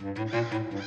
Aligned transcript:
Yeah, 0.00 0.78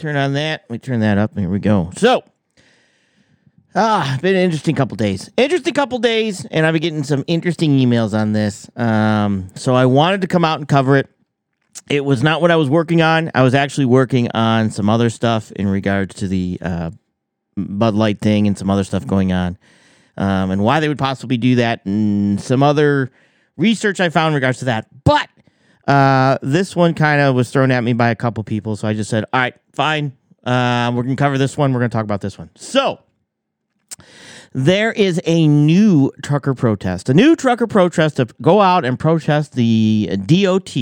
turn 0.00 0.16
on 0.16 0.32
that. 0.32 0.68
Me 0.70 0.78
turn 0.78 1.00
that 1.00 1.18
up. 1.18 1.36
Here 1.38 1.48
we 1.48 1.58
go. 1.58 1.90
So, 1.96 2.24
ah, 3.74 4.18
been 4.22 4.34
an 4.34 4.42
interesting 4.42 4.74
couple 4.74 4.96
days. 4.96 5.30
Interesting 5.36 5.74
couple 5.74 5.98
days, 5.98 6.44
and 6.46 6.66
I've 6.66 6.72
been 6.72 6.82
getting 6.82 7.02
some 7.04 7.22
interesting 7.26 7.78
emails 7.78 8.18
on 8.18 8.32
this. 8.32 8.68
Um, 8.76 9.48
so 9.54 9.74
I 9.74 9.86
wanted 9.86 10.22
to 10.22 10.26
come 10.26 10.44
out 10.44 10.58
and 10.58 10.66
cover 10.66 10.96
it. 10.96 11.08
It 11.88 12.04
was 12.04 12.22
not 12.22 12.40
what 12.40 12.50
I 12.50 12.56
was 12.56 12.68
working 12.68 13.02
on. 13.02 13.30
I 13.34 13.42
was 13.42 13.54
actually 13.54 13.84
working 13.84 14.28
on 14.32 14.70
some 14.70 14.88
other 14.88 15.10
stuff 15.10 15.52
in 15.52 15.68
regards 15.68 16.16
to 16.16 16.28
the 16.28 16.58
uh, 16.60 16.90
Bud 17.56 17.94
Light 17.94 18.20
thing 18.20 18.46
and 18.46 18.56
some 18.56 18.70
other 18.70 18.84
stuff 18.84 19.06
going 19.06 19.32
on, 19.32 19.58
um, 20.16 20.50
and 20.50 20.64
why 20.64 20.80
they 20.80 20.88
would 20.88 20.98
possibly 20.98 21.36
do 21.36 21.56
that, 21.56 21.84
and 21.84 22.40
some 22.40 22.62
other 22.62 23.10
research 23.56 24.00
I 24.00 24.08
found 24.08 24.28
in 24.28 24.34
regards 24.34 24.60
to 24.60 24.64
that. 24.66 24.86
But 25.04 25.28
uh, 25.90 26.38
this 26.42 26.76
one 26.76 26.94
kind 26.94 27.20
of 27.20 27.34
was 27.34 27.50
thrown 27.50 27.70
at 27.70 27.82
me 27.82 27.92
by 27.92 28.10
a 28.10 28.14
couple 28.14 28.44
people, 28.44 28.76
so 28.76 28.86
I 28.86 28.94
just 28.94 29.10
said, 29.10 29.24
"All 29.32 29.40
right, 29.40 29.54
fine. 29.72 30.12
Uh, 30.44 30.92
we're 30.94 31.02
gonna 31.02 31.16
cover 31.16 31.36
this 31.36 31.56
one. 31.56 31.72
We're 31.72 31.80
gonna 31.80 31.88
talk 31.88 32.04
about 32.04 32.20
this 32.20 32.38
one." 32.38 32.50
So 32.54 33.00
there 34.52 34.92
is 34.92 35.20
a 35.26 35.48
new 35.48 36.12
trucker 36.22 36.54
protest, 36.54 37.08
a 37.08 37.14
new 37.14 37.34
trucker 37.34 37.66
protest 37.66 38.16
to 38.16 38.28
go 38.40 38.60
out 38.60 38.84
and 38.84 38.98
protest 38.98 39.54
the 39.54 40.16
DOT 40.26 40.76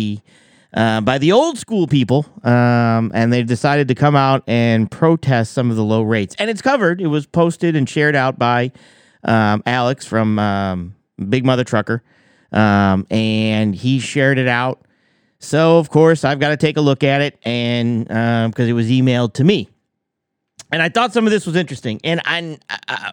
uh, 0.75 1.01
by 1.01 1.17
the 1.17 1.33
old 1.33 1.57
school 1.57 1.87
people, 1.87 2.27
um, 2.45 3.11
and 3.15 3.33
they've 3.33 3.47
decided 3.47 3.89
to 3.89 3.95
come 3.95 4.15
out 4.15 4.43
and 4.47 4.91
protest 4.91 5.53
some 5.53 5.71
of 5.71 5.77
the 5.77 5.85
low 5.85 6.03
rates. 6.03 6.37
And 6.39 6.51
it's 6.51 6.61
covered. 6.61 7.01
It 7.01 7.07
was 7.07 7.27
posted 7.27 7.77
and 7.77 7.89
shared 7.89 8.15
out 8.15 8.39
by 8.39 8.73
um, 9.25 9.63
Alex 9.65 10.05
from 10.05 10.39
um, 10.39 10.95
Big 11.31 11.47
Mother 11.47 11.65
Trucker, 11.65 12.03
um, 12.53 13.07
and 13.11 13.75
he 13.75 14.01
shared 14.01 14.37
it 14.37 14.49
out. 14.49 14.83
So 15.41 15.79
of 15.79 15.91
course 15.91 16.25
I've 16.25 16.41
got 16.41 16.49
to 16.49 16.57
take 16.57 16.77
a 16.77 16.81
look 16.81 17.05
at 17.05 17.21
it, 17.21 17.39
and 17.45 18.07
because 18.07 18.69
it 18.69 18.73
was 18.73 18.89
emailed 18.89 19.35
to 19.35 19.45
me, 19.45 19.69
and 20.71 20.83
I 20.83 20.89
thought 20.89 21.13
some 21.13 21.27
of 21.27 21.31
this 21.31 21.47
was 21.47 21.57
interesting. 21.57 22.01
And 22.05 22.21
I 22.25 22.59
uh, 22.89 23.13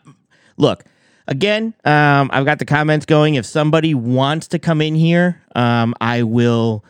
look 0.58 0.84
again. 1.28 1.74
Um, 1.84 2.30
I've 2.34 2.46
got 2.46 2.60
the 2.60 2.66
comments 2.66 3.06
going. 3.06 3.36
If 3.36 3.46
somebody 3.46 3.94
wants 3.94 4.48
to 4.50 4.60
come 4.60 4.82
in 4.82 4.96
here, 4.96 5.42
um, 5.56 5.94
I 6.02 6.24
will 6.24 6.84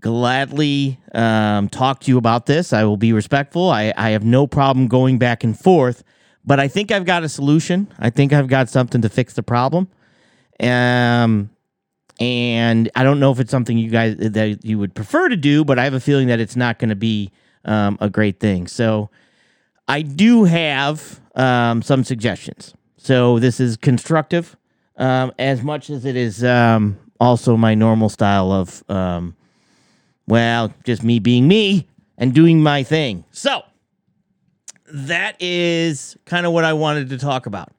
gladly 0.00 0.98
um, 1.14 1.68
talk 1.68 2.00
to 2.00 2.10
you 2.10 2.18
about 2.18 2.46
this. 2.46 2.72
I 2.72 2.84
will 2.84 2.96
be 2.96 3.12
respectful. 3.12 3.70
I, 3.70 3.92
I 3.96 4.10
have 4.10 4.24
no 4.24 4.46
problem 4.46 4.88
going 4.88 5.18
back 5.18 5.42
and 5.44 5.58
forth, 5.58 6.04
but 6.44 6.60
I 6.60 6.68
think 6.68 6.90
I've 6.92 7.04
got 7.04 7.24
a 7.24 7.28
solution. 7.28 7.92
I 7.98 8.10
think 8.10 8.32
I've 8.32 8.48
got 8.48 8.68
something 8.68 9.02
to 9.02 9.08
fix 9.08 9.34
the 9.34 9.42
problem. 9.42 9.88
Um, 10.60 11.50
and 12.18 12.90
I 12.94 13.04
don't 13.04 13.20
know 13.20 13.30
if 13.30 13.38
it's 13.38 13.50
something 13.50 13.78
you 13.78 13.90
guys 13.90 14.16
that 14.16 14.64
you 14.64 14.78
would 14.78 14.94
prefer 14.94 15.28
to 15.28 15.36
do, 15.36 15.64
but 15.64 15.78
I 15.78 15.84
have 15.84 15.94
a 15.94 16.00
feeling 16.00 16.28
that 16.28 16.40
it's 16.40 16.56
not 16.56 16.78
going 16.78 16.88
to 16.88 16.96
be 16.96 17.30
um, 17.64 17.96
a 18.00 18.10
great 18.10 18.40
thing. 18.40 18.66
So 18.66 19.10
I 19.86 20.02
do 20.02 20.44
have 20.44 21.20
um, 21.34 21.82
some 21.82 22.02
suggestions. 22.04 22.74
So 22.96 23.38
this 23.38 23.60
is 23.60 23.76
constructive, 23.76 24.56
um, 24.96 25.32
as 25.38 25.62
much 25.62 25.90
as 25.90 26.04
it 26.04 26.16
is 26.16 26.42
um, 26.42 26.98
also 27.20 27.56
my 27.56 27.74
normal 27.74 28.08
style 28.08 28.50
of, 28.50 28.82
um, 28.88 29.36
well, 30.26 30.74
just 30.84 31.04
me 31.04 31.20
being 31.20 31.46
me 31.46 31.86
and 32.16 32.34
doing 32.34 32.62
my 32.62 32.82
thing. 32.82 33.24
So 33.30 33.62
that 34.92 35.36
is 35.40 36.16
kind 36.24 36.46
of 36.46 36.52
what 36.52 36.64
I 36.64 36.72
wanted 36.72 37.10
to 37.10 37.18
talk 37.18 37.46
about. 37.46 37.72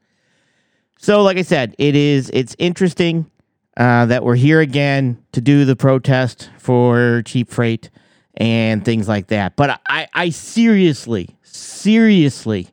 So, 0.97 1.23
like 1.23 1.37
I 1.37 1.43
said, 1.43 1.75
it 1.77 1.95
is 1.95 2.29
it's 2.33 2.55
interesting 2.59 3.29
uh, 3.79 4.05
that 4.05 4.23
we're 4.23 4.35
here 4.35 4.59
again 4.59 5.17
to 5.31 5.41
do 5.41 5.65
the 5.65 5.75
protest 5.75 6.51
for 6.59 7.23
cheap 7.25 7.49
freight 7.49 7.89
and 8.35 8.85
things 8.85 9.07
like 9.07 9.27
that. 9.27 9.55
But 9.55 9.81
I, 9.89 10.07
I 10.13 10.29
seriously, 10.29 11.35
seriously 11.41 12.67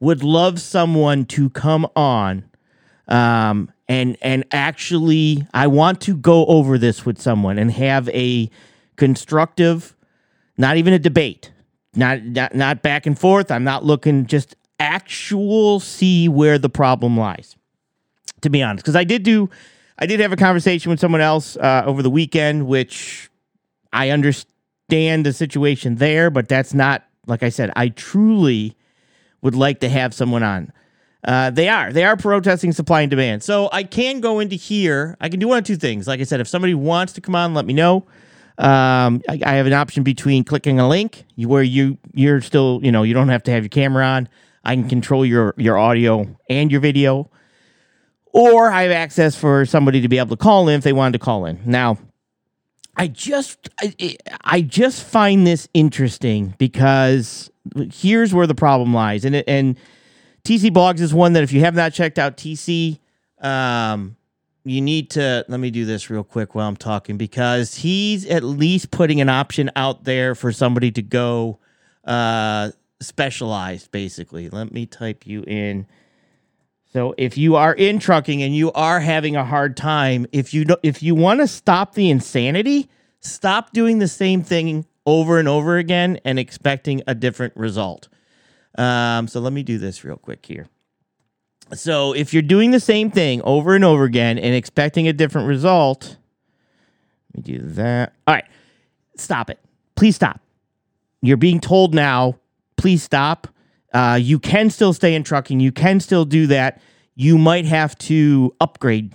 would 0.00 0.22
love 0.22 0.60
someone 0.60 1.26
to 1.26 1.50
come 1.50 1.86
on 1.94 2.44
um, 3.08 3.70
and 3.88 4.16
and 4.22 4.44
actually 4.52 5.46
I 5.52 5.66
want 5.66 6.00
to 6.02 6.16
go 6.16 6.46
over 6.46 6.78
this 6.78 7.04
with 7.04 7.20
someone 7.20 7.58
and 7.58 7.70
have 7.70 8.08
a 8.08 8.48
constructive, 8.96 9.94
not 10.56 10.76
even 10.76 10.92
a 10.94 10.98
debate, 10.98 11.52
not 11.94 12.22
not, 12.22 12.54
not 12.54 12.82
back 12.82 13.06
and 13.06 13.18
forth. 13.18 13.50
I'm 13.50 13.64
not 13.64 13.84
looking 13.84 14.26
just 14.26 14.56
actual 14.78 15.78
see 15.78 16.28
where 16.28 16.58
the 16.58 16.70
problem 16.70 17.18
lies. 17.18 17.56
To 18.42 18.50
be 18.50 18.62
honest, 18.62 18.82
because 18.82 18.96
I 18.96 19.04
did 19.04 19.22
do, 19.22 19.50
I 19.98 20.06
did 20.06 20.20
have 20.20 20.32
a 20.32 20.36
conversation 20.36 20.90
with 20.90 21.00
someone 21.00 21.20
else 21.20 21.56
uh, 21.56 21.82
over 21.86 22.02
the 22.02 22.10
weekend, 22.10 22.66
which 22.66 23.30
I 23.92 24.10
understand 24.10 25.26
the 25.26 25.32
situation 25.32 25.96
there, 25.96 26.30
but 26.30 26.48
that's 26.48 26.74
not 26.74 27.04
like 27.26 27.42
I 27.42 27.50
said. 27.50 27.70
I 27.76 27.88
truly 27.88 28.76
would 29.42 29.54
like 29.54 29.80
to 29.80 29.88
have 29.88 30.14
someone 30.14 30.42
on. 30.42 30.72
Uh, 31.24 31.50
they 31.50 31.68
are. 31.68 31.92
They 31.92 32.04
are 32.04 32.16
protesting 32.16 32.72
supply 32.72 33.02
and 33.02 33.10
demand. 33.10 33.44
So 33.44 33.68
I 33.72 33.84
can 33.84 34.20
go 34.20 34.40
into 34.40 34.56
here. 34.56 35.16
I 35.20 35.28
can 35.28 35.38
do 35.38 35.48
one 35.48 35.58
of 35.58 35.64
two 35.64 35.76
things. 35.76 36.08
Like 36.08 36.20
I 36.20 36.24
said, 36.24 36.40
if 36.40 36.48
somebody 36.48 36.74
wants 36.74 37.12
to 37.12 37.20
come 37.20 37.36
on, 37.36 37.54
let 37.54 37.64
me 37.64 37.74
know. 37.74 38.06
Um, 38.58 39.22
I, 39.28 39.40
I 39.44 39.52
have 39.54 39.66
an 39.66 39.72
option 39.72 40.02
between 40.02 40.44
clicking 40.44 40.78
a 40.78 40.88
link 40.88 41.24
where 41.36 41.62
you 41.62 41.98
you're 42.12 42.40
still 42.40 42.80
you 42.82 42.92
know 42.92 43.02
you 43.02 43.14
don't 43.14 43.28
have 43.28 43.42
to 43.44 43.50
have 43.50 43.62
your 43.62 43.70
camera 43.70 44.04
on. 44.04 44.28
I 44.64 44.74
can 44.74 44.88
control 44.88 45.24
your 45.24 45.54
your 45.56 45.78
audio 45.78 46.36
and 46.50 46.70
your 46.70 46.80
video, 46.80 47.30
or 48.32 48.70
I 48.70 48.82
have 48.82 48.92
access 48.92 49.36
for 49.36 49.64
somebody 49.66 50.00
to 50.00 50.08
be 50.08 50.18
able 50.18 50.36
to 50.36 50.42
call 50.42 50.68
in 50.68 50.78
if 50.78 50.84
they 50.84 50.92
wanted 50.92 51.12
to 51.12 51.24
call 51.24 51.46
in. 51.46 51.60
Now, 51.64 51.98
I 52.96 53.06
just 53.06 53.68
I, 53.80 54.16
I 54.42 54.60
just 54.62 55.04
find 55.04 55.46
this 55.46 55.68
interesting 55.74 56.54
because 56.58 57.50
here's 57.92 58.34
where 58.34 58.46
the 58.46 58.54
problem 58.54 58.92
lies, 58.92 59.24
and 59.24 59.36
and 59.36 59.76
TC 60.44 60.70
Blogs 60.70 61.00
is 61.00 61.14
one 61.14 61.32
that 61.34 61.42
if 61.42 61.52
you 61.52 61.60
have 61.60 61.74
not 61.74 61.92
checked 61.92 62.18
out 62.18 62.36
TC, 62.36 62.98
um, 63.40 64.16
you 64.64 64.80
need 64.80 65.10
to 65.10 65.44
let 65.48 65.60
me 65.60 65.70
do 65.70 65.84
this 65.84 66.10
real 66.10 66.24
quick 66.24 66.54
while 66.54 66.68
I'm 66.68 66.76
talking 66.76 67.16
because 67.16 67.76
he's 67.76 68.26
at 68.26 68.42
least 68.42 68.90
putting 68.90 69.20
an 69.20 69.28
option 69.28 69.70
out 69.76 70.04
there 70.04 70.34
for 70.34 70.52
somebody 70.52 70.90
to 70.92 71.02
go 71.02 71.58
uh, 72.04 72.70
specialized, 73.00 73.90
basically. 73.90 74.48
Let 74.48 74.72
me 74.72 74.86
type 74.86 75.26
you 75.26 75.44
in. 75.46 75.86
So 76.92 77.14
if 77.16 77.38
you 77.38 77.56
are 77.56 77.72
in 77.72 77.98
trucking 77.98 78.42
and 78.42 78.54
you 78.54 78.70
are 78.72 79.00
having 79.00 79.34
a 79.34 79.44
hard 79.44 79.76
time, 79.76 80.26
if 80.30 80.52
you 80.52 80.66
if 80.82 81.02
you 81.02 81.14
want 81.14 81.40
to 81.40 81.46
stop 81.46 81.94
the 81.94 82.10
insanity, 82.10 82.88
stop 83.20 83.72
doing 83.72 83.98
the 83.98 84.08
same 84.08 84.42
thing 84.42 84.84
over 85.06 85.38
and 85.38 85.48
over 85.48 85.78
again 85.78 86.20
and 86.24 86.38
expecting 86.38 87.02
a 87.06 87.14
different 87.14 87.56
result. 87.56 88.08
Um, 88.76 89.26
so 89.26 89.40
let 89.40 89.52
me 89.52 89.62
do 89.62 89.78
this 89.78 90.04
real 90.04 90.16
quick 90.16 90.44
here. 90.44 90.68
So 91.74 92.12
if 92.12 92.34
you're 92.34 92.42
doing 92.42 92.70
the 92.70 92.80
same 92.80 93.10
thing 93.10 93.40
over 93.42 93.74
and 93.74 93.84
over 93.84 94.04
again 94.04 94.38
and 94.38 94.54
expecting 94.54 95.08
a 95.08 95.12
different 95.14 95.48
result, 95.48 96.18
let 97.34 97.46
me 97.46 97.58
do 97.58 97.64
that. 97.70 98.12
All 98.26 98.34
right, 98.34 98.44
stop 99.16 99.48
it. 99.48 99.58
Please 99.94 100.16
stop. 100.16 100.40
You're 101.22 101.38
being 101.38 101.60
told 101.60 101.94
now, 101.94 102.38
please 102.76 103.02
stop. 103.02 103.48
Uh, 103.92 104.18
you 104.20 104.38
can 104.38 104.70
still 104.70 104.92
stay 104.92 105.14
in 105.14 105.22
trucking. 105.22 105.60
You 105.60 105.72
can 105.72 106.00
still 106.00 106.24
do 106.24 106.46
that. 106.48 106.80
You 107.14 107.36
might 107.36 107.66
have 107.66 107.96
to 107.98 108.54
upgrade 108.60 109.14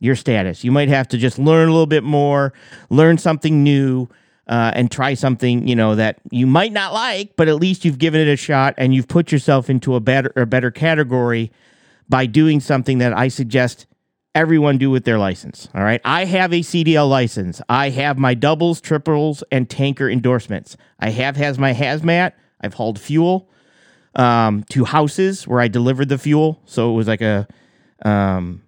your 0.00 0.14
status. 0.14 0.64
You 0.64 0.72
might 0.72 0.88
have 0.88 1.08
to 1.08 1.18
just 1.18 1.38
learn 1.38 1.68
a 1.68 1.72
little 1.72 1.86
bit 1.86 2.04
more, 2.04 2.52
learn 2.90 3.18
something 3.18 3.62
new 3.64 4.08
uh, 4.46 4.72
and 4.74 4.90
try 4.90 5.14
something 5.14 5.68
you 5.68 5.76
know 5.76 5.94
that 5.94 6.18
you 6.30 6.46
might 6.46 6.72
not 6.72 6.92
like, 6.92 7.36
but 7.36 7.48
at 7.48 7.56
least 7.56 7.84
you've 7.84 7.98
given 7.98 8.20
it 8.20 8.28
a 8.28 8.36
shot 8.36 8.74
and 8.78 8.94
you've 8.94 9.08
put 9.08 9.30
yourself 9.30 9.68
into 9.68 9.94
a 9.94 10.00
better 10.00 10.32
a 10.36 10.46
better 10.46 10.70
category 10.70 11.50
by 12.08 12.26
doing 12.26 12.60
something 12.60 12.98
that 12.98 13.12
I 13.12 13.28
suggest 13.28 13.86
everyone 14.34 14.78
do 14.78 14.90
with 14.90 15.04
their 15.04 15.18
license. 15.18 15.68
All 15.74 15.82
right, 15.82 16.00
I 16.04 16.24
have 16.24 16.52
a 16.52 16.60
CDL 16.60 17.08
license. 17.08 17.60
I 17.68 17.90
have 17.90 18.18
my 18.18 18.34
doubles, 18.34 18.80
triples, 18.80 19.44
and 19.52 19.68
tanker 19.68 20.08
endorsements. 20.08 20.76
I 20.98 21.10
have 21.10 21.36
has 21.36 21.58
my 21.58 21.74
hazmat. 21.74 22.32
I've 22.60 22.74
hauled 22.74 22.98
fuel 22.98 23.50
um, 24.18 24.64
to 24.70 24.84
houses 24.84 25.48
where 25.48 25.60
I 25.60 25.68
delivered 25.68 26.10
the 26.10 26.18
fuel, 26.18 26.60
so 26.66 26.90
it 26.90 26.94
was 26.94 27.08
like 27.08 27.22
a 27.22 27.48
um, 28.04 28.62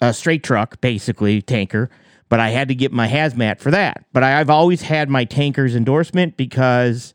a 0.00 0.12
straight 0.12 0.42
truck, 0.42 0.80
basically 0.80 1.40
tanker 1.40 1.90
but 2.28 2.40
I 2.40 2.50
had 2.50 2.68
to 2.68 2.74
get 2.74 2.92
my 2.92 3.08
hazmat 3.08 3.60
for 3.60 3.70
that. 3.70 4.04
But 4.12 4.22
I, 4.22 4.30
have 4.30 4.50
always 4.50 4.82
had 4.82 5.08
my 5.08 5.24
tanker's 5.24 5.76
endorsement 5.76 6.36
because 6.36 7.14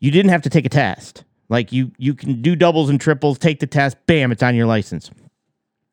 you 0.00 0.10
didn't 0.10 0.30
have 0.30 0.42
to 0.42 0.50
take 0.50 0.66
a 0.66 0.70
test. 0.70 1.24
Like 1.48 1.72
you, 1.72 1.92
you 1.98 2.14
can 2.14 2.42
do 2.42 2.56
doubles 2.56 2.90
and 2.90 3.00
triples, 3.00 3.38
take 3.38 3.60
the 3.60 3.66
test, 3.66 3.96
bam, 4.06 4.32
it's 4.32 4.42
on 4.42 4.54
your 4.54 4.66
license. 4.66 5.10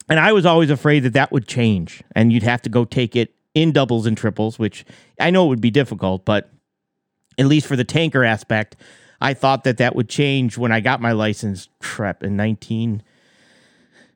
And 0.10 0.20
I 0.20 0.34
was 0.34 0.46
always 0.46 0.70
afraid 0.70 1.02
that 1.02 1.14
that 1.14 1.32
would 1.32 1.48
change, 1.48 2.04
and 2.16 2.34
you'd 2.34 2.44
have 2.44 2.62
to 2.64 2.70
go 2.70 2.84
take 2.84 3.16
it 3.16 3.34
in 3.54 3.72
doubles 3.72 4.06
and 4.06 4.18
triples, 4.18 4.60
which 4.60 4.86
I 5.20 5.30
know 5.30 5.46
it 5.46 5.50
would 5.50 5.62
be 5.62 5.72
difficult, 5.72 6.26
but 6.26 6.50
at 7.38 7.46
least 7.46 7.68
for 7.68 7.76
the 7.76 7.84
tanker 7.84 8.24
aspect, 8.24 8.76
I 9.22 9.34
thought 9.34 9.64
that 9.64 9.78
that 9.78 9.96
would 9.96 10.10
change 10.10 10.58
when 10.58 10.72
I 10.72 10.80
got 10.80 11.00
my 11.00 11.12
license. 11.12 11.70
Trep 11.80 12.24
in 12.24 12.36
nineteen, 12.36 13.04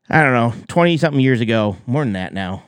I 0.09 0.21
don't 0.21 0.33
know, 0.33 0.53
twenty 0.67 0.97
something 0.97 1.21
years 1.21 1.41
ago, 1.41 1.77
more 1.85 2.03
than 2.03 2.13
that 2.13 2.33
now 2.33 2.63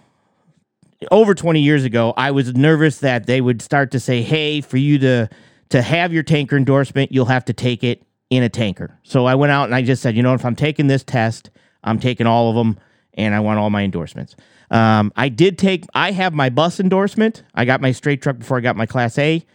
over 1.11 1.35
20 1.35 1.61
years 1.61 1.83
ago, 1.83 2.13
I 2.17 2.31
was 2.31 2.53
nervous 2.55 2.99
that 2.99 3.27
they 3.27 3.41
would 3.41 3.61
start 3.61 3.91
to 3.91 3.99
say, 3.99 4.21
"Hey, 4.21 4.61
for 4.61 4.77
you 4.77 4.97
to 4.99 5.29
to 5.69 5.81
have 5.81 6.13
your 6.13 6.23
tanker 6.23 6.55
endorsement, 6.55 7.11
you'll 7.11 7.25
have 7.25 7.45
to 7.45 7.53
take 7.53 7.83
it 7.83 8.03
in 8.29 8.43
a 8.43 8.49
tanker." 8.49 8.97
So 9.03 9.25
I 9.25 9.35
went 9.35 9.51
out 9.51 9.65
and 9.65 9.75
I 9.75 9.81
just 9.81 10.01
said, 10.01 10.15
"You 10.15 10.23
know, 10.23 10.33
if 10.33 10.45
I'm 10.45 10.55
taking 10.55 10.87
this 10.87 11.03
test, 11.03 11.49
I'm 11.83 11.99
taking 11.99 12.27
all 12.27 12.49
of 12.49 12.55
them 12.55 12.77
and 13.13 13.35
I 13.35 13.39
want 13.39 13.59
all 13.59 13.69
my 13.69 13.83
endorsements." 13.83 14.35
Um, 14.69 15.13
I 15.15 15.29
did 15.29 15.57
take 15.57 15.85
I 15.93 16.11
have 16.11 16.33
my 16.33 16.49
bus 16.49 16.79
endorsement. 16.79 17.43
I 17.53 17.65
got 17.65 17.79
my 17.79 17.91
straight 17.91 18.21
truck 18.21 18.39
before 18.39 18.57
I 18.57 18.61
got 18.61 18.75
my 18.75 18.85
class 18.85 19.17
A. 19.17 19.45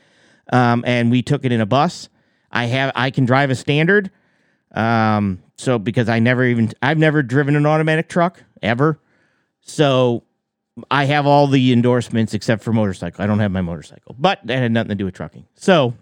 Um, 0.52 0.84
and 0.86 1.10
we 1.10 1.22
took 1.22 1.44
it 1.44 1.52
in 1.52 1.60
a 1.60 1.66
bus. 1.66 2.08
I 2.52 2.66
have 2.66 2.92
I 2.94 3.10
can 3.10 3.24
drive 3.24 3.50
a 3.50 3.54
standard. 3.54 4.10
Um, 4.74 5.42
so 5.56 5.78
because 5.78 6.08
I 6.08 6.18
never 6.18 6.44
even 6.44 6.72
I've 6.82 6.98
never 6.98 7.22
driven 7.22 7.56
an 7.56 7.66
automatic 7.66 8.08
truck 8.08 8.42
ever. 8.62 9.00
So 9.60 10.24
I 10.90 11.04
have 11.04 11.26
all 11.26 11.46
the 11.46 11.72
endorsements 11.72 12.34
except 12.34 12.62
for 12.62 12.72
motorcycle. 12.72 13.22
I 13.22 13.26
don't 13.26 13.40
have 13.40 13.50
my 13.50 13.60
motorcycle, 13.60 14.16
but 14.18 14.40
that 14.44 14.58
had 14.58 14.72
nothing 14.72 14.90
to 14.90 14.94
do 14.94 15.04
with 15.04 15.14
trucking. 15.14 15.46
So 15.54 15.94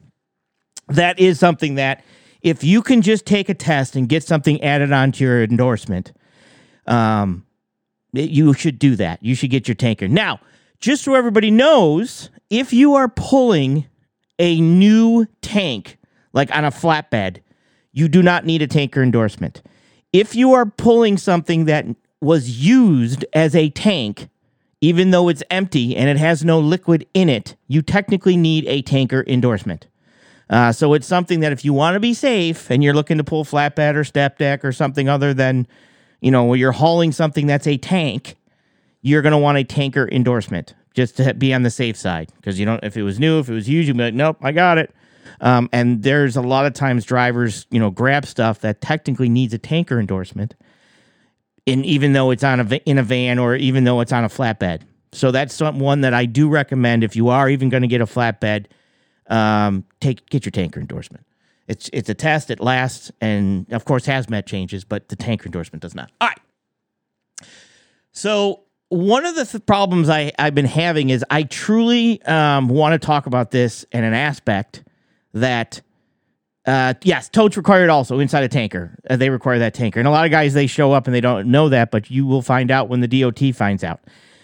that 0.88 1.18
is 1.18 1.38
something 1.38 1.76
that 1.76 2.04
if 2.42 2.64
you 2.64 2.82
can 2.82 3.02
just 3.02 3.26
take 3.26 3.48
a 3.48 3.54
test 3.54 3.96
and 3.96 4.08
get 4.08 4.22
something 4.22 4.62
added 4.62 4.92
onto 4.92 5.24
your 5.24 5.42
endorsement, 5.42 6.12
um, 6.86 7.44
you 8.12 8.54
should 8.54 8.78
do 8.78 8.96
that. 8.96 9.22
You 9.22 9.34
should 9.34 9.50
get 9.50 9.68
your 9.68 9.74
tanker. 9.74 10.08
Now, 10.08 10.40
just 10.80 11.04
so 11.04 11.14
everybody 11.14 11.50
knows, 11.50 12.30
if 12.48 12.72
you 12.72 12.94
are 12.94 13.08
pulling 13.08 13.86
a 14.38 14.60
new 14.60 15.26
tank, 15.42 15.98
like 16.32 16.54
on 16.54 16.64
a 16.64 16.70
flatbed, 16.70 17.38
you 17.92 18.08
do 18.08 18.22
not 18.22 18.44
need 18.44 18.62
a 18.62 18.66
tanker 18.66 19.02
endorsement. 19.02 19.62
If 20.12 20.34
you 20.34 20.52
are 20.52 20.66
pulling 20.66 21.16
something 21.16 21.64
that 21.66 21.86
was 22.20 22.64
used 22.64 23.24
as 23.32 23.54
a 23.54 23.70
tank, 23.70 24.28
even 24.80 25.10
though 25.10 25.28
it's 25.28 25.42
empty 25.50 25.96
and 25.96 26.08
it 26.08 26.16
has 26.16 26.44
no 26.44 26.58
liquid 26.58 27.06
in 27.14 27.28
it, 27.28 27.56
you 27.68 27.82
technically 27.82 28.36
need 28.36 28.64
a 28.66 28.82
tanker 28.82 29.24
endorsement. 29.26 29.86
Uh, 30.48 30.72
so 30.72 30.94
it's 30.94 31.06
something 31.06 31.40
that 31.40 31.52
if 31.52 31.64
you 31.64 31.72
want 31.72 31.94
to 31.94 32.00
be 32.00 32.12
safe 32.12 32.70
and 32.70 32.82
you're 32.82 32.94
looking 32.94 33.18
to 33.18 33.24
pull 33.24 33.44
flatbed 33.44 33.94
or 33.94 34.02
step 34.02 34.38
deck 34.38 34.64
or 34.64 34.72
something 34.72 35.08
other 35.08 35.32
than, 35.32 35.66
you 36.20 36.30
know, 36.30 36.44
where 36.44 36.58
you're 36.58 36.72
hauling 36.72 37.12
something 37.12 37.46
that's 37.46 37.68
a 37.68 37.76
tank, 37.76 38.36
you're 39.00 39.22
going 39.22 39.32
to 39.32 39.38
want 39.38 39.58
a 39.58 39.64
tanker 39.64 40.08
endorsement 40.10 40.74
just 40.92 41.16
to 41.16 41.34
be 41.34 41.54
on 41.54 41.62
the 41.62 41.70
safe 41.70 41.96
side. 41.96 42.32
Because 42.36 42.58
you 42.58 42.66
don't, 42.66 42.82
if 42.82 42.96
it 42.96 43.02
was 43.02 43.20
new, 43.20 43.38
if 43.38 43.48
it 43.48 43.54
was 43.54 43.68
used, 43.68 43.86
you'd 43.86 43.96
be 43.96 44.04
like, 44.04 44.14
nope, 44.14 44.38
I 44.42 44.50
got 44.50 44.76
it. 44.78 44.92
Um, 45.40 45.68
and 45.72 46.02
there's 46.02 46.36
a 46.36 46.42
lot 46.42 46.66
of 46.66 46.74
times 46.74 47.04
drivers, 47.04 47.66
you 47.70 47.80
know, 47.80 47.90
grab 47.90 48.26
stuff 48.26 48.60
that 48.60 48.80
technically 48.80 49.28
needs 49.28 49.54
a 49.54 49.58
tanker 49.58 49.98
endorsement 49.98 50.54
in 51.66 51.84
even 51.84 52.12
though 52.12 52.30
it's 52.30 52.44
on 52.44 52.60
a 52.60 52.74
in 52.86 52.98
a 52.98 53.02
van 53.02 53.38
or 53.38 53.56
even 53.56 53.84
though 53.84 54.00
it's 54.00 54.12
on 54.12 54.24
a 54.24 54.28
flatbed. 54.28 54.82
So 55.12 55.30
that's 55.30 55.58
one 55.60 56.02
that 56.02 56.14
I 56.14 56.26
do 56.26 56.48
recommend 56.48 57.02
if 57.04 57.16
you 57.16 57.28
are 57.28 57.48
even 57.48 57.68
going 57.68 57.82
to 57.82 57.88
get 57.88 58.00
a 58.00 58.06
flatbed. 58.06 58.66
Um, 59.28 59.84
take 60.00 60.28
get 60.28 60.44
your 60.44 60.50
tanker 60.50 60.80
endorsement. 60.80 61.24
It's 61.68 61.88
it's 61.92 62.08
a 62.08 62.14
test. 62.14 62.50
It 62.50 62.60
lasts, 62.60 63.12
and 63.20 63.72
of 63.72 63.84
course 63.84 64.06
hazmat 64.06 64.46
changes, 64.46 64.84
but 64.84 65.08
the 65.08 65.16
tanker 65.16 65.46
endorsement 65.46 65.82
does 65.82 65.94
not. 65.94 66.10
All 66.20 66.28
right. 66.28 67.48
So 68.12 68.64
one 68.88 69.24
of 69.24 69.36
the 69.36 69.44
th- 69.44 69.64
problems 69.66 70.08
I 70.08 70.32
I've 70.38 70.54
been 70.54 70.66
having 70.66 71.10
is 71.10 71.24
I 71.30 71.44
truly 71.44 72.20
um, 72.22 72.68
want 72.68 73.00
to 73.00 73.04
talk 73.04 73.26
about 73.26 73.52
this 73.52 73.84
in 73.92 74.02
an 74.04 74.14
aspect 74.14 74.82
that 75.32 75.80
Uh, 76.66 76.92
yes, 77.02 77.28
totes 77.30 77.56
required 77.56 77.88
also 77.88 78.18
inside 78.20 78.44
a 78.44 78.48
tanker. 78.48 78.94
Uh, 79.08 79.16
they 79.16 79.30
require 79.30 79.58
that 79.58 79.72
tanker, 79.72 79.98
and 79.98 80.06
a 80.06 80.10
lot 80.10 80.26
of 80.26 80.30
guys 80.30 80.52
they 80.52 80.66
show 80.66 80.92
up 80.92 81.06
and 81.06 81.14
they 81.14 81.20
don't 81.20 81.48
know 81.50 81.70
that, 81.70 81.90
but 81.90 82.10
you 82.10 82.26
will 82.26 82.42
find 82.42 82.70
out 82.70 82.88
when 82.90 83.00
the 83.00 83.08
DOT 83.08 83.54
finds 83.54 83.82
out. 83.82 84.00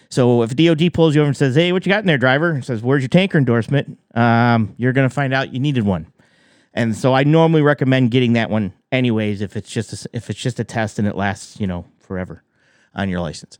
So 0.09 0.41
if 0.41 0.55
DOT 0.55 0.89
pulls 0.93 1.13
you 1.13 1.21
over 1.21 1.27
and 1.27 1.37
says, 1.37 1.55
"Hey, 1.55 1.71
what 1.71 1.85
you 1.85 1.91
got 1.91 1.99
in 1.99 2.07
there, 2.07 2.17
driver?" 2.17 2.49
and 2.51 2.65
says, 2.65 2.81
"Where's 2.81 3.03
your 3.03 3.09
tanker 3.09 3.37
endorsement?" 3.37 3.99
Um, 4.15 4.73
you're 4.77 4.93
gonna 4.93 5.11
find 5.11 5.31
out 5.31 5.53
you 5.53 5.59
needed 5.59 5.83
one, 5.85 6.07
and 6.73 6.95
so 6.95 7.13
I 7.13 7.23
normally 7.23 7.61
recommend 7.61 8.09
getting 8.09 8.33
that 8.33 8.49
one 8.49 8.73
anyways 8.91 9.41
if 9.41 9.55
it's 9.55 9.69
just 9.69 9.93
a, 9.93 10.09
if 10.11 10.29
it's 10.31 10.41
just 10.41 10.59
a 10.59 10.63
test 10.63 10.97
and 10.97 11.07
it 11.07 11.15
lasts 11.15 11.59
you 11.59 11.67
know 11.67 11.85
forever 11.99 12.41
on 12.95 13.09
your 13.09 13.19
license. 13.21 13.59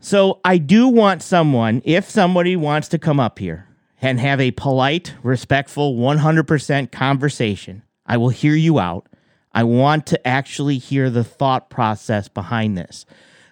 So 0.00 0.40
I 0.42 0.56
do 0.58 0.88
want 0.88 1.22
someone, 1.22 1.82
if 1.84 2.08
somebody 2.08 2.56
wants 2.56 2.88
to 2.88 2.98
come 2.98 3.20
up 3.20 3.38
here 3.38 3.66
and 4.00 4.20
have 4.20 4.40
a 4.40 4.50
polite, 4.52 5.14
respectful, 5.22 5.96
100% 5.96 6.92
conversation, 6.92 7.82
I 8.04 8.16
will 8.16 8.28
hear 8.28 8.54
you 8.54 8.78
out. 8.78 9.08
I 9.52 9.64
want 9.64 10.06
to 10.08 10.26
actually 10.26 10.78
hear 10.78 11.08
the 11.08 11.24
thought 11.24 11.70
process 11.70 12.28
behind 12.28 12.76
this. 12.76 13.06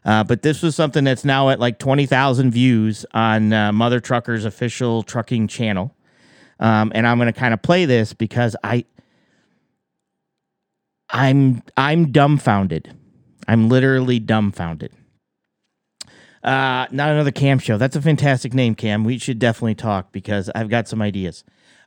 Uh, 0.04 0.22
but 0.22 0.42
this 0.42 0.62
was 0.62 0.76
something 0.76 1.04
that's 1.04 1.24
now 1.24 1.48
at 1.48 1.58
like 1.58 1.78
20,000 1.78 2.50
views 2.50 3.06
on 3.14 3.52
uh, 3.52 3.72
Mother 3.72 4.00
Trucker's 4.00 4.44
official 4.44 5.02
trucking 5.02 5.48
channel. 5.48 5.96
Um, 6.60 6.92
and 6.94 7.06
I'm 7.06 7.18
going 7.18 7.32
to 7.32 7.38
kind 7.38 7.54
of 7.54 7.62
play 7.62 7.86
this 7.86 8.12
because 8.12 8.54
I, 8.62 8.84
I'm, 11.08 11.62
I'm 11.76 12.12
dumbfounded. 12.12 12.94
I'm 13.48 13.70
literally 13.70 14.18
dumbfounded. 14.18 14.92
Uh, 16.44 16.86
not 16.90 17.10
another 17.10 17.30
Cam 17.32 17.58
show. 17.58 17.78
That's 17.78 17.96
a 17.96 18.02
fantastic 18.02 18.52
name, 18.52 18.74
Cam. 18.74 19.02
We 19.02 19.18
should 19.18 19.38
definitely 19.38 19.76
talk 19.76 20.12
because 20.12 20.50
I've 20.54 20.68
got 20.68 20.86
some 20.86 21.00
ideas. 21.00 21.42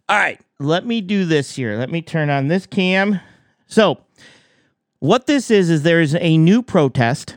All 0.10 0.18
right, 0.18 0.40
let 0.60 0.86
me 0.86 1.02
do 1.02 1.26
this 1.26 1.56
here. 1.56 1.78
Let 1.78 1.92
me 1.92 2.02
turn 2.02 2.30
on 2.30 2.48
this 2.48 2.66
cam. 2.66 3.20
So, 3.68 4.00
what 5.00 5.28
this 5.28 5.52
is 5.52 5.70
is 5.70 5.84
there's 5.84 6.16
a 6.16 6.38
new 6.38 6.64
protest, 6.64 7.36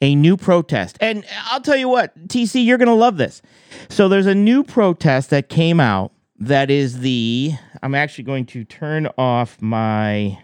a 0.00 0.16
new 0.16 0.36
protest, 0.36 0.98
and 1.00 1.24
I'll 1.44 1.60
tell 1.60 1.76
you 1.76 1.88
what, 1.88 2.26
TC, 2.26 2.66
you're 2.66 2.78
gonna 2.78 2.96
love 2.96 3.16
this. 3.16 3.42
So, 3.88 4.08
there's 4.08 4.26
a 4.26 4.34
new 4.34 4.64
protest 4.64 5.30
that 5.30 5.48
came 5.48 5.78
out. 5.78 6.12
That 6.36 6.68
is 6.68 6.98
the. 6.98 7.52
I'm 7.80 7.94
actually 7.94 8.24
going 8.24 8.46
to 8.46 8.64
turn 8.64 9.08
off 9.16 9.62
my 9.62 10.38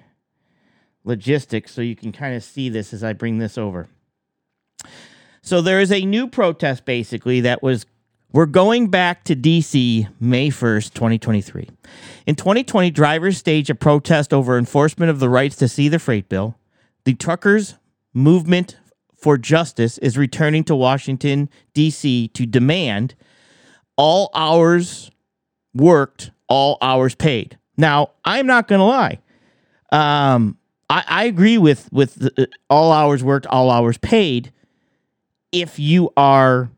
logistics 1.03 1.73
so 1.73 1.81
you 1.81 1.97
can 1.97 2.13
kind 2.13 2.37
of 2.37 2.45
see 2.45 2.69
this 2.69 2.95
as 2.95 3.03
I 3.03 3.13
bring 3.13 3.39
this 3.39 3.59
over. 3.59 3.89
So 5.47 5.61
there 5.61 5.81
is 5.81 5.93
a 5.93 6.05
new 6.05 6.27
protest 6.27 6.85
basically 6.85 7.43
that 7.43 7.63
was 7.63 7.87
we're 8.33 8.47
going 8.47 8.91
back 8.91 9.23
to 9.25 9.37
DC 9.37 10.09
May 10.19 10.49
1st, 10.49 10.93
2023. 10.93 11.69
In 12.27 12.35
2020, 12.35 12.91
drivers 12.91 13.39
staged 13.39 13.71
a 13.71 13.77
protest 13.77 14.35
over 14.35 14.59
enforcement 14.59 15.09
of 15.09 15.21
the 15.21 15.29
rights 15.29 15.55
to 15.57 15.69
see 15.69 15.89
the 15.89 16.01
freight 16.01 16.29
bill. 16.29 16.59
The 17.05 17.15
truckers 17.15 17.77
movement 18.13 18.77
for 19.15 19.39
justice 19.39 19.99
is 19.99 20.19
returning 20.19 20.65
to 20.65 20.75
Washington 20.75 21.49
DC 21.75 22.33
to 22.33 22.45
demand 22.45 23.15
all 23.97 24.31
hours 24.35 25.13
worked, 25.75 26.33
all 26.49 26.77
hours 26.83 27.15
paid. 27.15 27.57
Now, 27.77 28.11
I'm 28.25 28.47
not 28.47 28.67
going 28.67 28.81
to 28.81 28.85
lie. 28.85 29.21
Um, 29.93 30.59
I, 30.91 31.05
I, 31.07 31.25
agree 31.25 31.57
with 31.57 31.89
with 31.93 32.17
the, 32.17 32.43
uh, 32.43 32.47
all 32.69 32.91
hours 32.91 33.23
worked, 33.23 33.47
all 33.47 33.71
hours 33.71 33.97
paid 33.99 34.53
if 35.53 35.79
you 35.79 36.11
are 36.17 36.71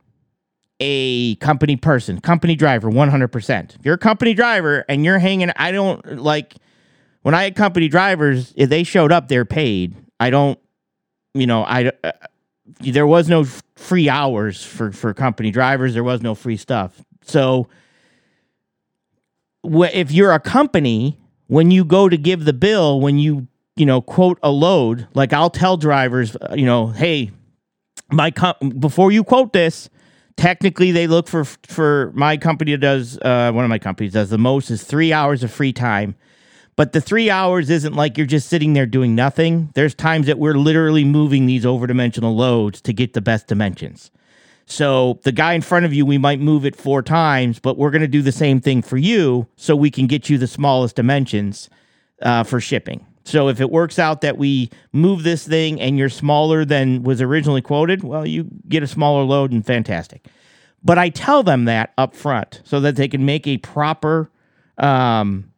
a 0.80 1.34
company 1.36 1.76
person, 1.76 2.20
company 2.20 2.54
driver, 2.54 2.90
100%. 2.90 3.74
If 3.78 3.84
you're 3.84 3.94
a 3.94 3.98
company 3.98 4.34
driver 4.34 4.84
and 4.88 5.04
you're 5.04 5.18
hanging, 5.18 5.50
I 5.56 5.72
don't 5.72 6.18
like 6.18 6.54
when 7.22 7.34
I 7.34 7.44
had 7.44 7.56
company 7.56 7.88
drivers, 7.88 8.54
if 8.56 8.70
they 8.70 8.84
showed 8.84 9.12
up, 9.12 9.28
they're 9.28 9.44
paid. 9.44 9.96
I 10.20 10.30
don't, 10.30 10.58
you 11.34 11.46
know, 11.46 11.62
I, 11.64 11.92
uh, 12.04 12.12
there 12.80 13.06
was 13.06 13.28
no 13.28 13.44
free 13.76 14.08
hours 14.08 14.64
for, 14.64 14.92
for 14.92 15.12
company 15.14 15.50
drivers. 15.50 15.94
There 15.94 16.04
was 16.04 16.22
no 16.22 16.34
free 16.34 16.56
stuff. 16.56 17.02
So 17.22 17.68
wh- 19.64 19.92
if 19.92 20.12
you're 20.12 20.32
a 20.32 20.40
company, 20.40 21.18
when 21.48 21.70
you 21.70 21.84
go 21.84 22.08
to 22.08 22.16
give 22.16 22.44
the 22.44 22.52
bill, 22.52 23.00
when 23.00 23.18
you, 23.18 23.48
you 23.76 23.86
know, 23.86 24.00
quote 24.00 24.38
a 24.42 24.50
load, 24.50 25.08
like 25.14 25.32
I'll 25.32 25.50
tell 25.50 25.76
drivers, 25.76 26.36
uh, 26.36 26.54
you 26.56 26.66
know, 26.66 26.88
hey, 26.88 27.30
my 28.10 28.30
com- 28.30 28.56
before 28.78 29.12
you 29.12 29.24
quote 29.24 29.52
this, 29.52 29.88
technically 30.36 30.92
they 30.92 31.06
look 31.06 31.28
for 31.28 31.44
for 31.44 32.12
my 32.14 32.36
company 32.36 32.76
does 32.76 33.18
uh, 33.18 33.50
one 33.52 33.64
of 33.64 33.68
my 33.68 33.78
companies 33.78 34.12
does 34.12 34.30
the 34.30 34.38
most 34.38 34.70
is 34.70 34.82
three 34.84 35.12
hours 35.12 35.42
of 35.42 35.50
free 35.50 35.72
time. 35.72 36.14
But 36.76 36.92
the 36.92 37.00
three 37.00 37.28
hours 37.28 37.70
isn't 37.70 37.94
like 37.94 38.16
you're 38.16 38.26
just 38.26 38.48
sitting 38.48 38.72
there 38.72 38.86
doing 38.86 39.16
nothing. 39.16 39.70
There's 39.74 39.96
times 39.96 40.28
that 40.28 40.38
we're 40.38 40.54
literally 40.54 41.04
moving 41.04 41.46
these 41.46 41.64
overdimensional 41.64 42.36
loads 42.36 42.80
to 42.82 42.92
get 42.92 43.14
the 43.14 43.20
best 43.20 43.48
dimensions. 43.48 44.12
So 44.64 45.18
the 45.24 45.32
guy 45.32 45.54
in 45.54 45.62
front 45.62 45.86
of 45.86 45.92
you, 45.92 46.06
we 46.06 46.18
might 46.18 46.38
move 46.38 46.64
it 46.64 46.76
four 46.76 47.02
times, 47.02 47.58
but 47.58 47.76
we're 47.78 47.90
going 47.90 48.02
to 48.02 48.06
do 48.06 48.22
the 48.22 48.30
same 48.30 48.60
thing 48.60 48.82
for 48.82 48.96
you 48.96 49.48
so 49.56 49.74
we 49.74 49.90
can 49.90 50.06
get 50.06 50.30
you 50.30 50.38
the 50.38 50.46
smallest 50.46 50.94
dimensions 50.94 51.68
uh, 52.22 52.44
for 52.44 52.60
shipping. 52.60 53.04
So 53.28 53.48
if 53.48 53.60
it 53.60 53.70
works 53.70 53.98
out 53.98 54.22
that 54.22 54.38
we 54.38 54.70
move 54.92 55.22
this 55.22 55.46
thing 55.46 55.80
and 55.80 55.98
you're 55.98 56.08
smaller 56.08 56.64
than 56.64 57.02
was 57.02 57.20
originally 57.20 57.60
quoted, 57.60 58.02
well, 58.02 58.26
you 58.26 58.48
get 58.68 58.82
a 58.82 58.86
smaller 58.86 59.22
load 59.22 59.52
and 59.52 59.64
fantastic. 59.64 60.26
But 60.82 60.96
I 60.96 61.10
tell 61.10 61.42
them 61.42 61.66
that 61.66 61.92
up 61.98 62.14
front 62.14 62.62
so 62.64 62.80
that 62.80 62.96
they 62.96 63.06
can 63.06 63.26
make 63.26 63.46
a 63.46 63.58
proper, 63.58 64.30
um, 64.78 65.52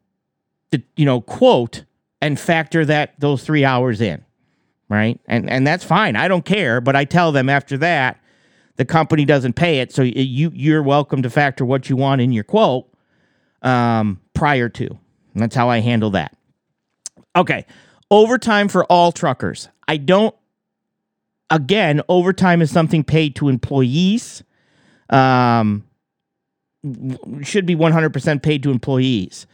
you 0.97 1.05
know, 1.05 1.21
quote 1.21 1.85
and 2.21 2.41
factor 2.41 2.85
that 2.85 3.15
those 3.21 3.45
three 3.45 3.65
hours 3.65 4.01
in, 4.01 4.25
right? 4.89 5.21
And 5.27 5.49
and 5.49 5.65
that's 5.65 5.85
fine. 5.85 6.17
I 6.17 6.27
don't 6.27 6.45
care. 6.45 6.81
But 6.81 6.97
I 6.97 7.05
tell 7.05 7.31
them 7.31 7.49
after 7.49 7.77
that, 7.79 8.21
the 8.77 8.85
company 8.85 9.25
doesn't 9.25 9.53
pay 9.53 9.79
it, 9.79 9.93
so 9.93 10.03
you 10.03 10.51
you're 10.53 10.83
welcome 10.83 11.23
to 11.23 11.31
factor 11.31 11.65
what 11.65 11.89
you 11.89 11.97
want 11.97 12.21
in 12.21 12.33
your 12.33 12.45
quote 12.45 12.89
um, 13.63 14.21
prior 14.35 14.69
to. 14.71 14.87
And 14.87 15.43
that's 15.43 15.55
how 15.55 15.69
I 15.69 15.79
handle 15.79 16.11
that. 16.11 16.37
Okay. 17.37 17.67
Overtime 18.11 18.69
for 18.69 18.85
all 18.87 19.13
truckers. 19.13 19.69
I 19.87 19.97
don't, 19.97 20.35
again, 21.49 22.03
overtime 22.09 22.63
is 22.63 22.71
something 22.71 23.05
paid 23.05 23.37
to 23.37 23.49
employees. 23.49 24.43
Um, 25.11 25.85
should 27.43 27.67
be 27.67 27.77
100% 27.77 28.43
paid 28.43 28.63
to 28.63 28.71
employees. 28.71 29.47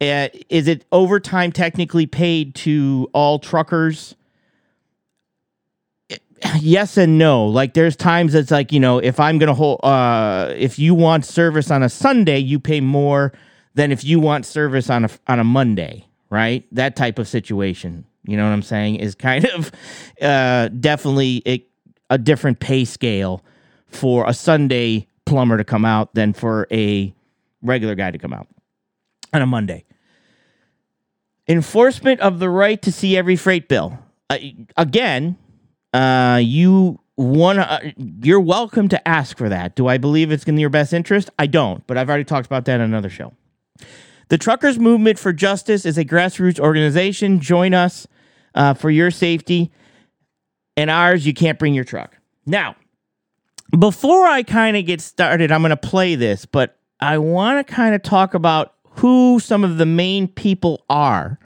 Uh, 0.00 0.28
is 0.48 0.68
it 0.68 0.84
overtime 0.90 1.52
technically 1.52 2.06
paid 2.06 2.54
to 2.56 3.08
all 3.12 3.38
truckers? 3.38 4.16
Yes 6.60 6.96
and 6.96 7.18
no. 7.18 7.46
Like 7.46 7.74
there's 7.74 7.94
times 7.94 8.34
it's 8.34 8.50
like, 8.50 8.72
you 8.72 8.80
know, 8.80 8.98
if 8.98 9.20
I'm 9.20 9.38
going 9.38 9.48
to 9.48 9.54
hold 9.54 9.80
uh 9.84 10.52
if 10.56 10.78
you 10.78 10.94
want 10.94 11.24
service 11.24 11.70
on 11.70 11.84
a 11.84 11.88
Sunday, 11.88 12.38
you 12.38 12.58
pay 12.58 12.80
more 12.80 13.32
than 13.74 13.92
if 13.92 14.02
you 14.04 14.18
want 14.18 14.44
service 14.44 14.90
on 14.90 15.04
a 15.04 15.10
on 15.28 15.38
a 15.38 15.44
Monday 15.44 16.06
right? 16.32 16.66
That 16.72 16.96
type 16.96 17.18
of 17.18 17.28
situation, 17.28 18.06
you 18.24 18.38
know 18.38 18.44
what 18.44 18.54
I'm 18.54 18.62
saying, 18.62 18.96
is 18.96 19.14
kind 19.14 19.44
of 19.44 19.70
uh, 20.22 20.68
definitely 20.68 21.42
a, 21.46 21.64
a 22.08 22.16
different 22.16 22.58
pay 22.58 22.86
scale 22.86 23.44
for 23.86 24.26
a 24.26 24.32
Sunday 24.32 25.06
plumber 25.26 25.58
to 25.58 25.64
come 25.64 25.84
out 25.84 26.14
than 26.14 26.32
for 26.32 26.66
a 26.72 27.14
regular 27.60 27.94
guy 27.94 28.10
to 28.10 28.16
come 28.16 28.32
out 28.32 28.48
on 29.34 29.42
a 29.42 29.46
Monday. 29.46 29.84
Enforcement 31.46 32.18
of 32.20 32.38
the 32.38 32.48
right 32.48 32.80
to 32.80 32.90
see 32.90 33.14
every 33.14 33.36
freight 33.36 33.68
bill. 33.68 33.98
Uh, 34.30 34.38
again, 34.78 35.36
uh, 35.92 36.40
you 36.42 36.98
want 37.18 37.58
uh, 37.58 37.78
you're 38.22 38.40
welcome 38.40 38.88
to 38.88 39.06
ask 39.06 39.36
for 39.36 39.50
that. 39.50 39.76
Do 39.76 39.86
I 39.86 39.98
believe 39.98 40.32
it's 40.32 40.44
in 40.44 40.56
your 40.56 40.70
best 40.70 40.94
interest? 40.94 41.28
I 41.38 41.46
don't, 41.46 41.86
but 41.86 41.98
I've 41.98 42.08
already 42.08 42.24
talked 42.24 42.46
about 42.46 42.64
that 42.64 42.76
in 42.76 42.80
another 42.80 43.10
show. 43.10 43.34
The 44.32 44.38
Truckers 44.38 44.78
Movement 44.78 45.18
for 45.18 45.30
Justice 45.30 45.84
is 45.84 45.98
a 45.98 46.06
grassroots 46.06 46.58
organization. 46.58 47.38
Join 47.38 47.74
us 47.74 48.06
uh, 48.54 48.72
for 48.72 48.90
your 48.90 49.10
safety 49.10 49.70
and 50.74 50.88
ours. 50.88 51.26
You 51.26 51.34
can't 51.34 51.58
bring 51.58 51.74
your 51.74 51.84
truck. 51.84 52.16
Now, 52.46 52.76
before 53.78 54.24
I 54.24 54.42
kind 54.42 54.74
of 54.78 54.86
get 54.86 55.02
started, 55.02 55.52
I'm 55.52 55.60
going 55.60 55.68
to 55.68 55.76
play 55.76 56.14
this, 56.14 56.46
but 56.46 56.78
I 56.98 57.18
want 57.18 57.66
to 57.66 57.74
kind 57.74 57.94
of 57.94 58.02
talk 58.02 58.32
about 58.32 58.72
who 58.92 59.38
some 59.38 59.64
of 59.64 59.76
the 59.76 59.84
main 59.84 60.28
people 60.28 60.82
are 60.88 61.38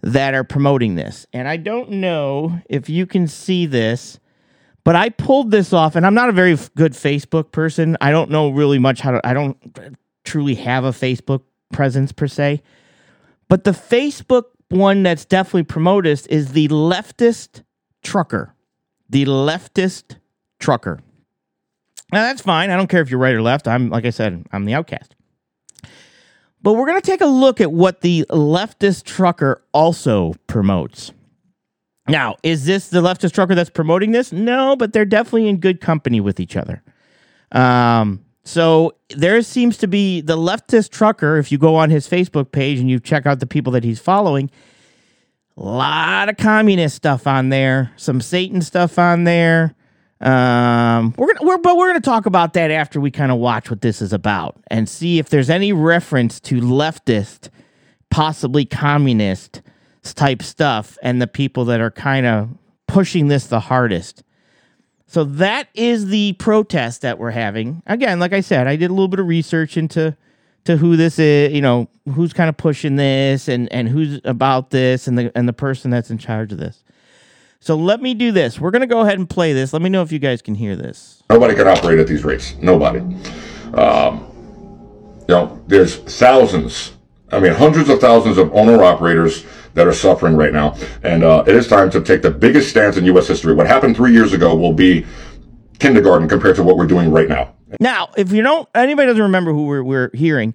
that 0.00 0.32
are 0.32 0.44
promoting 0.44 0.94
this. 0.94 1.26
And 1.34 1.46
I 1.46 1.58
don't 1.58 1.90
know 1.90 2.58
if 2.70 2.88
you 2.88 3.04
can 3.04 3.28
see 3.28 3.66
this, 3.66 4.18
but 4.82 4.96
I 4.96 5.10
pulled 5.10 5.50
this 5.50 5.74
off, 5.74 5.94
and 5.94 6.06
I'm 6.06 6.14
not 6.14 6.30
a 6.30 6.32
very 6.32 6.56
good 6.74 6.92
Facebook 6.92 7.52
person. 7.52 7.98
I 8.00 8.12
don't 8.12 8.30
know 8.30 8.48
really 8.48 8.78
much 8.78 9.00
how 9.00 9.10
to, 9.10 9.20
I 9.28 9.34
don't 9.34 9.58
truly 10.24 10.54
have 10.54 10.84
a 10.84 10.92
Facebook 10.92 11.42
presence 11.72 12.12
per 12.12 12.26
se. 12.26 12.62
But 13.48 13.64
the 13.64 13.70
Facebook 13.72 14.44
one 14.68 15.02
that's 15.02 15.24
definitely 15.24 15.64
promoted 15.64 16.26
is 16.28 16.52
the 16.52 16.68
leftist 16.68 17.62
trucker. 18.02 18.54
The 19.08 19.24
leftist 19.24 20.18
trucker. 20.58 21.00
Now 22.12 22.22
that's 22.22 22.42
fine. 22.42 22.70
I 22.70 22.76
don't 22.76 22.88
care 22.88 23.00
if 23.00 23.10
you're 23.10 23.20
right 23.20 23.34
or 23.34 23.42
left. 23.42 23.68
I'm 23.68 23.90
like 23.90 24.04
I 24.04 24.10
said, 24.10 24.46
I'm 24.52 24.64
the 24.64 24.74
outcast. 24.74 25.14
But 26.60 26.72
we're 26.72 26.86
going 26.86 27.00
to 27.00 27.06
take 27.06 27.20
a 27.20 27.26
look 27.26 27.60
at 27.60 27.72
what 27.72 28.00
the 28.00 28.26
leftist 28.30 29.04
trucker 29.04 29.62
also 29.72 30.34
promotes. 30.48 31.12
Now, 32.08 32.36
is 32.42 32.64
this 32.64 32.88
the 32.88 33.00
leftist 33.00 33.32
trucker 33.32 33.54
that's 33.54 33.70
promoting 33.70 34.12
this? 34.12 34.32
No, 34.32 34.74
but 34.74 34.92
they're 34.92 35.04
definitely 35.04 35.48
in 35.48 35.58
good 35.58 35.80
company 35.80 36.20
with 36.20 36.40
each 36.40 36.56
other. 36.56 36.82
Um, 37.52 38.24
so 38.48 38.94
there 39.10 39.42
seems 39.42 39.76
to 39.76 39.86
be 39.86 40.22
the 40.22 40.38
leftist 40.38 40.88
trucker. 40.88 41.36
If 41.36 41.52
you 41.52 41.58
go 41.58 41.76
on 41.76 41.90
his 41.90 42.08
Facebook 42.08 42.50
page 42.50 42.80
and 42.80 42.88
you 42.88 42.98
check 42.98 43.26
out 43.26 43.40
the 43.40 43.46
people 43.46 43.74
that 43.74 43.84
he's 43.84 44.00
following, 44.00 44.50
a 45.58 45.62
lot 45.62 46.30
of 46.30 46.38
communist 46.38 46.96
stuff 46.96 47.26
on 47.26 47.50
there, 47.50 47.92
some 47.96 48.22
Satan 48.22 48.62
stuff 48.62 48.98
on 48.98 49.24
there. 49.24 49.74
Um, 50.22 51.12
we're 51.18 51.34
gonna, 51.34 51.46
we're, 51.46 51.58
but 51.58 51.76
we're 51.76 51.88
gonna 51.88 52.00
talk 52.00 52.24
about 52.24 52.54
that 52.54 52.70
after 52.70 53.02
we 53.02 53.10
kind 53.10 53.30
of 53.30 53.36
watch 53.36 53.68
what 53.68 53.82
this 53.82 54.00
is 54.00 54.14
about 54.14 54.56
and 54.68 54.88
see 54.88 55.18
if 55.18 55.28
there's 55.28 55.50
any 55.50 55.74
reference 55.74 56.40
to 56.40 56.58
leftist, 56.58 57.50
possibly 58.08 58.64
communist 58.64 59.60
type 60.14 60.42
stuff, 60.42 60.96
and 61.02 61.20
the 61.20 61.26
people 61.26 61.66
that 61.66 61.82
are 61.82 61.90
kind 61.90 62.24
of 62.24 62.48
pushing 62.86 63.28
this 63.28 63.46
the 63.48 63.60
hardest. 63.60 64.22
So 65.08 65.24
that 65.24 65.68
is 65.74 66.08
the 66.08 66.34
protest 66.34 67.00
that 67.00 67.18
we're 67.18 67.30
having. 67.30 67.82
Again, 67.86 68.20
like 68.20 68.34
I 68.34 68.40
said, 68.42 68.66
I 68.66 68.76
did 68.76 68.90
a 68.90 68.92
little 68.92 69.08
bit 69.08 69.18
of 69.18 69.26
research 69.26 69.76
into 69.78 70.14
to 70.64 70.76
who 70.76 70.96
this 70.96 71.18
is, 71.18 71.50
you 71.52 71.62
know, 71.62 71.88
who's 72.14 72.34
kind 72.34 72.50
of 72.50 72.58
pushing 72.58 72.96
this 72.96 73.48
and 73.48 73.72
and 73.72 73.88
who's 73.88 74.20
about 74.24 74.68
this 74.68 75.08
and 75.08 75.18
the 75.18 75.32
and 75.34 75.48
the 75.48 75.54
person 75.54 75.90
that's 75.90 76.10
in 76.10 76.18
charge 76.18 76.52
of 76.52 76.58
this. 76.58 76.84
So 77.60 77.74
let 77.74 78.02
me 78.02 78.12
do 78.12 78.32
this. 78.32 78.60
We're 78.60 78.70
going 78.70 78.82
to 78.82 78.86
go 78.86 79.00
ahead 79.00 79.18
and 79.18 79.28
play 79.28 79.54
this. 79.54 79.72
Let 79.72 79.80
me 79.80 79.88
know 79.88 80.02
if 80.02 80.12
you 80.12 80.18
guys 80.18 80.42
can 80.42 80.54
hear 80.54 80.76
this. 80.76 81.22
Nobody 81.30 81.54
can 81.54 81.66
operate 81.66 81.98
at 81.98 82.06
these 82.06 82.22
rates. 82.22 82.54
Nobody. 82.60 83.00
Um, 83.74 84.26
you 85.26 85.34
know, 85.34 85.62
there's 85.66 85.96
thousands, 85.96 86.92
I 87.30 87.40
mean, 87.40 87.52
hundreds 87.52 87.88
of 87.88 88.00
thousands 88.00 88.38
of 88.38 88.52
owner 88.54 88.82
operators 88.82 89.44
that 89.74 89.86
are 89.86 89.92
suffering 89.92 90.36
right 90.36 90.52
now. 90.52 90.76
And 91.02 91.22
uh, 91.22 91.44
it 91.46 91.54
is 91.54 91.68
time 91.68 91.90
to 91.90 92.00
take 92.00 92.22
the 92.22 92.30
biggest 92.30 92.70
stance 92.70 92.96
in 92.96 93.04
U.S. 93.06 93.28
history. 93.28 93.54
What 93.54 93.66
happened 93.66 93.96
three 93.96 94.12
years 94.12 94.32
ago 94.32 94.54
will 94.54 94.72
be 94.72 95.06
kindergarten 95.78 96.28
compared 96.28 96.56
to 96.56 96.62
what 96.62 96.76
we're 96.76 96.86
doing 96.86 97.10
right 97.10 97.28
now. 97.28 97.54
Now, 97.80 98.08
if 98.16 98.32
you 98.32 98.42
don't, 98.42 98.68
anybody 98.74 99.08
doesn't 99.08 99.22
remember 99.22 99.52
who 99.52 99.66
we're, 99.66 99.82
we're 99.82 100.10
hearing, 100.14 100.54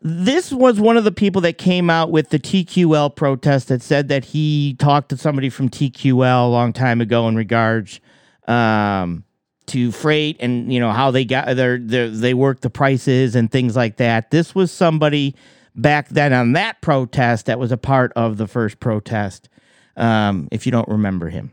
this 0.00 0.52
was 0.52 0.80
one 0.80 0.96
of 0.96 1.04
the 1.04 1.12
people 1.12 1.42
that 1.42 1.58
came 1.58 1.90
out 1.90 2.10
with 2.10 2.30
the 2.30 2.38
TQL 2.38 3.14
protest 3.14 3.68
that 3.68 3.82
said 3.82 4.08
that 4.08 4.26
he 4.26 4.74
talked 4.78 5.10
to 5.10 5.16
somebody 5.16 5.50
from 5.50 5.68
TQL 5.68 6.46
a 6.46 6.48
long 6.48 6.72
time 6.72 7.00
ago 7.00 7.28
in 7.28 7.36
regards 7.36 8.00
um, 8.48 9.24
to 9.66 9.92
freight 9.92 10.36
and 10.40 10.72
you 10.72 10.80
know 10.80 10.90
how 10.90 11.10
they 11.10 11.24
got 11.24 11.54
their, 11.54 11.78
their 11.78 12.08
they 12.08 12.34
work 12.34 12.60
the 12.60 12.70
prices 12.70 13.36
and 13.36 13.52
things 13.52 13.76
like 13.76 13.98
that. 13.98 14.30
This 14.30 14.54
was 14.54 14.72
somebody 14.72 15.34
back 15.74 16.08
then 16.08 16.32
on 16.32 16.52
that 16.52 16.80
protest 16.80 17.46
that 17.46 17.58
was 17.58 17.72
a 17.72 17.76
part 17.76 18.12
of 18.16 18.36
the 18.36 18.46
first 18.46 18.80
protest. 18.80 19.48
Um, 19.96 20.48
if 20.50 20.66
you 20.66 20.72
don't 20.72 20.88
remember 20.88 21.28
him. 21.28 21.50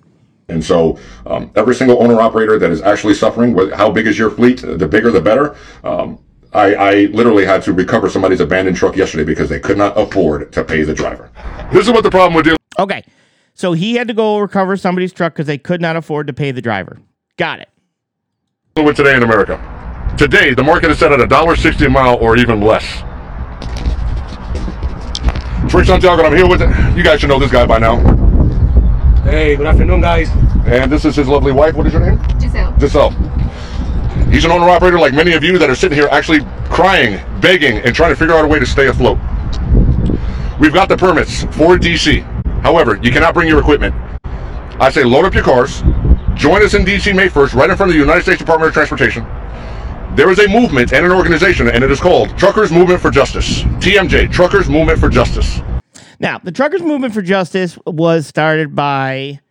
And 0.49 0.63
so, 0.63 0.97
um, 1.25 1.51
every 1.55 1.75
single 1.75 2.01
owner 2.01 2.21
operator 2.21 2.57
that 2.59 2.69
is 2.71 2.81
actually 2.81 3.15
suffering, 3.15 3.57
wh- 3.57 3.75
how 3.75 3.91
big 3.91 4.07
is 4.07 4.17
your 4.17 4.29
fleet? 4.29 4.61
The 4.61 4.87
bigger, 4.87 5.11
the 5.11 5.19
better. 5.19 5.57
Um, 5.83 6.23
I, 6.53 6.75
I 6.75 6.91
literally 7.07 7.45
had 7.45 7.61
to 7.63 7.73
recover 7.73 8.09
somebody's 8.09 8.39
abandoned 8.39 8.77
truck 8.77 8.95
yesterday 8.95 9.25
because 9.25 9.49
they 9.49 9.59
could 9.59 9.77
not 9.77 9.97
afford 9.97 10.53
to 10.53 10.63
pay 10.63 10.83
the 10.83 10.93
driver. 10.93 11.29
This 11.73 11.85
is 11.85 11.91
what 11.91 12.03
the 12.03 12.09
problem 12.09 12.33
we're 12.33 12.43
dealing 12.43 12.57
Okay. 12.79 13.03
So 13.53 13.73
he 13.73 13.95
had 13.95 14.07
to 14.07 14.13
go 14.13 14.37
recover 14.37 14.77
somebody's 14.77 15.11
truck 15.11 15.33
because 15.33 15.47
they 15.47 15.57
could 15.57 15.81
not 15.81 15.95
afford 15.95 16.27
to 16.27 16.33
pay 16.33 16.51
the 16.51 16.61
driver. 16.61 16.99
Got 17.37 17.59
it. 17.59 17.69
with 18.75 18.95
today 18.95 19.15
in 19.15 19.23
America. 19.23 19.57
Today, 20.17 20.53
the 20.53 20.63
market 20.63 20.91
is 20.91 20.99
set 20.99 21.11
at 21.11 21.19
$1.60 21.19 21.85
a 21.85 21.89
mile 21.89 22.17
or 22.17 22.37
even 22.37 22.61
less. 22.61 23.03
Trick 25.67 25.85
Santiago, 25.85 26.23
I'm 26.23 26.35
here 26.35 26.47
with 26.47 26.61
it. 26.61 26.69
You 26.95 27.03
guys 27.03 27.19
should 27.19 27.27
know 27.27 27.39
this 27.39 27.51
guy 27.51 27.65
by 27.65 27.77
now. 27.77 27.97
Hey, 29.23 29.57
good 29.57 29.67
afternoon, 29.67 29.99
guys. 29.99 30.29
And 30.65 30.89
this 30.89 31.03
is 31.03 31.17
his 31.17 31.27
lovely 31.27 31.51
wife. 31.51 31.75
What 31.75 31.85
is 31.87 31.93
your 31.93 32.01
name? 32.01 32.21
Giselle. 32.39 32.79
Giselle. 32.79 33.09
He's 34.31 34.45
an 34.45 34.51
owner 34.51 34.69
operator 34.69 34.97
like 34.97 35.13
many 35.13 35.33
of 35.33 35.43
you 35.43 35.57
that 35.57 35.69
are 35.69 35.75
sitting 35.75 35.97
here 35.97 36.07
actually 36.09 36.39
crying, 36.69 37.19
begging, 37.41 37.79
and 37.79 37.93
trying 37.93 38.11
to 38.11 38.15
figure 38.15 38.33
out 38.33 38.45
a 38.45 38.47
way 38.47 38.59
to 38.59 38.65
stay 38.65 38.87
afloat. 38.87 39.17
We've 40.57 40.73
got 40.73 40.87
the 40.87 40.95
permits 40.97 41.43
for 41.43 41.77
DC. 41.77 42.23
However, 42.61 42.97
you 43.03 43.11
cannot 43.11 43.33
bring 43.33 43.49
your 43.49 43.59
equipment. 43.59 43.93
I 44.79 44.89
say 44.89 45.03
load 45.03 45.25
up 45.25 45.33
your 45.33 45.43
cars, 45.43 45.81
join 46.35 46.63
us 46.63 46.75
in 46.75 46.85
DC 46.85 47.13
May 47.13 47.27
1st, 47.27 47.55
right 47.55 47.69
in 47.69 47.75
front 47.75 47.91
of 47.91 47.95
the 47.95 47.99
United 47.99 48.21
States 48.21 48.39
Department 48.39 48.69
of 48.69 48.73
Transportation. 48.73 49.25
There 50.17 50.31
is 50.31 50.39
a 50.39 50.47
movement 50.47 50.93
and 50.93 51.05
an 51.05 51.11
organization, 51.11 51.67
and 51.67 51.83
it 51.83 51.91
is 51.91 51.99
called 51.99 52.35
Truckers 52.39 52.71
Movement 52.71 52.99
for 52.99 53.11
Justice. 53.11 53.61
TMJ, 53.61 54.31
Truckers 54.31 54.67
Movement 54.67 54.99
for 54.99 55.09
Justice. 55.09 55.61
Now, 56.19 56.39
the 56.39 56.51
Truckers 56.51 56.81
Movement 56.81 57.13
for 57.13 57.21
Justice 57.21 57.77
was 57.85 58.25
started 58.25 58.75
by 58.75 59.41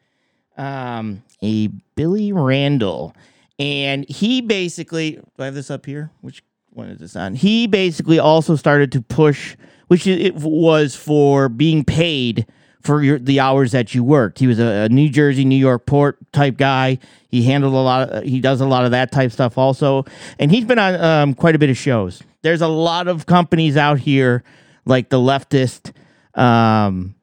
um, 0.57 1.23
a 1.41 1.69
Billy 1.95 2.33
Randall, 2.33 3.15
and 3.61 4.09
he 4.09 4.41
basically. 4.41 5.13
Do 5.13 5.23
I 5.39 5.45
have 5.45 5.55
this 5.55 5.71
up 5.71 5.87
here? 5.87 6.11
Which 6.21 6.43
one 6.71 6.89
is 6.89 6.99
this 6.99 7.15
on? 7.15 7.37
He 7.37 7.69
basically 7.69 8.19
also 8.19 8.57
started 8.57 8.91
to 8.91 9.01
push, 9.01 9.57
which 9.87 10.09
it 10.09 10.35
was 10.35 10.97
for 10.97 11.49
being 11.49 11.85
paid 11.85 12.45
for 12.87 13.03
your, 13.03 13.19
the 13.19 13.41
hours 13.41 13.73
that 13.73 13.95
you 13.95 14.05
worked. 14.05 14.39
He 14.39 14.47
was 14.47 14.61
a, 14.61 14.85
a 14.85 14.89
New 14.89 15.09
Jersey, 15.09 15.45
New 15.45 15.57
York 15.57 15.87
port 15.87 16.19
type 16.33 16.57
guy. 16.57 16.99
He 17.29 17.43
handled 17.43 17.75
a 17.75 17.77
lot. 17.77 18.09
Of, 18.09 18.25
he 18.25 18.41
does 18.41 18.61
a 18.61 18.67
lot 18.67 18.85
of 18.85 18.93
that 18.93 19.11
type 19.11 19.33
stuff 19.33 19.59
also, 19.59 20.05
and 20.39 20.51
he's 20.51 20.65
been 20.65 20.79
on 20.79 20.95
um, 20.95 21.35
quite 21.35 21.55
a 21.55 21.59
bit 21.59 21.69
of 21.69 21.77
shows. 21.77 22.23
There's 22.43 22.63
a 22.63 22.69
lot 22.69 23.09
of 23.09 23.27
companies 23.27 23.77
out 23.77 23.99
here 23.99 24.45
like 24.85 25.09
the 25.09 25.19
leftist 25.19 25.93
um, 26.35 27.17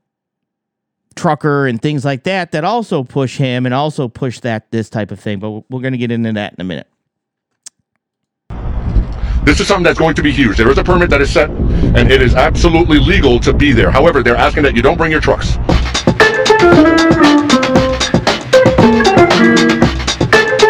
trucker 1.15 1.65
and 1.65 1.81
things 1.81 2.03
like 2.03 2.23
that 2.23 2.51
that 2.51 2.65
also 2.65 3.03
push 3.03 3.37
him 3.37 3.65
and 3.65 3.73
also 3.73 4.09
push 4.09 4.41
that 4.41 4.69
this 4.71 4.89
type 4.89 5.11
of 5.11 5.19
thing. 5.19 5.39
But 5.39 5.71
we're 5.71 5.81
going 5.81 5.93
to 5.93 5.97
get 5.97 6.11
into 6.11 6.33
that 6.33 6.53
in 6.53 6.61
a 6.61 6.65
minute. 6.65 6.87
This 9.45 9.59
is 9.59 9.67
something 9.67 9.83
that's 9.83 9.99
going 9.99 10.15
to 10.15 10.23
be 10.23 10.31
huge. 10.31 10.55
There 10.57 10.71
is 10.71 10.77
a 10.77 10.83
permit 10.85 11.09
that 11.09 11.19
is 11.19 11.29
set, 11.29 11.49
and 11.49 12.09
it 12.09 12.21
is 12.21 12.33
absolutely 12.33 12.97
legal 12.97 13.41
to 13.41 13.51
be 13.51 13.73
there. 13.73 13.91
However, 13.91 14.23
they're 14.23 14.37
asking 14.37 14.63
that 14.63 14.73
you 14.73 14.81
don't 14.81 14.97
bring 14.97 15.11
your 15.11 15.19
trucks. 15.19 15.57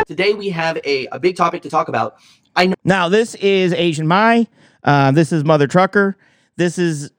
Today 0.08 0.34
we 0.34 0.50
have 0.50 0.78
a, 0.84 1.06
a 1.12 1.20
big 1.20 1.38
topic 1.38 1.62
to 1.62 1.70
talk 1.70 1.88
about. 1.88 2.16
I 2.56 2.66
know 2.66 2.76
Now, 2.84 3.10
this 3.10 3.36
is 3.36 3.74
Asian 3.74 4.08
Mai. 4.08 4.48
Uh, 4.84 5.12
this 5.12 5.32
is 5.32 5.44
Mother 5.44 5.68
Trucker. 5.68 6.18
This 6.56 6.80
is 6.80 7.12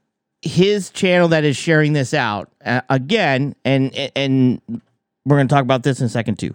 his 0.43 0.91
channel 0.91 1.29
that 1.29 1.45
is 1.45 1.57
sharing 1.57 1.93
this 1.93 2.15
out 2.15 2.51
uh, 2.65 2.81
again, 2.91 3.55
and 3.65 3.95
and 4.17 4.61
we're 5.25 5.37
going 5.37 5.49
to 5.49 5.55
talk 5.55 5.63
about 5.63 5.85
this 5.85 6.01
in 6.01 6.07
a 6.07 6.11
second 6.11 6.39
too. 6.39 6.53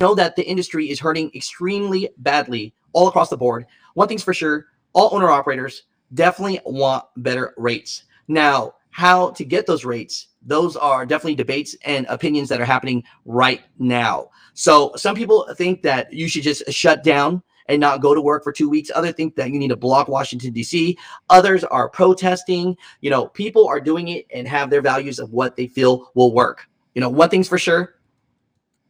know 0.00 0.14
that 0.14 0.36
the 0.36 0.46
industry 0.46 0.90
is 0.90 1.00
hurting 1.00 1.30
extremely 1.34 2.08
badly 2.16 2.74
all 2.92 3.08
across 3.08 3.28
the 3.28 3.36
board. 3.36 3.66
One 3.96 4.08
thing's 4.08 4.22
for 4.22 4.34
sure, 4.34 4.66
all 4.92 5.08
owner 5.14 5.30
operators 5.30 5.84
definitely 6.12 6.60
want 6.66 7.06
better 7.16 7.54
rates. 7.56 8.04
Now, 8.28 8.74
how 8.90 9.30
to 9.30 9.42
get 9.42 9.64
those 9.64 9.86
rates, 9.86 10.26
those 10.42 10.76
are 10.76 11.06
definitely 11.06 11.34
debates 11.34 11.74
and 11.82 12.04
opinions 12.10 12.50
that 12.50 12.60
are 12.60 12.66
happening 12.66 13.04
right 13.24 13.62
now. 13.78 14.28
So 14.52 14.92
some 14.96 15.14
people 15.14 15.48
think 15.56 15.80
that 15.80 16.12
you 16.12 16.28
should 16.28 16.42
just 16.42 16.70
shut 16.70 17.04
down 17.04 17.42
and 17.68 17.80
not 17.80 18.02
go 18.02 18.14
to 18.14 18.20
work 18.20 18.44
for 18.44 18.52
two 18.52 18.68
weeks. 18.68 18.90
Others 18.94 19.14
think 19.14 19.34
that 19.36 19.48
you 19.48 19.58
need 19.58 19.68
to 19.68 19.76
block 19.76 20.08
Washington, 20.08 20.52
D.C. 20.52 20.98
Others 21.30 21.64
are 21.64 21.88
protesting. 21.88 22.76
You 23.00 23.08
know, 23.08 23.28
people 23.28 23.66
are 23.66 23.80
doing 23.80 24.08
it 24.08 24.26
and 24.30 24.46
have 24.46 24.68
their 24.68 24.82
values 24.82 25.18
of 25.18 25.32
what 25.32 25.56
they 25.56 25.68
feel 25.68 26.10
will 26.14 26.34
work. 26.34 26.68
You 26.94 27.00
know, 27.00 27.08
one 27.08 27.30
thing's 27.30 27.48
for 27.48 27.56
sure, 27.56 27.94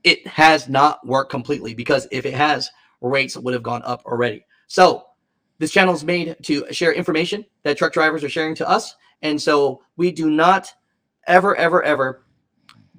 it 0.02 0.26
has 0.26 0.68
not 0.68 1.06
worked 1.06 1.30
completely 1.30 1.74
because 1.74 2.08
if 2.10 2.26
it 2.26 2.34
has, 2.34 2.68
rates 3.00 3.36
would 3.36 3.54
have 3.54 3.62
gone 3.62 3.82
up 3.84 4.04
already. 4.04 4.44
So 4.66 5.04
this 5.58 5.72
channel 5.72 5.94
is 5.94 6.04
made 6.04 6.36
to 6.42 6.72
share 6.72 6.92
information 6.92 7.44
that 7.62 7.78
truck 7.78 7.92
drivers 7.92 8.22
are 8.24 8.28
sharing 8.28 8.54
to 8.56 8.68
us. 8.68 8.94
And 9.22 9.40
so 9.40 9.82
we 9.96 10.12
do 10.12 10.30
not 10.30 10.72
ever, 11.26 11.56
ever, 11.56 11.82
ever 11.82 12.24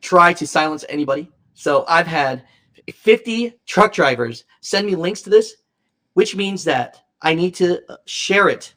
try 0.02 0.34
to 0.34 0.48
silence 0.48 0.84
anybody. 0.90 1.32
So 1.54 1.86
I've 1.88 2.08
had 2.08 2.44
50 2.92 3.60
truck 3.66 3.94
drivers 3.94 4.46
send 4.62 4.88
me 4.88 4.96
links 4.96 5.22
to 5.24 5.30
this, 5.30 5.56
which 6.14 6.36
means 6.36 6.64
that 6.66 7.04
I 7.22 7.36
need 7.36 7.56
to 7.56 7.82
uh, 7.92 7.98
share 8.06 8.50
it 8.50 8.74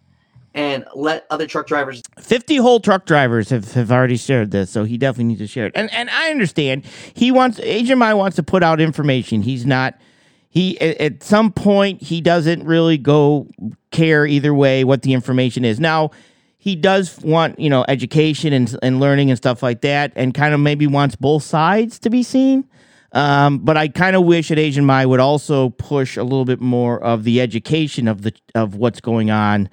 and 0.54 0.84
let 0.96 1.26
other 1.30 1.46
truck 1.46 1.66
drivers 1.66 2.02
50 2.18 2.56
whole 2.56 2.80
truck 2.80 3.06
drivers 3.06 3.50
have, 3.50 3.72
have 3.74 3.92
already 3.92 4.16
shared 4.16 4.50
this, 4.50 4.70
so 4.70 4.82
he 4.82 4.98
definitely 4.98 5.24
needs 5.24 5.40
to 5.40 5.46
share 5.46 5.66
it. 5.66 5.72
And 5.76 5.92
and 5.92 6.10
I 6.10 6.30
understand 6.30 6.84
he 7.14 7.30
wants 7.30 7.60
Mai 7.60 8.14
wants 8.14 8.34
to 8.36 8.42
put 8.42 8.64
out 8.64 8.80
information. 8.80 9.42
He's 9.42 9.64
not 9.64 9.94
he 10.50 10.78
at, 10.80 11.22
some 11.22 11.52
point 11.52 12.02
he 12.02 12.20
doesn't 12.20 12.64
really 12.64 12.98
go 12.98 13.48
care 13.90 14.26
either 14.26 14.52
way 14.52 14.84
what 14.84 15.02
the 15.02 15.14
information 15.14 15.64
is. 15.64 15.80
Now 15.80 16.10
he 16.58 16.76
does 16.76 17.18
want 17.20 17.58
you 17.58 17.70
know 17.70 17.84
education 17.88 18.52
and 18.52 18.76
and 18.82 19.00
learning 19.00 19.30
and 19.30 19.38
stuff 19.38 19.62
like 19.62 19.80
that, 19.82 20.12
and 20.16 20.34
kind 20.34 20.52
of 20.52 20.60
maybe 20.60 20.86
wants 20.86 21.16
both 21.16 21.44
sides 21.44 21.98
to 22.00 22.10
be 22.10 22.22
seen. 22.22 22.68
Um, 23.12 23.58
but 23.60 23.76
I 23.76 23.88
kind 23.88 24.14
of 24.16 24.24
wish 24.24 24.48
that 24.48 24.58
Asian 24.58 24.84
Mai 24.84 25.06
would 25.06 25.20
also 25.20 25.70
push 25.70 26.16
a 26.16 26.22
little 26.22 26.44
bit 26.44 26.60
more 26.60 27.02
of 27.02 27.24
the 27.24 27.40
education 27.40 28.08
of 28.08 28.22
the 28.22 28.32
of 28.54 28.74
what's 28.76 29.00
going 29.00 29.30
on 29.30 29.68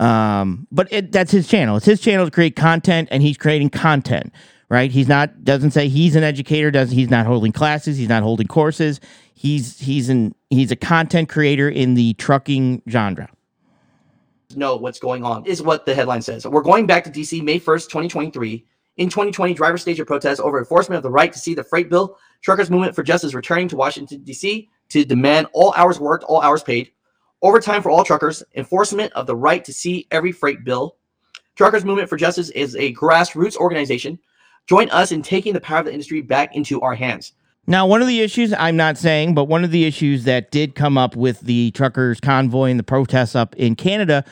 Um, 0.00 0.66
but 0.70 0.88
it, 0.92 1.12
that's 1.12 1.32
his 1.32 1.48
channel. 1.48 1.76
It's 1.76 1.86
his 1.86 2.00
channel 2.00 2.24
to 2.26 2.30
create 2.30 2.56
content, 2.56 3.08
and 3.10 3.22
he's 3.22 3.36
creating 3.36 3.70
content. 3.70 4.32
Right? 4.70 4.90
He's 4.90 5.08
not 5.08 5.44
doesn't 5.44 5.70
say 5.70 5.88
he's 5.88 6.14
an 6.14 6.24
educator. 6.24 6.70
Does 6.70 6.90
he's 6.90 7.08
not 7.08 7.26
holding 7.26 7.52
classes. 7.52 7.96
He's 7.96 8.08
not 8.08 8.22
holding 8.22 8.46
courses. 8.46 9.00
He's 9.34 9.78
he's 9.78 10.08
an 10.08 10.34
he's 10.50 10.70
a 10.70 10.76
content 10.76 11.28
creator 11.28 11.68
in 11.68 11.94
the 11.94 12.14
trucking 12.14 12.82
genre. 12.88 13.30
know 14.56 14.76
what's 14.76 14.98
going 14.98 15.24
on 15.24 15.46
is 15.46 15.62
what 15.62 15.86
the 15.86 15.94
headline 15.94 16.22
says. 16.22 16.46
We're 16.46 16.62
going 16.62 16.86
back 16.86 17.04
to 17.04 17.10
DC 17.10 17.42
May 17.42 17.58
1st, 17.58 17.84
2023. 17.84 18.66
In 18.98 19.08
2020, 19.08 19.54
drivers 19.54 19.82
staged 19.82 20.00
a 20.00 20.04
protest 20.04 20.40
over 20.40 20.58
enforcement 20.58 20.96
of 20.96 21.04
the 21.04 21.10
right 21.10 21.32
to 21.32 21.38
see 21.38 21.54
the 21.54 21.62
freight 21.62 21.88
bill. 21.88 22.18
Truckers 22.42 22.68
Movement 22.68 22.96
for 22.96 23.04
Justice 23.04 23.32
returning 23.32 23.68
to 23.68 23.76
Washington, 23.76 24.24
D.C. 24.24 24.68
to 24.88 25.04
demand 25.04 25.46
all 25.52 25.72
hours 25.76 26.00
worked, 26.00 26.24
all 26.24 26.42
hours 26.42 26.64
paid, 26.64 26.90
overtime 27.40 27.80
for 27.80 27.90
all 27.90 28.02
truckers, 28.02 28.42
enforcement 28.56 29.12
of 29.12 29.28
the 29.28 29.36
right 29.36 29.64
to 29.64 29.72
see 29.72 30.08
every 30.10 30.32
freight 30.32 30.64
bill. 30.64 30.96
Truckers 31.54 31.84
Movement 31.84 32.08
for 32.08 32.16
Justice 32.16 32.50
is 32.50 32.74
a 32.74 32.92
grassroots 32.94 33.56
organization. 33.56 34.18
Join 34.68 34.90
us 34.90 35.10
in 35.12 35.22
taking 35.22 35.54
the 35.54 35.60
power 35.60 35.78
of 35.78 35.86
the 35.86 35.92
industry 35.92 36.20
back 36.20 36.54
into 36.54 36.80
our 36.80 36.94
hands. 36.94 37.32
Now, 37.66 37.86
one 37.86 38.00
of 38.00 38.08
the 38.08 38.20
issues 38.20 38.54
I'm 38.54 38.76
not 38.76 38.96
saying, 38.96 39.34
but 39.34 39.44
one 39.44 39.64
of 39.64 39.70
the 39.70 39.84
issues 39.84 40.24
that 40.24 40.50
did 40.50 40.74
come 40.74 40.96
up 40.96 41.16
with 41.16 41.40
the 41.40 41.70
truckers 41.72 42.20
convoy 42.20 42.70
and 42.70 42.78
the 42.78 42.84
protests 42.84 43.34
up 43.36 43.54
in 43.56 43.76
Canada 43.76 44.24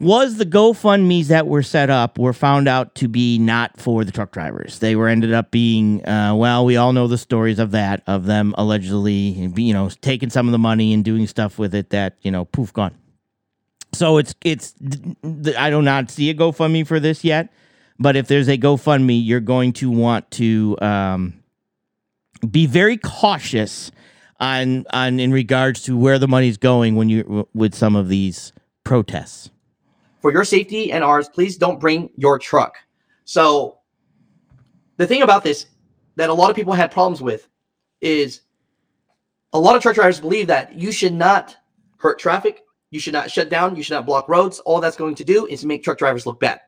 was 0.00 0.36
the 0.36 0.46
GoFundMe's 0.46 1.28
that 1.28 1.46
were 1.46 1.62
set 1.62 1.90
up 1.90 2.18
were 2.18 2.32
found 2.32 2.68
out 2.68 2.94
to 2.94 3.08
be 3.08 3.38
not 3.38 3.78
for 3.78 4.02
the 4.04 4.10
truck 4.10 4.32
drivers. 4.32 4.78
They 4.78 4.96
were 4.96 5.08
ended 5.08 5.34
up 5.34 5.50
being, 5.50 6.06
uh, 6.06 6.34
well, 6.34 6.64
we 6.64 6.76
all 6.76 6.92
know 6.92 7.06
the 7.06 7.18
stories 7.18 7.58
of 7.58 7.72
that, 7.72 8.02
of 8.06 8.24
them 8.24 8.54
allegedly, 8.56 9.12
you 9.12 9.74
know, 9.74 9.90
taking 10.00 10.30
some 10.30 10.48
of 10.48 10.52
the 10.52 10.58
money 10.58 10.94
and 10.94 11.04
doing 11.04 11.26
stuff 11.26 11.58
with 11.58 11.74
it 11.74 11.90
that, 11.90 12.16
you 12.22 12.30
know, 12.30 12.46
poof, 12.46 12.72
gone. 12.72 12.94
So 13.92 14.16
it's, 14.18 14.34
it's, 14.42 14.74
I 15.58 15.68
do 15.68 15.82
not 15.82 16.10
see 16.10 16.30
a 16.30 16.34
GoFundMe 16.34 16.86
for 16.86 16.98
this 16.98 17.22
yet, 17.22 17.52
but 18.00 18.16
if 18.16 18.26
there's 18.26 18.48
a 18.48 18.58
GoFundMe, 18.58 19.24
you're 19.24 19.38
going 19.38 19.72
to 19.74 19.90
want 19.90 20.28
to, 20.32 20.76
um, 20.80 21.40
be 22.48 22.66
very 22.66 22.96
cautious 22.96 23.90
on 24.38 24.86
on 24.90 25.20
in 25.20 25.32
regards 25.32 25.82
to 25.82 25.96
where 25.96 26.18
the 26.18 26.28
money's 26.28 26.56
going 26.56 26.96
when 26.96 27.08
you 27.08 27.48
with 27.54 27.74
some 27.74 27.94
of 27.94 28.08
these 28.08 28.52
protests. 28.84 29.50
For 30.20 30.32
your 30.32 30.44
safety 30.44 30.92
and 30.92 31.04
ours, 31.04 31.28
please 31.28 31.56
don't 31.56 31.80
bring 31.80 32.10
your 32.16 32.38
truck. 32.38 32.76
So, 33.24 33.78
the 34.96 35.06
thing 35.06 35.22
about 35.22 35.44
this 35.44 35.66
that 36.16 36.30
a 36.30 36.34
lot 36.34 36.50
of 36.50 36.56
people 36.56 36.72
had 36.72 36.90
problems 36.90 37.22
with 37.22 37.48
is 38.00 38.42
a 39.52 39.58
lot 39.58 39.76
of 39.76 39.82
truck 39.82 39.94
drivers 39.94 40.20
believe 40.20 40.46
that 40.46 40.74
you 40.74 40.92
should 40.92 41.14
not 41.14 41.56
hurt 41.98 42.18
traffic, 42.18 42.62
you 42.90 43.00
should 43.00 43.12
not 43.12 43.30
shut 43.30 43.50
down, 43.50 43.76
you 43.76 43.82
should 43.82 43.94
not 43.94 44.06
block 44.06 44.28
roads. 44.28 44.58
All 44.60 44.80
that's 44.80 44.96
going 44.96 45.14
to 45.16 45.24
do 45.24 45.46
is 45.46 45.64
make 45.64 45.82
truck 45.82 45.98
drivers 45.98 46.26
look 46.26 46.40
bad. 46.40 46.60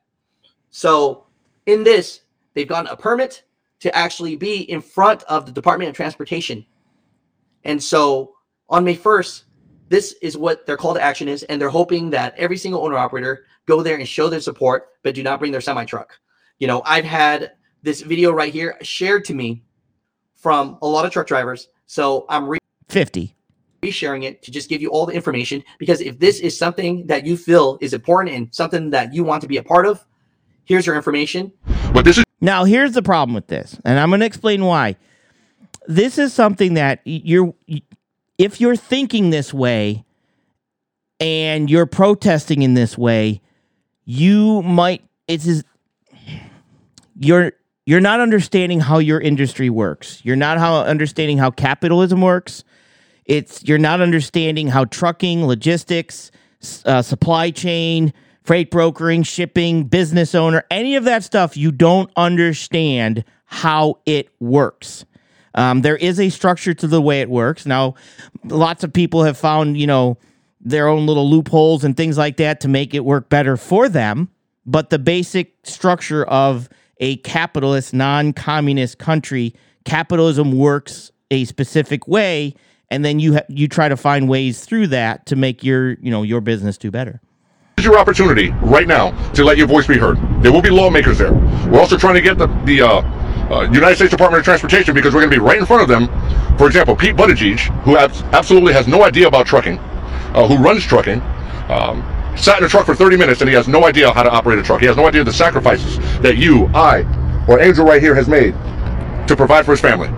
So, 0.72 1.26
in 1.66 1.84
this, 1.84 2.22
they've 2.54 2.66
gotten 2.66 2.90
a 2.90 2.96
permit 2.96 3.44
to 3.80 3.94
actually 3.96 4.36
be 4.36 4.62
in 4.70 4.80
front 4.80 5.22
of 5.24 5.46
the 5.46 5.52
Department 5.52 5.90
of 5.90 5.94
Transportation. 5.94 6.64
And 7.64 7.80
so 7.80 8.34
on 8.68 8.84
May 8.84 8.96
1st, 8.96 9.44
this 9.88 10.14
is 10.22 10.36
what 10.36 10.66
their 10.66 10.76
call 10.76 10.94
to 10.94 11.02
action 11.02 11.28
is. 11.28 11.42
And 11.44 11.60
they're 11.60 11.68
hoping 11.68 12.10
that 12.10 12.34
every 12.36 12.56
single 12.56 12.84
owner 12.84 12.96
operator 12.96 13.44
go 13.66 13.82
there 13.82 13.96
and 13.96 14.08
show 14.08 14.28
their 14.28 14.40
support, 14.40 14.88
but 15.02 15.14
do 15.14 15.22
not 15.22 15.38
bring 15.38 15.52
their 15.52 15.60
semi 15.60 15.84
truck. 15.84 16.18
You 16.58 16.66
know, 16.66 16.82
I've 16.84 17.04
had 17.04 17.52
this 17.82 18.00
video 18.00 18.32
right 18.32 18.52
here 18.52 18.76
shared 18.82 19.24
to 19.26 19.34
me 19.34 19.62
from 20.36 20.78
a 20.82 20.86
lot 20.86 21.04
of 21.04 21.12
truck 21.12 21.26
drivers. 21.26 21.68
So 21.86 22.24
I'm 22.28 22.48
re- 22.48 22.58
50 22.88 23.36
sharing 23.90 24.22
it 24.22 24.42
to 24.42 24.52
just 24.52 24.68
give 24.68 24.80
you 24.80 24.90
all 24.90 25.06
the 25.06 25.12
information 25.12 25.62
because 25.80 26.00
if 26.00 26.16
this 26.20 26.38
is 26.38 26.56
something 26.56 27.04
that 27.08 27.26
you 27.26 27.36
feel 27.36 27.78
is 27.80 27.92
important 27.92 28.34
and 28.34 28.54
something 28.54 28.90
that 28.90 29.12
you 29.12 29.24
want 29.24 29.42
to 29.42 29.48
be 29.48 29.56
a 29.56 29.62
part 29.62 29.86
of, 29.86 30.06
here's 30.72 30.86
your 30.86 30.96
information. 30.96 31.52
But 31.92 32.06
this 32.06 32.16
is 32.16 32.24
Now, 32.40 32.64
here's 32.64 32.92
the 32.92 33.02
problem 33.02 33.34
with 33.34 33.46
this, 33.46 33.78
and 33.84 33.98
I'm 33.98 34.08
going 34.08 34.20
to 34.20 34.26
explain 34.26 34.64
why. 34.64 34.96
This 35.86 36.16
is 36.16 36.32
something 36.32 36.74
that 36.74 37.00
you're, 37.04 37.54
if 38.38 38.60
you're 38.60 38.76
thinking 38.76 39.28
this 39.30 39.52
way 39.52 40.04
and 41.20 41.68
you're 41.70 41.86
protesting 41.86 42.62
in 42.62 42.72
this 42.74 42.96
way, 42.96 43.42
you 44.04 44.62
might, 44.62 45.04
it's, 45.28 45.44
just- 45.44 45.66
you're, 47.18 47.52
you're 47.84 48.00
not 48.00 48.20
understanding 48.20 48.80
how 48.80 48.98
your 48.98 49.20
industry 49.20 49.68
works. 49.68 50.24
You're 50.24 50.36
not 50.36 50.56
how 50.58 50.76
understanding 50.80 51.36
how 51.36 51.50
capitalism 51.50 52.20
works. 52.22 52.64
It's 53.26 53.62
you're 53.64 53.78
not 53.78 54.00
understanding 54.00 54.68
how 54.68 54.86
trucking, 54.86 55.44
logistics, 55.46 56.30
uh, 56.84 57.02
supply 57.02 57.50
chain, 57.50 58.12
freight 58.42 58.70
brokering, 58.70 59.22
shipping, 59.22 59.84
business 59.84 60.34
owner, 60.34 60.64
any 60.70 60.96
of 60.96 61.04
that 61.04 61.24
stuff, 61.24 61.56
you 61.56 61.72
don't 61.72 62.10
understand 62.16 63.24
how 63.46 63.98
it 64.06 64.28
works. 64.40 65.04
Um, 65.54 65.82
there 65.82 65.96
is 65.96 66.18
a 66.18 66.30
structure 66.30 66.74
to 66.74 66.86
the 66.86 67.00
way 67.02 67.20
it 67.20 67.28
works. 67.28 67.66
Now, 67.66 67.94
lots 68.44 68.84
of 68.84 68.92
people 68.92 69.24
have 69.24 69.36
found, 69.36 69.76
you 69.76 69.86
know, 69.86 70.16
their 70.60 70.88
own 70.88 71.06
little 71.06 71.28
loopholes 71.28 71.84
and 71.84 71.96
things 71.96 72.16
like 72.16 72.36
that 72.38 72.60
to 72.60 72.68
make 72.68 72.94
it 72.94 73.04
work 73.04 73.28
better 73.28 73.56
for 73.56 73.88
them. 73.88 74.30
But 74.64 74.90
the 74.90 74.98
basic 74.98 75.54
structure 75.64 76.24
of 76.24 76.68
a 76.98 77.16
capitalist, 77.16 77.92
non 77.92 78.32
communist 78.32 78.98
country, 78.98 79.54
capitalism 79.84 80.52
works 80.52 81.10
a 81.30 81.44
specific 81.44 82.06
way. 82.06 82.54
And 82.90 83.04
then 83.04 83.18
you 83.18 83.34
ha- 83.34 83.46
you 83.48 83.68
try 83.68 83.88
to 83.88 83.96
find 83.96 84.28
ways 84.28 84.64
through 84.64 84.88
that 84.88 85.26
to 85.26 85.36
make 85.36 85.64
your 85.64 85.94
you 85.94 86.10
know 86.10 86.22
your 86.22 86.40
business 86.40 86.78
do 86.78 86.90
better. 86.90 87.20
Is 87.78 87.84
your 87.86 87.98
opportunity 87.98 88.50
right 88.62 88.86
now 88.86 89.10
to 89.32 89.44
let 89.44 89.56
your 89.56 89.66
voice 89.66 89.86
be 89.86 89.96
heard. 89.96 90.18
There 90.42 90.52
will 90.52 90.62
be 90.62 90.70
lawmakers 90.70 91.18
there. 91.18 91.32
We're 91.32 91.80
also 91.80 91.96
trying 91.96 92.14
to 92.14 92.20
get 92.20 92.36
the, 92.36 92.46
the 92.64 92.82
uh, 92.82 93.00
uh, 93.50 93.62
United 93.72 93.96
States 93.96 94.10
Department 94.10 94.40
of 94.40 94.44
Transportation 94.44 94.94
because 94.94 95.14
we're 95.14 95.20
going 95.20 95.30
to 95.30 95.36
be 95.36 95.44
right 95.44 95.58
in 95.58 95.64
front 95.64 95.82
of 95.82 95.88
them. 95.88 96.06
For 96.58 96.66
example, 96.66 96.94
Pete 96.94 97.16
Buttigieg, 97.16 97.60
who 97.82 97.96
abs- 97.96 98.22
absolutely 98.34 98.74
has 98.74 98.86
no 98.86 99.04
idea 99.04 99.26
about 99.26 99.46
trucking, 99.46 99.78
uh, 99.78 100.46
who 100.46 100.58
runs 100.58 100.84
trucking, 100.84 101.20
um, 101.70 102.02
sat 102.36 102.58
in 102.58 102.64
a 102.64 102.68
truck 102.68 102.84
for 102.84 102.94
30 102.94 103.16
minutes 103.16 103.40
and 103.40 103.48
he 103.48 103.56
has 103.56 103.68
no 103.68 103.86
idea 103.86 104.12
how 104.12 104.22
to 104.22 104.30
operate 104.30 104.58
a 104.58 104.62
truck. 104.62 104.80
He 104.80 104.86
has 104.86 104.96
no 104.96 105.06
idea 105.06 105.24
the 105.24 105.32
sacrifices 105.32 105.98
that 106.20 106.36
you, 106.36 106.66
I, 106.74 107.04
or 107.48 107.58
Angel 107.60 107.86
right 107.86 108.02
here 108.02 108.14
has 108.14 108.28
made 108.28 108.52
to 109.28 109.34
provide 109.34 109.64
for 109.64 109.72
his 109.72 109.80
family. 109.80 110.08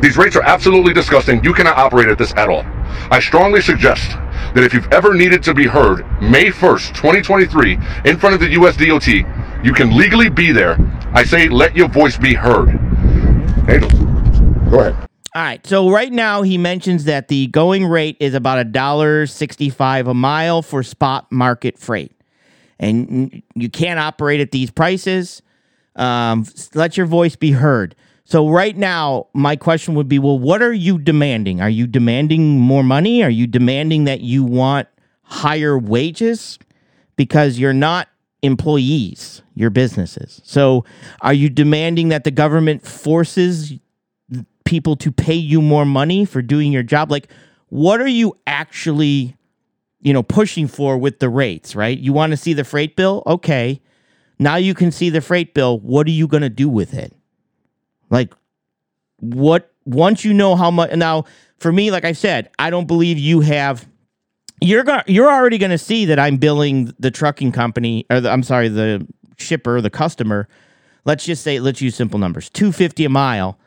These 0.00 0.16
rates 0.16 0.36
are 0.36 0.42
absolutely 0.42 0.92
disgusting. 0.92 1.42
You 1.42 1.54
cannot 1.54 1.76
operate 1.76 2.08
at 2.08 2.18
this 2.18 2.34
at 2.34 2.48
all. 2.48 2.62
I 3.10 3.20
strongly 3.20 3.60
suggest 3.60 4.10
that 4.54 4.62
if 4.64 4.74
you've 4.74 4.92
ever 4.92 5.14
needed 5.14 5.42
to 5.44 5.54
be 5.54 5.66
heard, 5.66 6.04
May 6.20 6.46
1st, 6.46 6.94
2023, 6.94 7.78
in 8.04 8.18
front 8.18 8.34
of 8.34 8.40
the 8.40 8.50
US 8.60 8.76
DOT, 8.76 9.06
you 9.64 9.72
can 9.72 9.96
legally 9.96 10.28
be 10.28 10.52
there. 10.52 10.76
I 11.12 11.24
say 11.24 11.48
let 11.48 11.76
your 11.76 11.88
voice 11.88 12.16
be 12.18 12.34
heard. 12.34 12.68
Angel, 13.68 13.90
go 14.70 14.80
ahead. 14.80 15.08
All 15.34 15.42
right. 15.42 15.66
So 15.66 15.90
right 15.90 16.12
now 16.12 16.42
he 16.42 16.56
mentions 16.56 17.04
that 17.04 17.28
the 17.28 17.48
going 17.48 17.84
rate 17.84 18.16
is 18.20 18.32
about 18.34 18.58
a 18.58 18.64
dollar 18.64 19.26
sixty-five 19.26 20.06
a 20.06 20.14
mile 20.14 20.62
for 20.62 20.82
spot 20.82 21.30
market 21.30 21.78
freight, 21.78 22.12
and 22.78 23.42
you 23.54 23.68
can't 23.68 24.00
operate 24.00 24.40
at 24.40 24.50
these 24.50 24.70
prices. 24.70 25.42
Um, 25.94 26.46
let 26.74 26.96
your 26.96 27.06
voice 27.06 27.36
be 27.36 27.52
heard. 27.52 27.94
So 28.28 28.48
right 28.48 28.76
now, 28.76 29.28
my 29.34 29.56
question 29.56 29.94
would 29.94 30.08
be: 30.08 30.18
Well, 30.18 30.38
what 30.38 30.60
are 30.60 30.72
you 30.72 30.98
demanding? 30.98 31.60
Are 31.60 31.70
you 31.70 31.86
demanding 31.86 32.58
more 32.58 32.82
money? 32.82 33.22
Are 33.22 33.30
you 33.30 33.46
demanding 33.46 34.04
that 34.04 34.20
you 34.20 34.44
want 34.44 34.88
higher 35.22 35.78
wages? 35.78 36.58
Because 37.16 37.58
you're 37.58 37.72
not 37.72 38.08
employees, 38.42 39.42
you're 39.54 39.70
businesses. 39.70 40.40
So 40.44 40.84
are 41.22 41.32
you 41.32 41.48
demanding 41.48 42.10
that 42.10 42.24
the 42.24 42.30
government 42.30 42.86
forces 42.86 43.72
people 44.66 44.96
to 44.96 45.12
pay 45.12 45.34
you 45.34 45.62
more 45.62 45.86
money 45.86 46.24
for 46.24 46.42
doing 46.42 46.72
your 46.72 46.82
job 46.82 47.10
like 47.10 47.28
what 47.68 48.00
are 48.00 48.08
you 48.08 48.36
actually 48.46 49.36
you 50.00 50.12
know 50.12 50.22
pushing 50.22 50.66
for 50.66 50.98
with 50.98 51.20
the 51.20 51.28
rates 51.28 51.76
right 51.76 51.98
you 51.98 52.12
want 52.12 52.32
to 52.32 52.36
see 52.36 52.52
the 52.52 52.64
freight 52.64 52.96
bill 52.96 53.22
okay 53.26 53.80
now 54.38 54.56
you 54.56 54.74
can 54.74 54.90
see 54.90 55.08
the 55.08 55.20
freight 55.20 55.54
bill 55.54 55.78
what 55.78 56.06
are 56.06 56.10
you 56.10 56.26
going 56.26 56.42
to 56.42 56.50
do 56.50 56.68
with 56.68 56.92
it 56.94 57.15
like 58.10 58.32
what 59.18 59.72
once 59.84 60.24
you 60.24 60.34
know 60.34 60.56
how 60.56 60.70
much 60.70 60.94
now 60.94 61.24
for 61.58 61.72
me 61.72 61.90
like 61.90 62.04
i 62.04 62.12
said 62.12 62.50
i 62.58 62.70
don't 62.70 62.86
believe 62.86 63.18
you 63.18 63.40
have 63.40 63.86
you're 64.60 64.84
gonna, 64.84 65.04
you're 65.06 65.30
already 65.30 65.58
to 65.58 65.78
see 65.78 66.04
that 66.04 66.18
i'm 66.18 66.36
billing 66.36 66.92
the 66.98 67.10
trucking 67.10 67.52
company 67.52 68.04
or 68.10 68.20
the, 68.20 68.30
i'm 68.30 68.42
sorry 68.42 68.68
the 68.68 69.06
shipper 69.38 69.80
the 69.80 69.90
customer 69.90 70.48
let's 71.04 71.24
just 71.24 71.42
say 71.42 71.60
let's 71.60 71.80
use 71.80 71.94
simple 71.94 72.18
numbers 72.18 72.50
250 72.50 73.04
a 73.04 73.08
mile 73.08 73.58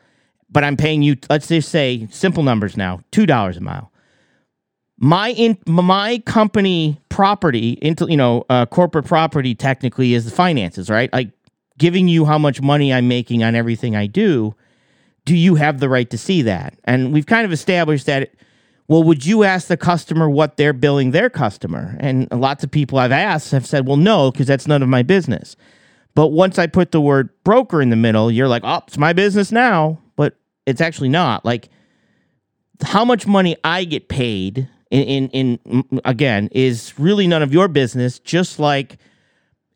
but 0.50 0.64
I'm 0.64 0.76
paying 0.76 1.02
you. 1.02 1.16
Let's 1.28 1.48
just 1.48 1.68
say 1.68 2.08
simple 2.10 2.42
numbers 2.42 2.76
now, 2.76 3.00
two 3.10 3.26
dollars 3.26 3.56
a 3.56 3.60
mile. 3.60 3.92
My 4.98 5.30
in 5.30 5.58
my 5.66 6.18
company 6.26 7.00
property, 7.08 7.78
into 7.80 8.06
you 8.10 8.16
know, 8.16 8.44
uh, 8.50 8.66
corporate 8.66 9.06
property 9.06 9.54
technically 9.54 10.14
is 10.14 10.24
the 10.24 10.30
finances, 10.30 10.90
right? 10.90 11.12
Like 11.12 11.30
giving 11.80 12.06
you 12.06 12.24
how 12.26 12.38
much 12.38 12.60
money 12.62 12.92
I'm 12.92 13.08
making 13.08 13.42
on 13.42 13.56
everything 13.56 13.96
I 13.96 14.06
do. 14.06 14.54
Do 15.24 15.34
you 15.34 15.56
have 15.56 15.80
the 15.80 15.88
right 15.88 16.08
to 16.10 16.16
see 16.16 16.42
that? 16.42 16.78
And 16.84 17.12
we've 17.12 17.26
kind 17.26 17.44
of 17.44 17.52
established 17.52 18.06
that 18.06 18.30
Well, 18.90 19.04
would 19.04 19.24
you 19.24 19.44
ask 19.44 19.68
the 19.68 19.76
customer 19.76 20.28
what 20.28 20.56
they're 20.56 20.72
billing 20.72 21.12
their 21.12 21.30
customer? 21.30 21.96
And 22.00 22.26
lots 22.32 22.64
of 22.64 22.72
people 22.72 22.98
I've 22.98 23.12
asked 23.12 23.52
have 23.52 23.64
said, 23.64 23.86
well, 23.86 23.96
no, 23.96 24.32
because 24.32 24.48
that's 24.48 24.66
none 24.66 24.82
of 24.82 24.88
my 24.88 25.04
business. 25.04 25.54
But 26.16 26.32
once 26.32 26.58
I 26.58 26.66
put 26.66 26.90
the 26.90 27.00
word 27.00 27.30
broker 27.44 27.80
in 27.80 27.90
the 27.90 27.96
middle, 27.96 28.32
you're 28.32 28.48
like, 28.48 28.62
oh, 28.64 28.80
it's 28.88 28.98
my 28.98 29.12
business 29.12 29.52
now. 29.52 30.00
But 30.16 30.34
it's 30.66 30.80
actually 30.80 31.08
not. 31.08 31.44
Like, 31.44 31.68
how 32.82 33.04
much 33.04 33.28
money 33.28 33.56
I 33.62 33.84
get 33.84 34.08
paid 34.08 34.68
in, 34.90 35.28
in, 35.30 35.58
in 35.60 36.00
again 36.04 36.48
is 36.50 36.92
really 36.98 37.28
none 37.28 37.44
of 37.44 37.52
your 37.52 37.68
business. 37.68 38.18
Just 38.18 38.58
like 38.58 38.98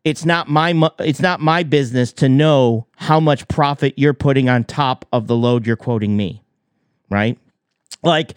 it's 0.05 0.23
not 0.23 0.47
my 0.47 0.89
it's 0.99 1.19
not 1.19 1.41
my 1.41 1.63
business 1.63 2.13
to 2.13 2.29
know 2.29 2.85
how 2.95 3.19
much 3.19 3.47
profit 3.47 3.95
you're 3.97 4.13
putting 4.13 4.47
on 4.47 4.63
top 4.63 5.05
of 5.11 5.25
the 5.27 5.35
load 5.35 5.65
you're 5.65 5.75
quoting 5.75 6.15
me, 6.15 6.43
right? 7.09 7.39
Like 8.03 8.35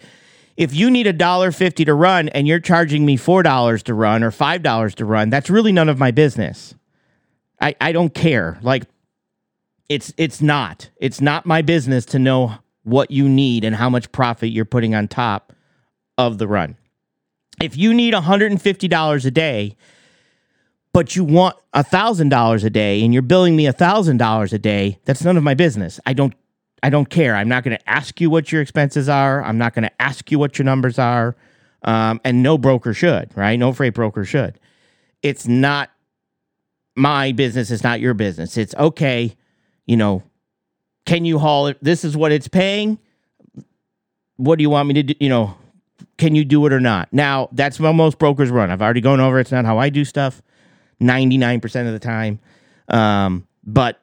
if 0.57 0.73
you 0.73 0.89
need 0.89 1.05
a 1.05 1.13
dollar 1.13 1.51
fifty 1.51 1.85
to 1.85 1.93
run 1.93 2.27
and 2.29 2.47
you're 2.47 2.59
charging 2.59 3.05
me 3.05 3.15
four 3.15 3.43
dollars 3.43 3.83
to 3.83 3.93
run 3.93 4.23
or 4.23 4.31
five 4.31 4.63
dollars 4.63 4.95
to 4.95 5.05
run, 5.05 5.29
that's 5.29 5.49
really 5.49 5.71
none 5.71 5.87
of 5.87 5.99
my 5.99 6.09
business. 6.09 6.73
I, 7.61 7.75
I 7.79 7.91
don't 7.91 8.15
care. 8.15 8.57
Like 8.63 8.83
it's 9.87 10.11
it's 10.17 10.41
not. 10.41 10.89
It's 10.97 11.21
not 11.21 11.45
my 11.45 11.61
business 11.61 12.03
to 12.05 12.19
know 12.19 12.55
what 12.81 13.11
you 13.11 13.29
need 13.29 13.63
and 13.63 13.75
how 13.75 13.91
much 13.91 14.11
profit 14.11 14.49
you're 14.49 14.65
putting 14.65 14.95
on 14.95 15.07
top 15.07 15.53
of 16.17 16.39
the 16.39 16.47
run. 16.47 16.77
If 17.61 17.77
you 17.77 17.93
need 17.93 18.13
$150 18.13 19.25
a 19.25 19.31
day, 19.31 19.75
but 20.99 21.15
you 21.15 21.23
want 21.23 21.55
a 21.73 21.81
$1,000 21.81 22.65
a 22.65 22.69
day 22.69 23.01
and 23.05 23.13
you're 23.13 23.21
billing 23.21 23.55
me 23.55 23.67
a 23.67 23.71
$1,000 23.71 24.51
a 24.51 24.59
day, 24.59 24.99
that's 25.05 25.23
none 25.23 25.37
of 25.37 25.43
my 25.43 25.53
business. 25.53 25.97
I 26.05 26.11
don't 26.11 26.33
I 26.83 26.89
don't 26.89 27.09
care. 27.09 27.37
I'm 27.37 27.47
not 27.47 27.63
going 27.63 27.77
to 27.77 27.89
ask 27.89 28.19
you 28.19 28.29
what 28.29 28.51
your 28.51 28.61
expenses 28.61 29.07
are. 29.07 29.41
I'm 29.41 29.57
not 29.57 29.73
going 29.73 29.83
to 29.83 30.01
ask 30.01 30.29
you 30.29 30.37
what 30.37 30.59
your 30.59 30.65
numbers 30.65 30.99
are. 30.99 31.37
Um, 31.83 32.19
and 32.25 32.43
no 32.43 32.57
broker 32.57 32.93
should, 32.93 33.31
right? 33.37 33.55
No 33.57 33.71
freight 33.71 33.93
broker 33.93 34.25
should. 34.25 34.59
It's 35.23 35.47
not 35.47 35.89
my 36.97 37.31
business. 37.31 37.71
It's 37.71 37.83
not 37.83 38.01
your 38.01 38.13
business. 38.13 38.57
It's 38.57 38.75
okay, 38.75 39.37
you 39.85 39.95
know, 39.95 40.23
can 41.05 41.23
you 41.23 41.39
haul 41.39 41.67
it? 41.67 41.77
This 41.81 42.03
is 42.03 42.17
what 42.17 42.33
it's 42.33 42.49
paying. 42.49 42.99
What 44.35 44.57
do 44.57 44.63
you 44.63 44.69
want 44.69 44.89
me 44.89 44.95
to 44.95 45.03
do? 45.03 45.13
You 45.21 45.29
know, 45.29 45.55
can 46.17 46.35
you 46.35 46.43
do 46.43 46.65
it 46.65 46.73
or 46.73 46.81
not? 46.81 47.07
Now, 47.13 47.47
that's 47.53 47.77
how 47.77 47.93
most 47.93 48.19
brokers 48.19 48.49
run. 48.49 48.69
I've 48.69 48.81
already 48.81 48.99
gone 48.99 49.21
over 49.21 49.39
it's 49.39 49.53
not 49.53 49.63
how 49.63 49.77
I 49.77 49.87
do 49.87 50.03
stuff 50.03 50.41
99% 51.01 51.87
of 51.87 51.93
the 51.93 51.99
time. 51.99 52.39
Um, 52.87 53.47
but 53.63 54.01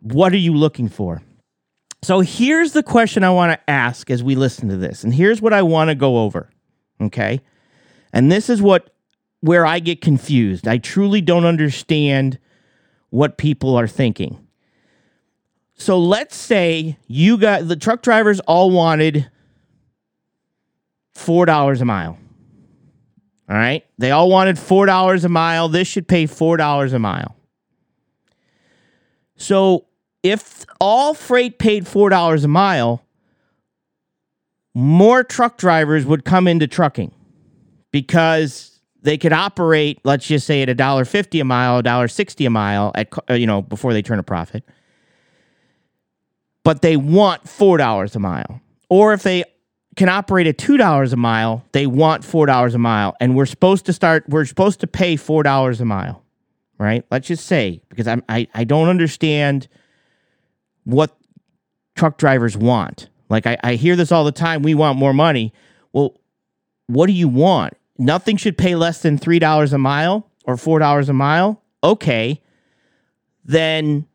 what 0.00 0.32
are 0.32 0.38
you 0.38 0.54
looking 0.54 0.88
for? 0.88 1.22
So 2.02 2.20
here's 2.20 2.72
the 2.72 2.82
question 2.82 3.24
I 3.24 3.30
want 3.30 3.52
to 3.52 3.70
ask 3.70 4.10
as 4.10 4.22
we 4.22 4.34
listen 4.34 4.68
to 4.68 4.76
this. 4.76 5.04
And 5.04 5.14
here's 5.14 5.40
what 5.40 5.52
I 5.52 5.62
want 5.62 5.88
to 5.88 5.94
go 5.94 6.18
over. 6.18 6.50
Okay? 7.00 7.40
And 8.12 8.30
this 8.30 8.50
is 8.50 8.60
what 8.60 8.90
where 9.40 9.66
I 9.66 9.78
get 9.78 10.00
confused. 10.00 10.66
I 10.66 10.78
truly 10.78 11.20
don't 11.20 11.44
understand 11.44 12.38
what 13.10 13.36
people 13.36 13.76
are 13.76 13.86
thinking. 13.86 14.46
So 15.74 15.98
let's 15.98 16.36
say 16.36 16.96
you 17.06 17.36
got 17.36 17.68
the 17.68 17.76
truck 17.76 18.00
drivers 18.00 18.40
all 18.40 18.70
wanted 18.70 19.30
$4 21.14 21.80
a 21.80 21.84
mile. 21.84 22.18
All 23.48 23.56
right? 23.56 23.84
They 23.98 24.10
all 24.10 24.30
wanted 24.30 24.56
$4 24.56 25.24
a 25.24 25.28
mile. 25.28 25.68
This 25.68 25.86
should 25.86 26.08
pay 26.08 26.24
$4 26.24 26.92
a 26.92 26.98
mile. 26.98 27.36
So 29.36 29.86
if 30.22 30.64
all 30.80 31.14
freight 31.14 31.58
paid 31.58 31.84
$4 31.84 32.44
a 32.44 32.48
mile, 32.48 33.04
more 34.74 35.22
truck 35.22 35.58
drivers 35.58 36.04
would 36.06 36.24
come 36.24 36.48
into 36.48 36.66
trucking 36.66 37.12
because 37.90 38.80
they 39.02 39.18
could 39.18 39.32
operate, 39.32 40.00
let's 40.02 40.26
just 40.26 40.46
say 40.46 40.62
at 40.62 40.68
a 40.68 40.74
dollar 40.74 41.04
fifty 41.04 41.38
a 41.38 41.44
mile, 41.44 41.78
a 41.78 41.82
dollar 41.82 42.08
sixty 42.08 42.46
a 42.46 42.50
mile 42.50 42.90
at 42.94 43.08
uh, 43.30 43.34
you 43.34 43.46
know 43.46 43.62
before 43.62 43.92
they 43.92 44.02
turn 44.02 44.18
a 44.18 44.22
profit. 44.22 44.64
But 46.64 46.80
they 46.80 46.96
want 46.96 47.46
four 47.46 47.76
dollars 47.76 48.16
a 48.16 48.18
mile, 48.18 48.60
or 48.88 49.12
if 49.12 49.22
they 49.22 49.44
can 49.96 50.08
operate 50.08 50.46
at 50.46 50.58
two 50.58 50.76
dollars 50.76 51.12
a 51.12 51.16
mile, 51.16 51.64
they 51.72 51.86
want 51.86 52.24
four 52.24 52.46
dollars 52.46 52.74
a 52.74 52.78
mile, 52.78 53.16
and 53.20 53.36
we're 53.36 53.46
supposed 53.46 53.86
to 53.86 53.92
start. 53.92 54.24
We're 54.28 54.44
supposed 54.44 54.80
to 54.80 54.86
pay 54.86 55.16
four 55.16 55.42
dollars 55.42 55.80
a 55.80 55.84
mile, 55.84 56.22
right? 56.78 57.04
Let's 57.10 57.28
just 57.28 57.46
say 57.46 57.80
because 57.88 58.06
I'm 58.06 58.22
I, 58.28 58.48
I 58.54 58.64
don't 58.64 58.88
understand 58.88 59.68
what 60.84 61.16
truck 61.94 62.18
drivers 62.18 62.56
want. 62.56 63.08
Like 63.28 63.46
I, 63.46 63.56
I 63.62 63.74
hear 63.74 63.96
this 63.96 64.12
all 64.12 64.24
the 64.24 64.32
time. 64.32 64.62
We 64.62 64.74
want 64.74 64.98
more 64.98 65.14
money. 65.14 65.52
Well, 65.92 66.20
what 66.86 67.06
do 67.06 67.12
you 67.12 67.28
want? 67.28 67.74
Nothing 67.96 68.36
should 68.36 68.58
pay 68.58 68.74
less 68.74 69.02
than 69.02 69.18
three 69.18 69.38
dollars 69.38 69.72
a 69.72 69.78
mile 69.78 70.28
or 70.44 70.56
four 70.56 70.78
dollars 70.78 71.08
a 71.08 71.12
mile. 71.14 71.62
Okay, 71.82 72.42
then 73.44 74.06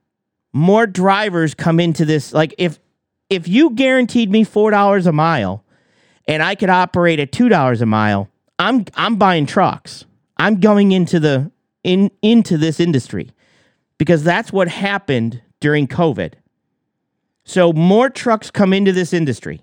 more 0.52 0.88
drivers 0.88 1.54
come 1.54 1.80
into 1.80 2.04
this. 2.04 2.34
Like 2.34 2.54
if 2.58 2.80
if 3.30 3.48
you 3.48 3.72
guaranteed 3.72 4.30
me 4.30 4.44
four 4.44 4.72
dollars 4.72 5.08
a 5.08 5.14
mile 5.14 5.64
and 6.30 6.44
I 6.44 6.54
could 6.54 6.70
operate 6.70 7.20
at 7.20 7.32
two 7.32 7.50
dollars 7.50 7.82
a 7.82 7.86
mile, 7.88 8.30
I'm 8.60 8.86
I'm 8.94 9.16
buying 9.16 9.48
trucks. 9.48 10.06
I'm 10.38 10.60
going 10.60 10.92
into 10.92 11.20
the 11.20 11.52
in 11.84 12.12
into 12.22 12.58
this 12.58 12.80
industry 12.80 13.32
because 13.98 14.24
that's 14.24 14.54
what 14.54 14.68
happened 14.68 15.42
during 15.60 15.88
COVID. 15.88 16.34
So 17.46 17.74
more 17.74 18.12
trucks 18.12 18.52
come 18.52 18.74
into 18.74 18.92
this 18.92 19.12
industry. 19.12 19.62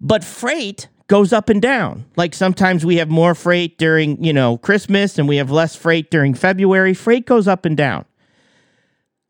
But 0.00 0.22
freight 0.22 0.88
goes 1.08 1.32
up 1.32 1.48
and 1.48 1.60
down. 1.60 2.04
Like 2.16 2.32
sometimes 2.32 2.86
we 2.86 2.98
have 2.98 3.08
more 3.08 3.34
freight 3.34 3.78
during, 3.78 4.22
you 4.22 4.32
know, 4.32 4.58
Christmas 4.58 5.18
and 5.18 5.26
we 5.26 5.38
have 5.38 5.50
less 5.50 5.74
freight 5.74 6.08
during 6.08 6.34
February. 6.34 6.94
Freight 6.94 7.26
goes 7.26 7.48
up 7.48 7.64
and 7.64 7.76
down. 7.76 8.04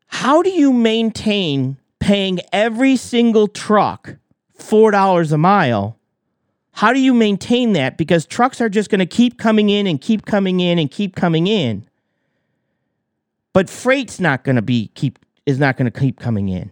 How 0.09 0.43
do 0.43 0.51
you 0.51 0.75
maintain 0.75 1.79
paying 2.01 2.41
every 2.53 2.97
single 2.97 3.49
truck 3.49 4.19
$4 4.59 5.33
a 5.33 5.39
mile? 5.39 5.99
How 6.73 6.93
do 6.93 7.01
you 7.01 7.13
maintain 7.15 7.73
that? 7.73 7.97
Because 7.97 8.25
trucks 8.25 8.61
are 8.61 8.69
just 8.69 8.91
going 8.91 9.01
to 9.01 9.07
keep 9.07 9.39
coming 9.39 9.69
in 9.69 9.87
and 9.87 10.01
keep 10.01 10.27
coming 10.27 10.61
in 10.61 10.79
and 10.79 10.91
keep 10.91 11.17
coming 11.17 11.47
in. 11.47 11.85
But 13.53 13.69
freight's 13.69 14.21
not 14.21 14.45
going 14.45 14.57
to 14.57 14.63
be 14.63 14.89
keep 14.95 15.19
is 15.47 15.59
not 15.59 15.77
going 15.77 15.91
to 15.91 15.99
keep 15.99 16.21
coming 16.21 16.49
in. 16.49 16.71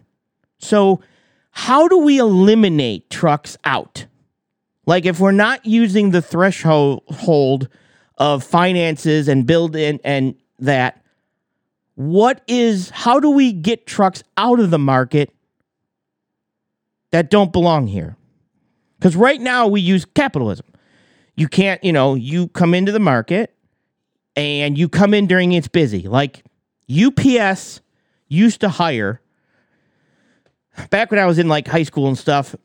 So, 0.59 1.01
how 1.51 1.87
do 1.87 1.97
we 1.97 2.19
eliminate 2.19 3.09
trucks 3.09 3.57
out? 3.65 4.05
Like, 4.85 5.05
if 5.05 5.19
we're 5.19 5.31
not 5.31 5.65
using 5.65 6.11
the 6.11 6.21
threshold 6.21 7.67
of 8.17 8.43
finances 8.43 9.27
and 9.27 9.45
build 9.45 9.75
in 9.75 9.99
and 10.03 10.35
that, 10.59 11.03
what 11.95 12.41
is, 12.47 12.91
how 12.91 13.19
do 13.19 13.31
we 13.31 13.51
get 13.51 13.87
trucks 13.87 14.23
out 14.37 14.59
of 14.59 14.69
the 14.69 14.79
market 14.79 15.33
that 17.11 17.29
don't 17.29 17.51
belong 17.51 17.87
here? 17.87 18.17
Because 18.97 19.15
right 19.15 19.39
now 19.39 19.67
we 19.67 19.81
use 19.81 20.05
capitalism. 20.05 20.65
You 21.35 21.47
can't, 21.47 21.83
you 21.83 21.93
know, 21.93 22.15
you 22.15 22.47
come 22.49 22.73
into 22.73 22.91
the 22.91 22.99
market 22.99 23.55
and 24.35 24.77
you 24.77 24.89
come 24.89 25.13
in 25.13 25.27
during 25.27 25.51
it's 25.51 25.67
busy. 25.67 26.07
Like 26.07 26.43
UPS 26.89 27.81
used 28.27 28.61
to 28.61 28.69
hire 28.69 29.21
back 30.89 31.11
when 31.11 31.19
I 31.19 31.25
was 31.25 31.39
in 31.39 31.47
like 31.47 31.67
high 31.67 31.83
school 31.83 32.07
and 32.07 32.17
stuff. 32.17 32.55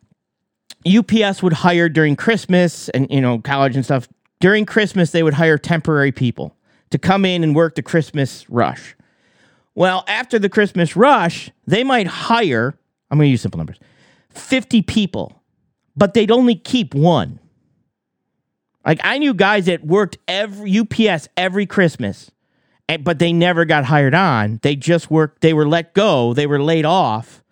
UPS 0.86 1.42
would 1.42 1.52
hire 1.52 1.88
during 1.88 2.16
Christmas 2.16 2.88
and 2.90 3.06
you 3.10 3.20
know 3.20 3.38
college 3.38 3.76
and 3.76 3.84
stuff. 3.84 4.08
During 4.40 4.66
Christmas, 4.66 5.12
they 5.12 5.22
would 5.22 5.34
hire 5.34 5.56
temporary 5.56 6.10
people 6.10 6.56
to 6.90 6.98
come 6.98 7.24
in 7.24 7.44
and 7.44 7.54
work 7.54 7.76
the 7.76 7.82
Christmas 7.82 8.48
rush. 8.50 8.96
Well, 9.74 10.04
after 10.08 10.38
the 10.38 10.48
Christmas 10.48 10.96
rush, 10.96 11.50
they 11.66 11.84
might 11.84 12.06
hire. 12.06 12.74
I'm 13.10 13.18
going 13.18 13.28
to 13.28 13.30
use 13.30 13.42
simple 13.42 13.58
numbers. 13.58 13.78
50 14.34 14.82
people, 14.82 15.42
but 15.96 16.14
they'd 16.14 16.30
only 16.30 16.54
keep 16.54 16.94
one. 16.94 17.38
Like 18.84 19.00
I 19.04 19.18
knew 19.18 19.34
guys 19.34 19.66
that 19.66 19.84
worked 19.84 20.18
every 20.26 20.78
UPS 20.78 21.28
every 21.36 21.66
Christmas 21.66 22.30
and, 22.88 23.04
but 23.04 23.18
they 23.18 23.32
never 23.32 23.64
got 23.64 23.84
hired 23.84 24.14
on. 24.14 24.58
They 24.62 24.76
just 24.76 25.10
worked, 25.10 25.40
they 25.40 25.54
were 25.54 25.66
let 25.66 25.94
go, 25.94 26.34
they 26.34 26.46
were 26.46 26.60
laid 26.60 26.84
off 26.84 27.42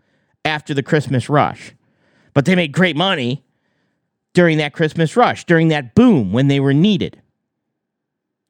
after 0.45 0.75
the 0.75 0.83
Christmas 0.83 1.29
rush. 1.29 1.73
But 2.35 2.45
they 2.45 2.55
made 2.55 2.73
great 2.73 2.97
money 2.97 3.45
during 4.33 4.59
that 4.59 4.73
Christmas 4.73 5.16
rush, 5.16 5.45
during 5.45 5.69
that 5.69 5.95
boom 5.95 6.33
when 6.33 6.49
they 6.49 6.61
were 6.61 6.75
needed. 6.75 7.21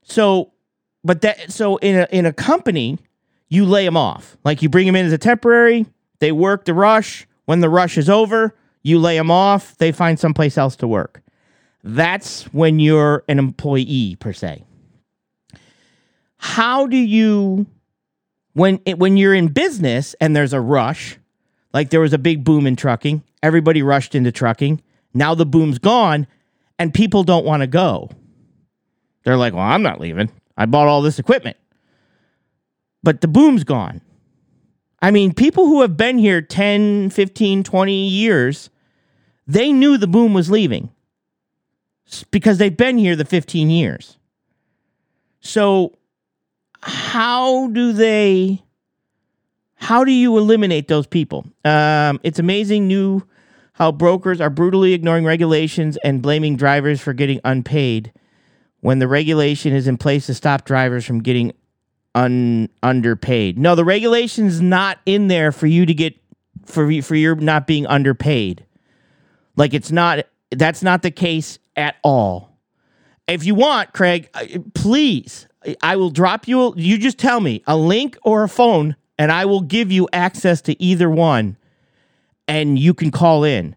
So, 0.03 0.53
but 1.05 1.21
that, 1.23 1.53
so 1.53 1.77
in 1.77 2.01
a, 2.01 2.09
in 2.11 2.27
a 2.27 2.33
company, 2.33 2.99
you 3.49 3.65
lay 3.65 3.85
them 3.85 3.97
off. 3.97 4.37
Like 4.45 4.63
you 4.63 4.69
bring 4.69 4.87
them 4.87 4.97
in 4.97 5.07
as 5.07 5.13
a 5.13 5.19
temporary, 5.19 5.87
they 6.19 6.33
work 6.33 6.65
the 6.65 6.75
rush. 6.75 7.27
When 7.51 7.61
the 7.61 7.69
rush 7.69 7.99
is 7.99 8.09
over, 8.09 8.55
you 8.83 8.99
lay 8.99 9.17
them 9.17 9.31
off, 9.31 9.77
they 9.79 9.93
find 9.93 10.19
someplace 10.19 10.57
else 10.57 10.77
to 10.77 10.89
work. 10.89 11.21
That's 11.83 12.45
when 12.53 12.79
you're 12.79 13.25
an 13.29 13.39
employee, 13.39 14.17
per 14.21 14.33
se 14.33 14.65
how 16.43 16.87
do 16.87 16.97
you 16.97 17.67
when 18.55 18.77
when 18.97 19.19
you're 19.19 19.35
in 19.35 19.49
business 19.49 20.15
and 20.23 20.35
there's 20.35 20.55
a 20.55 20.61
rush 20.61 21.19
like 21.75 21.91
there 21.91 22.01
was 22.01 22.15
a 22.15 22.19
big 22.19 22.43
boom 22.43 22.67
in 22.67 22.75
trucking 22.75 23.23
everybody 23.43 23.83
rushed 23.83 24.15
into 24.15 24.33
trucking 24.33 24.81
Now 25.13 25.35
the 25.35 25.45
boom's 25.45 25.79
gone 25.79 26.27
and 26.79 26.95
people 26.95 27.25
don't 27.25 27.45
want 27.45 27.61
to 27.61 27.67
go. 27.67 28.09
They're 29.23 29.37
like, 29.37 29.53
well, 29.53 29.63
I'm 29.63 29.83
not 29.83 30.01
leaving. 30.01 30.31
I 30.57 30.65
bought 30.65 30.89
all 30.89 31.03
this 31.03 31.19
equipment. 31.19 31.59
But 33.03 33.21
the 33.21 33.29
boom's 33.29 33.65
gone. 33.65 34.01
I 35.03 35.11
mean, 35.11 35.33
people 35.33 35.67
who 35.67 35.81
have 35.83 35.97
been 35.97 36.19
here 36.19 36.43
10, 36.43 37.11
15, 37.11 37.65
20 37.65 38.09
years, 38.09 38.71
they 39.47 39.73
knew 39.73 39.97
the 39.97 40.07
boom 40.07 40.35
was 40.35 40.51
leaving 40.51 40.91
because 42.31 42.59
they've 42.59 42.77
been 42.77 42.99
here 42.99 43.17
the 43.17 43.25
15 43.25 43.71
years. 43.71 44.19
So, 45.41 45.97
how 46.83 47.69
do 47.69 47.93
they 47.93 48.63
how 49.81 50.05
do 50.05 50.13
you 50.13 50.37
eliminate 50.37 50.89
those 50.89 51.07
people? 51.07 51.47
Um, 51.65 52.21
it's 52.23 52.39
amazing 52.39 52.87
new 52.87 53.23
how 53.73 53.91
brokers 53.91 54.41
are 54.41 54.51
brutally 54.51 54.93
ignoring 54.93 55.25
regulations 55.25 55.97
and 56.05 56.21
blaming 56.21 56.55
drivers 56.55 57.01
for 57.01 57.15
getting 57.15 57.41
unpaid 57.45 58.13
when 58.81 58.99
the 58.99 59.09
regulation 59.09 59.73
is 59.73 59.87
in 59.87 59.97
place 59.97 60.27
to 60.27 60.35
stop 60.35 60.67
drivers 60.67 61.07
from 61.07 61.23
getting 61.23 61.53
un 62.15 62.69
underpaid. 62.83 63.59
No, 63.59 63.75
the 63.75 63.85
regulation's 63.85 64.61
not 64.61 64.99
in 65.07 65.29
there 65.29 65.53
for 65.53 65.67
you 65.67 65.87
to 65.87 65.95
get 65.95 66.15
for 66.67 66.91
for 67.03 67.15
your 67.15 67.35
not 67.37 67.67
being 67.67 67.87
underpaid. 67.87 68.65
Like 69.57 69.75
it's 69.75 69.91
not 69.91 70.27
that's 70.51 70.83
not 70.83 71.03
the 71.03 71.11
case 71.11 71.59
at 71.77 71.97
all. 72.03 72.57
If 73.29 73.45
you 73.45 73.55
want, 73.55 73.93
Craig, 73.93 74.29
uh, 74.35 74.47
please, 74.75 75.47
I 75.83 75.97
will 75.97 76.11
drop 76.11 76.49
you 76.49 76.75
you 76.77 76.99
just 76.99 77.19
tell 77.19 77.41
me 77.41 77.63
a 77.67 77.77
link 77.77 78.19
or 78.23 78.43
a 78.43 78.49
phone 78.49 78.97
and 79.19 79.31
I 79.31 79.45
will 79.45 79.61
give 79.61 79.93
you 79.93 80.09
access 80.13 80.61
to 80.63 80.81
either 80.83 81.09
one 81.11 81.57
and 82.49 82.79
you 82.79 82.95
can 82.95 83.11
call 83.11 83.45
in. 83.45 83.77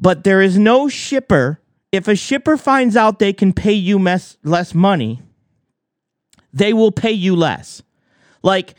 But 0.00 0.24
there 0.24 0.42
is 0.42 0.58
no 0.58 0.88
shipper 0.88 1.60
if 1.90 2.06
a 2.06 2.14
shipper 2.14 2.56
finds 2.56 2.96
out 2.96 3.18
they 3.18 3.32
can 3.32 3.52
pay 3.52 3.72
you 3.72 3.98
mess, 3.98 4.36
less 4.44 4.74
money, 4.74 5.22
they 6.52 6.72
will 6.72 6.92
pay 6.92 7.12
you 7.12 7.36
less. 7.36 7.82
Like 8.42 8.74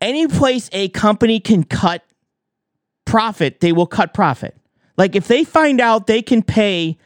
any 0.00 0.26
place 0.26 0.68
a 0.72 0.88
company 0.90 1.40
can 1.40 1.64
cut 1.64 2.04
profit, 3.04 3.60
they 3.60 3.72
will 3.72 3.86
cut 3.86 4.14
profit. 4.14 4.56
Like 4.96 5.14
if 5.14 5.28
they 5.28 5.44
find 5.44 5.80
out 5.80 6.06
they 6.06 6.22
can 6.22 6.42
pay, 6.42 6.98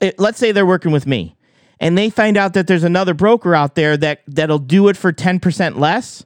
eh, 0.00 0.12
let's 0.18 0.38
say 0.38 0.52
they're 0.52 0.66
working 0.66 0.92
with 0.92 1.06
me, 1.06 1.36
and 1.80 1.98
they 1.98 2.10
find 2.10 2.36
out 2.36 2.54
that 2.54 2.66
there's 2.66 2.84
another 2.84 3.14
broker 3.14 3.54
out 3.54 3.74
there 3.74 3.96
that 3.96 4.22
that'll 4.26 4.58
do 4.58 4.88
it 4.88 4.96
for 4.96 5.12
ten 5.12 5.40
percent 5.40 5.78
less, 5.78 6.24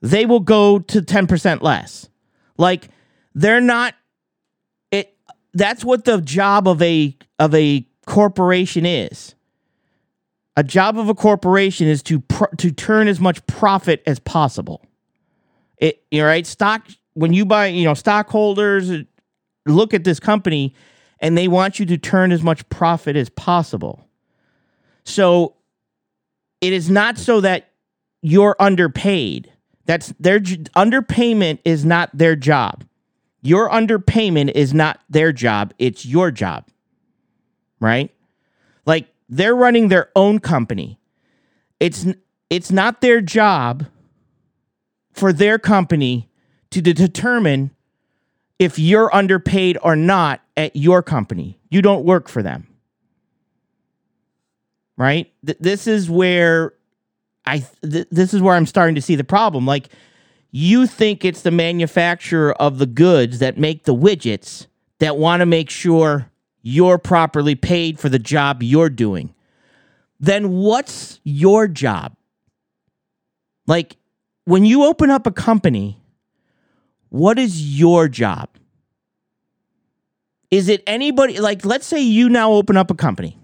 they 0.00 0.26
will 0.26 0.40
go 0.40 0.78
to 0.78 1.02
ten 1.02 1.26
percent 1.26 1.62
less. 1.62 2.08
Like 2.56 2.88
they're 3.34 3.60
not. 3.60 3.94
It 4.90 5.16
that's 5.52 5.84
what 5.84 6.04
the 6.04 6.20
job 6.20 6.68
of 6.68 6.80
a 6.82 7.16
of 7.38 7.54
a 7.54 7.86
corporation 8.06 8.86
is. 8.86 9.34
A 10.56 10.62
job 10.62 10.98
of 10.98 11.08
a 11.08 11.14
corporation 11.14 11.86
is 11.86 12.02
to 12.04 12.20
pr- 12.20 12.54
to 12.58 12.70
turn 12.70 13.08
as 13.08 13.20
much 13.20 13.44
profit 13.46 14.02
as 14.06 14.18
possible. 14.18 14.84
It 15.78 16.04
you 16.10 16.24
right 16.24 16.46
stock 16.46 16.86
when 17.14 17.32
you 17.32 17.46
buy 17.46 17.66
you 17.66 17.84
know 17.84 17.94
stockholders 17.94 18.90
look 19.66 19.94
at 19.94 20.04
this 20.04 20.20
company 20.20 20.74
and 21.20 21.38
they 21.38 21.48
want 21.48 21.78
you 21.78 21.86
to 21.86 21.96
turn 21.96 22.32
as 22.32 22.42
much 22.42 22.68
profit 22.68 23.16
as 23.16 23.28
possible. 23.30 24.08
So 25.04 25.54
it 26.60 26.72
is 26.72 26.90
not 26.90 27.18
so 27.18 27.40
that 27.40 27.70
you're 28.22 28.56
underpaid. 28.60 29.50
That's 29.86 30.12
their 30.20 30.40
underpayment 30.40 31.60
is 31.64 31.84
not 31.84 32.10
their 32.12 32.36
job. 32.36 32.84
Your 33.40 33.68
underpayment 33.70 34.52
is 34.52 34.72
not 34.72 35.00
their 35.08 35.32
job, 35.32 35.74
it's 35.78 36.06
your 36.06 36.30
job. 36.30 36.66
Right? 37.80 38.12
They're 39.32 39.56
running 39.56 39.88
their 39.88 40.10
own 40.14 40.40
company. 40.40 41.00
It's 41.80 42.06
it's 42.50 42.70
not 42.70 43.00
their 43.00 43.22
job 43.22 43.86
for 45.14 45.32
their 45.32 45.58
company 45.58 46.28
to 46.70 46.82
de- 46.82 46.92
determine 46.92 47.70
if 48.58 48.78
you're 48.78 49.12
underpaid 49.14 49.78
or 49.82 49.96
not 49.96 50.42
at 50.54 50.76
your 50.76 51.02
company. 51.02 51.58
You 51.70 51.80
don't 51.80 52.04
work 52.04 52.28
for 52.28 52.42
them. 52.42 52.66
Right? 54.98 55.32
Th- 55.46 55.58
this 55.58 55.86
is 55.86 56.10
where 56.10 56.74
I 57.46 57.64
th- 57.82 58.08
this 58.10 58.34
is 58.34 58.42
where 58.42 58.54
I'm 58.54 58.66
starting 58.66 58.96
to 58.96 59.02
see 59.02 59.14
the 59.14 59.24
problem. 59.24 59.64
Like 59.64 59.88
you 60.50 60.86
think 60.86 61.24
it's 61.24 61.40
the 61.40 61.50
manufacturer 61.50 62.52
of 62.60 62.78
the 62.78 62.86
goods 62.86 63.38
that 63.38 63.56
make 63.56 63.84
the 63.84 63.94
widgets 63.94 64.66
that 64.98 65.16
want 65.16 65.40
to 65.40 65.46
make 65.46 65.70
sure 65.70 66.30
you're 66.62 66.98
properly 66.98 67.54
paid 67.54 67.98
for 67.98 68.08
the 68.08 68.18
job 68.18 68.62
you're 68.62 68.90
doing. 68.90 69.34
Then 70.20 70.50
what's 70.50 71.20
your 71.24 71.66
job? 71.68 72.16
Like 73.66 73.96
when 74.44 74.64
you 74.64 74.84
open 74.84 75.10
up 75.10 75.26
a 75.26 75.32
company, 75.32 76.00
what 77.08 77.38
is 77.38 77.78
your 77.78 78.08
job? 78.08 78.48
Is 80.50 80.68
it 80.68 80.82
anybody 80.86 81.40
like 81.40 81.64
let's 81.64 81.86
say 81.86 82.00
you 82.00 82.28
now 82.28 82.52
open 82.52 82.76
up 82.76 82.90
a 82.90 82.94
company. 82.94 83.38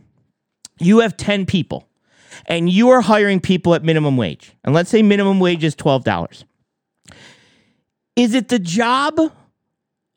You 0.79 1.01
have 1.01 1.17
10 1.17 1.47
people 1.47 1.89
and 2.47 2.69
you 2.71 2.91
are 2.91 3.01
hiring 3.01 3.41
people 3.41 3.75
at 3.75 3.83
minimum 3.83 4.17
wage. 4.17 4.55
And 4.63 4.75
let's 4.75 4.91
say 4.91 5.03
minimum 5.03 5.41
wage 5.41 5.65
is 5.65 5.75
$12. 5.75 6.45
Is 8.15 8.35
it 8.35 8.49
the 8.49 8.59
job 8.59 9.19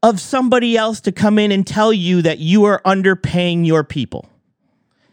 of 0.03 0.19
somebody 0.19 0.77
else 0.77 0.99
to 1.01 1.11
come 1.11 1.37
in 1.37 1.51
and 1.51 1.65
tell 1.65 1.93
you 1.93 2.21
that 2.21 2.39
you 2.39 2.63
are 2.65 2.81
underpaying 2.85 3.65
your 3.65 3.83
people? 3.83 4.27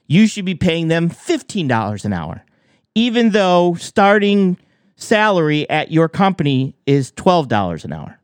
You 0.06 0.26
should 0.26 0.44
be 0.44 0.54
paying 0.54 0.88
them 0.88 1.10
$15 1.10 2.04
an 2.04 2.12
hour, 2.12 2.44
even 2.94 3.30
though 3.30 3.74
starting 3.74 4.56
salary 4.96 5.68
at 5.68 5.92
your 5.92 6.08
company 6.08 6.74
is 6.86 7.12
$12 7.12 7.84
an 7.84 7.92
hour. 7.92 8.18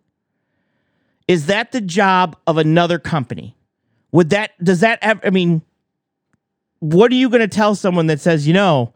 Is 1.29 1.47
that 1.47 1.73
the 1.73 1.81
job 1.81 2.37
of 2.47 2.59
another 2.59 2.99
company? 2.99 3.57
Would 4.13 4.31
that, 4.31 4.53
does 4.63 4.81
that, 4.81 4.99
I 5.03 5.31
mean, 5.31 5.63
what 6.81 7.11
are 7.13 7.17
you 7.17 7.31
going 7.31 7.41
to 7.41 7.49
tell 7.49 7.75
someone 7.75 8.07
that 8.09 8.21
says, 8.21 8.47
you 8.47 8.55
know, 8.55 8.93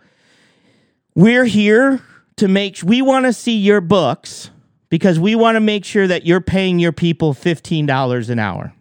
we're 1.14 1.44
here 1.44 2.00
to 2.36 2.48
make, 2.48 2.80
we 2.82 3.02
want 3.02 3.26
to 3.26 3.32
see 3.32 3.56
your 3.56 3.80
books 3.80 4.50
because 4.88 5.18
we 5.18 5.34
want 5.34 5.56
to 5.56 5.60
make 5.60 5.84
sure 5.84 6.06
that 6.06 6.26
you're 6.26 6.40
paying 6.40 6.78
your 6.78 6.92
people 6.92 7.34
$15 7.34 8.30
an 8.30 8.38
hour. 8.38 8.72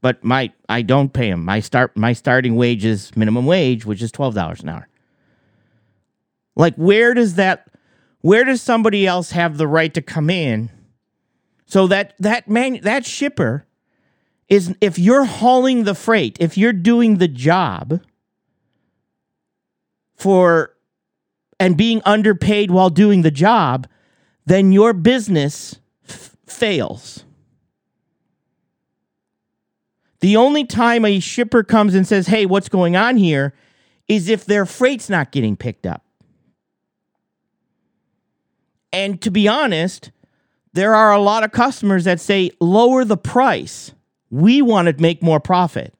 But 0.00 0.24
my, 0.24 0.52
I 0.68 0.82
don't 0.82 1.12
pay 1.12 1.30
them. 1.30 1.44
My 1.44 1.60
start, 1.60 1.96
my 1.96 2.14
starting 2.14 2.56
wage 2.56 2.84
is 2.84 3.14
minimum 3.16 3.44
wage, 3.44 3.84
which 3.84 4.00
is 4.00 4.10
$12 4.12 4.62
an 4.62 4.68
hour. 4.70 4.88
Like, 6.56 6.74
where 6.76 7.12
does 7.12 7.34
that, 7.34 7.66
where 8.22 8.44
does 8.44 8.62
somebody 8.62 9.06
else 9.06 9.32
have 9.32 9.58
the 9.58 9.66
right 9.66 9.92
to 9.92 10.02
come 10.02 10.30
in? 10.30 10.70
So 11.66 11.86
that, 11.88 12.14
that 12.18 12.48
man, 12.48 12.80
that 12.82 13.04
shipper, 13.04 13.66
is 14.48 14.74
if 14.80 14.98
you're 14.98 15.24
hauling 15.24 15.84
the 15.84 15.94
freight, 15.94 16.36
if 16.40 16.58
you're 16.58 16.72
doing 16.72 17.18
the 17.18 17.28
job 17.28 18.00
for 20.16 20.74
and 21.60 21.76
being 21.76 22.02
underpaid 22.04 22.72
while 22.72 22.90
doing 22.90 23.22
the 23.22 23.30
job, 23.30 23.86
then 24.46 24.72
your 24.72 24.92
business 24.92 25.78
f- 26.08 26.36
fails. 26.46 27.24
The 30.18 30.36
only 30.36 30.64
time 30.64 31.04
a 31.04 31.20
shipper 31.20 31.62
comes 31.62 31.94
and 31.94 32.06
says, 32.06 32.26
"Hey, 32.26 32.46
what's 32.46 32.68
going 32.68 32.96
on 32.96 33.16
here?" 33.16 33.54
is 34.08 34.28
if 34.28 34.44
their 34.44 34.66
freight's 34.66 35.08
not 35.08 35.30
getting 35.30 35.56
picked 35.56 35.86
up. 35.86 36.04
And 38.92 39.20
to 39.22 39.30
be 39.30 39.46
honest, 39.46 40.10
there 40.72 40.96
are 40.96 41.12
a 41.12 41.20
lot 41.20 41.44
of 41.44 41.52
customers 41.52 42.04
that 42.04 42.20
say, 42.20 42.50
"Lower 42.58 43.04
the 43.04 43.16
price." 43.16 43.92
we 44.30 44.62
want 44.62 44.88
to 44.88 45.02
make 45.02 45.22
more 45.22 45.40
profit. 45.40 45.92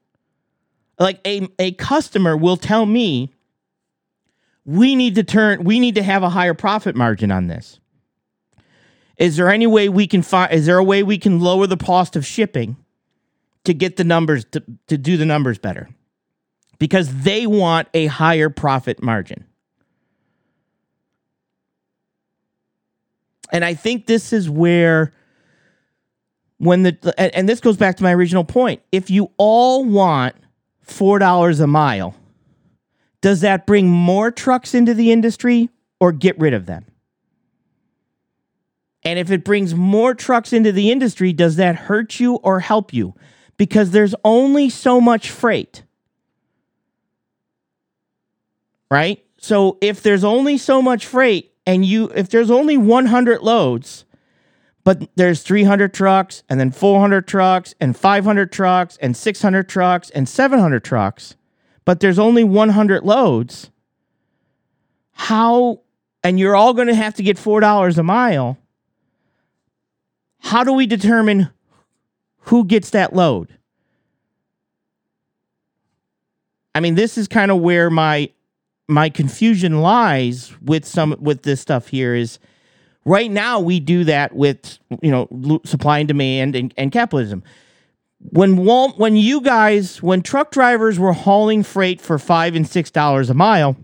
Like 0.99 1.20
a, 1.26 1.49
a 1.59 1.72
customer 1.72 2.37
will 2.37 2.57
tell 2.57 2.87
me, 2.87 3.32
we 4.65 4.95
need 4.95 5.15
to 5.15 5.23
turn, 5.23 5.65
we 5.65 5.81
need 5.81 5.95
to 5.95 6.03
have 6.03 6.23
a 6.23 6.31
higher 6.31 6.55
profit 6.55 6.95
margin 6.95 7.31
on 7.31 7.47
this. 7.47 7.81
Is 9.17 9.37
there 9.37 9.51
any 9.51 9.67
way 9.67 9.89
we 9.89 10.07
can 10.07 10.23
find, 10.23 10.53
is 10.53 10.67
there 10.67 10.79
a 10.79 10.85
way 10.85 11.03
we 11.03 11.19
can 11.19 11.41
lower 11.41 11.67
the 11.67 11.77
cost 11.77 12.17
of 12.17 12.25
shipping 12.25 12.77
to 13.65 13.75
get 13.75 13.97
the 13.97 14.05
numbers, 14.05 14.45
to, 14.53 14.63
to 14.87 14.97
do 14.97 15.17
the 15.17 15.27
numbers 15.27 15.59
better? 15.59 15.89
Because 16.79 17.23
they 17.23 17.47
want 17.47 17.89
a 17.93 18.07
higher 18.07 18.49
profit 18.49 19.03
margin. 19.03 19.45
And 23.53 23.65
I 23.65 23.75
think 23.75 24.07
this 24.07 24.33
is 24.33 24.49
where 24.49 25.13
when 26.61 26.83
the 26.83 27.15
and, 27.19 27.35
and 27.35 27.49
this 27.49 27.61
goes 27.61 27.77
back 27.77 27.97
to 27.97 28.03
my 28.03 28.15
original 28.15 28.45
point 28.45 28.83
if 28.93 29.11
you 29.11 29.31
all 29.39 29.85
want 29.85 30.37
four 30.83 31.19
dollars 31.19 31.59
a 31.59 31.67
mile 31.67 32.15
does 33.23 33.43
that 33.43 33.66
bring 33.66 33.89
more 33.91 34.31
trucks 34.31 34.75
into 34.75 34.95
the 34.95 35.12
industry 35.12 35.71
or 36.01 36.12
get 36.12 36.39
rid 36.39 36.55
of 36.55 36.66
them 36.66 36.87
And 39.03 39.18
if 39.18 39.31
it 39.31 39.45
brings 39.45 39.75
more 39.75 40.14
trucks 40.14 40.53
into 40.53 40.73
the 40.73 40.91
industry, 40.91 41.33
does 41.33 41.57
that 41.57 41.77
hurt 41.77 42.21
you 42.21 42.37
or 42.37 42.61
help 42.61 42.93
you? 42.93 43.14
Because 43.57 43.91
there's 43.93 44.14
only 44.25 44.71
so 44.71 45.01
much 45.01 45.31
freight. 45.31 45.85
Right? 48.91 49.25
So 49.39 49.79
if 49.81 50.03
there's 50.03 50.25
only 50.25 50.59
so 50.59 50.83
much 50.83 51.07
freight 51.07 51.53
and 51.66 51.85
you 51.85 52.11
if 52.14 52.31
there's 52.31 52.51
only 52.51 52.77
100 52.77 53.43
loads, 53.43 54.05
but 54.85 55.09
there's 55.16 55.43
300 55.43 55.95
trucks 55.95 56.45
and 56.51 56.61
then 56.61 56.73
400 56.73 57.29
trucks 57.29 57.75
and 57.81 57.97
500 57.97 58.53
trucks 58.53 58.99
and 59.03 59.16
600 59.16 59.68
trucks 59.68 60.11
and 60.11 60.29
700 60.29 60.85
trucks, 60.85 61.37
but 61.85 62.01
there's 62.01 62.18
only 62.18 62.45
100 62.45 63.05
loads, 63.05 63.70
how 65.12 65.81
and 66.22 66.39
you're 66.39 66.57
all 66.57 66.74
going 66.74 66.89
to 66.89 66.95
have 66.95 67.14
to 67.14 67.22
get 67.22 67.37
$4 67.37 67.99
a 67.99 68.03
mile. 68.03 68.59
How 70.41 70.64
do 70.64 70.72
we 70.72 70.87
determine 70.87 71.51
who 72.41 72.64
gets 72.64 72.91
that 72.91 73.14
load? 73.14 73.57
I 76.74 76.81
mean, 76.81 76.95
this 76.95 77.18
is 77.18 77.28
kind 77.28 77.51
of 77.51 77.61
where 77.61 77.91
my 77.91 78.31
my 78.89 79.09
confusion 79.09 79.83
lies 79.83 80.53
with 80.61 80.85
some 80.85 81.16
with 81.20 81.43
this 81.43 81.61
stuff 81.61 81.89
here 81.89 82.14
is 82.14 82.41
right 83.05 83.31
now 83.31 83.61
we 83.61 83.78
do 83.78 84.03
that 84.05 84.35
with 84.35 84.78
you 85.01 85.11
know 85.11 85.61
supply 85.64 86.01
and 86.01 86.09
demand 86.09 86.57
and, 86.57 86.74
and 86.76 86.91
capitalism 86.91 87.43
when 88.21 88.57
Wal- 88.57 88.93
when 88.93 89.16
you 89.16 89.41
guys 89.41 90.03
when 90.03 90.23
truck 90.23 90.51
drivers 90.51 90.99
were 90.99 91.12
hauling 91.12 91.62
freight 91.62 92.01
for 92.01 92.18
five 92.18 92.55
and 92.55 92.66
six 92.68 92.91
dollars 92.91 93.31
a 93.31 93.35
mile 93.35 93.77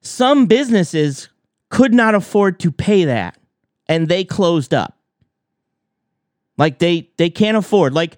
some 0.00 0.46
businesses 0.46 1.28
could 1.70 1.94
not 1.94 2.14
afford 2.14 2.58
to 2.60 2.70
pay 2.70 3.04
that 3.04 3.38
and 3.88 4.08
they 4.08 4.24
closed 4.24 4.74
up 4.74 4.98
like 6.56 6.78
they 6.78 7.10
they 7.16 7.30
can't 7.30 7.56
afford. 7.56 7.92
Like 7.92 8.16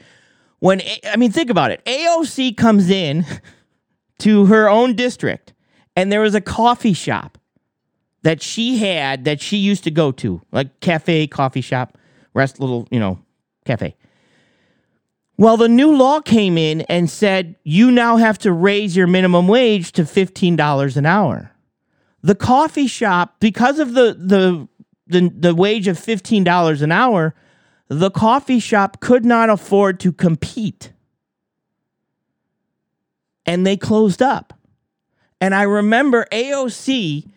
when 0.58 0.82
I 1.04 1.16
mean 1.16 1.32
think 1.32 1.50
about 1.50 1.70
it. 1.70 1.84
AOC 1.84 2.56
comes 2.56 2.90
in 2.90 3.24
to 4.18 4.46
her 4.46 4.68
own 4.68 4.94
district 4.94 5.52
and 5.94 6.10
there 6.10 6.20
was 6.20 6.34
a 6.34 6.40
coffee 6.40 6.92
shop 6.92 7.38
that 8.22 8.42
she 8.42 8.78
had 8.78 9.24
that 9.24 9.40
she 9.40 9.56
used 9.56 9.84
to 9.84 9.90
go 9.90 10.10
to, 10.10 10.42
like 10.52 10.80
cafe, 10.80 11.26
coffee 11.26 11.60
shop, 11.60 11.96
rest 12.34 12.58
little, 12.60 12.88
you 12.90 12.98
know, 12.98 13.18
cafe. 13.64 13.94
Well, 15.38 15.56
the 15.56 15.68
new 15.68 15.94
law 15.94 16.20
came 16.20 16.56
in 16.56 16.82
and 16.82 17.10
said 17.10 17.56
you 17.62 17.90
now 17.90 18.16
have 18.16 18.38
to 18.38 18.52
raise 18.52 18.96
your 18.96 19.06
minimum 19.06 19.48
wage 19.48 19.92
to 19.92 20.02
$15 20.02 20.96
an 20.96 21.06
hour. 21.06 21.52
The 22.22 22.34
coffee 22.34 22.86
shop, 22.86 23.36
because 23.38 23.78
of 23.78 23.92
the 23.94 24.16
the 24.18 24.68
the, 25.06 25.30
the 25.32 25.54
wage 25.54 25.86
of 25.86 25.96
$15 25.96 26.82
an 26.82 26.90
hour, 26.90 27.34
the 27.88 28.10
coffee 28.10 28.58
shop 28.58 29.00
could 29.00 29.24
not 29.24 29.48
afford 29.48 30.00
to 30.00 30.12
compete. 30.12 30.92
And 33.44 33.64
they 33.64 33.76
closed 33.76 34.20
up. 34.20 34.52
And 35.40 35.54
I 35.54 35.62
remember 35.62 36.26
AOC 36.32 37.30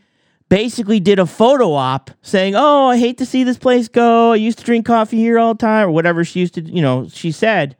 basically 0.48 1.00
did 1.00 1.20
a 1.20 1.28
photo 1.28 1.74
op 1.74 2.10
saying, 2.24 2.56
Oh, 2.56 2.88
I 2.88 2.98
hate 2.98 3.20
to 3.20 3.26
see 3.26 3.44
this 3.44 3.58
place 3.58 3.88
go. 3.88 4.32
I 4.32 4.38
used 4.38 4.58
to 4.60 4.66
drink 4.66 4.86
coffee 4.86 5.18
here 5.18 5.38
all 5.38 5.54
the 5.54 5.60
time, 5.60 5.88
or 5.88 5.92
whatever 5.92 6.24
she 6.24 6.40
used 6.40 6.56
to, 6.56 6.62
you 6.62 6.82
know, 6.82 7.08
she 7.08 7.32
said. 7.32 7.76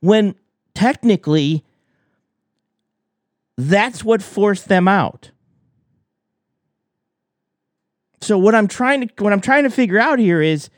When 0.00 0.34
technically, 0.74 1.64
that's 3.56 4.04
what 4.04 4.22
forced 4.22 4.68
them 4.68 4.86
out. 4.86 5.30
So 8.20 8.38
what 8.38 8.54
I'm 8.54 8.68
trying 8.68 9.08
to 9.08 9.24
what 9.24 9.32
I'm 9.32 9.40
trying 9.40 9.64
to 9.64 9.70
figure 9.70 9.98
out 9.98 10.18
here 10.18 10.42
is 10.42 10.70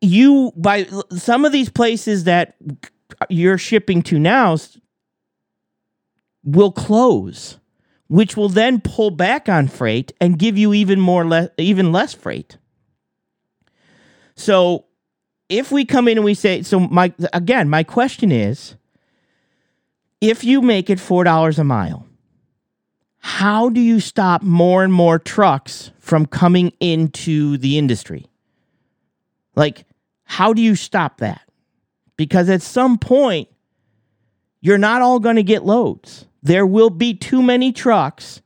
you 0.00 0.52
by 0.56 0.86
some 1.10 1.44
of 1.44 1.52
these 1.52 1.68
places 1.68 2.24
that 2.24 2.56
you're 3.28 3.58
shipping 3.58 4.02
to 4.02 4.18
now 4.18 4.56
will 6.44 6.72
close 6.72 7.58
which 8.08 8.36
will 8.36 8.50
then 8.50 8.80
pull 8.80 9.10
back 9.10 9.48
on 9.48 9.66
freight 9.66 10.12
and 10.20 10.38
give 10.38 10.58
you 10.58 10.74
even 10.74 11.00
more 11.00 11.24
less 11.24 11.48
even 11.56 11.92
less 11.92 12.12
freight 12.12 12.58
so 14.36 14.84
if 15.48 15.70
we 15.70 15.84
come 15.84 16.08
in 16.08 16.18
and 16.18 16.24
we 16.24 16.34
say 16.34 16.62
so 16.62 16.80
my 16.80 17.12
again 17.32 17.68
my 17.68 17.82
question 17.82 18.32
is 18.32 18.76
if 20.20 20.42
you 20.42 20.62
make 20.62 20.88
it 20.88 20.98
$4 20.98 21.58
a 21.58 21.64
mile 21.64 22.06
how 23.18 23.68
do 23.68 23.80
you 23.80 24.00
stop 24.00 24.42
more 24.42 24.84
and 24.84 24.92
more 24.92 25.18
trucks 25.18 25.90
from 25.98 26.26
coming 26.26 26.72
into 26.80 27.56
the 27.58 27.78
industry 27.78 28.26
like 29.54 29.84
how 30.24 30.52
do 30.52 30.62
you 30.62 30.74
stop 30.74 31.18
that? 31.18 31.42
Because 32.16 32.48
at 32.48 32.62
some 32.62 32.98
point, 32.98 33.48
you're 34.60 34.78
not 34.78 35.02
all 35.02 35.20
going 35.20 35.36
to 35.36 35.42
get 35.42 35.64
loads. 35.64 36.26
There 36.42 36.66
will 36.66 36.90
be 36.90 37.14
too 37.14 37.42
many 37.42 37.72
trucks. 37.72 38.40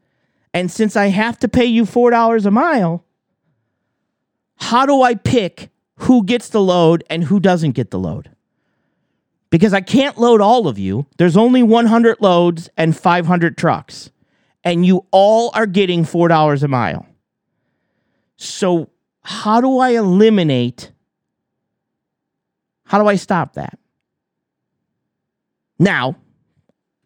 And 0.53 0.71
since 0.71 0.97
I 0.97 1.07
have 1.07 1.39
to 1.39 1.49
pay 1.49 1.67
you 1.67 1.85
$4 1.85 2.47
a 2.47 2.51
mile, 2.51 3.05
how 4.57 4.87
do 4.87 5.03
I 5.03 5.15
pick 5.15 5.71
who 5.99 6.25
gets 6.25 6.49
the 6.49 6.61
load 6.61 7.05
and 7.09 7.25
who 7.25 7.41
doesn't 7.41 7.73
get 7.73 7.91
the 7.91 7.99
load? 7.99 8.31
Because 9.51 9.73
I 9.73 9.81
can't 9.81 10.19
load 10.19 10.41
all 10.41 10.69
of 10.69 10.79
you. 10.79 11.07
There's 11.17 11.37
only 11.37 11.63
100 11.63 12.19
loads 12.21 12.69
and 12.77 12.97
500 12.97 13.57
trucks, 13.57 14.11
and 14.63 14.85
you 14.85 15.07
all 15.11 15.51
are 15.55 15.67
getting 15.67 16.05
$4 16.05 16.63
a 16.63 16.69
mile. 16.69 17.07
So, 18.37 18.91
how 19.23 19.61
do 19.61 19.79
I 19.79 19.91
eliminate 19.91 20.93
how 22.89 22.99
do 22.99 23.07
I 23.07 23.17
stop 23.17 23.53
that? 23.53 23.79
Now, 25.79 26.17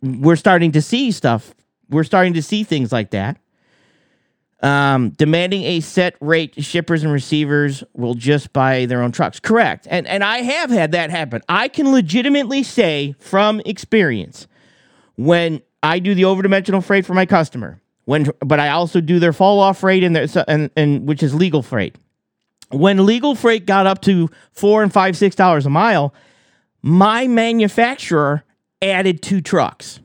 we're 0.01 0.37
starting 0.37 0.71
to 0.73 0.81
see 0.81 1.11
stuff. 1.11 1.55
We're 1.91 2.05
starting 2.05 2.35
to 2.35 2.43
see 2.43 2.63
things 2.63 2.93
like 2.93 3.11
that. 3.11 3.39
Um, 4.63 5.11
demanding 5.11 5.65
a 5.65 5.81
set 5.81 6.15
rate, 6.21 6.55
shippers 6.63 7.03
and 7.03 7.13
receivers 7.13 7.83
will 7.95 8.15
just 8.15 8.53
buy 8.53 8.87
their 8.87 9.03
own 9.03 9.11
trucks. 9.11 9.41
Correct. 9.41 9.89
And 9.91 10.07
and 10.07 10.23
I 10.23 10.39
have 10.39 10.71
had 10.71 10.93
that 10.93 11.11
happen. 11.11 11.43
I 11.49 11.67
can 11.67 11.91
legitimately 11.91 12.63
say 12.63 13.17
from 13.19 13.61
experience 13.67 14.47
when 15.17 15.63
I 15.83 15.99
do 15.99 16.15
the 16.15 16.23
overdimensional 16.23 16.85
freight 16.85 17.05
for 17.05 17.15
my 17.15 17.27
customer, 17.27 17.81
when 18.05 18.31
but 18.39 18.61
I 18.61 18.69
also 18.69 19.01
do 19.01 19.19
their 19.19 19.33
fall 19.33 19.59
off 19.59 19.81
freight 19.81 20.05
and 20.05 20.15
their 20.15 20.29
and, 20.47 20.71
and 20.77 21.09
which 21.09 21.25
is 21.25 21.35
legal 21.35 21.63
freight 21.63 21.97
when 22.73 23.05
legal 23.05 23.35
freight 23.35 23.67
got 23.67 23.87
up 23.87 24.01
to 24.03 24.31
four 24.53 24.83
and 24.83 24.93
five, 24.93 25.17
six 25.17 25.37
dollars 25.37 25.67
a 25.67 25.71
mile, 25.71 26.15
my 26.81 27.27
manufacturer 27.29 28.45
added 28.81 29.23
two 29.23 29.41
trucks. 29.41 30.01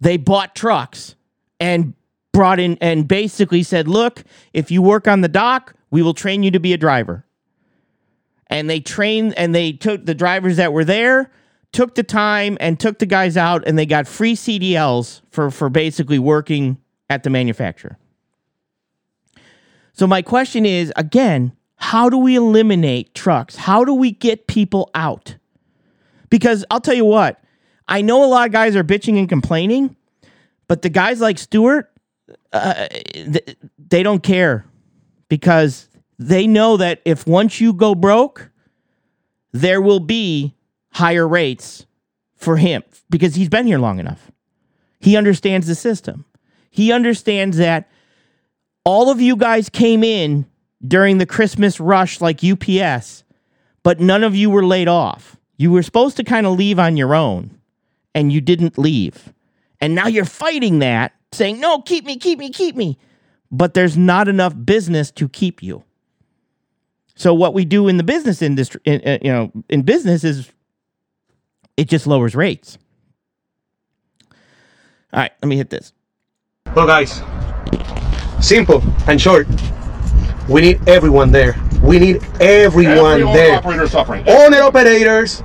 They 0.00 0.16
bought 0.16 0.54
trucks 0.54 1.16
and 1.60 1.94
brought 2.32 2.60
in 2.60 2.78
and 2.80 3.08
basically 3.08 3.62
said, 3.62 3.88
look, 3.88 4.24
if 4.52 4.70
you 4.70 4.82
work 4.82 5.08
on 5.08 5.20
the 5.20 5.28
dock, 5.28 5.74
we 5.90 6.02
will 6.02 6.14
train 6.14 6.42
you 6.42 6.50
to 6.50 6.60
be 6.60 6.72
a 6.72 6.78
driver. 6.78 7.24
And 8.48 8.68
they 8.68 8.80
trained 8.80 9.34
and 9.36 9.54
they 9.54 9.72
took 9.72 10.06
the 10.06 10.14
drivers 10.14 10.56
that 10.56 10.72
were 10.72 10.84
there, 10.84 11.30
took 11.72 11.94
the 11.94 12.02
time 12.02 12.56
and 12.60 12.78
took 12.80 12.98
the 12.98 13.06
guys 13.06 13.36
out 13.36 13.66
and 13.66 13.78
they 13.78 13.86
got 13.86 14.06
free 14.06 14.34
CDLs 14.34 15.20
for, 15.30 15.50
for 15.50 15.68
basically 15.68 16.18
working 16.18 16.78
at 17.10 17.22
the 17.22 17.30
manufacturer. 17.30 17.98
So 19.92 20.06
my 20.06 20.22
question 20.22 20.64
is 20.64 20.92
again, 20.96 21.52
how 21.76 22.08
do 22.08 22.18
we 22.18 22.36
eliminate 22.36 23.14
trucks? 23.14 23.56
How 23.56 23.84
do 23.84 23.94
we 23.94 24.12
get 24.12 24.46
people 24.46 24.90
out? 24.94 25.36
Because 26.30 26.64
I'll 26.70 26.80
tell 26.80 26.94
you 26.94 27.04
what, 27.04 27.42
I 27.86 28.02
know 28.02 28.24
a 28.24 28.26
lot 28.26 28.46
of 28.46 28.52
guys 28.52 28.76
are 28.76 28.84
bitching 28.84 29.18
and 29.18 29.28
complaining, 29.28 29.96
but 30.66 30.82
the 30.82 30.88
guys 30.88 31.20
like 31.20 31.38
Stewart, 31.38 31.90
uh, 32.52 32.88
they 33.78 34.02
don't 34.02 34.22
care 34.22 34.64
because 35.28 35.88
they 36.18 36.46
know 36.46 36.76
that 36.76 37.00
if 37.04 37.26
once 37.26 37.60
you 37.60 37.72
go 37.72 37.94
broke, 37.94 38.50
there 39.52 39.80
will 39.80 40.00
be 40.00 40.54
higher 40.90 41.26
rates 41.26 41.86
for 42.36 42.56
him 42.56 42.82
because 43.10 43.34
he's 43.34 43.48
been 43.48 43.66
here 43.66 43.78
long 43.78 43.98
enough. 43.98 44.30
He 45.00 45.16
understands 45.16 45.66
the 45.66 45.74
system. 45.74 46.24
He 46.70 46.92
understands 46.92 47.56
that 47.58 47.88
all 48.84 49.10
of 49.10 49.20
you 49.20 49.36
guys 49.36 49.68
came 49.68 50.02
in 50.02 50.46
during 50.86 51.18
the 51.18 51.26
Christmas 51.26 51.80
rush 51.80 52.20
like 52.20 52.42
UPS, 52.44 53.24
but 53.82 54.00
none 54.00 54.24
of 54.24 54.34
you 54.34 54.50
were 54.50 54.64
laid 54.64 54.88
off. 54.88 55.36
You 55.56 55.72
were 55.72 55.82
supposed 55.82 56.16
to 56.18 56.24
kind 56.24 56.46
of 56.46 56.56
leave 56.56 56.78
on 56.78 56.96
your 56.96 57.14
own, 57.14 57.58
and 58.14 58.32
you 58.32 58.40
didn't 58.40 58.78
leave. 58.78 59.32
And 59.80 59.94
now 59.94 60.06
you're 60.06 60.24
fighting 60.24 60.78
that, 60.80 61.12
saying, 61.32 61.60
no, 61.60 61.80
keep 61.80 62.04
me, 62.04 62.16
keep 62.16 62.38
me, 62.38 62.50
keep 62.50 62.76
me. 62.76 62.98
But 63.50 63.74
there's 63.74 63.96
not 63.96 64.28
enough 64.28 64.54
business 64.64 65.10
to 65.12 65.28
keep 65.28 65.62
you. 65.62 65.84
So 67.14 67.34
what 67.34 67.54
we 67.54 67.64
do 67.64 67.88
in 67.88 67.96
the 67.96 68.04
business 68.04 68.42
industry, 68.42 68.80
in, 68.84 69.00
uh, 69.04 69.18
you 69.22 69.32
know, 69.32 69.52
in 69.68 69.82
business 69.82 70.22
is 70.24 70.50
it 71.76 71.88
just 71.88 72.06
lowers 72.06 72.34
rates. 72.34 72.78
All 75.12 75.20
right, 75.20 75.32
let 75.42 75.48
me 75.48 75.56
hit 75.56 75.70
this. 75.70 75.92
Well, 76.76 76.86
guys, 76.86 77.22
simple 78.40 78.82
and 79.06 79.20
short. 79.20 79.46
We 80.48 80.60
need 80.60 80.88
everyone 80.88 81.32
there. 81.32 81.56
We 81.82 81.98
need 81.98 82.22
everyone 82.40 82.96
Every 82.96 83.22
owner 83.22 83.32
there. 83.32 83.56
operator 83.58 83.82
is 83.84 83.90
suffering. 83.90 84.28
Owner 84.28 84.60
operators, 84.62 85.42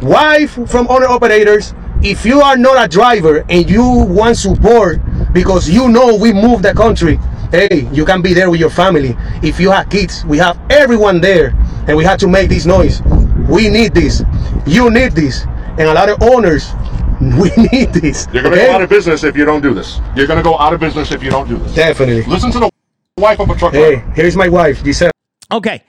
wife 0.00 0.52
from 0.68 0.86
owner 0.88 1.06
operators. 1.06 1.74
If 2.04 2.24
you 2.26 2.40
are 2.40 2.56
not 2.56 2.84
a 2.84 2.88
driver 2.88 3.44
and 3.48 3.68
you 3.70 3.82
want 3.84 4.36
support 4.36 5.00
because 5.32 5.68
you 5.70 5.88
know 5.88 6.16
we 6.16 6.32
move 6.32 6.62
the 6.62 6.74
country, 6.74 7.16
hey, 7.50 7.88
you 7.92 8.04
can 8.04 8.22
be 8.22 8.34
there 8.34 8.50
with 8.50 8.60
your 8.60 8.70
family. 8.70 9.14
If 9.42 9.60
you 9.60 9.70
have 9.70 9.88
kids, 9.88 10.24
we 10.24 10.38
have 10.38 10.58
everyone 10.70 11.20
there 11.20 11.54
and 11.86 11.96
we 11.96 12.04
have 12.04 12.18
to 12.20 12.28
make 12.28 12.48
this 12.48 12.66
noise. 12.66 13.02
We 13.48 13.68
need 13.68 13.94
this. 13.94 14.22
You 14.66 14.90
need 14.90 15.12
this. 15.12 15.44
And 15.78 15.82
a 15.82 15.94
lot 15.94 16.08
of 16.08 16.20
owners, 16.22 16.72
we 17.20 17.50
need 17.70 17.92
this. 17.92 18.26
You're 18.32 18.42
going 18.42 18.54
to 18.54 18.60
okay? 18.60 18.66
go 18.66 18.72
out 18.72 18.82
of 18.82 18.88
business 18.90 19.22
if 19.22 19.36
you 19.36 19.44
don't 19.44 19.60
do 19.62 19.72
this. 19.72 20.00
You're 20.16 20.26
going 20.26 20.38
to 20.38 20.42
go 20.42 20.58
out 20.58 20.72
of 20.72 20.80
business 20.80 21.12
if 21.12 21.22
you 21.22 21.30
don't 21.30 21.48
do 21.48 21.56
this. 21.58 21.74
Definitely. 21.74 22.24
Listen 22.24 22.50
to 22.52 22.58
the 22.58 22.70
wife 23.16 23.38
of 23.40 23.48
a 23.50 23.54
truck 23.54 23.72
Hey, 23.72 23.96
driver. 23.96 24.10
here's 24.12 24.36
my 24.36 24.48
wife, 24.48 24.84
you 24.84 24.92
said 24.92 25.12
Okay. 25.52 25.82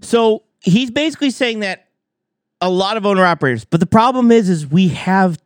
So 0.00 0.44
he's 0.60 0.90
basically 0.90 1.30
saying 1.30 1.60
that 1.60 1.87
a 2.60 2.70
lot 2.70 2.96
of 2.96 3.06
owner 3.06 3.24
operators, 3.24 3.64
but 3.64 3.80
the 3.80 3.86
problem 3.86 4.32
is 4.32 4.48
is 4.48 4.66
we 4.66 4.88
have 4.88 5.38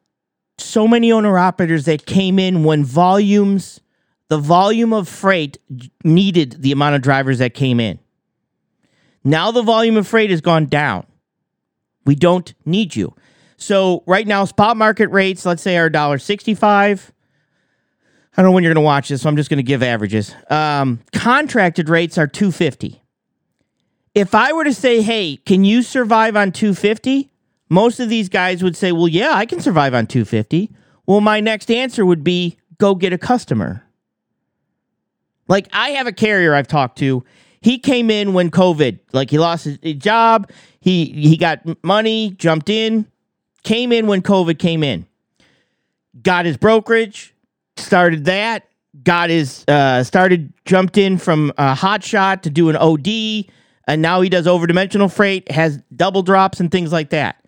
so 0.58 0.86
many 0.86 1.12
owner 1.12 1.38
operators 1.38 1.84
that 1.86 2.06
came 2.06 2.38
in 2.38 2.64
when 2.64 2.84
volumes 2.84 3.80
the 4.28 4.38
volume 4.38 4.94
of 4.94 5.08
freight 5.08 5.58
needed 6.04 6.62
the 6.62 6.72
amount 6.72 6.94
of 6.94 7.02
drivers 7.02 7.38
that 7.38 7.52
came 7.52 7.78
in. 7.78 7.98
Now 9.24 9.50
the 9.50 9.60
volume 9.60 9.98
of 9.98 10.08
freight 10.08 10.30
has 10.30 10.40
gone 10.40 10.66
down. 10.66 11.06
We 12.06 12.14
don't 12.14 12.54
need 12.64 12.96
you. 12.96 13.14
So 13.58 14.02
right 14.06 14.26
now 14.26 14.46
spot 14.46 14.78
market 14.78 15.08
rates, 15.08 15.44
let's 15.44 15.62
say 15.62 15.76
are 15.76 15.90
$1.65. 15.90 17.10
I 18.34 18.40
don't 18.40 18.46
know 18.46 18.52
when 18.52 18.64
you're 18.64 18.72
going 18.72 18.82
to 18.82 18.86
watch 18.86 19.10
this, 19.10 19.20
so 19.20 19.28
I'm 19.28 19.36
just 19.36 19.50
going 19.50 19.58
to 19.58 19.62
give 19.62 19.82
averages. 19.82 20.34
Um, 20.48 21.00
contracted 21.12 21.90
rates 21.90 22.16
are 22.16 22.26
250 22.26 23.01
if 24.14 24.34
I 24.34 24.52
were 24.52 24.64
to 24.64 24.74
say, 24.74 25.02
"Hey, 25.02 25.36
can 25.36 25.64
you 25.64 25.82
survive 25.82 26.36
on 26.36 26.52
250?" 26.52 27.30
Most 27.68 28.00
of 28.00 28.08
these 28.08 28.28
guys 28.28 28.62
would 28.62 28.76
say, 28.76 28.92
"Well, 28.92 29.08
yeah, 29.08 29.32
I 29.34 29.46
can 29.46 29.60
survive 29.60 29.94
on 29.94 30.06
250." 30.06 30.70
Well, 31.06 31.20
my 31.20 31.40
next 31.40 31.70
answer 31.70 32.04
would 32.04 32.22
be, 32.22 32.56
"Go 32.78 32.94
get 32.94 33.12
a 33.12 33.18
customer." 33.18 33.84
Like 35.48 35.68
I 35.72 35.90
have 35.90 36.06
a 36.06 36.12
carrier 36.12 36.54
I've 36.54 36.68
talked 36.68 36.98
to. 36.98 37.24
He 37.60 37.78
came 37.78 38.10
in 38.10 38.32
when 38.32 38.50
COVID, 38.50 38.98
like 39.12 39.30
he 39.30 39.38
lost 39.38 39.64
his 39.64 39.78
job, 39.96 40.50
he 40.80 41.06
he 41.06 41.36
got 41.36 41.60
money, 41.84 42.30
jumped 42.32 42.68
in, 42.68 43.06
came 43.62 43.92
in 43.92 44.06
when 44.06 44.22
COVID 44.22 44.58
came 44.58 44.82
in. 44.82 45.06
Got 46.22 46.44
his 46.44 46.56
brokerage, 46.56 47.34
started 47.76 48.24
that, 48.24 48.68
got 49.04 49.30
his 49.30 49.64
uh 49.68 50.02
started 50.04 50.52
jumped 50.64 50.98
in 50.98 51.18
from 51.18 51.52
a 51.56 51.74
hot 51.74 52.02
shot 52.02 52.42
to 52.42 52.50
do 52.50 52.68
an 52.68 52.76
OD 52.76 53.46
and 53.86 54.02
now 54.02 54.20
he 54.20 54.28
does 54.28 54.46
overdimensional 54.46 55.12
freight, 55.12 55.50
has 55.50 55.80
double 55.94 56.22
drops 56.22 56.60
and 56.60 56.70
things 56.70 56.92
like 56.92 57.10
that. 57.10 57.44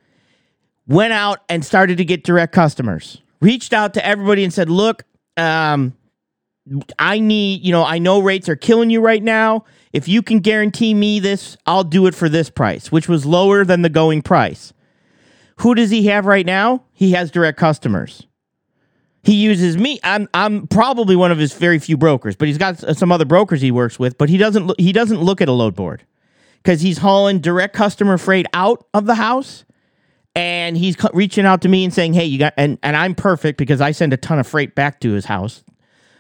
Went 0.87 1.12
out 1.12 1.41
and 1.49 1.64
started 1.64 1.99
to 1.99 2.05
get 2.05 2.24
direct 2.24 2.53
customers. 2.53 3.22
Reached 3.41 3.72
out 3.72 3.95
to 3.95 4.05
everybody 4.05 4.45
and 4.45 4.53
said, 4.53 4.68
"Look, 4.68 5.05
um, 5.37 5.95
I 6.99 7.18
need, 7.18 7.62
you 7.62 7.72
know, 7.72 7.85
I 7.85 7.99
know 7.99 8.20
rates 8.20 8.49
are 8.49 8.57
killing 8.57 8.91
you 8.91 9.01
right 9.01 9.22
now. 9.22 9.64
If 9.93 10.09
you 10.09 10.22
can 10.22 10.41
guarantee 10.41 10.95
me 10.95 11.20
this, 11.20 11.57
I'll 11.66 11.85
do 11.85 12.07
it 12.07 12.14
for 12.14 12.28
this 12.28 12.51
price, 12.51 12.91
which 12.91 13.09
was 13.09 13.24
lower 13.24 13.64
than 13.64 13.82
the 13.82 13.89
going 13.89 14.22
price." 14.22 14.72
Who 15.59 15.74
does 15.74 15.91
he 15.91 16.07
have 16.07 16.26
right 16.26 16.45
now? 16.45 16.82
He 16.93 17.12
has 17.12 17.30
direct 17.30 17.59
customers. 17.59 18.26
He 19.22 19.35
uses 19.37 19.76
me. 19.76 19.99
I'm 20.03 20.28
I'm 20.35 20.66
probably 20.66 21.16
one 21.16 21.30
of 21.30 21.39
his 21.39 21.55
very 21.55 21.78
few 21.78 21.97
brokers, 21.97 22.37
but 22.37 22.49
he's 22.49 22.59
got 22.59 22.78
some 22.97 23.11
other 23.11 23.24
brokers 23.24 23.62
he 23.62 23.70
works 23.70 23.99
with. 23.99 24.18
But 24.18 24.28
he 24.28 24.37
doesn't 24.37 24.78
he 24.78 24.93
doesn't 24.93 25.22
look 25.22 25.41
at 25.41 25.49
a 25.49 25.53
load 25.53 25.74
board 25.74 26.05
because 26.64 26.80
he's 26.80 26.98
hauling 26.98 27.40
direct 27.40 27.74
customer 27.74 28.16
freight 28.16 28.46
out 28.54 28.86
of 28.94 29.04
the 29.04 29.14
house, 29.14 29.64
and 30.34 30.76
he's 30.76 30.96
reaching 31.12 31.44
out 31.44 31.62
to 31.62 31.68
me 31.68 31.84
and 31.84 31.92
saying, 31.92 32.14
"Hey, 32.14 32.24
you 32.24 32.38
got," 32.38 32.54
and 32.56 32.78
and 32.82 32.96
I'm 32.96 33.14
perfect 33.14 33.58
because 33.58 33.80
I 33.80 33.92
send 33.92 34.12
a 34.12 34.16
ton 34.16 34.38
of 34.38 34.46
freight 34.46 34.74
back 34.74 35.00
to 35.00 35.12
his 35.12 35.26
house. 35.26 35.62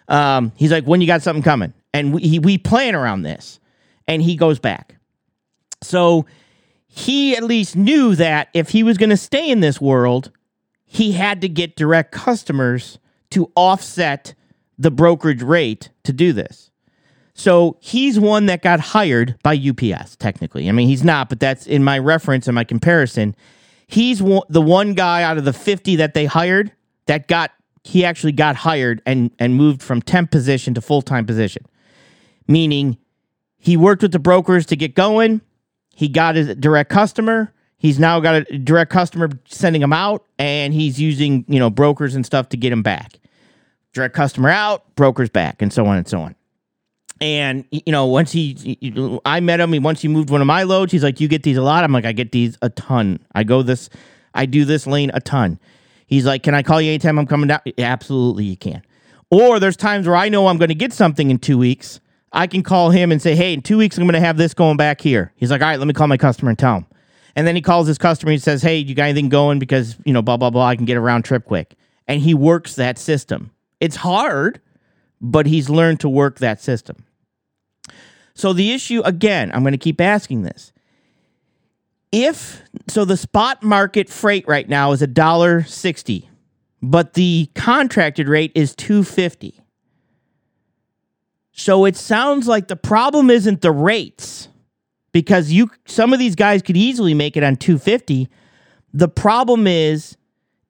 Um, 0.08 0.52
he's 0.56 0.70
like, 0.70 0.84
"When 0.84 1.00
you 1.00 1.06
got 1.06 1.22
something 1.22 1.42
coming?" 1.42 1.72
And 1.92 2.14
we 2.14 2.22
he, 2.22 2.38
we 2.38 2.58
plan 2.58 2.94
around 2.94 3.22
this, 3.22 3.58
and 4.06 4.22
he 4.22 4.36
goes 4.36 4.58
back. 4.58 4.96
So 5.82 6.26
he 6.86 7.36
at 7.36 7.42
least 7.42 7.74
knew 7.74 8.14
that 8.14 8.48
if 8.54 8.70
he 8.70 8.82
was 8.82 8.98
going 8.98 9.10
to 9.10 9.16
stay 9.16 9.50
in 9.50 9.60
this 9.60 9.80
world, 9.80 10.30
he 10.84 11.12
had 11.12 11.40
to 11.40 11.48
get 11.48 11.74
direct 11.74 12.12
customers 12.12 12.98
to 13.30 13.50
offset 13.56 14.34
the 14.78 14.90
brokerage 14.90 15.42
rate 15.42 15.90
to 16.04 16.12
do 16.12 16.32
this. 16.32 16.70
So 17.34 17.76
he's 17.80 18.18
one 18.18 18.46
that 18.46 18.62
got 18.62 18.78
hired 18.78 19.36
by 19.42 19.56
UPS, 19.56 20.16
technically. 20.16 20.68
I 20.68 20.72
mean, 20.72 20.86
he's 20.86 21.02
not, 21.02 21.28
but 21.28 21.40
that's 21.40 21.66
in 21.66 21.82
my 21.82 21.98
reference 21.98 22.46
and 22.46 22.54
my 22.54 22.64
comparison. 22.64 23.34
He's 23.88 24.20
the 24.20 24.62
one 24.62 24.94
guy 24.94 25.22
out 25.22 25.36
of 25.36 25.44
the 25.44 25.52
50 25.52 25.96
that 25.96 26.14
they 26.14 26.26
hired 26.26 26.72
that 27.06 27.26
got, 27.26 27.50
he 27.82 28.04
actually 28.04 28.32
got 28.32 28.56
hired 28.56 29.02
and, 29.04 29.32
and 29.38 29.56
moved 29.56 29.82
from 29.82 30.00
temp 30.00 30.30
position 30.30 30.74
to 30.74 30.80
full 30.80 31.02
time 31.02 31.26
position. 31.26 31.66
Meaning 32.46 32.98
he 33.58 33.76
worked 33.76 34.02
with 34.02 34.12
the 34.12 34.18
brokers 34.18 34.66
to 34.66 34.76
get 34.76 34.94
going. 34.94 35.40
He 35.94 36.08
got 36.08 36.36
his 36.36 36.54
direct 36.56 36.90
customer. 36.90 37.52
He's 37.78 37.98
now 37.98 38.20
got 38.20 38.50
a 38.50 38.58
direct 38.58 38.90
customer 38.90 39.28
sending 39.46 39.82
him 39.82 39.92
out, 39.92 40.24
and 40.38 40.72
he's 40.72 41.00
using 41.00 41.44
you 41.48 41.58
know 41.58 41.70
brokers 41.70 42.14
and 42.14 42.24
stuff 42.24 42.48
to 42.50 42.56
get 42.56 42.72
him 42.72 42.82
back. 42.82 43.18
Direct 43.92 44.14
customer 44.14 44.50
out, 44.50 44.94
brokers 44.96 45.30
back, 45.30 45.62
and 45.62 45.72
so 45.72 45.86
on 45.86 45.96
and 45.96 46.08
so 46.08 46.20
on. 46.20 46.34
And 47.24 47.64
you 47.70 47.90
know, 47.90 48.04
once 48.04 48.32
he, 48.32 48.78
I 49.24 49.40
met 49.40 49.58
him. 49.58 49.72
He 49.72 49.78
once 49.78 50.02
he 50.02 50.08
moved 50.08 50.28
one 50.28 50.42
of 50.42 50.46
my 50.46 50.64
loads. 50.64 50.92
He's 50.92 51.02
like, 51.02 51.20
"You 51.20 51.26
get 51.26 51.42
these 51.42 51.56
a 51.56 51.62
lot." 51.62 51.82
I'm 51.82 51.90
like, 51.90 52.04
"I 52.04 52.12
get 52.12 52.32
these 52.32 52.58
a 52.60 52.68
ton. 52.68 53.18
I 53.34 53.44
go 53.44 53.62
this, 53.62 53.88
I 54.34 54.44
do 54.44 54.66
this 54.66 54.86
lane 54.86 55.10
a 55.14 55.20
ton." 55.20 55.58
He's 56.06 56.26
like, 56.26 56.42
"Can 56.42 56.54
I 56.54 56.62
call 56.62 56.82
you 56.82 56.90
anytime 56.90 57.18
I'm 57.18 57.26
coming 57.26 57.48
down?" 57.48 57.60
Absolutely, 57.78 58.44
you 58.44 58.58
can. 58.58 58.82
Or 59.30 59.58
there's 59.58 59.74
times 59.74 60.06
where 60.06 60.16
I 60.16 60.28
know 60.28 60.48
I'm 60.48 60.58
going 60.58 60.68
to 60.68 60.74
get 60.74 60.92
something 60.92 61.30
in 61.30 61.38
two 61.38 61.56
weeks. 61.56 61.98
I 62.30 62.46
can 62.46 62.62
call 62.62 62.90
him 62.90 63.10
and 63.10 63.22
say, 63.22 63.34
"Hey, 63.34 63.54
in 63.54 63.62
two 63.62 63.78
weeks 63.78 63.96
I'm 63.96 64.04
going 64.04 64.12
to 64.12 64.20
have 64.20 64.36
this 64.36 64.52
going 64.52 64.76
back 64.76 65.00
here." 65.00 65.32
He's 65.36 65.50
like, 65.50 65.62
"All 65.62 65.68
right, 65.68 65.78
let 65.78 65.88
me 65.88 65.94
call 65.94 66.08
my 66.08 66.18
customer 66.18 66.50
and 66.50 66.58
tell 66.58 66.76
him." 66.76 66.86
And 67.36 67.46
then 67.46 67.56
he 67.56 67.62
calls 67.62 67.86
his 67.86 67.96
customer 67.96 68.32
and 68.32 68.42
says, 68.42 68.60
"Hey, 68.60 68.76
you 68.76 68.94
got 68.94 69.04
anything 69.04 69.30
going? 69.30 69.58
Because 69.58 69.96
you 70.04 70.12
know, 70.12 70.20
blah 70.20 70.36
blah 70.36 70.50
blah. 70.50 70.66
I 70.66 70.76
can 70.76 70.84
get 70.84 70.98
a 70.98 71.00
round 71.00 71.24
trip 71.24 71.46
quick." 71.46 71.74
And 72.06 72.20
he 72.20 72.34
works 72.34 72.74
that 72.74 72.98
system. 72.98 73.50
It's 73.80 73.96
hard, 73.96 74.60
but 75.22 75.46
he's 75.46 75.70
learned 75.70 76.00
to 76.00 76.08
work 76.10 76.40
that 76.40 76.60
system. 76.60 77.06
So 78.34 78.52
the 78.52 78.72
issue 78.72 79.02
again, 79.04 79.50
I'm 79.52 79.62
going 79.62 79.72
to 79.72 79.78
keep 79.78 80.00
asking 80.00 80.42
this. 80.42 80.72
If 82.10 82.62
so, 82.88 83.04
the 83.04 83.16
spot 83.16 83.62
market 83.62 84.08
freight 84.08 84.46
right 84.46 84.68
now 84.68 84.92
is 84.92 85.02
a 85.02 85.06
dollar 85.06 85.64
sixty, 85.64 86.28
but 86.80 87.14
the 87.14 87.50
contracted 87.54 88.28
rate 88.28 88.52
is 88.54 88.74
two 88.74 89.02
fifty. 89.02 89.60
So 91.52 91.84
it 91.84 91.96
sounds 91.96 92.48
like 92.48 92.68
the 92.68 92.76
problem 92.76 93.30
isn't 93.30 93.62
the 93.62 93.70
rates 93.70 94.48
because 95.12 95.52
you 95.52 95.70
some 95.86 96.12
of 96.12 96.18
these 96.18 96.34
guys 96.34 96.62
could 96.62 96.76
easily 96.76 97.14
make 97.14 97.36
it 97.36 97.42
on 97.42 97.56
250. 97.56 98.28
The 98.92 99.08
problem 99.08 99.66
is 99.66 100.16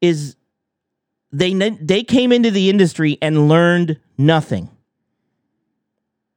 is 0.01 0.37
they 1.33 1.53
they 1.55 2.05
came 2.05 2.31
into 2.31 2.51
the 2.51 2.71
industry 2.71 3.19
and 3.21 3.49
learned 3.49 3.99
nothing. 4.19 4.71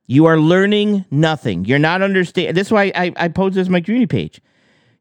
You 0.07 0.25
are 0.25 0.39
learning 0.39 1.05
nothing. 1.11 1.65
You're 1.65 1.79
not 1.79 2.01
understanding. 2.01 2.55
This 2.55 2.67
is 2.67 2.73
why 2.73 2.91
I, 2.95 3.13
I 3.17 3.27
posted 3.27 3.55
this 3.55 3.67
on 3.67 3.73
my 3.73 3.81
community 3.81 4.07
page. 4.07 4.41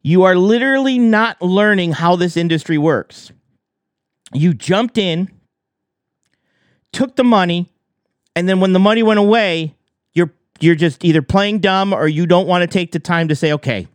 You 0.03 0.25
are 0.25 0.37
literally 0.37 0.99
not 0.99 1.41
learning 1.41 1.93
how 1.93 2.17
this 2.17 2.37
industry 2.37 2.77
works. 2.77 3.33
You 4.33 4.53
jumped 4.53 4.99
in, 4.99 5.31
took 6.93 7.17
the 7.17 7.25
money, 7.25 7.71
and 8.35 8.49
then 8.49 8.61
when 8.61 8.73
the 8.73 8.79
money 8.79 9.03
went 9.03 9.21
away, 9.21 9.75
you're 10.13 10.33
you're 10.61 10.75
just 10.75 11.05
either 11.05 11.23
playing 11.23 11.61
dumb 11.61 11.93
or 11.93 12.09
you 12.09 12.27
don't 12.27 12.49
want 12.49 12.63
to 12.63 12.67
take 12.67 12.93
the 12.93 12.99
time 12.99 13.29
to 13.29 13.37
say, 13.37 13.53
okay, 13.53 13.87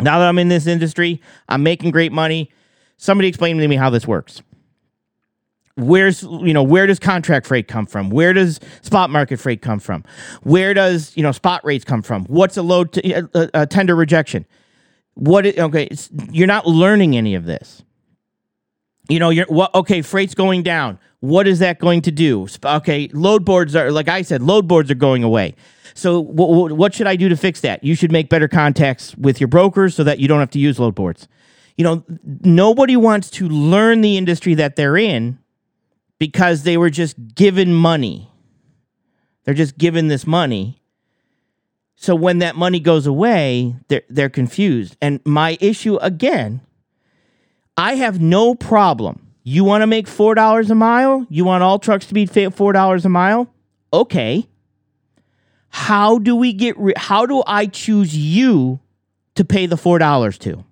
now 0.00 0.18
that 0.18 0.28
I'm 0.28 0.38
in 0.38 0.48
this 0.48 0.66
industry, 0.66 1.20
I'm 1.48 1.62
making 1.62 1.92
great 1.92 2.12
money. 2.12 2.50
Somebody 2.96 3.28
explain 3.28 3.58
to 3.58 3.68
me 3.68 3.76
how 3.76 3.90
this 3.90 4.06
works. 4.06 4.42
Where's 5.76 6.22
you 6.22 6.52
know 6.52 6.62
where 6.62 6.86
does 6.86 6.98
contract 6.98 7.46
freight 7.46 7.66
come 7.66 7.86
from? 7.86 8.10
Where 8.10 8.32
does 8.32 8.60
spot 8.82 9.10
market 9.10 9.38
freight 9.40 9.60
come 9.60 9.80
from? 9.80 10.04
Where 10.42 10.72
does 10.72 11.16
you 11.16 11.22
know 11.22 11.32
spot 11.32 11.64
rates 11.64 11.84
come 11.84 12.02
from? 12.02 12.24
What's 12.26 12.56
a 12.56 12.62
load 12.62 12.92
to, 12.92 13.28
a, 13.34 13.50
a, 13.54 13.66
tender 13.66 13.96
rejection? 13.96 14.46
What 15.14 15.46
okay? 15.46 15.88
You're 16.30 16.46
not 16.46 16.66
learning 16.66 17.16
any 17.16 17.34
of 17.34 17.44
this 17.44 17.82
you 19.08 19.18
know 19.18 19.30
you're 19.30 19.46
what 19.46 19.74
okay 19.74 20.02
freight's 20.02 20.34
going 20.34 20.62
down 20.62 20.98
what 21.20 21.46
is 21.46 21.58
that 21.58 21.78
going 21.78 22.00
to 22.00 22.10
do 22.10 22.46
okay 22.64 23.08
load 23.12 23.44
boards 23.44 23.76
are 23.76 23.90
like 23.90 24.08
i 24.08 24.22
said 24.22 24.42
load 24.42 24.66
boards 24.66 24.90
are 24.90 24.96
going 24.96 25.22
away 25.22 25.54
so 25.94 26.22
w- 26.22 26.54
w- 26.54 26.74
what 26.74 26.94
should 26.94 27.06
i 27.06 27.16
do 27.16 27.28
to 27.28 27.36
fix 27.36 27.60
that 27.60 27.82
you 27.84 27.94
should 27.94 28.12
make 28.12 28.28
better 28.28 28.48
contacts 28.48 29.16
with 29.16 29.40
your 29.40 29.48
brokers 29.48 29.94
so 29.94 30.04
that 30.04 30.18
you 30.18 30.28
don't 30.28 30.40
have 30.40 30.50
to 30.50 30.58
use 30.58 30.78
load 30.78 30.94
boards 30.94 31.28
you 31.76 31.84
know 31.84 32.02
nobody 32.40 32.96
wants 32.96 33.30
to 33.30 33.48
learn 33.48 34.00
the 34.00 34.16
industry 34.16 34.54
that 34.54 34.76
they're 34.76 34.96
in 34.96 35.38
because 36.18 36.62
they 36.62 36.76
were 36.76 36.90
just 36.90 37.16
given 37.34 37.74
money 37.74 38.30
they're 39.44 39.54
just 39.54 39.76
given 39.78 40.08
this 40.08 40.26
money 40.26 40.80
So 41.96 42.14
when 42.14 42.40
that 42.40 42.56
money 42.56 42.80
goes 42.80 43.06
away, 43.06 43.76
they're 43.88 44.02
they're 44.10 44.30
confused. 44.30 44.96
And 45.00 45.20
my 45.24 45.56
issue 45.60 45.96
again, 46.02 46.60
I 47.76 47.94
have 47.96 48.20
no 48.20 48.54
problem. 48.54 49.20
You 49.44 49.64
want 49.64 49.82
to 49.82 49.86
make 49.86 50.08
four 50.08 50.34
dollars 50.34 50.70
a 50.70 50.74
mile? 50.74 51.26
You 51.30 51.44
want 51.44 51.62
all 51.62 51.78
trucks 51.78 52.06
to 52.06 52.14
be 52.14 52.26
fa- 52.26 52.50
four 52.50 52.72
dollars 52.72 53.04
a 53.04 53.08
mile? 53.08 53.48
Okay. 53.92 54.48
How 55.68 56.18
do 56.18 56.36
we 56.36 56.52
get? 56.52 56.76
Ri- 56.78 56.94
how 56.96 57.26
do 57.26 57.42
I 57.46 57.66
choose 57.66 58.16
you 58.16 58.80
to 59.36 59.44
pay 59.44 59.66
the 59.66 59.76
four 59.76 59.98
dollars 59.98 60.38
to? 60.38 60.64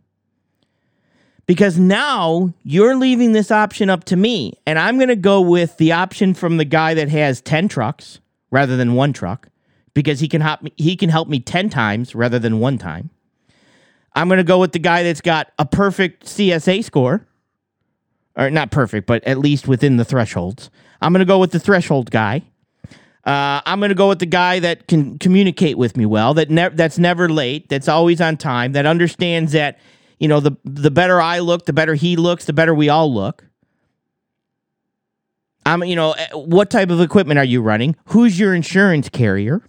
Because 1.46 1.78
now 1.78 2.54
you're 2.62 2.96
leaving 2.96 3.32
this 3.32 3.50
option 3.50 3.90
up 3.90 4.04
to 4.04 4.16
me, 4.16 4.54
and 4.66 4.78
I'm 4.78 4.96
going 4.96 5.08
to 5.08 5.16
go 5.16 5.40
with 5.40 5.76
the 5.76 5.92
option 5.92 6.34
from 6.34 6.56
the 6.56 6.64
guy 6.64 6.94
that 6.94 7.08
has 7.08 7.40
ten 7.40 7.68
trucks 7.68 8.20
rather 8.50 8.76
than 8.76 8.94
one 8.94 9.12
truck, 9.12 9.48
because 9.92 10.20
he 10.20 10.28
can 10.28 10.40
help 10.40 10.62
me. 10.62 10.72
He 10.76 10.96
can 10.96 11.10
help 11.10 11.28
me 11.28 11.40
ten 11.40 11.68
times 11.68 12.14
rather 12.14 12.38
than 12.38 12.60
one 12.60 12.78
time. 12.78 13.10
I'm 14.14 14.28
going 14.28 14.38
to 14.38 14.44
go 14.44 14.58
with 14.60 14.72
the 14.72 14.78
guy 14.78 15.02
that's 15.02 15.20
got 15.20 15.52
a 15.58 15.64
perfect 15.64 16.26
CSA 16.26 16.84
score 16.84 17.26
or 18.36 18.50
not 18.50 18.70
perfect, 18.70 19.06
but 19.06 19.24
at 19.24 19.38
least 19.38 19.68
within 19.68 19.96
the 19.96 20.04
thresholds. 20.04 20.70
I'm 21.00 21.12
going 21.12 21.20
to 21.20 21.26
go 21.26 21.38
with 21.38 21.52
the 21.52 21.60
threshold 21.60 22.10
guy. 22.10 22.42
Uh, 23.24 23.60
I'm 23.64 23.78
going 23.78 23.90
to 23.90 23.94
go 23.94 24.08
with 24.08 24.18
the 24.18 24.26
guy 24.26 24.58
that 24.60 24.88
can 24.88 25.18
communicate 25.18 25.78
with 25.78 25.96
me 25.96 26.06
well, 26.06 26.34
that 26.34 26.50
ne- 26.50 26.70
that's 26.70 26.98
never 26.98 27.28
late, 27.28 27.68
that's 27.68 27.88
always 27.88 28.20
on 28.20 28.36
time, 28.36 28.72
that 28.72 28.84
understands 28.84 29.52
that 29.52 29.78
you 30.22 30.28
know 30.28 30.38
the 30.38 30.52
the 30.62 30.92
better 30.92 31.20
I 31.20 31.40
look, 31.40 31.66
the 31.66 31.72
better 31.72 31.94
he 31.94 32.14
looks, 32.14 32.44
the 32.44 32.52
better 32.52 32.72
we 32.72 32.88
all 32.88 33.12
look. 33.12 33.44
I'm 35.66 35.82
you 35.82 35.96
know 35.96 36.12
eh, 36.12 36.28
what 36.32 36.70
type 36.70 36.90
of 36.90 37.00
equipment 37.00 37.38
are 37.38 37.44
you 37.44 37.60
running? 37.60 37.96
Who's 38.06 38.38
your 38.38 38.54
insurance 38.54 39.08
carrier? 39.08 39.68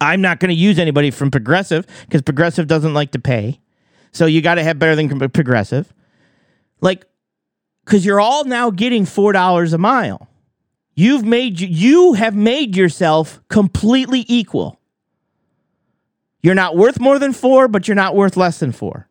I'm 0.00 0.22
not 0.22 0.40
going 0.40 0.48
to 0.48 0.54
use 0.54 0.78
anybody 0.78 1.10
from 1.10 1.30
Progressive 1.30 1.86
because 2.06 2.22
Progressive 2.22 2.66
doesn't 2.66 2.94
like 2.94 3.10
to 3.10 3.18
pay. 3.18 3.60
So 4.10 4.24
you 4.24 4.40
got 4.40 4.54
to 4.54 4.62
have 4.62 4.78
better 4.78 4.96
than 4.96 5.28
Progressive. 5.28 5.92
Like 6.80 7.04
because 7.84 8.06
you're 8.06 8.20
all 8.20 8.46
now 8.46 8.70
getting 8.70 9.04
four 9.04 9.34
dollars 9.34 9.74
a 9.74 9.78
mile. 9.78 10.28
You've 10.94 11.26
made 11.26 11.60
you 11.60 12.14
have 12.14 12.34
made 12.34 12.74
yourself 12.74 13.38
completely 13.50 14.24
equal. 14.28 14.80
You're 16.42 16.54
not 16.54 16.74
worth 16.74 16.98
more 16.98 17.18
than 17.18 17.34
four, 17.34 17.68
but 17.68 17.86
you're 17.86 17.94
not 17.94 18.16
worth 18.16 18.38
less 18.38 18.60
than 18.60 18.72
four. 18.72 19.09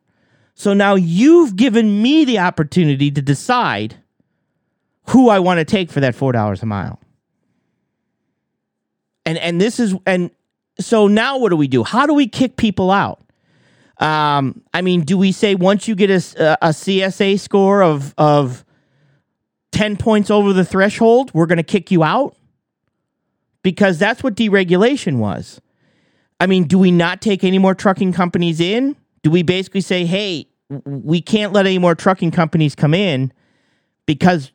So 0.60 0.74
now 0.74 0.96
you've 0.96 1.56
given 1.56 2.02
me 2.02 2.26
the 2.26 2.40
opportunity 2.40 3.10
to 3.12 3.22
decide 3.22 3.96
who 5.08 5.30
I 5.30 5.40
want 5.40 5.60
to 5.60 5.64
take 5.64 5.90
for 5.90 6.02
that 6.02 6.16
four 6.16 6.34
dollars 6.34 6.62
a 6.62 6.66
mile. 6.66 7.00
And 9.26 9.38
and 9.38 9.62
this 9.62 9.80
is 9.80 9.96
and 10.06 10.32
so 10.78 11.08
now 11.08 11.38
what 11.38 11.52
do 11.52 11.56
we 11.56 11.70
do? 11.70 11.86
How 11.86 12.06
do 12.06 12.14
we 12.14 12.28
kick 12.28 12.58
people 12.58 12.92
out? 12.92 13.22
Um, 14.00 14.62
I 14.74 14.82
mean, 14.82 15.06
do 15.06 15.18
we 15.18 15.32
say 15.32 15.56
once 15.56 15.88
you 15.88 15.96
get 15.96 16.10
a, 16.10 16.58
a 16.62 16.72
CSA 16.72 17.40
score 17.40 17.82
of 17.82 18.14
of 18.18 18.66
10 19.72 19.96
points 19.96 20.30
over 20.30 20.52
the 20.52 20.66
threshold, 20.66 21.32
we're 21.34 21.46
going 21.46 21.56
to 21.56 21.64
kick 21.64 21.90
you 21.90 22.04
out? 22.04 22.36
Because 23.64 23.98
that's 23.98 24.22
what 24.22 24.36
deregulation 24.36 25.20
was. 25.20 25.62
I 26.38 26.48
mean, 26.48 26.66
do 26.66 26.78
we 26.78 26.92
not 26.92 27.22
take 27.22 27.46
any 27.46 27.60
more 27.60 27.74
trucking 27.74 28.12
companies 28.12 28.60
in? 28.60 28.98
Do 29.22 29.32
we 29.32 29.44
basically 29.44 29.82
say, 29.82 30.06
hey, 30.06 30.49
we 30.70 31.22
can't 31.22 31.54
let 31.54 31.66
any 31.66 31.78
more 31.78 31.96
trucking 31.96 32.32
companies 32.32 32.76
come 32.76 32.94
in 32.94 33.34
because 34.06 34.52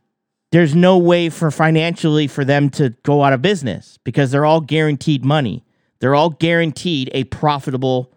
there's 0.52 0.74
no 0.74 0.96
way 0.98 1.28
for 1.28 1.50
financially 1.50 2.28
for 2.28 2.44
them 2.44 2.70
to 2.70 2.90
go 3.02 3.24
out 3.24 3.32
of 3.32 3.42
business 3.42 3.98
because 4.04 4.30
they're 4.30 4.44
all 4.44 4.60
guaranteed 4.60 5.24
money. 5.24 5.64
They're 5.98 6.14
all 6.14 6.30
guaranteed 6.30 7.10
a 7.12 7.24
profitable 7.24 8.12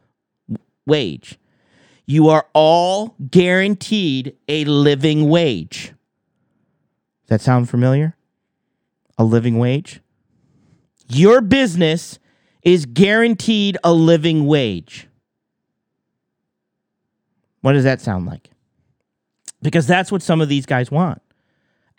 wage. 0.85 1.39
You 2.05 2.29
are 2.29 2.47
all 2.53 3.15
guaranteed 3.29 4.35
a 4.47 4.65
living 4.65 5.29
wage. 5.29 5.93
Does 7.23 7.29
that 7.29 7.41
sound 7.41 7.69
familiar? 7.69 8.15
A 9.17 9.23
living 9.23 9.57
wage? 9.57 9.99
Your 11.09 11.41
business 11.41 12.19
is 12.61 12.85
guaranteed 12.85 13.77
a 13.83 13.93
living 13.93 14.45
wage. 14.45 15.07
What 17.67 17.73
does 17.73 17.83
that 17.83 17.99
sound 17.99 18.27
like? 18.27 18.49
Because 19.61 19.87
that's 19.87 20.09
what 20.09 20.21
some 20.21 20.39
of 20.39 20.47
these 20.47 20.65
guys 20.65 20.89
want. 20.89 21.21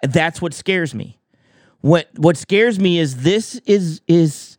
That's 0.02 0.40
what 0.40 0.54
scares 0.54 0.94
me. 0.94 1.18
What 1.82 2.08
what 2.16 2.38
scares 2.38 2.78
me 2.78 2.98
is 2.98 3.18
this 3.18 3.56
is 3.66 4.00
is 4.08 4.56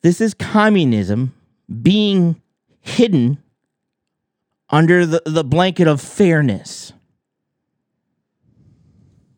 this 0.00 0.22
is 0.22 0.32
communism 0.32 1.34
being 1.82 2.40
hidden 2.80 3.42
under 4.70 5.04
the, 5.04 5.20
the 5.26 5.44
blanket 5.44 5.86
of 5.86 6.00
fairness. 6.00 6.94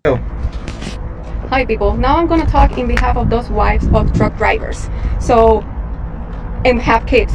Hi 0.06 1.64
people, 1.66 1.96
now 1.96 2.18
I'm 2.18 2.28
gonna 2.28 2.46
talk 2.46 2.78
in 2.78 2.86
behalf 2.86 3.16
of 3.16 3.30
those 3.30 3.50
wives 3.50 3.88
of 3.92 4.12
truck 4.12 4.36
drivers. 4.36 4.88
So, 5.18 5.62
and 6.64 6.80
have 6.80 7.04
kids. 7.06 7.32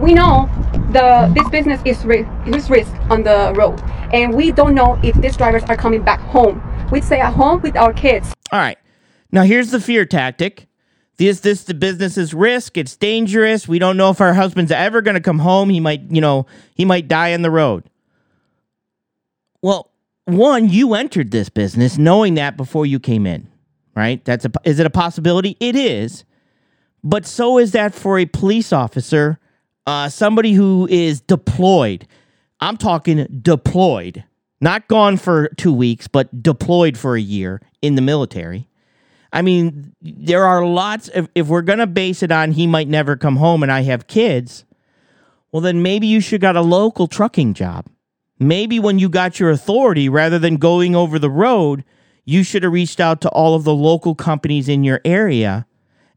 We 0.00 0.14
know 0.14 0.48
the 0.92 1.30
this 1.34 1.48
business 1.50 1.80
is, 1.84 2.04
ri- 2.04 2.26
is 2.46 2.70
risk 2.70 2.92
on 3.10 3.22
the 3.22 3.52
road, 3.54 3.80
and 4.14 4.34
we 4.34 4.50
don't 4.50 4.74
know 4.74 4.98
if 5.02 5.14
these 5.16 5.36
drivers 5.36 5.62
are 5.64 5.76
coming 5.76 6.02
back 6.02 6.20
home. 6.20 6.62
We 6.90 7.00
stay 7.00 7.20
at 7.20 7.34
home 7.34 7.60
with 7.60 7.76
our 7.76 7.92
kids. 7.92 8.32
All 8.50 8.58
right. 8.58 8.78
Now 9.30 9.42
here's 9.42 9.70
the 9.70 9.80
fear 9.80 10.04
tactic. 10.06 10.68
This 11.18 11.40
this 11.40 11.64
the 11.64 11.74
business 11.74 12.16
is 12.16 12.32
risk. 12.32 12.78
It's 12.78 12.96
dangerous. 12.96 13.68
We 13.68 13.78
don't 13.78 13.98
know 13.98 14.08
if 14.08 14.22
our 14.22 14.32
husband's 14.32 14.72
ever 14.72 15.02
going 15.02 15.16
to 15.16 15.20
come 15.20 15.38
home. 15.38 15.68
He 15.68 15.80
might, 15.80 16.00
you 16.10 16.22
know, 16.22 16.46
he 16.74 16.86
might 16.86 17.06
die 17.06 17.34
on 17.34 17.42
the 17.42 17.50
road. 17.50 17.84
Well, 19.60 19.90
one, 20.24 20.70
you 20.70 20.94
entered 20.94 21.30
this 21.30 21.50
business 21.50 21.98
knowing 21.98 22.34
that 22.34 22.56
before 22.56 22.86
you 22.86 22.98
came 22.98 23.26
in, 23.26 23.48
right? 23.94 24.24
That's 24.24 24.46
a 24.46 24.50
is 24.64 24.78
it 24.80 24.86
a 24.86 24.90
possibility? 24.90 25.58
It 25.60 25.76
is. 25.76 26.24
But 27.04 27.26
so 27.26 27.58
is 27.58 27.72
that 27.72 27.94
for 27.94 28.18
a 28.18 28.26
police 28.26 28.72
officer, 28.72 29.39
uh, 29.90 30.08
somebody 30.08 30.52
who 30.52 30.86
is 30.88 31.20
deployed. 31.20 32.06
I'm 32.60 32.76
talking 32.76 33.26
deployed, 33.42 34.22
not 34.60 34.86
gone 34.86 35.16
for 35.16 35.48
two 35.56 35.72
weeks, 35.72 36.06
but 36.06 36.44
deployed 36.44 36.96
for 36.96 37.16
a 37.16 37.20
year 37.20 37.60
in 37.82 37.96
the 37.96 38.02
military. 38.02 38.68
I 39.32 39.42
mean, 39.42 39.92
there 40.00 40.44
are 40.44 40.64
lots 40.64 41.10
if 41.34 41.48
we're 41.48 41.62
to 41.62 41.88
base 41.88 42.22
it 42.22 42.30
on 42.30 42.52
he 42.52 42.68
might 42.68 42.86
never 42.86 43.16
come 43.16 43.36
home 43.36 43.64
and 43.64 43.72
I 43.72 43.82
have 43.82 44.06
kids, 44.06 44.64
well, 45.50 45.60
then 45.60 45.82
maybe 45.82 46.06
you 46.06 46.20
should 46.20 46.40
got 46.40 46.54
a 46.54 46.62
local 46.62 47.08
trucking 47.08 47.54
job. 47.54 47.86
Maybe 48.38 48.78
when 48.78 49.00
you 49.00 49.08
got 49.08 49.40
your 49.40 49.50
authority, 49.50 50.08
rather 50.08 50.38
than 50.38 50.56
going 50.56 50.94
over 50.94 51.18
the 51.18 51.30
road, 51.30 51.82
you 52.24 52.44
should 52.44 52.62
have 52.62 52.72
reached 52.72 53.00
out 53.00 53.20
to 53.22 53.28
all 53.30 53.56
of 53.56 53.64
the 53.64 53.74
local 53.74 54.14
companies 54.14 54.68
in 54.68 54.84
your 54.84 55.00
area 55.04 55.66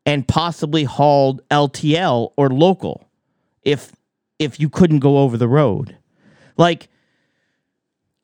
and 0.06 0.28
possibly 0.28 0.84
hauled 0.84 1.42
LTL 1.50 2.34
or 2.38 2.50
local 2.50 3.10
if 3.64 3.92
if 4.40 4.60
you 4.60 4.70
couldn't 4.70 5.00
go 5.00 5.20
over 5.20 5.38
the 5.38 5.48
road. 5.48 5.98
Like 6.58 6.90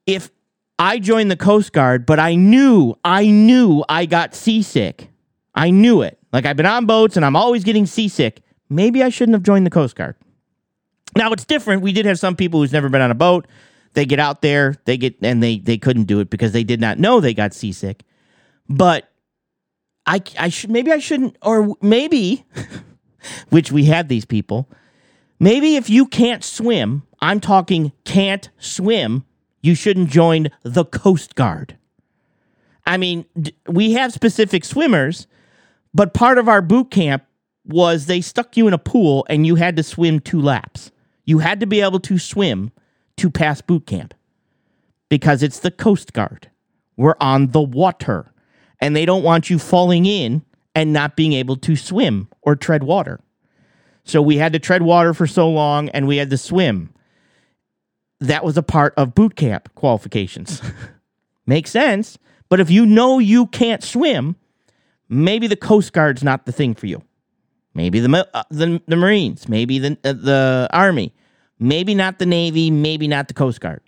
if 0.05 0.31
I 0.77 0.99
joined 0.99 1.29
the 1.29 1.37
Coast 1.37 1.73
Guard, 1.73 2.05
but 2.05 2.19
I 2.19 2.35
knew, 2.35 2.95
I 3.03 3.27
knew 3.27 3.83
I 3.89 4.05
got 4.05 4.33
seasick. 4.33 5.09
I 5.53 5.71
knew 5.71 6.01
it. 6.01 6.17
Like 6.31 6.45
I've 6.45 6.57
been 6.57 6.65
on 6.65 6.85
boats 6.85 7.17
and 7.17 7.25
I'm 7.25 7.35
always 7.35 7.63
getting 7.63 7.85
seasick. 7.85 8.41
Maybe 8.69 9.03
I 9.03 9.09
shouldn't 9.09 9.33
have 9.33 9.43
joined 9.43 9.65
the 9.65 9.71
Coast 9.71 9.95
Guard. 9.95 10.15
Now 11.17 11.31
it's 11.31 11.45
different. 11.45 11.81
We 11.81 11.91
did 11.91 12.05
have 12.05 12.19
some 12.19 12.35
people 12.35 12.59
who's 12.59 12.71
never 12.71 12.87
been 12.87 13.01
on 13.01 13.11
a 13.11 13.15
boat. 13.15 13.47
They 13.93 14.05
get 14.05 14.19
out 14.19 14.41
there, 14.41 14.75
they 14.85 14.97
get 14.97 15.15
and 15.21 15.41
they 15.41 15.57
they 15.57 15.77
couldn't 15.77 16.03
do 16.03 16.19
it 16.19 16.29
because 16.29 16.51
they 16.51 16.63
did 16.63 16.79
not 16.79 16.99
know 16.99 17.19
they 17.19 17.33
got 17.33 17.53
seasick. 17.53 18.03
But 18.69 19.11
I 20.05 20.21
I 20.37 20.49
should 20.49 20.69
maybe 20.69 20.91
I 20.91 20.99
shouldn't 20.99 21.35
or 21.41 21.75
maybe 21.81 22.45
which 23.49 23.71
we 23.71 23.85
had 23.85 24.07
these 24.07 24.25
people. 24.25 24.69
Maybe 25.39 25.75
if 25.75 25.89
you 25.89 26.05
can't 26.05 26.43
swim, 26.43 27.03
I'm 27.21 27.39
talking 27.39 27.93
can't 28.03 28.49
swim, 28.59 29.25
you 29.61 29.73
shouldn't 29.73 30.09
join 30.09 30.49
the 30.63 30.85
Coast 30.85 31.35
Guard. 31.35 31.77
I 32.85 32.97
mean, 32.97 33.25
we 33.67 33.93
have 33.93 34.11
specific 34.11 34.65
swimmers, 34.65 35.27
but 35.93 36.13
part 36.13 36.37
of 36.37 36.49
our 36.49 36.61
boot 36.61 36.91
camp 36.91 37.23
was 37.65 38.05
they 38.05 38.19
stuck 38.19 38.57
you 38.57 38.67
in 38.67 38.73
a 38.73 38.77
pool 38.77 39.25
and 39.29 39.45
you 39.45 39.55
had 39.55 39.75
to 39.77 39.83
swim 39.83 40.19
two 40.19 40.41
laps. 40.41 40.91
You 41.25 41.39
had 41.39 41.59
to 41.59 41.67
be 41.67 41.81
able 41.81 41.99
to 42.01 42.17
swim 42.17 42.71
to 43.17 43.29
pass 43.29 43.61
boot 43.61 43.85
camp 43.85 44.13
because 45.07 45.43
it's 45.43 45.59
the 45.59 45.71
Coast 45.71 46.13
Guard. 46.13 46.49
We're 46.97 47.15
on 47.21 47.47
the 47.47 47.61
water 47.61 48.31
and 48.81 48.95
they 48.95 49.05
don't 49.05 49.23
want 49.23 49.49
you 49.49 49.59
falling 49.59 50.05
in 50.05 50.43
and 50.75 50.91
not 50.91 51.15
being 51.15 51.33
able 51.33 51.57
to 51.57 51.75
swim 51.75 52.27
or 52.41 52.55
tread 52.55 52.83
water. 52.83 53.19
So 54.10 54.24
we 54.24 54.38
had 54.38 54.53
to 54.53 54.60
tread 54.60 54.82
water 54.82 55.14
for 55.14 55.28
so 55.28 55.47
long 55.47 55.89
and 55.89 56.07
we 56.07 56.18
had 56.18 56.32
to 56.32 56.38
swim. 56.38 56.91
That 58.20 58.43
was 58.43 58.57
a 58.57 58.64
part 58.64 58.95
of 58.97 59.14
boot 59.14 59.36
camp 59.36 59.74
qualifications. 59.76 60.64
Makes 61.45 61.70
sense. 61.70 62.18
But 62.49 62.60
if 62.60 62.72
you 62.72 62.88
know 62.88 63.20
you 63.20 63.45
can't 63.45 63.84
swim, 63.84 64.36
maybe 65.07 65.45
the 65.45 65.55
Coast 65.55 65.93
Guard's 65.93 66.24
not 66.24 66.47
the 66.47 66.51
thing 66.51 66.74
for 66.74 66.88
you. 66.88 67.03
maybe 67.76 67.99
the 67.99 68.28
uh, 68.34 68.43
the, 68.49 68.82
the 68.88 68.95
Marines, 68.95 69.47
maybe 69.47 69.78
the 69.78 69.95
uh, 70.03 70.14
the 70.14 70.68
Army, 70.74 71.14
maybe 71.60 71.93
not 71.93 72.18
the 72.18 72.26
Navy, 72.26 72.72
maybe 72.72 73.07
not 73.07 73.28
the 73.28 73.36
Coast 73.36 73.62
Guard. 73.62 73.82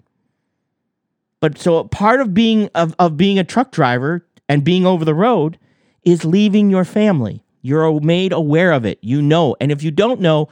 But 1.39 1.57
so 1.57 1.83
part 1.85 2.21
of 2.21 2.35
being 2.35 2.69
of, 2.75 2.93
of 2.99 3.17
being 3.17 3.39
a 3.39 3.43
truck 3.43 3.71
driver 3.71 4.23
and 4.47 4.63
being 4.63 4.85
over 4.85 5.03
the 5.03 5.15
road 5.15 5.57
is 6.03 6.23
leaving 6.23 6.69
your 6.69 6.85
family. 6.85 7.43
You're 7.61 7.99
made 8.01 8.33
aware 8.33 8.71
of 8.71 8.85
it. 8.85 8.99
You 9.01 9.21
know. 9.21 9.55
And 9.59 9.71
if 9.71 9.83
you 9.83 9.91
don't 9.91 10.19
know, 10.19 10.49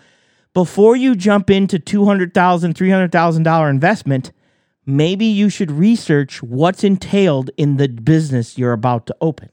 before 0.54 0.96
you 0.96 1.16
jump 1.16 1.50
into 1.50 1.78
$200,000, 1.80 2.32
$300,000 2.74 3.70
investment, 3.70 4.32
maybe 4.86 5.26
you 5.26 5.50
should 5.50 5.72
research 5.72 6.42
what's 6.42 6.84
entailed 6.84 7.52
in 7.58 7.78
the 7.78 7.88
business 7.88 8.58
you're 8.58 8.74
about 8.74 9.06
to 9.08 9.16
open. 9.22 9.50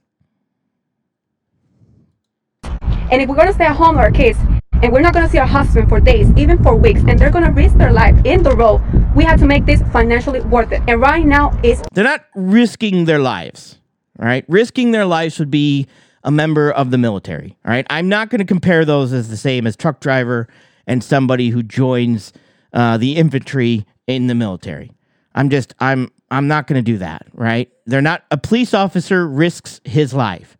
And 3.10 3.22
if 3.22 3.28
we're 3.28 3.36
gonna 3.36 3.52
stay 3.52 3.66
at 3.66 3.76
home 3.76 3.96
with 3.96 4.04
our 4.04 4.10
kids, 4.10 4.38
and 4.82 4.92
we're 4.92 5.00
not 5.00 5.14
gonna 5.14 5.28
see 5.28 5.38
our 5.38 5.46
husband 5.46 5.88
for 5.88 6.00
days, 6.00 6.28
even 6.36 6.62
for 6.62 6.74
weeks, 6.74 7.00
and 7.06 7.18
they're 7.18 7.30
gonna 7.30 7.52
risk 7.52 7.76
their 7.76 7.92
life 7.92 8.16
in 8.24 8.42
the 8.42 8.54
road, 8.56 8.80
we 9.14 9.24
have 9.24 9.38
to 9.40 9.46
make 9.46 9.64
this 9.64 9.82
financially 9.92 10.40
worth 10.40 10.72
it. 10.72 10.82
And 10.88 11.00
right 11.00 11.24
now, 11.24 11.58
it's 11.62 11.82
They're 11.92 12.04
not 12.04 12.24
risking 12.34 13.04
their 13.04 13.18
lives, 13.18 13.78
right? 14.18 14.44
Risking 14.48 14.90
their 14.90 15.06
lives 15.06 15.38
would 15.38 15.50
be 15.50 15.86
a 16.26 16.30
member 16.30 16.70
of 16.70 16.90
the 16.90 16.98
military, 16.98 17.56
all 17.64 17.70
right? 17.70 17.86
I'm 17.88 18.08
not 18.08 18.28
going 18.28 18.40
to 18.40 18.44
compare 18.44 18.84
those 18.84 19.12
as 19.12 19.30
the 19.30 19.36
same 19.36 19.66
as 19.66 19.76
truck 19.76 20.00
driver 20.00 20.48
and 20.86 21.02
somebody 21.02 21.48
who 21.48 21.62
joins 21.62 22.32
uh, 22.74 22.98
the 22.98 23.16
infantry 23.16 23.86
in 24.06 24.26
the 24.26 24.34
military. 24.34 24.92
I'm 25.34 25.48
just 25.48 25.74
I'm 25.78 26.10
I'm 26.30 26.48
not 26.48 26.66
going 26.66 26.84
to 26.84 26.92
do 26.92 26.98
that, 26.98 27.26
right? 27.32 27.70
They're 27.86 28.02
not 28.02 28.24
a 28.30 28.36
police 28.36 28.74
officer 28.74 29.26
risks 29.26 29.80
his 29.84 30.12
life. 30.12 30.58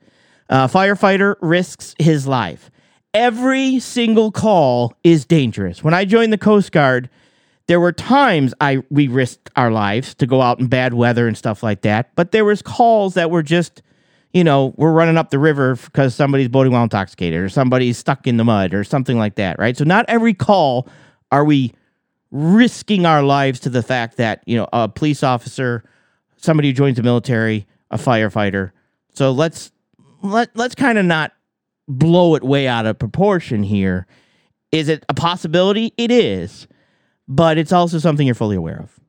A 0.48 0.68
firefighter 0.68 1.34
risks 1.42 1.94
his 1.98 2.26
life. 2.26 2.70
Every 3.12 3.80
single 3.80 4.30
call 4.30 4.94
is 5.02 5.24
dangerous. 5.24 5.82
When 5.82 5.94
I 5.94 6.04
joined 6.04 6.32
the 6.32 6.38
Coast 6.38 6.70
Guard, 6.70 7.10
there 7.66 7.80
were 7.80 7.90
times 7.92 8.54
I 8.60 8.84
we 8.90 9.08
risked 9.08 9.50
our 9.56 9.72
lives 9.72 10.14
to 10.16 10.26
go 10.26 10.40
out 10.40 10.60
in 10.60 10.68
bad 10.68 10.94
weather 10.94 11.26
and 11.26 11.36
stuff 11.36 11.62
like 11.64 11.80
that, 11.80 12.14
but 12.14 12.30
there 12.30 12.44
was 12.44 12.62
calls 12.62 13.14
that 13.14 13.30
were 13.30 13.42
just, 13.42 13.82
you 14.36 14.44
know, 14.44 14.74
we're 14.76 14.92
running 14.92 15.16
up 15.16 15.30
the 15.30 15.38
river 15.38 15.76
because 15.76 16.14
somebody's 16.14 16.48
boating 16.48 16.70
while 16.70 16.82
intoxicated 16.82 17.40
or 17.40 17.48
somebody's 17.48 17.96
stuck 17.96 18.26
in 18.26 18.36
the 18.36 18.44
mud 18.44 18.74
or 18.74 18.84
something 18.84 19.16
like 19.16 19.36
that, 19.36 19.58
right? 19.58 19.74
So 19.74 19.84
not 19.84 20.04
every 20.08 20.34
call 20.34 20.86
are 21.32 21.42
we 21.42 21.72
risking 22.30 23.06
our 23.06 23.22
lives 23.22 23.60
to 23.60 23.70
the 23.70 23.82
fact 23.82 24.18
that, 24.18 24.42
you 24.44 24.58
know, 24.58 24.68
a 24.74 24.90
police 24.90 25.22
officer, 25.22 25.84
somebody 26.36 26.68
who 26.68 26.74
joins 26.74 26.98
the 26.98 27.02
military, 27.02 27.66
a 27.90 27.96
firefighter. 27.96 28.72
So 29.14 29.30
let's 29.32 29.72
let 30.20 30.54
let's 30.54 30.74
kind 30.74 30.98
of 30.98 31.06
not 31.06 31.32
blow 31.88 32.34
it 32.34 32.44
way 32.44 32.68
out 32.68 32.84
of 32.84 32.98
proportion 32.98 33.62
here. 33.62 34.06
Is 34.70 34.90
it 34.90 35.02
a 35.08 35.14
possibility? 35.14 35.94
It 35.96 36.10
is 36.10 36.68
but 37.28 37.58
it's 37.58 37.72
also 37.72 37.98
something 37.98 38.26
you're 38.26 38.34
fully 38.34 38.56
aware 38.56 38.80
of. 38.80 39.00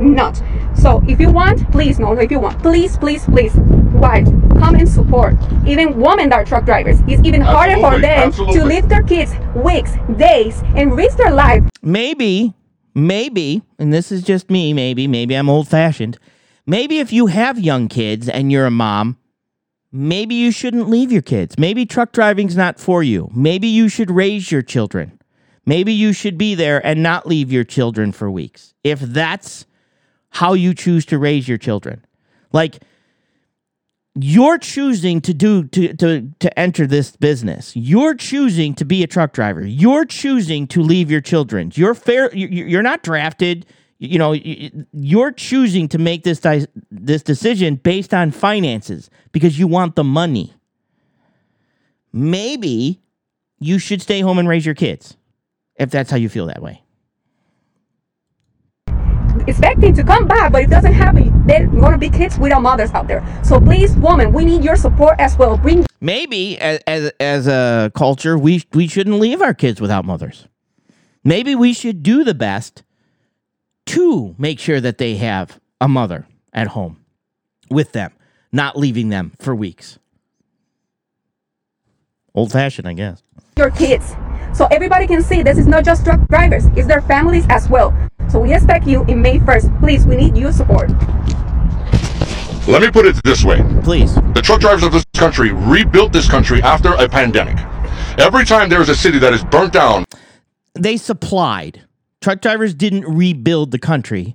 not. 0.00 0.42
So 0.74 1.02
if 1.06 1.20
you 1.20 1.30
want, 1.30 1.70
please, 1.70 1.98
no, 1.98 2.12
if 2.14 2.30
you 2.30 2.40
want, 2.40 2.60
please, 2.62 2.96
please, 2.96 3.24
please, 3.26 3.54
wives, 3.94 4.30
come 4.58 4.74
and 4.74 4.88
support. 4.88 5.34
Even 5.66 6.00
women 6.00 6.28
that 6.30 6.36
are 6.36 6.44
truck 6.44 6.64
drivers, 6.64 6.98
it's 7.06 7.26
even 7.26 7.40
harder 7.40 7.76
for 7.76 7.98
them 7.98 8.28
absolutely. 8.28 8.58
to 8.58 8.64
leave 8.64 8.88
their 8.88 9.02
kids 9.02 9.32
weeks, 9.54 9.92
days, 10.16 10.62
and 10.74 10.96
risk 10.96 11.16
their 11.18 11.32
life 11.32 11.62
Maybe, 11.82 12.54
maybe, 12.94 13.62
and 13.76 13.92
this 13.92 14.12
is 14.12 14.22
just 14.22 14.48
me, 14.48 14.72
maybe, 14.72 15.08
maybe 15.08 15.34
I'm 15.34 15.48
old 15.48 15.66
fashioned. 15.66 16.16
Maybe 16.64 17.00
if 17.00 17.12
you 17.12 17.26
have 17.26 17.58
young 17.58 17.88
kids 17.88 18.28
and 18.28 18.52
you're 18.52 18.66
a 18.66 18.70
mom, 18.70 19.18
maybe 19.90 20.36
you 20.36 20.52
shouldn't 20.52 20.88
leave 20.88 21.10
your 21.10 21.22
kids. 21.22 21.58
Maybe 21.58 21.84
truck 21.84 22.12
driving's 22.12 22.56
not 22.56 22.78
for 22.78 23.02
you. 23.02 23.28
Maybe 23.34 23.66
you 23.66 23.88
should 23.88 24.12
raise 24.12 24.52
your 24.52 24.62
children. 24.62 25.18
Maybe 25.66 25.92
you 25.92 26.12
should 26.12 26.38
be 26.38 26.54
there 26.54 26.84
and 26.86 27.02
not 27.02 27.26
leave 27.26 27.50
your 27.50 27.64
children 27.64 28.12
for 28.12 28.30
weeks. 28.30 28.74
If 28.84 29.00
that's 29.00 29.66
how 30.30 30.52
you 30.52 30.72
choose 30.72 31.04
to 31.06 31.18
raise 31.18 31.48
your 31.48 31.58
children. 31.58 32.04
Like 32.52 32.78
you're 34.14 34.58
choosing 34.58 35.20
to 35.22 35.32
do 35.32 35.64
to 35.68 35.94
to 35.94 36.30
to 36.38 36.58
enter 36.58 36.86
this 36.86 37.16
business. 37.16 37.72
You're 37.74 38.14
choosing 38.14 38.74
to 38.74 38.84
be 38.84 39.02
a 39.02 39.06
truck 39.06 39.32
driver. 39.32 39.66
You're 39.66 40.04
choosing 40.04 40.66
to 40.68 40.82
leave 40.82 41.10
your 41.10 41.20
children. 41.22 41.72
You're 41.74 41.94
fair 41.94 42.34
you- 42.34 42.48
you- 42.48 42.66
you're 42.66 42.82
not 42.82 43.02
drafted. 43.02 43.64
You 43.98 44.18
know, 44.18 44.32
you- 44.32 44.84
you're 44.92 45.32
choosing 45.32 45.88
to 45.88 45.98
make 45.98 46.24
this 46.24 46.40
this 46.90 47.22
decision 47.22 47.76
based 47.76 48.12
on 48.12 48.32
finances 48.32 49.08
because 49.32 49.58
you 49.58 49.66
want 49.66 49.96
the 49.96 50.04
money. 50.04 50.52
Maybe 52.12 53.00
you 53.58 53.78
should 53.78 54.02
stay 54.02 54.20
home 54.20 54.38
and 54.38 54.48
raise 54.48 54.66
your 54.66 54.74
kids 54.74 55.16
if 55.78 55.90
that's 55.90 56.10
how 56.10 56.16
you 56.18 56.28
feel 56.28 56.46
that 56.46 56.60
way. 56.60 56.82
Expecting 59.46 59.94
to 59.94 60.04
come 60.04 60.26
back, 60.26 60.52
but 60.52 60.62
it 60.62 60.70
doesn't 60.70 60.92
happen. 60.92 61.46
They're 61.46 61.66
gonna 61.66 61.98
be 61.98 62.10
kids 62.10 62.38
without 62.38 62.62
mothers 62.62 62.90
out 62.92 63.08
there. 63.08 63.22
So 63.44 63.60
please, 63.60 63.94
woman, 63.96 64.32
we 64.32 64.44
need 64.44 64.64
your 64.64 64.76
support 64.76 65.18
as 65.18 65.36
well. 65.36 65.56
Bring 65.56 65.84
Maybe 66.00 66.58
as 66.58 66.80
as, 66.86 67.12
as 67.20 67.46
a 67.46 67.90
culture, 67.94 68.36
we 68.38 68.62
we 68.72 68.88
shouldn't 68.88 69.18
leave 69.18 69.40
our 69.40 69.54
kids 69.54 69.80
without 69.80 70.04
mothers. 70.04 70.46
Maybe 71.24 71.54
we 71.54 71.72
should 71.72 72.02
do 72.02 72.24
the 72.24 72.34
best 72.34 72.82
to 73.86 74.34
make 74.38 74.58
sure 74.58 74.80
that 74.80 74.98
they 74.98 75.16
have 75.16 75.60
a 75.80 75.88
mother 75.88 76.26
at 76.52 76.68
home 76.68 77.04
with 77.70 77.92
them, 77.92 78.12
not 78.50 78.76
leaving 78.76 79.08
them 79.08 79.32
for 79.38 79.54
weeks. 79.54 79.98
Old 82.34 82.50
fashioned, 82.52 82.88
I 82.88 82.94
guess. 82.94 83.22
your 83.56 83.70
kids. 83.70 84.14
So 84.54 84.66
everybody 84.70 85.06
can 85.06 85.22
see 85.22 85.42
this 85.42 85.58
is 85.58 85.66
not 85.66 85.84
just 85.84 86.04
truck 86.04 86.26
drivers, 86.28 86.66
it's 86.76 86.86
their 86.86 87.00
families 87.02 87.44
as 87.48 87.68
well. 87.68 87.94
So 88.32 88.40
we 88.40 88.54
expect 88.54 88.86
you 88.86 89.04
in 89.04 89.20
May 89.20 89.38
1st. 89.40 89.78
Please, 89.78 90.06
we 90.06 90.16
need 90.16 90.38
your 90.38 90.52
support. 90.52 90.88
Let 92.66 92.80
me 92.80 92.90
put 92.90 93.04
it 93.04 93.22
this 93.24 93.44
way. 93.44 93.62
Please. 93.84 94.14
The 94.14 94.40
truck 94.42 94.62
drivers 94.62 94.84
of 94.84 94.92
this 94.92 95.04
country 95.14 95.52
rebuilt 95.52 96.14
this 96.14 96.30
country 96.30 96.62
after 96.62 96.94
a 96.94 97.06
pandemic. 97.06 97.58
Every 98.18 98.46
time 98.46 98.70
there 98.70 98.80
is 98.80 98.88
a 98.88 98.94
city 98.94 99.18
that 99.18 99.34
is 99.34 99.44
burnt 99.44 99.74
down, 99.74 100.06
They 100.74 100.96
supplied. 100.96 101.82
Truck 102.22 102.40
drivers 102.40 102.72
didn't 102.72 103.04
rebuild 103.04 103.70
the 103.70 103.78
country. 103.78 104.34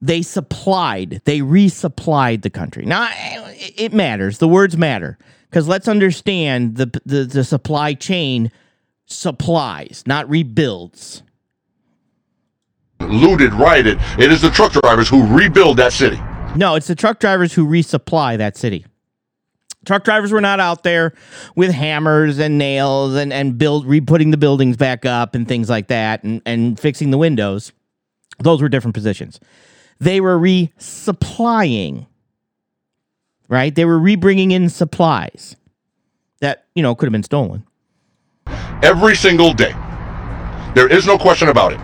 They 0.00 0.22
supplied. 0.22 1.22
They 1.24 1.40
resupplied 1.40 2.42
the 2.42 2.50
country. 2.50 2.84
Now 2.86 3.08
it 3.12 3.74
it 3.76 3.92
matters. 3.92 4.38
The 4.38 4.46
words 4.46 4.76
matter 4.76 5.18
because 5.50 5.66
let's 5.66 5.88
understand 5.88 6.76
the, 6.76 7.00
the 7.04 7.24
the 7.24 7.42
supply 7.42 7.94
chain 7.94 8.52
supplies, 9.06 10.04
not 10.06 10.28
rebuilds. 10.30 11.24
Looted, 13.00 13.52
rioted, 13.54 13.98
it 14.18 14.32
is 14.32 14.42
the 14.42 14.50
truck 14.50 14.72
drivers 14.72 15.08
who 15.08 15.26
rebuild 15.26 15.76
that 15.78 15.92
city. 15.92 16.20
No, 16.56 16.74
it's 16.74 16.86
the 16.86 16.94
truck 16.94 17.18
drivers 17.18 17.52
who 17.52 17.66
resupply 17.66 18.38
that 18.38 18.56
city. 18.56 18.86
Truck 19.84 20.04
drivers 20.04 20.32
were 20.32 20.40
not 20.40 20.58
out 20.58 20.82
there 20.82 21.12
with 21.54 21.70
hammers 21.70 22.38
and 22.38 22.58
nails 22.58 23.14
and, 23.14 23.32
and 23.32 23.56
build 23.56 23.86
re-putting 23.86 24.32
the 24.32 24.36
buildings 24.36 24.76
back 24.76 25.04
up 25.04 25.34
and 25.34 25.46
things 25.46 25.70
like 25.70 25.88
that 25.88 26.24
and, 26.24 26.42
and 26.44 26.80
fixing 26.80 27.10
the 27.10 27.18
windows. 27.18 27.72
Those 28.40 28.60
were 28.60 28.68
different 28.68 28.94
positions. 28.94 29.38
They 30.00 30.20
were 30.20 30.38
resupplying, 30.38 32.06
right? 33.48 33.74
They 33.74 33.84
were 33.84 33.98
rebringing 33.98 34.50
in 34.50 34.68
supplies 34.68 35.56
that, 36.40 36.66
you 36.74 36.82
know, 36.82 36.94
could 36.94 37.06
have 37.06 37.12
been 37.12 37.22
stolen. 37.22 37.64
Every 38.82 39.14
single 39.14 39.52
day. 39.52 39.74
There 40.74 40.88
is 40.88 41.06
no 41.06 41.16
question 41.16 41.48
about 41.48 41.72
it. 41.72 41.80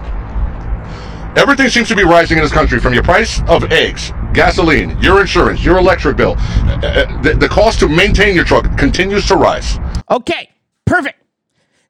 Everything 1.36 1.68
seems 1.68 1.88
to 1.88 1.96
be 1.96 2.04
rising 2.04 2.36
in 2.36 2.44
this 2.44 2.52
country 2.52 2.78
from 2.78 2.92
your 2.92 3.02
price 3.02 3.40
of 3.48 3.72
eggs, 3.72 4.12
gasoline, 4.34 5.00
your 5.00 5.20
insurance, 5.22 5.64
your 5.64 5.78
electric 5.78 6.16
bill. 6.16 6.34
Uh, 6.38 6.80
uh, 6.82 7.22
The, 7.22 7.34
the 7.34 7.48
cost 7.48 7.80
to 7.80 7.88
maintain 7.88 8.34
your 8.34 8.44
truck 8.44 8.76
continues 8.76 9.26
to 9.28 9.36
rise. 9.36 9.78
Okay, 10.10 10.50
perfect. 10.84 11.18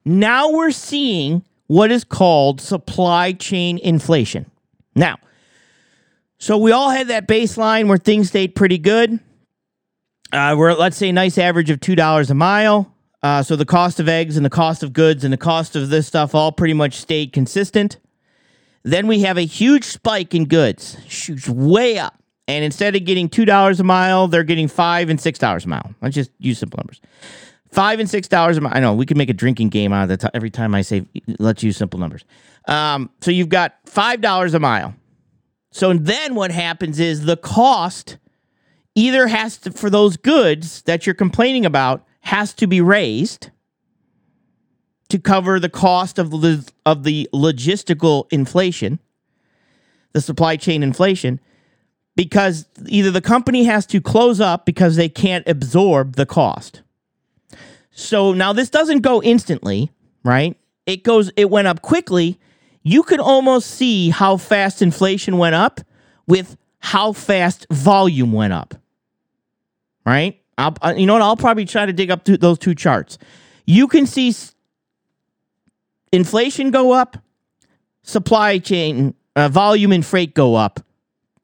Now 0.05 0.49
we're 0.49 0.71
seeing 0.71 1.43
what 1.67 1.91
is 1.91 2.03
called 2.05 2.61
supply 2.61 3.33
chain 3.33 3.79
inflation. 3.79 4.49
Now, 4.95 5.17
so 6.37 6.57
we 6.57 6.71
all 6.71 6.89
had 6.89 7.09
that 7.09 7.27
baseline 7.27 7.87
where 7.87 7.97
things 7.97 8.29
stayed 8.29 8.55
pretty 8.55 8.77
good. 8.77 9.19
Uh, 10.31 10.55
we're 10.57 10.69
at, 10.71 10.79
let's 10.79 10.97
say 10.97 11.09
a 11.09 11.13
nice 11.13 11.37
average 11.37 11.69
of 11.69 11.79
two 11.79 11.95
dollars 11.95 12.31
a 12.31 12.33
mile. 12.33 12.93
Uh, 13.21 13.41
so 13.43 13.55
the 13.55 13.65
cost 13.65 13.99
of 13.99 14.07
eggs 14.09 14.35
and 14.35 14.45
the 14.45 14.49
cost 14.49 14.83
of 14.83 14.93
goods 14.93 15.23
and 15.23 15.31
the 15.31 15.37
cost 15.37 15.75
of 15.75 15.89
this 15.89 16.07
stuff 16.07 16.33
all 16.35 16.51
pretty 16.51 16.73
much 16.73 16.95
stayed 16.95 17.31
consistent. 17.33 17.97
Then 18.83 19.07
we 19.07 19.21
have 19.21 19.37
a 19.37 19.45
huge 19.45 19.85
spike 19.85 20.35
in 20.35 20.45
goods, 20.45 20.97
shoots 21.07 21.47
way 21.47 21.97
up. 21.97 22.21
And 22.47 22.65
instead 22.65 22.95
of 22.95 23.05
getting 23.05 23.29
two 23.29 23.45
dollars 23.45 23.79
a 23.79 23.83
mile, 23.83 24.27
they're 24.27 24.43
getting 24.43 24.67
five 24.67 25.09
and 25.09 25.19
six 25.19 25.39
dollars 25.39 25.65
a 25.65 25.69
mile. 25.69 25.93
Let's 26.01 26.15
just 26.15 26.31
use 26.39 26.59
simple 26.59 26.77
numbers. 26.77 26.99
Five 27.71 27.99
and 27.99 28.09
six 28.09 28.27
dollars 28.27 28.57
a 28.57 28.61
mile. 28.61 28.73
I 28.75 28.81
know 28.81 28.93
we 28.93 29.05
could 29.05 29.17
make 29.17 29.29
a 29.29 29.33
drinking 29.33 29.69
game 29.69 29.93
out 29.93 30.09
of 30.11 30.19
that 30.19 30.31
every 30.35 30.49
time 30.49 30.75
I 30.75 30.81
say 30.81 31.05
let's 31.39 31.63
use 31.63 31.77
simple 31.77 31.99
numbers. 31.99 32.25
Um, 32.67 33.09
so 33.21 33.31
you've 33.31 33.49
got 33.49 33.75
five 33.85 34.19
dollars 34.19 34.53
a 34.53 34.59
mile. 34.59 34.93
So 35.71 35.93
then 35.93 36.35
what 36.35 36.51
happens 36.51 36.99
is 36.99 37.25
the 37.25 37.37
cost 37.37 38.17
either 38.95 39.27
has 39.27 39.57
to 39.59 39.71
for 39.71 39.89
those 39.89 40.17
goods 40.17 40.81
that 40.83 41.05
you're 41.05 41.15
complaining 41.15 41.65
about 41.65 42.05
has 42.21 42.53
to 42.55 42.67
be 42.67 42.81
raised 42.81 43.49
to 45.13 45.19
cover 45.19 45.59
the 45.59 45.69
cost 45.69 46.17
of 46.17 46.31
the 46.31 46.67
of 46.87 47.03
the 47.03 47.29
logistical 47.31 48.25
inflation, 48.31 48.97
the 50.13 50.21
supply 50.21 50.55
chain 50.55 50.81
inflation, 50.81 51.39
because 52.15 52.65
either 52.87 53.11
the 53.11 53.21
company 53.21 53.65
has 53.65 53.85
to 53.85 54.01
close 54.01 54.41
up 54.41 54.65
because 54.65 54.95
they 54.95 55.07
can't 55.07 55.47
absorb 55.47 56.15
the 56.15 56.25
cost. 56.25 56.81
So 57.91 58.33
now 58.33 58.53
this 58.53 58.71
doesn't 58.71 59.01
go 59.01 59.21
instantly, 59.21 59.91
right? 60.23 60.57
It 60.87 61.03
goes 61.03 61.31
it 61.35 61.51
went 61.51 61.67
up 61.67 61.83
quickly. 61.83 62.39
You 62.81 63.03
could 63.03 63.19
almost 63.19 63.69
see 63.69 64.09
how 64.09 64.37
fast 64.37 64.81
inflation 64.81 65.37
went 65.37 65.53
up 65.53 65.79
with 66.25 66.57
how 66.79 67.13
fast 67.13 67.67
volume 67.69 68.33
went 68.33 68.53
up. 68.53 68.73
Right? 70.07 70.41
I'll, 70.57 70.75
uh, 70.81 70.95
you 70.97 71.05
know 71.05 71.13
what? 71.13 71.21
I'll 71.21 71.37
probably 71.37 71.65
try 71.65 71.85
to 71.85 71.93
dig 71.93 72.09
up 72.09 72.23
th- 72.23 72.39
those 72.39 72.57
two 72.57 72.73
charts. 72.73 73.19
You 73.67 73.87
can 73.87 74.07
see 74.07 74.33
inflation 76.13 76.71
go 76.71 76.93
up, 76.93 77.17
supply 78.03 78.59
chain 78.59 79.15
uh, 79.35 79.49
volume 79.49 79.91
and 79.91 80.05
freight 80.05 80.33
go 80.33 80.55
up, 80.55 80.79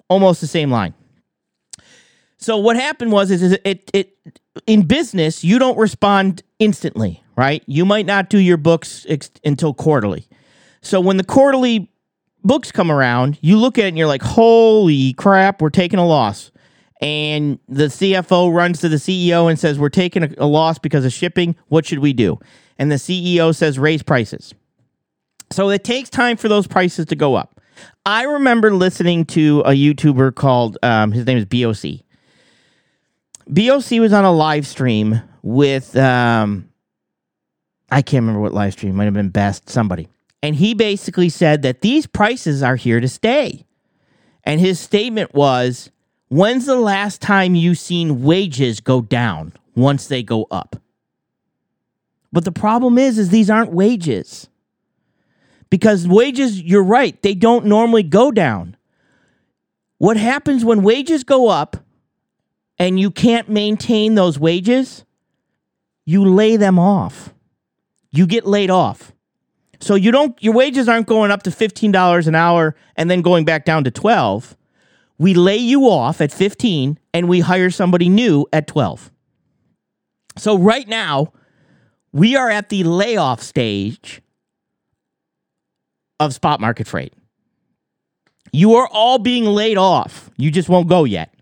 almost 0.08 0.40
the 0.40 0.48
same 0.48 0.72
line. 0.72 0.94
So 2.38 2.58
what 2.58 2.78
happened 2.78 3.12
was 3.12 3.32
is, 3.32 3.42
is 3.42 3.58
it 3.66 3.90
it 3.94 4.18
in 4.66 4.84
business 4.84 5.44
you 5.44 5.60
don't 5.60 5.78
respond 5.78 6.44
instantly, 6.60 7.22
right? 7.36 7.64
You 7.66 7.84
might 7.84 8.06
not 8.06 8.30
do 8.30 8.38
your 8.38 8.58
books 8.58 9.06
ex- 9.10 9.32
until 9.44 9.74
quarterly. 9.74 10.28
So 10.82 11.02
when 11.02 11.18
the 11.18 11.26
quarterly 11.26 11.92
books 12.44 12.72
come 12.72 12.92
around, 12.92 13.38
you 13.42 13.58
look 13.58 13.78
at 13.78 13.86
it 13.86 13.88
and 13.90 13.98
you're 13.98 14.08
like, 14.08 14.22
"Holy 14.22 15.14
crap, 15.14 15.62
we're 15.62 15.70
taking 15.70 16.00
a 16.00 16.06
loss." 16.08 16.52
And 17.02 17.60
the 17.68 17.86
CFO 17.86 18.54
runs 18.54 18.82
to 18.82 18.90
the 18.90 18.98
CEO 18.98 19.50
and 19.50 19.60
says, 19.60 19.78
"We're 19.78 19.90
taking 19.90 20.24
a, 20.24 20.30
a 20.38 20.46
loss 20.46 20.80
because 20.80 21.04
of 21.04 21.12
shipping. 21.12 21.56
What 21.68 21.86
should 21.86 22.00
we 22.00 22.14
do?" 22.14 22.40
And 22.78 22.90
the 22.90 22.96
CEO 22.96 23.54
says, 23.54 23.78
"Raise 23.78 24.04
prices." 24.04 24.54
So 25.52 25.70
it 25.70 25.84
takes 25.84 26.10
time 26.10 26.38
for 26.38 26.48
those 26.48 26.68
prices 26.68 27.08
to 27.08 27.16
go 27.16 27.36
up. 27.36 27.60
I 28.06 28.24
remember 28.24 28.74
listening 28.74 29.26
to 29.26 29.62
a 29.62 29.72
YouTuber 29.72 30.36
called 30.36 30.78
um, 30.84 31.12
his 31.12 31.26
name 31.26 31.38
is 31.38 31.46
BOC. 31.46 32.02
BOC 33.48 34.00
was 34.00 34.14
on 34.14 34.26
a 34.26 34.32
live 34.32 34.68
stream 34.68 35.22
with 35.42 35.96
um, 35.96 36.70
I 37.90 38.02
can't 38.02 38.24
remember 38.24 38.42
what 38.42 38.54
live 38.54 38.74
stream 38.74 38.96
might 38.96 39.06
have 39.06 39.14
been 39.14 39.30
best 39.30 39.70
somebody, 39.70 40.08
and 40.44 40.56
he 40.56 40.74
basically 40.74 41.30
said 41.30 41.64
that 41.64 41.82
these 41.82 42.06
prices 42.06 42.62
are 42.62 42.76
here 42.76 43.00
to 43.00 43.08
stay. 43.08 43.66
And 44.44 44.60
his 44.60 44.80
statement 44.80 45.34
was, 45.34 45.90
"When's 46.30 46.66
the 46.66 46.76
last 46.76 47.22
time 47.22 47.56
you 47.56 47.76
seen 47.76 48.24
wages 48.24 48.80
go 48.80 49.02
down 49.02 49.54
once 49.76 50.08
they 50.08 50.22
go 50.22 50.48
up?" 50.52 50.76
But 52.32 52.46
the 52.46 52.52
problem 52.52 52.98
is, 52.98 53.18
is 53.18 53.30
these 53.30 53.50
aren't 53.50 53.72
wages 53.72 54.49
because 55.70 56.08
wages, 56.08 56.62
you're 56.62 56.84
right, 56.84 57.22
they 57.22 57.36
don't 57.36 57.66
normally 57.66 58.04
go 58.04 58.32
down. 58.32 58.76
What 59.98 60.18
happens 60.18 60.64
when 60.66 60.82
wages 60.82 61.24
go 61.24 61.50
up 61.50 61.78
and 62.78 63.00
you 63.00 63.12
can't 63.12 63.50
maintain 63.50 64.16
those 64.16 64.40
wages? 64.40 65.04
You 66.06 66.26
lay 66.26 66.56
them 66.56 66.80
off. 66.80 67.34
You 68.10 68.26
get 68.26 68.46
laid 68.46 68.72
off. 68.72 69.14
So 69.82 69.96
you 69.96 70.12
don't 70.12 70.42
your 70.42 70.54
wages 70.54 70.90
aren't 70.90 71.08
going 71.08 71.32
up 71.32 71.44
to 71.44 71.50
$15 71.52 72.28
an 72.28 72.36
hour 72.36 72.76
and 72.96 73.10
then 73.10 73.22
going 73.22 73.46
back 73.46 73.66
down 73.66 73.84
to 73.84 73.92
12. 73.92 74.58
We 75.18 75.34
lay 75.34 75.58
you 75.58 75.90
off 75.90 76.22
at 76.22 76.32
15 76.32 76.98
and 77.14 77.30
we 77.30 77.42
hire 77.42 77.70
somebody 77.70 78.10
new 78.10 78.46
at 78.52 78.68
12. 78.68 79.12
So 80.38 80.58
right 80.58 80.88
now, 80.88 81.34
we 82.12 82.36
are 82.36 82.50
at 82.50 82.70
the 82.70 82.84
layoff 82.84 83.42
stage 83.42 84.22
of 86.20 86.34
spot 86.34 86.60
market 86.60 86.88
freight. 86.88 87.14
You 88.52 88.76
are 88.76 88.88
all 88.92 89.20
being 89.20 89.46
laid 89.46 89.78
off. 89.78 90.30
You 90.38 90.52
just 90.52 90.70
won't 90.70 90.88
go 90.88 91.04
yet. 91.04 91.34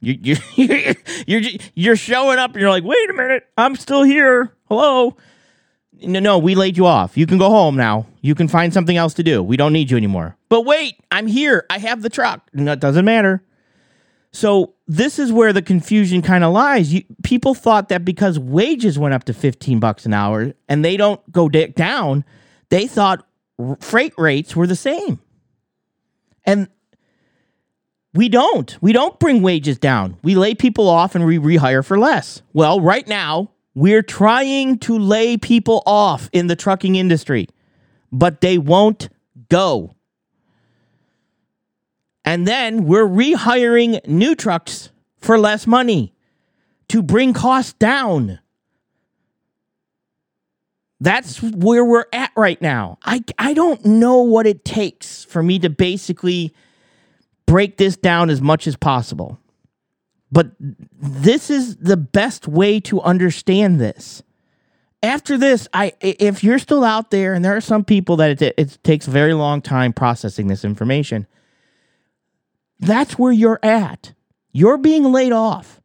You, 0.00 0.18
you, 0.20 0.36
you're, 1.26 1.42
you're 1.74 1.96
showing 1.96 2.38
up 2.38 2.52
and 2.52 2.60
you're 2.60 2.70
like, 2.70 2.84
wait 2.84 3.10
a 3.10 3.12
minute, 3.12 3.44
I'm 3.56 3.76
still 3.76 4.02
here. 4.02 4.52
Hello. 4.68 5.16
No, 6.00 6.20
no, 6.20 6.38
we 6.38 6.54
laid 6.54 6.76
you 6.76 6.86
off. 6.86 7.16
You 7.16 7.26
can 7.26 7.38
go 7.38 7.50
home 7.50 7.76
now. 7.76 8.06
You 8.20 8.34
can 8.34 8.46
find 8.46 8.72
something 8.72 8.96
else 8.96 9.14
to 9.14 9.22
do. 9.24 9.42
We 9.42 9.56
don't 9.56 9.72
need 9.72 9.90
you 9.90 9.96
anymore. 9.96 10.36
But 10.48 10.62
wait, 10.62 10.94
I'm 11.10 11.26
here. 11.26 11.66
I 11.70 11.78
have 11.78 12.02
the 12.02 12.10
truck. 12.10 12.48
No, 12.52 12.72
it 12.72 12.80
doesn't 12.80 13.04
matter. 13.04 13.42
So 14.30 14.74
this 14.86 15.18
is 15.18 15.32
where 15.32 15.52
the 15.52 15.62
confusion 15.62 16.22
kind 16.22 16.44
of 16.44 16.52
lies. 16.52 16.92
You, 16.92 17.02
people 17.24 17.54
thought 17.54 17.88
that 17.88 18.04
because 18.04 18.38
wages 18.38 18.98
went 18.98 19.14
up 19.14 19.24
to 19.24 19.34
15 19.34 19.80
bucks 19.80 20.06
an 20.06 20.14
hour 20.14 20.52
and 20.68 20.84
they 20.84 20.96
don't 20.96 21.20
go 21.32 21.48
da- 21.48 21.68
down, 21.68 22.24
they 22.68 22.86
thought 22.86 23.26
freight 23.80 24.14
rates 24.16 24.54
were 24.54 24.66
the 24.66 24.76
same. 24.76 25.20
And 26.44 26.68
we 28.14 28.28
don't. 28.28 28.76
We 28.80 28.92
don't 28.92 29.18
bring 29.18 29.42
wages 29.42 29.78
down. 29.78 30.16
We 30.22 30.34
lay 30.34 30.54
people 30.54 30.88
off 30.88 31.14
and 31.14 31.24
we 31.24 31.38
rehire 31.38 31.84
for 31.84 31.98
less. 31.98 32.42
Well, 32.52 32.80
right 32.80 33.06
now, 33.06 33.50
we're 33.74 34.02
trying 34.02 34.78
to 34.80 34.98
lay 34.98 35.36
people 35.36 35.82
off 35.86 36.28
in 36.32 36.46
the 36.46 36.56
trucking 36.56 36.96
industry, 36.96 37.48
but 38.10 38.40
they 38.40 38.58
won't 38.58 39.08
go. 39.48 39.94
And 42.24 42.46
then 42.46 42.84
we're 42.86 43.06
rehiring 43.06 44.06
new 44.06 44.34
trucks 44.34 44.90
for 45.18 45.38
less 45.38 45.66
money 45.66 46.12
to 46.88 47.02
bring 47.02 47.32
costs 47.32 47.74
down. 47.74 48.40
That's 51.00 51.40
where 51.40 51.84
we're 51.84 52.06
at 52.12 52.32
right 52.36 52.60
now. 52.60 52.98
I, 53.04 53.22
I 53.38 53.54
don't 53.54 53.84
know 53.84 54.22
what 54.22 54.46
it 54.46 54.64
takes 54.64 55.24
for 55.24 55.42
me 55.42 55.58
to 55.60 55.70
basically 55.70 56.52
break 57.46 57.76
this 57.76 57.96
down 57.96 58.30
as 58.30 58.42
much 58.42 58.66
as 58.66 58.76
possible. 58.76 59.38
But 60.30 60.52
this 60.58 61.50
is 61.50 61.76
the 61.76 61.96
best 61.96 62.48
way 62.48 62.80
to 62.80 63.00
understand 63.00 63.80
this. 63.80 64.22
After 65.02 65.38
this, 65.38 65.68
I 65.72 65.92
if 66.00 66.42
you're 66.42 66.58
still 66.58 66.82
out 66.82 67.12
there, 67.12 67.32
and 67.32 67.44
there 67.44 67.56
are 67.56 67.60
some 67.60 67.84
people 67.84 68.16
that 68.16 68.42
it, 68.42 68.54
it 68.58 68.78
takes 68.82 69.06
a 69.06 69.12
very 69.12 69.32
long 69.32 69.62
time 69.62 69.92
processing 69.92 70.48
this 70.48 70.64
information, 70.64 71.26
that's 72.80 73.16
where 73.16 73.32
you're 73.32 73.60
at. 73.62 74.12
You're 74.50 74.76
being 74.76 75.04
laid 75.04 75.32
off. 75.32 75.80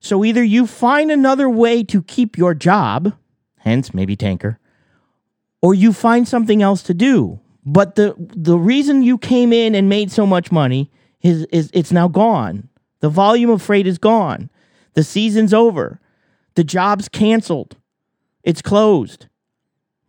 So 0.00 0.24
either 0.24 0.42
you 0.42 0.66
find 0.66 1.10
another 1.10 1.48
way 1.48 1.84
to 1.84 2.02
keep 2.02 2.38
your 2.38 2.54
job, 2.54 3.12
hence 3.64 3.94
maybe 3.94 4.14
tanker, 4.14 4.58
or 5.60 5.74
you 5.74 5.92
find 5.92 6.28
something 6.28 6.62
else 6.62 6.82
to 6.84 6.94
do. 6.94 7.40
But 7.66 7.94
the 7.94 8.14
the 8.18 8.58
reason 8.58 9.02
you 9.02 9.18
came 9.18 9.52
in 9.52 9.74
and 9.74 9.88
made 9.88 10.12
so 10.12 10.26
much 10.26 10.52
money 10.52 10.90
is 11.22 11.46
is 11.46 11.70
it's 11.72 11.92
now 11.92 12.08
gone. 12.08 12.68
The 13.00 13.08
volume 13.08 13.50
of 13.50 13.62
freight 13.62 13.86
is 13.86 13.98
gone. 13.98 14.50
The 14.92 15.02
season's 15.02 15.52
over. 15.52 16.00
The 16.54 16.64
job's 16.64 17.08
canceled. 17.08 17.76
It's 18.42 18.62
closed. 18.62 19.26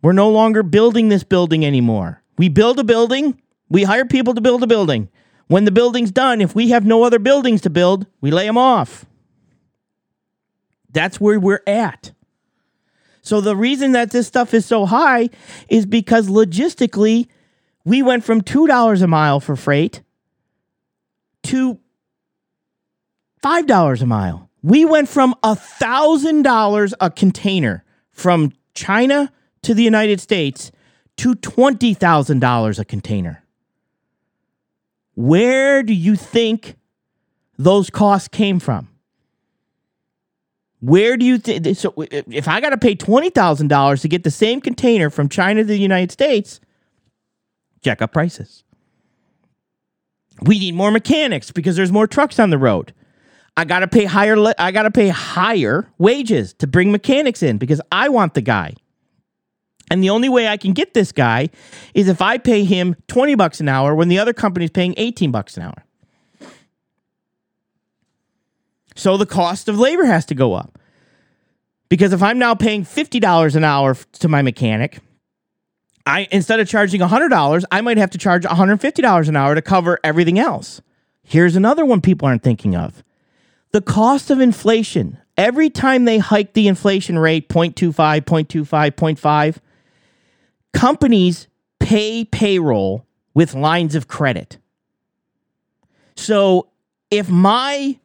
We're 0.02 0.12
no 0.12 0.30
longer 0.30 0.62
building 0.62 1.08
this 1.08 1.24
building 1.24 1.64
anymore. 1.64 2.22
We 2.38 2.48
build 2.48 2.78
a 2.78 2.84
building, 2.84 3.40
we 3.68 3.84
hire 3.84 4.04
people 4.04 4.34
to 4.34 4.40
build 4.40 4.62
a 4.62 4.66
building. 4.66 5.08
When 5.48 5.64
the 5.64 5.70
building's 5.70 6.10
done, 6.10 6.40
if 6.40 6.54
we 6.54 6.68
have 6.70 6.84
no 6.84 7.04
other 7.04 7.18
buildings 7.18 7.62
to 7.62 7.70
build, 7.70 8.06
we 8.20 8.30
lay 8.30 8.46
them 8.46 8.58
off. 8.58 9.06
That's 10.90 11.20
where 11.20 11.40
we're 11.40 11.62
at. 11.66 12.12
So 13.26 13.40
the 13.40 13.56
reason 13.56 13.90
that 13.90 14.12
this 14.12 14.28
stuff 14.28 14.54
is 14.54 14.64
so 14.66 14.86
high 14.86 15.30
is 15.68 15.84
because 15.84 16.28
logistically, 16.28 17.26
we 17.84 18.00
went 18.00 18.22
from 18.22 18.40
$2 18.40 19.02
a 19.02 19.06
mile 19.08 19.40
for 19.40 19.56
freight 19.56 20.02
to 21.42 21.80
$5 23.42 24.00
a 24.00 24.06
mile. 24.06 24.48
We 24.62 24.84
went 24.84 25.08
from 25.08 25.34
$1,000 25.42 26.92
a 27.00 27.10
container 27.10 27.84
from 28.12 28.52
China 28.74 29.32
to 29.62 29.74
the 29.74 29.82
United 29.82 30.20
States 30.20 30.70
to 31.16 31.34
$20,000 31.34 32.78
a 32.78 32.84
container. 32.84 33.42
Where 35.16 35.82
do 35.82 35.92
you 35.92 36.14
think 36.14 36.76
those 37.58 37.90
costs 37.90 38.28
came 38.28 38.60
from? 38.60 38.88
Where 40.80 41.16
do 41.16 41.24
you 41.24 41.38
think? 41.38 41.76
So, 41.76 41.94
if 41.96 42.48
I 42.48 42.60
got 42.60 42.70
to 42.70 42.78
pay 42.78 42.94
$20,000 42.94 44.00
to 44.00 44.08
get 44.08 44.24
the 44.24 44.30
same 44.30 44.60
container 44.60 45.10
from 45.10 45.28
China 45.28 45.62
to 45.62 45.66
the 45.66 45.78
United 45.78 46.12
States, 46.12 46.60
check 47.82 48.02
up 48.02 48.12
prices. 48.12 48.62
We 50.42 50.58
need 50.58 50.74
more 50.74 50.90
mechanics 50.90 51.50
because 51.50 51.76
there's 51.76 51.92
more 51.92 52.06
trucks 52.06 52.38
on 52.38 52.50
the 52.50 52.58
road. 52.58 52.92
I 53.56 53.64
got 53.64 53.78
to 53.78 53.88
pay 53.88 54.04
higher 54.04 54.36
I 54.58 54.70
got 54.70 54.82
to 54.82 54.90
pay 54.90 55.08
higher 55.08 55.90
wages 55.96 56.52
to 56.54 56.66
bring 56.66 56.92
mechanics 56.92 57.42
in 57.42 57.56
because 57.56 57.80
I 57.90 58.10
want 58.10 58.34
the 58.34 58.42
guy. 58.42 58.74
And 59.90 60.02
the 60.02 60.10
only 60.10 60.28
way 60.28 60.48
I 60.48 60.56
can 60.56 60.72
get 60.72 60.94
this 60.94 61.12
guy 61.12 61.48
is 61.94 62.08
if 62.08 62.20
I 62.20 62.38
pay 62.38 62.64
him 62.64 62.96
20 63.08 63.34
bucks 63.36 63.60
an 63.60 63.68
hour 63.68 63.94
when 63.94 64.08
the 64.08 64.18
other 64.18 64.32
company's 64.32 64.70
paying 64.70 64.94
18 64.96 65.30
bucks 65.30 65.56
an 65.56 65.62
hour. 65.62 65.84
So 68.96 69.16
the 69.16 69.26
cost 69.26 69.68
of 69.68 69.78
labor 69.78 70.04
has 70.04 70.26
to 70.26 70.34
go 70.34 70.54
up. 70.54 70.78
Because 71.88 72.12
if 72.12 72.22
I'm 72.22 72.38
now 72.38 72.56
paying 72.56 72.84
$50 72.84 73.54
an 73.54 73.62
hour 73.62 73.94
to 73.94 74.28
my 74.28 74.42
mechanic 74.42 75.00
I 76.06 76.28
instead 76.30 76.60
of 76.60 76.68
charging 76.68 77.00
$100, 77.00 77.64
I 77.70 77.80
might 77.80 77.98
have 77.98 78.10
to 78.10 78.18
charge 78.18 78.44
$150 78.44 79.28
an 79.28 79.36
hour 79.36 79.54
to 79.54 79.62
cover 79.62 79.98
everything 80.04 80.38
else. 80.38 80.80
Here's 81.22 81.56
another 81.56 81.84
one 81.84 82.00
people 82.00 82.28
aren't 82.28 82.44
thinking 82.44 82.76
of. 82.76 83.02
The 83.72 83.82
cost 83.82 84.30
of 84.30 84.40
inflation. 84.40 85.18
Every 85.36 85.68
time 85.68 86.04
they 86.04 86.18
hike 86.18 86.54
the 86.54 86.68
inflation 86.68 87.18
rate 87.18 87.48
0.25, 87.48 88.22
0.25, 88.22 88.92
0.5, 88.92 89.56
companies 90.72 91.48
pay 91.80 92.24
payroll 92.24 93.04
with 93.34 93.52
lines 93.52 93.94
of 93.94 94.08
credit. 94.08 94.58
So 96.14 96.68
if 97.10 97.28
my 97.28 97.98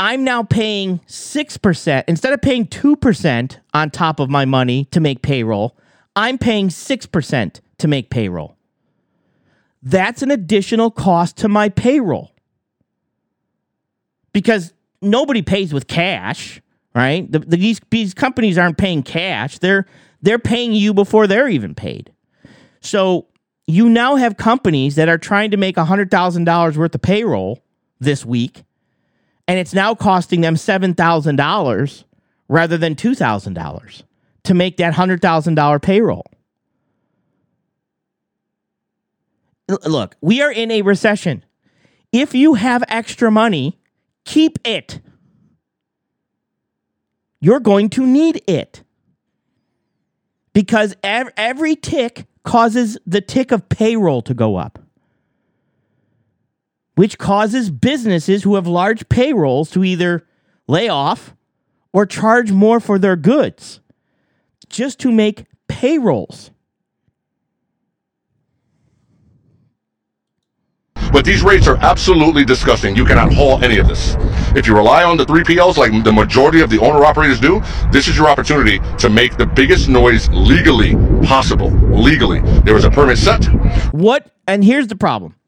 I'm 0.00 0.24
now 0.24 0.42
paying 0.42 1.00
6% 1.00 2.04
instead 2.08 2.32
of 2.32 2.40
paying 2.40 2.66
2% 2.66 3.58
on 3.74 3.90
top 3.90 4.18
of 4.18 4.30
my 4.30 4.46
money 4.46 4.86
to 4.86 4.98
make 4.98 5.20
payroll, 5.20 5.76
I'm 6.16 6.38
paying 6.38 6.68
6% 6.68 7.60
to 7.76 7.88
make 7.88 8.08
payroll. 8.08 8.56
That's 9.82 10.22
an 10.22 10.30
additional 10.30 10.90
cost 10.90 11.36
to 11.38 11.48
my 11.48 11.68
payroll. 11.68 12.32
Because 14.32 14.72
nobody 15.02 15.42
pays 15.42 15.74
with 15.74 15.86
cash, 15.86 16.62
right? 16.94 17.30
The, 17.30 17.40
the, 17.40 17.56
these, 17.58 17.80
these 17.90 18.14
companies 18.14 18.56
aren't 18.56 18.78
paying 18.78 19.02
cash. 19.02 19.58
They're 19.58 19.86
they're 20.22 20.38
paying 20.38 20.72
you 20.72 20.94
before 20.94 21.26
they're 21.26 21.48
even 21.48 21.74
paid. 21.74 22.12
So 22.80 23.26
you 23.66 23.88
now 23.88 24.16
have 24.16 24.36
companies 24.38 24.96
that 24.96 25.08
are 25.08 25.18
trying 25.18 25.50
to 25.50 25.56
make 25.56 25.76
$100,000 25.76 26.76
worth 26.76 26.94
of 26.94 27.02
payroll 27.02 27.62
this 28.00 28.24
week, 28.24 28.64
and 29.50 29.58
it's 29.58 29.74
now 29.74 29.96
costing 29.96 30.42
them 30.42 30.54
$7,000 30.54 32.04
rather 32.46 32.78
than 32.78 32.94
$2,000 32.94 34.02
to 34.44 34.54
make 34.54 34.76
that 34.76 34.94
$100,000 34.94 35.82
payroll. 35.82 36.24
Look, 39.84 40.14
we 40.20 40.40
are 40.40 40.52
in 40.52 40.70
a 40.70 40.82
recession. 40.82 41.44
If 42.12 42.32
you 42.32 42.54
have 42.54 42.84
extra 42.86 43.28
money, 43.28 43.80
keep 44.24 44.56
it. 44.64 45.00
You're 47.40 47.58
going 47.58 47.88
to 47.88 48.06
need 48.06 48.44
it 48.46 48.84
because 50.52 50.94
ev- 51.02 51.32
every 51.36 51.74
tick 51.74 52.26
causes 52.44 52.98
the 53.04 53.20
tick 53.20 53.50
of 53.50 53.68
payroll 53.68 54.22
to 54.22 54.32
go 54.32 54.54
up, 54.54 54.78
which 57.00 57.16
causes 57.16 57.70
businesses 57.70 58.42
who 58.42 58.56
have 58.56 58.66
large 58.66 59.08
payrolls 59.08 59.70
to 59.70 59.82
either 59.82 60.22
lay 60.68 60.86
off 60.86 61.34
or 61.94 62.04
charge 62.04 62.52
more 62.52 62.78
for 62.78 62.98
their 62.98 63.16
goods 63.16 63.80
just 64.68 64.98
to 64.98 65.10
make 65.10 65.46
payrolls. 65.66 66.50
But 71.10 71.24
these 71.24 71.42
rates 71.42 71.66
are 71.66 71.78
absolutely 71.78 72.44
disgusting. 72.44 72.94
You 72.94 73.06
cannot 73.06 73.32
haul 73.32 73.64
any 73.64 73.78
of 73.78 73.88
this. 73.88 74.16
If 74.54 74.66
you 74.66 74.76
rely 74.76 75.02
on 75.02 75.16
the 75.16 75.24
3PLs 75.24 75.78
like 75.78 76.04
the 76.04 76.12
majority 76.12 76.60
of 76.60 76.68
the 76.68 76.78
owner 76.80 77.06
operators 77.06 77.40
do, 77.40 77.62
this 77.90 78.08
is 78.08 78.18
your 78.18 78.28
opportunity 78.28 78.78
to 78.98 79.08
make 79.08 79.38
the 79.38 79.46
biggest 79.46 79.88
noise 79.88 80.28
legally 80.32 80.96
possible. 81.24 81.70
Legally. 81.98 82.40
There 82.60 82.76
is 82.76 82.84
a 82.84 82.90
permit 82.90 83.16
set. 83.16 83.46
What 83.94 84.30
and 84.46 84.62
here's 84.62 84.88
the 84.88 84.96
problem. 84.96 85.39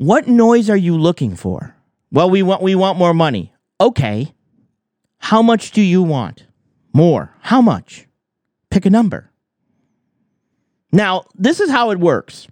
What 0.00 0.26
noise 0.26 0.70
are 0.70 0.78
you 0.78 0.96
looking 0.96 1.36
for? 1.36 1.76
Well, 2.10 2.30
we 2.30 2.42
want 2.42 2.62
we 2.62 2.74
want 2.74 2.96
more 2.96 3.12
money. 3.12 3.52
Okay. 3.78 4.32
How 5.18 5.42
much 5.42 5.72
do 5.72 5.82
you 5.82 6.02
want? 6.02 6.46
More. 6.94 7.34
How 7.40 7.60
much? 7.60 8.08
Pick 8.70 8.86
a 8.86 8.90
number. 8.90 9.30
Now, 10.90 11.24
this 11.34 11.60
is 11.60 11.70
how 11.70 11.90
it 11.90 12.00
works. 12.00 12.48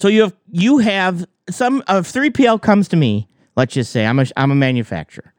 So 0.00 0.08
you 0.08 0.22
have 0.22 0.34
you 0.50 0.78
have 0.78 1.26
some 1.48 1.84
of 1.86 2.08
3PL 2.08 2.60
comes 2.60 2.88
to 2.88 2.96
me, 2.96 3.28
let's 3.54 3.74
just 3.74 3.92
say 3.92 4.04
I'm 4.04 4.18
a 4.18 4.26
I'm 4.36 4.50
a 4.50 4.56
manufacturer. 4.56 5.32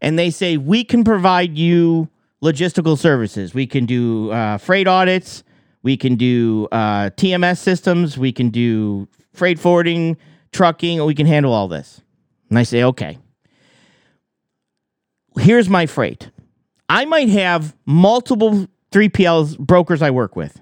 And 0.00 0.18
they 0.18 0.30
say 0.30 0.56
we 0.56 0.82
can 0.82 1.04
provide 1.04 1.56
you 1.56 2.08
logistical 2.42 2.98
services. 2.98 3.54
We 3.54 3.68
can 3.68 3.86
do 3.86 4.32
uh, 4.32 4.58
freight 4.58 4.88
audits, 4.88 5.44
we 5.84 5.96
can 5.96 6.16
do 6.16 6.66
uh, 6.72 7.10
TMS 7.10 7.58
systems, 7.58 8.18
we 8.18 8.32
can 8.32 8.50
do 8.50 9.06
freight 9.34 9.58
forwarding, 9.58 10.16
trucking, 10.52 11.04
we 11.04 11.14
can 11.14 11.26
handle 11.26 11.52
all 11.52 11.68
this. 11.68 12.00
And 12.48 12.58
I 12.58 12.62
say, 12.62 12.82
okay. 12.84 13.18
Here's 15.36 15.68
my 15.68 15.86
freight. 15.86 16.30
I 16.88 17.04
might 17.04 17.28
have 17.28 17.76
multiple 17.84 18.68
3PLs 18.92 19.58
brokers 19.58 20.00
I 20.00 20.10
work 20.10 20.36
with. 20.36 20.60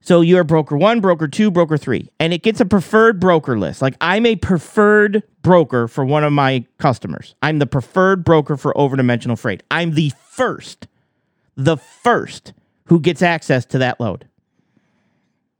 So 0.00 0.20
you're 0.20 0.44
broker 0.44 0.76
one, 0.76 1.00
broker 1.00 1.26
two, 1.26 1.50
broker 1.50 1.76
three, 1.76 2.08
and 2.20 2.32
it 2.32 2.44
gets 2.44 2.60
a 2.60 2.64
preferred 2.64 3.18
broker 3.18 3.58
list. 3.58 3.82
Like 3.82 3.96
I'm 4.00 4.24
a 4.24 4.36
preferred 4.36 5.24
broker 5.42 5.88
for 5.88 6.04
one 6.04 6.22
of 6.22 6.32
my 6.32 6.64
customers. 6.78 7.34
I'm 7.42 7.58
the 7.58 7.66
preferred 7.66 8.22
broker 8.22 8.56
for 8.56 8.72
overdimensional 8.74 9.36
freight. 9.36 9.64
I'm 9.68 9.94
the 9.94 10.12
first, 10.30 10.86
the 11.56 11.76
first 11.76 12.52
who 12.84 13.00
gets 13.00 13.20
access 13.20 13.64
to 13.66 13.78
that 13.78 13.98
load. 13.98 14.28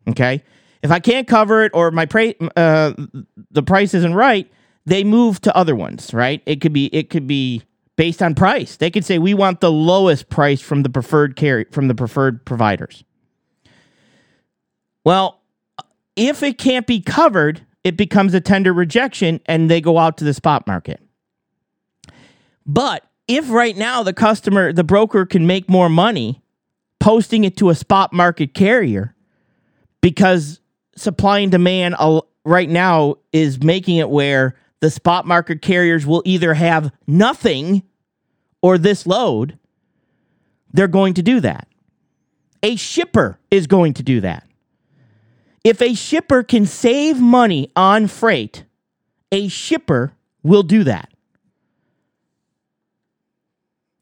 Okay. 0.08 0.44
If 0.86 0.92
I 0.92 1.00
can't 1.00 1.26
cover 1.26 1.64
it 1.64 1.72
or 1.74 1.90
my 1.90 2.04
uh, 2.04 2.92
the 3.50 3.62
price 3.64 3.92
isn't 3.92 4.14
right, 4.14 4.48
they 4.84 5.02
move 5.02 5.40
to 5.40 5.56
other 5.56 5.74
ones. 5.74 6.14
Right? 6.14 6.42
It 6.46 6.60
could 6.60 6.72
be 6.72 6.86
it 6.94 7.10
could 7.10 7.26
be 7.26 7.64
based 7.96 8.22
on 8.22 8.36
price. 8.36 8.76
They 8.76 8.88
could 8.88 9.04
say 9.04 9.18
we 9.18 9.34
want 9.34 9.60
the 9.60 9.72
lowest 9.72 10.28
price 10.28 10.60
from 10.60 10.84
the 10.84 10.88
preferred 10.88 11.34
carry 11.34 11.64
from 11.72 11.88
the 11.88 11.94
preferred 11.94 12.44
providers. 12.44 13.02
Well, 15.02 15.40
if 16.14 16.44
it 16.44 16.56
can't 16.56 16.86
be 16.86 17.00
covered, 17.00 17.66
it 17.82 17.96
becomes 17.96 18.32
a 18.32 18.40
tender 18.40 18.72
rejection 18.72 19.40
and 19.46 19.68
they 19.68 19.80
go 19.80 19.98
out 19.98 20.18
to 20.18 20.24
the 20.24 20.34
spot 20.34 20.68
market. 20.68 21.00
But 22.64 23.04
if 23.26 23.50
right 23.50 23.76
now 23.76 24.04
the 24.04 24.12
customer, 24.12 24.72
the 24.72 24.84
broker 24.84 25.26
can 25.26 25.48
make 25.48 25.68
more 25.68 25.88
money 25.88 26.42
posting 27.00 27.42
it 27.42 27.56
to 27.56 27.70
a 27.70 27.74
spot 27.74 28.12
market 28.12 28.54
carrier 28.54 29.16
because 30.00 30.60
supply 30.96 31.40
and 31.40 31.52
demand 31.52 31.94
right 32.44 32.68
now 32.68 33.16
is 33.32 33.62
making 33.62 33.96
it 33.96 34.08
where 34.08 34.54
the 34.80 34.90
spot 34.90 35.26
market 35.26 35.62
carriers 35.62 36.06
will 36.06 36.22
either 36.24 36.54
have 36.54 36.92
nothing 37.06 37.82
or 38.62 38.78
this 38.78 39.06
load, 39.06 39.58
they're 40.72 40.88
going 40.88 41.14
to 41.14 41.22
do 41.22 41.40
that. 41.40 41.68
A 42.62 42.76
shipper 42.76 43.38
is 43.50 43.66
going 43.66 43.94
to 43.94 44.02
do 44.02 44.20
that. 44.20 44.46
If 45.64 45.82
a 45.82 45.94
shipper 45.94 46.42
can 46.42 46.66
save 46.66 47.20
money 47.20 47.70
on 47.74 48.06
freight, 48.06 48.64
a 49.32 49.48
shipper 49.48 50.12
will 50.42 50.62
do 50.62 50.84
that. 50.84 51.10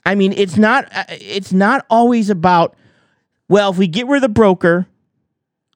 I 0.07 0.14
mean, 0.14 0.32
it's 0.32 0.57
not 0.57 0.86
uh, 0.95 1.05
it's 1.09 1.53
not 1.53 1.86
always 1.88 2.28
about 2.28 2.76
well, 3.49 3.70
if 3.70 3.78
we 3.78 3.86
get 3.86 4.07
rid 4.07 4.16
of 4.16 4.22
the 4.22 4.28
broker, 4.28 4.86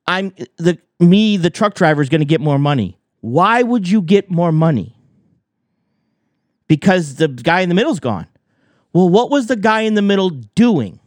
I'm 0.06 0.34
the 0.56 0.78
me 1.00 1.36
the 1.36 1.50
truck 1.50 1.74
driver 1.74 2.02
is 2.02 2.08
going 2.08 2.20
to 2.20 2.26
get 2.26 2.40
more 2.40 2.58
money. 2.58 2.98
Why 3.20 3.62
would 3.62 3.88
you 3.88 4.02
get 4.02 4.30
more 4.30 4.52
money? 4.52 4.96
Because 6.66 7.16
the 7.16 7.28
guy 7.28 7.60
in 7.60 7.68
the 7.68 7.74
middle's 7.74 8.00
gone. 8.00 8.26
Well, 8.92 9.08
what 9.08 9.30
was 9.30 9.46
the 9.46 9.56
guy 9.56 9.82
in 9.82 9.94
the 9.94 10.02
middle 10.02 10.30
doing? 10.30 11.00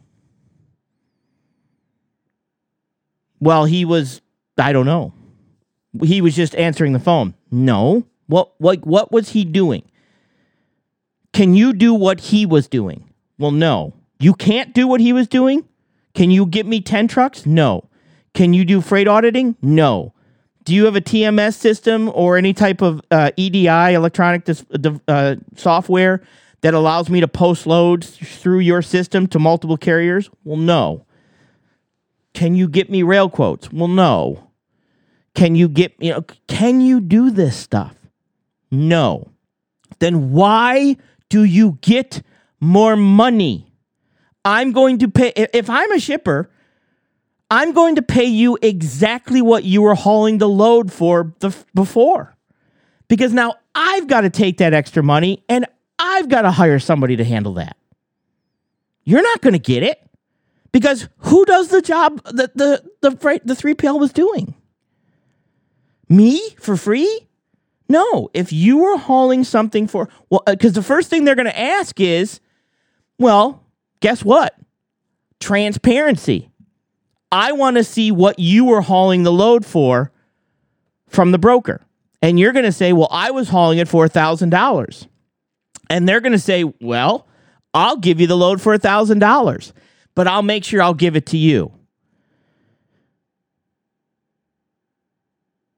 Well, 3.40 3.64
he 3.64 3.84
was 3.84 4.20
I 4.58 4.72
don't 4.72 4.86
know. 4.86 5.12
He 6.02 6.20
was 6.20 6.34
just 6.34 6.54
answering 6.54 6.92
the 6.92 7.00
phone. 7.00 7.34
No. 7.50 8.06
What 8.26 8.52
what 8.58 8.86
what 8.86 9.12
was 9.12 9.30
he 9.30 9.44
doing? 9.44 9.82
Can 11.32 11.54
you 11.54 11.72
do 11.72 11.94
what 11.94 12.20
he 12.20 12.46
was 12.46 12.68
doing? 12.68 13.10
Well, 13.38 13.50
no. 13.50 13.94
You 14.20 14.34
can't 14.34 14.74
do 14.74 14.86
what 14.86 15.00
he 15.00 15.12
was 15.12 15.26
doing? 15.26 15.66
Can 16.14 16.30
you 16.30 16.46
get 16.46 16.66
me 16.66 16.80
10 16.80 17.08
trucks? 17.08 17.46
No. 17.46 17.88
Can 18.34 18.52
you 18.52 18.64
do 18.64 18.80
freight 18.80 19.08
auditing? 19.08 19.56
No. 19.62 20.14
Do 20.64 20.74
you 20.74 20.84
have 20.84 20.96
a 20.96 21.00
TMS 21.00 21.54
system 21.54 22.08
or 22.14 22.36
any 22.36 22.52
type 22.52 22.82
of 22.82 23.00
uh, 23.10 23.30
EDI, 23.36 23.94
electronic 23.94 24.44
dis- 24.44 24.64
uh, 25.08 25.36
software, 25.56 26.22
that 26.60 26.74
allows 26.74 27.10
me 27.10 27.20
to 27.20 27.28
post 27.28 27.66
loads 27.66 28.16
through 28.16 28.60
your 28.60 28.80
system 28.82 29.26
to 29.28 29.38
multiple 29.38 29.76
carriers? 29.76 30.30
Well, 30.44 30.56
no. 30.56 31.04
Can 32.32 32.54
you 32.54 32.68
get 32.68 32.88
me 32.90 33.02
rail 33.02 33.28
quotes? 33.28 33.72
Well, 33.72 33.88
no. 33.88 34.48
Can 35.34 35.54
you 35.54 35.68
get, 35.68 35.94
you 35.98 36.12
know, 36.12 36.24
can 36.46 36.80
you 36.80 37.00
do 37.00 37.30
this 37.30 37.56
stuff? 37.56 37.96
No. 38.70 39.32
Then 39.98 40.32
why 40.32 40.96
do 41.28 41.44
you 41.44 41.78
get 41.80 42.22
more 42.60 42.96
money? 42.96 43.72
I'm 44.44 44.72
going 44.72 44.98
to 44.98 45.08
pay, 45.08 45.32
if 45.36 45.68
I'm 45.68 45.92
a 45.92 45.98
shipper, 45.98 46.50
I'm 47.52 47.72
going 47.72 47.96
to 47.96 48.02
pay 48.02 48.24
you 48.24 48.58
exactly 48.62 49.42
what 49.42 49.64
you 49.64 49.82
were 49.82 49.94
hauling 49.94 50.38
the 50.38 50.48
load 50.48 50.92
for 50.92 51.34
the, 51.40 51.54
before. 51.74 52.34
Because 53.08 53.34
now 53.34 53.56
I've 53.74 54.08
got 54.08 54.22
to 54.22 54.30
take 54.30 54.58
that 54.58 54.72
extra 54.74 55.02
money 55.02 55.44
and 55.50 55.66
I've 55.98 56.30
got 56.30 56.42
to 56.42 56.52
hire 56.52 56.78
somebody 56.78 57.16
to 57.16 57.24
handle 57.24 57.54
that. 57.54 57.76
You're 59.04 59.22
not 59.22 59.42
going 59.42 59.54
to 59.54 59.60
get 59.60 59.82
it 59.82 60.00
Because 60.72 61.08
who 61.18 61.44
does 61.44 61.68
the 61.68 61.82
job 61.82 62.22
that 62.32 62.56
the 62.56 62.82
the 63.02 63.10
the 63.44 63.54
3PL 63.54 64.00
was 64.00 64.12
doing? 64.12 64.54
Me 66.08 66.40
for 66.58 66.76
free? 66.76 67.28
No. 67.88 68.30
If 68.34 68.52
you 68.52 68.78
were 68.78 68.98
hauling 68.98 69.44
something 69.44 69.86
for 69.86 70.08
well, 70.30 70.42
uh, 70.46 70.52
because 70.52 70.74
the 70.74 70.82
first 70.82 71.10
thing 71.10 71.24
they're 71.24 71.34
going 71.34 71.46
to 71.46 71.60
ask 71.60 72.00
is, 72.00 72.40
well, 73.18 73.64
guess 74.00 74.24
what? 74.24 74.54
Transparency. 75.40 76.51
I 77.32 77.52
want 77.52 77.78
to 77.78 77.84
see 77.84 78.12
what 78.12 78.38
you 78.38 78.66
were 78.66 78.82
hauling 78.82 79.22
the 79.22 79.32
load 79.32 79.64
for 79.64 80.12
from 81.08 81.32
the 81.32 81.38
broker. 81.38 81.84
And 82.20 82.38
you're 82.38 82.52
going 82.52 82.66
to 82.66 82.72
say, 82.72 82.92
well, 82.92 83.08
I 83.10 83.30
was 83.30 83.48
hauling 83.48 83.78
it 83.78 83.88
for 83.88 84.06
$1,000. 84.06 85.06
And 85.88 86.08
they're 86.08 86.20
going 86.20 86.32
to 86.32 86.38
say, 86.38 86.64
well, 86.80 87.26
I'll 87.74 87.96
give 87.96 88.20
you 88.20 88.26
the 88.26 88.36
load 88.36 88.60
for 88.60 88.76
$1,000, 88.76 89.72
but 90.14 90.28
I'll 90.28 90.42
make 90.42 90.62
sure 90.62 90.82
I'll 90.82 90.94
give 90.94 91.16
it 91.16 91.26
to 91.26 91.38
you. 91.38 91.72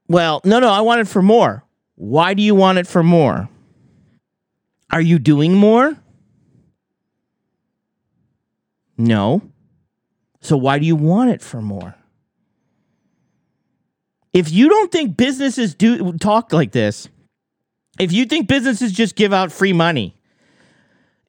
Well, 0.09 0.41
no, 0.45 0.59
no, 0.59 0.69
I 0.69 0.81
want 0.81 1.01
it 1.01 1.09
for 1.09 1.23
more. 1.23 1.65
Why 1.95 2.35
do 2.35 2.43
you 2.43 2.55
want 2.55 2.79
it 2.79 2.87
for 2.87 3.03
more? 3.03 3.49
Are 4.91 5.01
you 5.01 5.19
doing 5.19 5.55
more? 5.55 5.97
No. 8.99 9.43
So 10.45 10.59
why 10.59 10.79
do 10.79 10.85
you 10.85 10.95
want 10.95 11.31
it 11.31 11.41
for 11.41 11.63
more? 11.63 11.95
If 14.35 14.53
you 14.53 14.69
don't 14.69 14.93
think 14.93 15.17
businesses 15.17 15.75
do 15.75 16.13
talk 16.19 16.53
like 16.53 16.71
this, 16.71 17.09
if 17.99 18.13
you 18.13 18.27
think 18.27 18.47
businesses 18.47 18.93
just 18.93 19.17
give 19.17 19.33
out 19.33 19.53
free 19.53 19.73
money, 19.73 20.15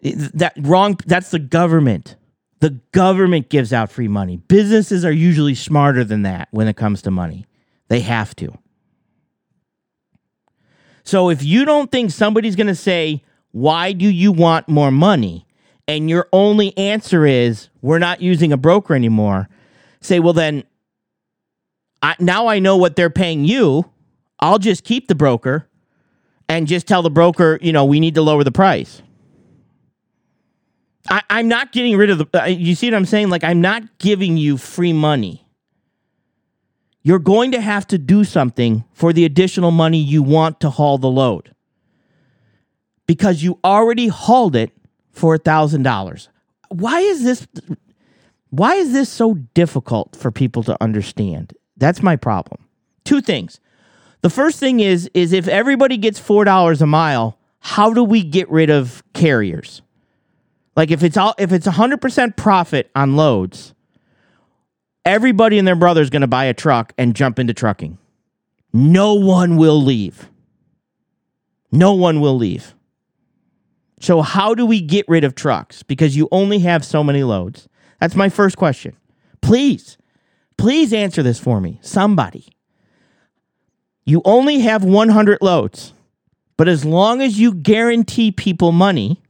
that 0.02 0.52
wrong 0.60 1.00
that's 1.06 1.32
the 1.32 1.40
government. 1.40 2.18
The 2.60 2.72
government 2.92 3.48
gives 3.48 3.72
out 3.72 3.90
free 3.90 4.10
money. 4.10 4.36
Businesses 4.36 5.06
are 5.06 5.14
usually 5.14 5.56
smarter 5.56 6.04
than 6.04 6.24
that 6.24 6.50
when 6.52 6.68
it 6.68 6.76
comes 6.76 7.02
to 7.04 7.12
money. 7.12 7.46
They 7.88 8.02
have 8.02 8.36
to. 8.38 8.58
So 11.04 11.30
if 11.30 11.42
you 11.42 11.64
don't 11.64 11.90
think 11.90 12.12
somebody's 12.12 12.58
going 12.58 12.68
to 12.68 12.76
say, 12.76 13.24
"Why 13.52 13.94
do 13.94 14.10
you 14.10 14.34
want 14.34 14.68
more 14.68 14.92
money?" 14.92 15.45
And 15.88 16.10
your 16.10 16.28
only 16.32 16.78
answer 16.78 17.26
is, 17.26 17.70
"We're 17.82 18.00
not 18.00 18.22
using 18.22 18.52
a 18.52 18.58
broker 18.58 18.96
anymore." 18.96 19.50
Say, 20.02 20.20
"Well 20.20 20.34
then 20.34 20.64
I, 22.02 22.16
now 22.20 22.48
I 22.48 22.60
know 22.60 22.78
what 22.78 22.96
they're 22.96 23.10
paying 23.10 23.46
you. 23.46 23.90
I'll 24.40 24.60
just 24.60 24.84
keep 24.84 25.08
the 25.08 25.16
broker 25.16 25.68
and 26.48 26.68
just 26.68 26.88
tell 26.88 27.02
the 27.02 27.10
broker, 27.10 27.58
you 27.62 27.72
know, 27.72 27.86
we 27.86 28.00
need 28.00 28.16
to 28.16 28.22
lower 28.22 28.44
the 28.44 28.52
price." 28.52 29.02
I, 31.10 31.22
I'm 31.30 31.48
not 31.48 31.72
getting 31.72 31.98
rid 31.98 32.10
of 32.10 32.18
the. 32.18 32.44
Uh, 32.44 32.46
you 32.46 32.76
see 32.76 32.88
what 32.88 32.96
I'm 32.96 33.06
saying? 33.06 33.30
Like, 33.30 33.44
I'm 33.44 33.62
not 33.62 34.00
giving 34.00 34.38
you 34.38 34.58
free 34.58 34.94
money. 34.94 35.46
You're 37.04 37.20
going 37.20 37.52
to 37.52 37.62
have 37.62 37.86
to 37.88 38.00
do 38.00 38.24
something 38.24 38.84
for 38.94 39.14
the 39.14 39.26
additional 39.26 39.70
money 39.70 40.00
you 40.00 40.24
want 40.24 40.60
to 40.62 40.72
haul 40.72 40.98
the 40.98 41.10
load 41.10 41.54
because 43.06 43.44
you 43.44 43.60
already 43.64 44.08
hauled 44.08 44.56
it 44.56 44.72
for 45.16 45.38
thousand 45.38 45.84
dollars. 45.84 46.30
Why 46.70 47.00
is 47.00 47.24
this? 47.24 47.48
Why 48.50 48.76
is 48.76 48.94
this 48.94 49.10
so 49.10 49.36
difficult 49.54 50.16
for 50.16 50.32
people 50.32 50.64
to 50.64 50.82
understand? 50.82 51.54
That's 51.78 52.04
my 52.04 52.16
problem. 52.16 52.64
Two 53.04 53.22
things. 53.22 53.60
The 54.22 54.30
first 54.30 54.60
thing 54.60 54.80
is 54.80 55.10
is 55.14 55.34
if 55.34 55.48
everybody 55.48 55.98
gets 55.98 56.20
four 56.20 56.44
dollars 56.44 56.82
a 56.82 56.86
mile, 56.86 57.38
how 57.60 57.94
do 57.94 58.04
we 58.04 58.24
get 58.24 58.50
rid 58.50 58.70
of 58.70 59.04
carriers? 59.14 59.82
Like 60.76 60.92
if 60.92 61.04
it's 61.04 61.18
all 61.18 61.34
if 61.38 61.52
it's 61.52 61.68
100% 61.68 62.36
profit 62.36 62.92
on 62.96 63.16
loads, 63.16 63.74
everybody 65.06 65.58
and 65.58 65.68
their 65.68 65.76
brother 65.76 66.02
is 66.02 66.10
going 66.10 66.22
to 66.22 66.28
buy 66.28 66.46
a 66.46 66.54
truck 66.54 66.94
and 66.98 67.16
jump 67.16 67.40
into 67.40 67.54
trucking. 67.54 67.98
No 68.74 69.14
one 69.14 69.56
will 69.56 69.82
leave. 69.82 70.30
No 71.72 71.94
one 71.94 72.20
will 72.20 72.36
leave. 72.36 72.76
So 74.00 74.22
how 74.22 74.54
do 74.54 74.66
we 74.66 74.82
get 74.82 75.08
rid 75.08 75.24
of 75.24 75.36
trucks 75.36 75.84
because 75.84 76.16
you 76.16 76.28
only 76.32 76.60
have 76.60 76.84
so 76.84 77.04
many 77.04 77.24
loads? 77.24 77.68
That's 78.00 78.16
my 78.16 78.30
first 78.30 78.58
question. 78.58 78.96
Please. 79.42 79.98
Please 80.58 80.94
answer 80.94 81.24
this 81.24 81.40
for 81.40 81.62
me. 81.62 81.80
Somebody. 81.82 82.48
You 84.06 84.22
only 84.26 84.60
have 84.60 84.84
100 84.84 85.40
loads. 85.42 85.94
But 86.58 86.68
as 86.68 86.86
long 86.86 87.22
as 87.22 87.40
you 87.40 87.54
guarantee 87.54 88.32
people 88.32 88.72
money, 88.72 89.22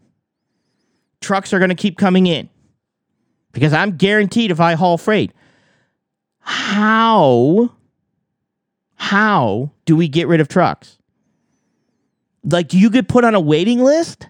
trucks 1.22 1.53
are 1.53 1.59
going 1.59 1.70
to 1.70 1.76
keep 1.76 1.97
coming 1.97 2.28
in 2.28 2.49
because 3.51 3.74
I'm 3.74 3.97
guaranteed 3.97 4.51
if 4.51 4.59
I 4.59 4.74
haul 4.74 4.97
freight. 4.97 5.32
How 6.39 7.72
how 8.97 9.72
do 9.86 9.95
we 9.95 10.07
get 10.07 10.28
rid 10.28 10.39
of 10.39 10.47
trucks? 10.47 10.99
Like 12.43 12.68
do 12.68 12.78
you 12.78 12.91
get 12.91 13.07
put 13.07 13.24
on 13.24 13.34
a 13.34 13.39
waiting 13.39 13.84
list? 13.84 14.30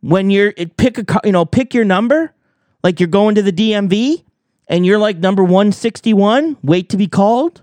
When 0.00 0.30
you're 0.30 0.52
pick 0.52 0.98
a 0.98 1.20
you 1.24 1.32
know, 1.32 1.44
pick 1.44 1.74
your 1.74 1.84
number, 1.84 2.32
like 2.82 3.00
you're 3.00 3.08
going 3.08 3.34
to 3.34 3.42
the 3.42 3.52
DMV 3.52 4.22
and 4.68 4.86
you're 4.86 4.98
like 4.98 5.18
number 5.18 5.42
161, 5.42 6.56
wait 6.62 6.88
to 6.90 6.96
be 6.96 7.08
called. 7.08 7.62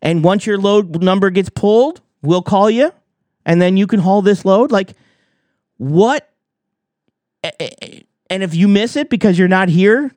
And 0.00 0.22
once 0.22 0.46
your 0.46 0.58
load 0.58 1.02
number 1.02 1.30
gets 1.30 1.48
pulled, 1.48 2.00
we'll 2.22 2.42
call 2.42 2.70
you 2.70 2.92
and 3.44 3.60
then 3.60 3.76
you 3.76 3.86
can 3.86 3.98
haul 3.98 4.22
this 4.22 4.44
load. 4.44 4.70
Like 4.70 4.92
what 5.78 6.28
and 8.30 8.42
if 8.42 8.54
you 8.54 8.68
miss 8.68 8.94
it 8.96 9.10
because 9.10 9.38
you're 9.38 9.48
not 9.48 9.68
here, 9.68 10.12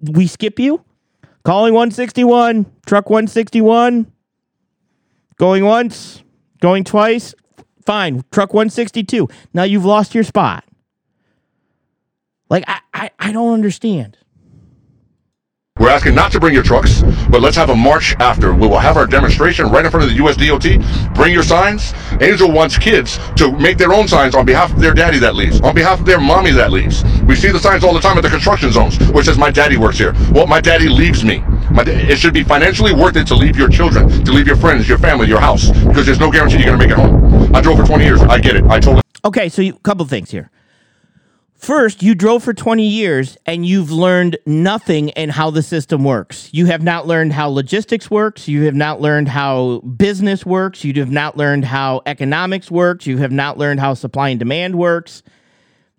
we 0.00 0.26
skip 0.26 0.58
you. 0.58 0.84
Calling 1.44 1.74
161, 1.74 2.66
truck 2.86 3.10
161, 3.10 4.10
going 5.36 5.64
once, 5.64 6.22
going 6.60 6.84
twice, 6.84 7.34
fine. 7.84 8.24
Truck 8.32 8.54
162. 8.54 9.28
Now 9.52 9.64
you've 9.64 9.84
lost 9.84 10.14
your 10.14 10.24
spot. 10.24 10.64
Like, 12.54 12.68
I, 12.68 12.80
I, 12.94 13.10
I 13.18 13.32
don't 13.32 13.52
understand. 13.52 14.16
We're 15.76 15.88
asking 15.90 16.14
not 16.14 16.30
to 16.30 16.38
bring 16.38 16.54
your 16.54 16.62
trucks, 16.62 17.02
but 17.28 17.42
let's 17.42 17.56
have 17.56 17.68
a 17.68 17.74
march 17.74 18.14
after. 18.20 18.54
We 18.54 18.68
will 18.68 18.78
have 18.78 18.96
our 18.96 19.08
demonstration 19.08 19.66
right 19.70 19.84
in 19.84 19.90
front 19.90 20.08
of 20.08 20.16
the 20.16 20.22
USDOT. 20.22 21.16
Bring 21.16 21.32
your 21.32 21.42
signs. 21.42 21.92
Angel 22.20 22.48
wants 22.48 22.78
kids 22.78 23.18
to 23.38 23.50
make 23.58 23.76
their 23.76 23.92
own 23.92 24.06
signs 24.06 24.36
on 24.36 24.46
behalf 24.46 24.72
of 24.72 24.78
their 24.78 24.94
daddy 24.94 25.18
that 25.18 25.34
leaves, 25.34 25.60
on 25.62 25.74
behalf 25.74 25.98
of 25.98 26.06
their 26.06 26.20
mommy 26.20 26.52
that 26.52 26.70
leaves. 26.70 27.02
We 27.24 27.34
see 27.34 27.50
the 27.50 27.58
signs 27.58 27.82
all 27.82 27.92
the 27.92 27.98
time 27.98 28.18
at 28.18 28.20
the 28.20 28.30
construction 28.30 28.70
zones, 28.70 29.00
where 29.10 29.22
it 29.22 29.24
says, 29.24 29.36
my 29.36 29.50
daddy 29.50 29.76
works 29.76 29.98
here. 29.98 30.14
Well, 30.30 30.46
my 30.46 30.60
daddy 30.60 30.88
leaves 30.88 31.24
me. 31.24 31.40
My, 31.72 31.82
it 31.84 32.20
should 32.20 32.34
be 32.34 32.44
financially 32.44 32.94
worth 32.94 33.16
it 33.16 33.26
to 33.26 33.34
leave 33.34 33.56
your 33.56 33.68
children, 33.68 34.08
to 34.24 34.30
leave 34.30 34.46
your 34.46 34.54
friends, 34.54 34.88
your 34.88 34.98
family, 34.98 35.26
your 35.26 35.40
house, 35.40 35.72
because 35.88 36.06
there's 36.06 36.20
no 36.20 36.30
guarantee 36.30 36.58
you're 36.58 36.66
going 36.66 36.78
to 36.78 36.86
make 36.86 36.96
it 36.96 37.00
home. 37.00 37.52
I 37.52 37.60
drove 37.60 37.80
for 37.80 37.84
20 37.84 38.04
years. 38.04 38.20
I 38.22 38.38
get 38.38 38.54
it. 38.54 38.62
I 38.66 38.78
totally 38.78 39.02
Okay, 39.24 39.48
so 39.48 39.60
a 39.60 39.72
couple 39.72 40.06
things 40.06 40.30
here. 40.30 40.52
First, 41.54 42.02
you 42.02 42.14
drove 42.14 42.42
for 42.42 42.52
20 42.52 42.86
years 42.86 43.38
and 43.46 43.64
you've 43.64 43.90
learned 43.90 44.36
nothing 44.44 45.08
in 45.10 45.30
how 45.30 45.50
the 45.50 45.62
system 45.62 46.04
works. 46.04 46.50
You 46.52 46.66
have 46.66 46.82
not 46.82 47.06
learned 47.06 47.32
how 47.32 47.48
logistics 47.48 48.10
works. 48.10 48.48
You 48.48 48.64
have 48.64 48.74
not 48.74 49.00
learned 49.00 49.28
how 49.28 49.78
business 49.78 50.44
works. 50.44 50.84
You 50.84 50.92
have 51.00 51.10
not 51.10 51.36
learned 51.38 51.64
how 51.64 52.02
economics 52.04 52.70
works. 52.70 53.06
You 53.06 53.16
have 53.18 53.32
not 53.32 53.56
learned 53.56 53.80
how 53.80 53.94
supply 53.94 54.28
and 54.28 54.38
demand 54.38 54.76
works. 54.76 55.22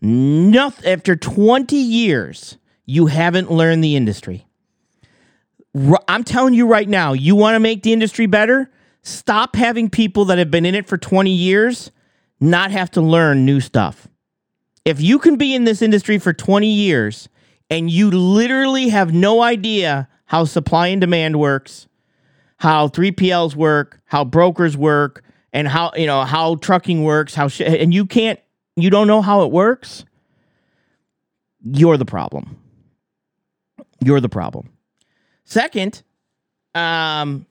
Nothing, 0.01 0.91
after 0.91 1.15
20 1.15 1.75
years, 1.75 2.57
you 2.85 3.07
haven't 3.07 3.49
learned 3.49 3.83
the 3.83 3.95
industry. 3.95 4.45
I'm 6.07 6.23
telling 6.23 6.53
you 6.53 6.67
right 6.67 6.87
now, 6.87 7.13
you 7.13 7.35
want 7.35 7.55
to 7.55 7.59
make 7.59 7.81
the 7.81 7.91
industry 7.91 8.27
better? 8.27 8.69
Stop 9.01 9.55
having 9.55 9.89
people 9.89 10.25
that 10.25 10.37
have 10.37 10.51
been 10.51 10.65
in 10.65 10.75
it 10.75 10.87
for 10.87 10.97
20 10.97 11.31
years 11.31 11.91
not 12.39 12.69
have 12.69 12.91
to 12.91 13.01
learn 13.01 13.45
new 13.45 13.59
stuff 13.59 14.07
if 14.85 15.01
you 15.01 15.17
can 15.17 15.35
be 15.35 15.53
in 15.55 15.63
this 15.63 15.81
industry 15.81 16.19
for 16.19 16.31
20 16.31 16.67
years 16.67 17.27
and 17.69 17.89
you 17.89 18.11
literally 18.11 18.89
have 18.89 19.13
no 19.13 19.41
idea 19.41 20.07
how 20.25 20.45
supply 20.45 20.87
and 20.87 21.01
demand 21.01 21.39
works, 21.39 21.87
how 22.57 22.87
3PLs 22.87 23.55
work, 23.55 23.99
how 24.05 24.23
brokers 24.23 24.77
work, 24.77 25.23
and 25.51 25.67
how, 25.67 25.91
you 25.95 26.05
know, 26.05 26.23
how 26.23 26.55
trucking 26.55 27.03
works, 27.03 27.33
how 27.33 27.47
sh- 27.47 27.61
and 27.61 27.93
you 27.93 28.05
can't 28.05 28.39
you 28.77 28.89
don't 28.89 29.07
know 29.07 29.21
how 29.21 29.43
it 29.43 29.51
works, 29.51 30.03
you're 31.63 31.95
the 31.97 32.05
problem. 32.05 32.57
You're 34.03 34.19
the 34.19 34.29
problem. 34.29 34.69
Second, 35.45 36.03
um 36.75 37.45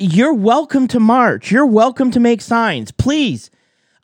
you're 0.00 0.34
welcome 0.34 0.86
to 0.88 1.00
march. 1.00 1.50
You're 1.50 1.66
welcome 1.66 2.10
to 2.12 2.20
make 2.20 2.40
signs. 2.40 2.92
Please 2.92 3.50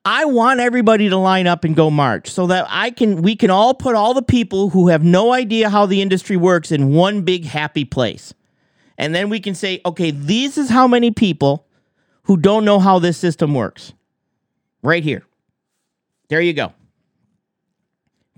I 0.04 0.26
want 0.26 0.60
everybody 0.60 1.08
to 1.08 1.16
line 1.16 1.46
up 1.46 1.64
and 1.64 1.74
go 1.74 1.90
march 1.90 2.30
so 2.30 2.46
that 2.48 2.66
I 2.68 2.90
can 2.90 3.22
we 3.22 3.36
can 3.36 3.50
all 3.50 3.72
put 3.72 3.94
all 3.94 4.12
the 4.12 4.22
people 4.22 4.70
who 4.70 4.88
have 4.88 5.02
no 5.02 5.32
idea 5.32 5.70
how 5.70 5.86
the 5.86 6.02
industry 6.02 6.36
works 6.36 6.70
in 6.70 6.92
one 6.92 7.22
big 7.22 7.44
happy 7.44 7.84
place. 7.84 8.34
And 8.98 9.14
then 9.14 9.30
we 9.30 9.40
can 9.40 9.54
say, 9.54 9.80
okay, 9.84 10.10
this 10.10 10.58
is 10.58 10.68
how 10.68 10.86
many 10.86 11.10
people 11.10 11.66
who 12.24 12.36
don't 12.36 12.64
know 12.64 12.78
how 12.78 12.98
this 12.98 13.16
system 13.16 13.54
works. 13.54 13.92
Right 14.82 15.02
here. 15.02 15.24
There 16.28 16.40
you 16.40 16.52
go. 16.52 16.72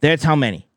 That's 0.01 0.23
how 0.23 0.37
many. 0.37 0.69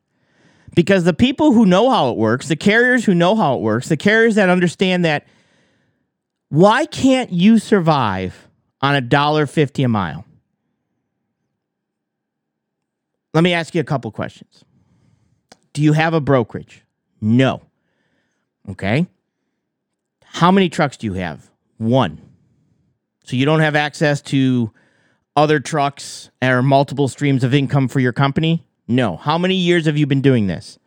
Because 0.75 1.03
the 1.03 1.13
people 1.13 1.53
who 1.53 1.65
know 1.65 1.89
how 1.89 2.09
it 2.09 2.17
works, 2.17 2.47
the 2.47 2.55
carriers 2.55 3.05
who 3.05 3.13
know 3.13 3.35
how 3.35 3.55
it 3.55 3.61
works, 3.61 3.89
the 3.89 3.97
carriers 3.97 4.35
that 4.35 4.49
understand 4.49 5.05
that 5.05 5.27
why 6.49 6.85
can't 6.85 7.31
you 7.31 7.59
survive 7.59 8.47
on 8.81 8.95
a 8.95 9.01
dollar 9.01 9.45
fifty 9.45 9.83
a 9.83 9.87
mile? 9.87 10.25
Let 13.39 13.43
me 13.43 13.53
ask 13.53 13.73
you 13.73 13.79
a 13.79 13.85
couple 13.85 14.11
questions. 14.11 14.65
Do 15.71 15.81
you 15.81 15.93
have 15.93 16.13
a 16.13 16.19
brokerage? 16.19 16.83
No. 17.21 17.61
Okay. 18.67 19.07
How 20.25 20.51
many 20.51 20.67
trucks 20.67 20.97
do 20.97 21.07
you 21.07 21.13
have? 21.13 21.49
One. 21.77 22.19
So 23.23 23.37
you 23.37 23.45
don't 23.45 23.61
have 23.61 23.77
access 23.77 24.21
to 24.23 24.73
other 25.37 25.61
trucks 25.61 26.29
or 26.41 26.61
multiple 26.61 27.07
streams 27.07 27.45
of 27.45 27.53
income 27.53 27.87
for 27.87 28.01
your 28.01 28.11
company? 28.11 28.67
No. 28.89 29.15
How 29.15 29.37
many 29.37 29.55
years 29.55 29.85
have 29.85 29.95
you 29.95 30.05
been 30.05 30.19
doing 30.19 30.47
this? 30.47 30.77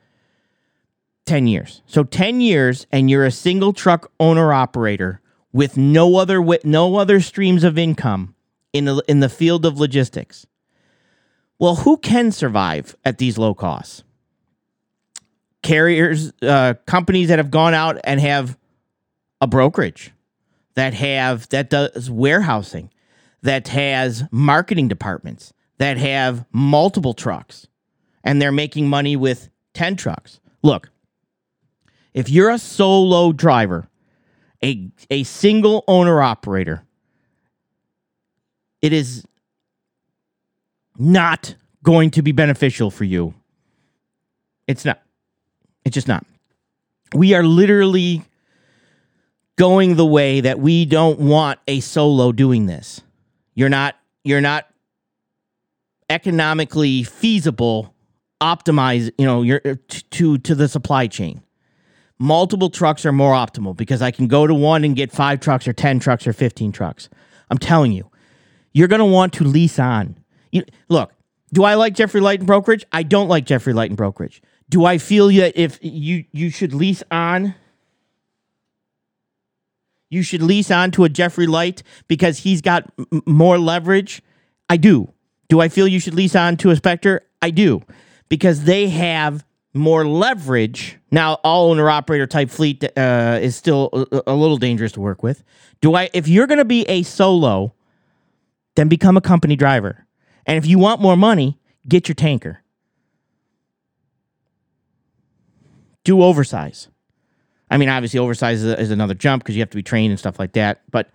10 1.24 1.47
years. 1.47 1.81
So 1.87 2.05
10 2.05 2.43
years 2.43 2.87
and 2.93 3.09
you're 3.09 3.24
a 3.24 3.31
single 3.31 3.73
truck 3.73 4.12
owner 4.20 4.53
operator 4.53 5.23
with 5.55 5.79
no 5.79 6.16
other 6.16 6.43
with 6.43 6.66
no 6.66 6.97
other 6.97 7.19
streams 7.20 7.65
of 7.65 7.79
income 7.79 8.35
in 8.74 8.85
the 8.85 9.03
in 9.09 9.20
the 9.20 9.31
field 9.31 9.65
of 9.65 9.79
logistics. 9.81 10.47
Well, 11.62 11.76
who 11.76 11.97
can 11.97 12.32
survive 12.32 12.97
at 13.05 13.18
these 13.18 13.39
low 13.39 13.55
costs? 13.55 14.02
Carriers, 15.62 16.32
uh, 16.43 16.74
companies 16.86 17.28
that 17.28 17.39
have 17.39 17.52
gone 17.52 17.72
out 17.72 18.01
and 18.02 18.18
have 18.18 18.59
a 19.40 19.47
brokerage 19.47 20.10
that 20.74 20.93
have 20.93 21.48
that 21.51 21.70
does 21.70 22.10
warehousing, 22.10 22.90
that 23.43 23.68
has 23.68 24.24
marketing 24.32 24.89
departments, 24.89 25.52
that 25.78 25.98
have 25.98 26.44
multiple 26.51 27.14
trucks, 27.14 27.68
and 28.24 28.43
they're 28.43 28.51
making 28.51 28.89
money 28.89 29.14
with 29.14 29.48
10 29.74 29.94
trucks. 29.94 30.40
Look, 30.64 30.90
if 32.12 32.28
you're 32.28 32.51
a 32.51 32.59
solo 32.59 33.30
driver, 33.30 33.89
a, 34.64 34.90
a 35.12 35.22
single 35.22 35.84
owner 35.86 36.20
operator, 36.22 36.82
it 38.80 38.93
is 38.93 39.24
not 40.98 41.55
going 41.82 42.10
to 42.12 42.23
be 42.23 42.32
beneficial 42.32 42.90
for 42.90 43.05
you. 43.05 43.35
It's 44.66 44.85
not. 44.85 45.02
It's 45.85 45.94
just 45.94 46.09
not. 46.09 46.24
We 47.14 47.35
are 47.35 47.43
literally 47.43 48.24
going 49.56 49.97
the 49.97 50.06
way 50.06 50.40
that 50.40 50.60
we 50.60 50.85
don't 50.85 51.19
want 51.19 51.59
a 51.66 51.81
solo 51.81 52.32
doing 52.32 52.66
this. 52.66 53.01
You're 53.55 53.69
not 53.69 53.97
you're 54.24 54.40
not 54.40 54.66
economically 56.09 57.02
feasible 57.02 57.94
optimize, 58.40 59.10
you 59.19 59.24
know, 59.24 59.43
your 59.43 59.60
uh, 59.64 59.74
to 60.10 60.39
to 60.39 60.55
the 60.55 60.69
supply 60.69 61.06
chain. 61.06 61.43
Multiple 62.19 62.70
trucks 62.70 63.05
are 63.05 63.12
more 63.12 63.35
optimal 63.35 63.77
because 63.77 64.02
I 64.02 64.10
can 64.10 64.28
go 64.28 64.47
to 64.47 64.55
one 64.55 64.85
and 64.85 64.94
get 64.94 65.10
5 65.10 65.40
trucks 65.40 65.66
or 65.66 65.73
10 65.73 65.98
trucks 65.98 66.24
or 66.24 66.32
15 66.32 66.70
trucks. 66.70 67.09
I'm 67.51 67.59
telling 67.59 67.90
you. 67.90 68.09
You're 68.73 68.86
going 68.86 69.01
to 69.01 69.05
want 69.05 69.32
to 69.35 69.44
lease 69.44 69.81
on. 69.81 70.22
You, 70.53 70.65
look, 70.89 71.12
do 71.53 71.65
I 71.65 71.74
like 71.74 71.95
Jeffrey 71.95 72.20
Light 72.20 72.41
and 72.41 72.47
brokerage? 72.47 72.85
I 72.93 73.03
don't 73.03 73.29
like 73.29 73.45
Jeffrey 73.45 73.73
Light 73.73 73.91
and 73.91 73.97
brokerage. 73.97 74.43
Do 74.69 74.85
I 74.85 74.99
feel 74.99 75.29
that 75.29 75.61
if 75.61 75.79
you 75.83 76.24
you 76.33 76.51
should 76.51 76.73
lease 76.73 77.03
on 77.11 77.55
you 80.09 80.23
should 80.23 80.43
lease 80.43 80.70
on 80.70 80.91
to 80.93 81.05
a 81.05 81.09
Jeffrey 81.09 81.47
Light 81.47 81.83
because 82.07 82.39
he's 82.39 82.61
got 82.61 82.91
m- 82.99 83.23
more 83.27 83.59
leverage? 83.59 84.23
I 84.69 84.77
do. 84.77 85.12
Do 85.49 85.61
I 85.61 85.69
feel 85.69 85.89
you 85.89 86.01
should 86.01 86.15
lease 86.15 86.37
on 86.37 86.59
to 86.59 86.70
a 86.70 86.77
Spectre? 86.77 87.23
I 87.41 87.51
do. 87.51 87.83
Because 88.29 88.65
they 88.65 88.89
have 88.89 89.45
more 89.74 90.07
leverage. 90.07 90.99
Now, 91.11 91.35
all 91.45 91.70
owner 91.70 91.89
operator 91.89 92.27
type 92.27 92.51
fleet 92.51 92.85
uh, 92.97 93.39
is 93.41 93.57
still 93.57 93.89
a, 93.93 94.23
a 94.29 94.35
little 94.35 94.59
dangerous 94.59 94.93
to 94.93 95.01
work 95.01 95.23
with. 95.23 95.43
Do 95.81 95.95
I 95.95 96.11
if 96.12 96.29
you're 96.29 96.47
going 96.47 96.59
to 96.59 96.65
be 96.66 96.83
a 96.85 97.03
solo, 97.03 97.74
then 98.77 98.89
become 98.89 99.16
a 99.16 99.23
company 99.23 99.57
driver. 99.57 100.07
And 100.47 100.59
if 100.59 100.66
you 100.66 100.78
want 100.78 101.01
more 101.01 101.16
money, 101.16 101.59
get 101.89 102.09
your 102.09 102.14
tanker. 102.14 102.62
Do 106.05 106.23
oversize. 106.23 106.89
I 107.70 107.77
mean, 107.77 107.89
obviously, 107.89 108.19
oversize 108.19 108.62
is, 108.62 108.78
is 108.78 108.90
another 108.90 109.14
jump 109.14 109.43
because 109.43 109.56
you 109.56 109.62
have 109.62 109.70
to 109.70 109.77
be 109.77 109.82
trained 109.82 110.10
and 110.10 110.19
stuff 110.19 110.39
like 110.39 110.52
that. 110.52 110.82
But 110.90 111.10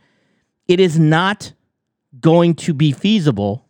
it 0.67 0.79
is 0.79 0.97
not 0.97 1.53
going 2.19 2.55
to 2.55 2.73
be 2.73 2.91
feasible 2.91 3.65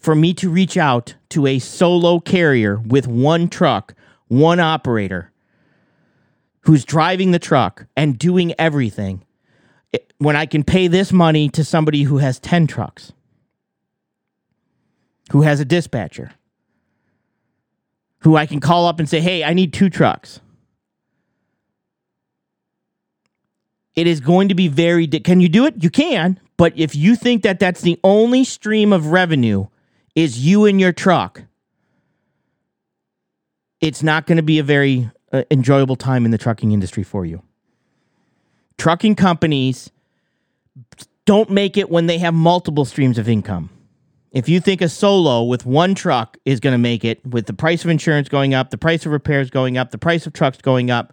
for 0.00 0.14
me 0.14 0.34
to 0.34 0.50
reach 0.50 0.76
out 0.76 1.14
to 1.30 1.46
a 1.46 1.58
solo 1.58 2.18
carrier 2.20 2.78
with 2.78 3.06
one 3.06 3.48
truck, 3.48 3.94
one 4.28 4.60
operator 4.60 5.32
who's 6.62 6.84
driving 6.84 7.30
the 7.30 7.38
truck 7.38 7.86
and 7.96 8.18
doing 8.18 8.52
everything 8.58 9.24
when 10.18 10.36
I 10.36 10.46
can 10.46 10.64
pay 10.64 10.86
this 10.86 11.12
money 11.12 11.48
to 11.50 11.64
somebody 11.64 12.02
who 12.02 12.18
has 12.18 12.38
10 12.38 12.66
trucks, 12.66 13.12
who 15.30 15.42
has 15.42 15.60
a 15.60 15.64
dispatcher, 15.64 16.32
who 18.18 18.36
I 18.36 18.46
can 18.46 18.60
call 18.60 18.86
up 18.86 18.98
and 18.98 19.08
say, 19.08 19.20
hey, 19.20 19.44
I 19.44 19.54
need 19.54 19.72
two 19.72 19.88
trucks. 19.88 20.40
It 23.94 24.06
is 24.06 24.20
going 24.20 24.48
to 24.48 24.54
be 24.54 24.68
very. 24.68 25.06
Di- 25.06 25.20
can 25.20 25.40
you 25.40 25.48
do 25.48 25.66
it? 25.66 25.82
You 25.82 25.90
can. 25.90 26.38
But 26.56 26.76
if 26.76 26.94
you 26.94 27.16
think 27.16 27.42
that 27.42 27.58
that's 27.58 27.80
the 27.80 27.98
only 28.04 28.44
stream 28.44 28.92
of 28.92 29.06
revenue 29.06 29.66
is 30.14 30.38
you 30.38 30.64
and 30.64 30.80
your 30.80 30.92
truck, 30.92 31.42
it's 33.80 34.02
not 34.02 34.26
going 34.26 34.36
to 34.36 34.42
be 34.42 34.58
a 34.58 34.62
very 34.62 35.10
uh, 35.32 35.42
enjoyable 35.50 35.96
time 35.96 36.24
in 36.24 36.30
the 36.30 36.38
trucking 36.38 36.72
industry 36.72 37.02
for 37.02 37.24
you. 37.24 37.42
Trucking 38.78 39.16
companies 39.16 39.90
don't 41.24 41.50
make 41.50 41.76
it 41.76 41.90
when 41.90 42.06
they 42.06 42.18
have 42.18 42.34
multiple 42.34 42.84
streams 42.84 43.18
of 43.18 43.28
income. 43.28 43.70
If 44.32 44.48
you 44.48 44.60
think 44.60 44.80
a 44.80 44.88
solo 44.88 45.42
with 45.42 45.66
one 45.66 45.94
truck 45.94 46.38
is 46.44 46.60
going 46.60 46.72
to 46.72 46.78
make 46.78 47.04
it, 47.04 47.24
with 47.26 47.46
the 47.46 47.52
price 47.52 47.84
of 47.84 47.90
insurance 47.90 48.28
going 48.28 48.54
up, 48.54 48.70
the 48.70 48.78
price 48.78 49.04
of 49.04 49.12
repairs 49.12 49.50
going 49.50 49.76
up, 49.76 49.90
the 49.90 49.98
price 49.98 50.26
of 50.26 50.32
trucks 50.32 50.58
going 50.58 50.90
up, 50.90 51.12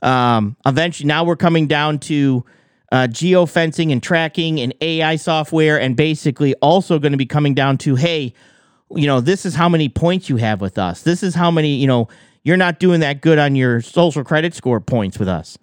um, 0.00 0.56
eventually 0.64 1.06
now 1.06 1.24
we're 1.24 1.36
coming 1.36 1.66
down 1.66 1.98
to 1.98 2.44
uh, 2.90 3.06
geofencing 3.08 3.90
and 3.92 4.02
tracking 4.02 4.60
and 4.60 4.74
AI 4.80 5.16
software, 5.16 5.80
and 5.80 5.96
basically 5.96 6.54
also 6.56 6.98
going 6.98 7.12
to 7.12 7.18
be 7.18 7.26
coming 7.26 7.54
down 7.54 7.76
to 7.78 7.96
hey, 7.96 8.32
you 8.90 9.06
know, 9.06 9.20
this 9.20 9.44
is 9.44 9.54
how 9.54 9.68
many 9.68 9.88
points 9.88 10.28
you 10.28 10.36
have 10.36 10.60
with 10.60 10.78
us. 10.78 11.02
This 11.02 11.22
is 11.22 11.34
how 11.34 11.50
many, 11.50 11.74
you 11.74 11.86
know, 11.86 12.08
you're 12.44 12.56
not 12.56 12.78
doing 12.78 13.00
that 13.00 13.20
good 13.20 13.38
on 13.38 13.56
your 13.56 13.80
social 13.80 14.22
credit 14.22 14.54
score 14.54 14.80
points 14.80 15.18
with 15.18 15.28
us. 15.28 15.58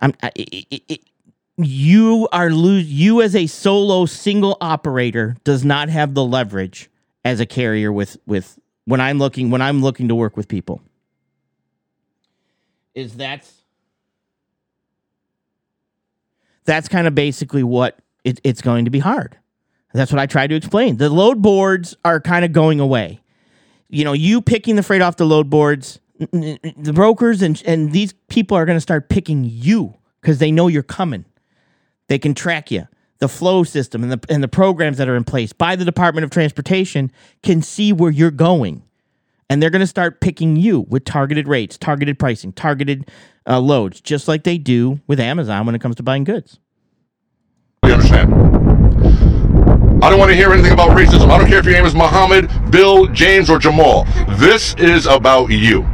I'm, 0.00 0.14
I, 0.22 0.30
it, 0.34 1.02
you 1.64 2.28
are 2.32 2.50
lose 2.50 2.90
you 2.90 3.22
as 3.22 3.34
a 3.34 3.46
solo 3.46 4.06
single 4.06 4.56
operator 4.60 5.36
does 5.44 5.64
not 5.64 5.88
have 5.88 6.14
the 6.14 6.24
leverage 6.24 6.90
as 7.24 7.40
a 7.40 7.46
carrier 7.46 7.92
with 7.92 8.16
with 8.26 8.58
when 8.84 9.00
I'm 9.00 9.18
looking 9.18 9.50
when 9.50 9.62
I'm 9.62 9.82
looking 9.82 10.08
to 10.08 10.14
work 10.14 10.36
with 10.36 10.48
people. 10.48 10.82
Is 12.94 13.16
that's 13.16 13.52
that's 16.64 16.88
kind 16.88 17.06
of 17.06 17.14
basically 17.14 17.62
what 17.62 17.98
it, 18.24 18.40
it's 18.44 18.62
going 18.62 18.84
to 18.84 18.90
be 18.90 18.98
hard. 18.98 19.36
That's 19.92 20.12
what 20.12 20.20
I 20.20 20.26
tried 20.26 20.48
to 20.48 20.54
explain. 20.54 20.98
The 20.98 21.10
load 21.10 21.42
boards 21.42 21.96
are 22.04 22.20
kind 22.20 22.44
of 22.44 22.52
going 22.52 22.78
away. 22.78 23.20
You 23.88 24.04
know, 24.04 24.12
you 24.12 24.40
picking 24.40 24.76
the 24.76 24.82
freight 24.82 25.02
off 25.02 25.16
the 25.16 25.26
load 25.26 25.50
boards, 25.50 25.98
the 26.18 26.92
brokers 26.94 27.42
and 27.42 27.60
and 27.66 27.92
these 27.92 28.12
people 28.28 28.56
are 28.56 28.64
going 28.64 28.76
to 28.76 28.80
start 28.80 29.08
picking 29.08 29.44
you 29.44 29.94
because 30.20 30.38
they 30.38 30.52
know 30.52 30.68
you're 30.68 30.82
coming. 30.82 31.24
They 32.10 32.18
can 32.18 32.34
track 32.34 32.72
you. 32.72 32.88
The 33.20 33.28
flow 33.28 33.62
system 33.62 34.02
and 34.02 34.10
the 34.10 34.20
and 34.28 34.42
the 34.42 34.48
programs 34.48 34.98
that 34.98 35.08
are 35.08 35.14
in 35.14 35.22
place 35.22 35.52
by 35.52 35.76
the 35.76 35.84
Department 35.84 36.24
of 36.24 36.30
Transportation 36.30 37.12
can 37.44 37.62
see 37.62 37.92
where 37.92 38.10
you're 38.10 38.32
going, 38.32 38.82
and 39.48 39.62
they're 39.62 39.70
going 39.70 39.78
to 39.80 39.86
start 39.86 40.20
picking 40.20 40.56
you 40.56 40.80
with 40.88 41.04
targeted 41.04 41.46
rates, 41.46 41.78
targeted 41.78 42.18
pricing, 42.18 42.52
targeted 42.52 43.08
uh, 43.46 43.60
loads, 43.60 44.00
just 44.00 44.26
like 44.26 44.42
they 44.42 44.58
do 44.58 44.98
with 45.06 45.20
Amazon 45.20 45.66
when 45.66 45.76
it 45.76 45.80
comes 45.80 45.94
to 45.96 46.02
buying 46.02 46.24
goods. 46.24 46.58
You 47.84 47.92
understand? 47.92 48.34
I 50.02 50.10
don't 50.10 50.18
want 50.18 50.30
to 50.30 50.36
hear 50.36 50.52
anything 50.52 50.72
about 50.72 50.96
racism. 50.98 51.30
I 51.30 51.38
don't 51.38 51.46
care 51.46 51.60
if 51.60 51.64
your 51.64 51.74
name 51.74 51.86
is 51.86 51.94
Muhammad, 51.94 52.50
Bill, 52.72 53.06
James, 53.06 53.48
or 53.48 53.60
Jamal. 53.60 54.04
This 54.30 54.74
is 54.78 55.06
about 55.06 55.50
you. 55.50 55.86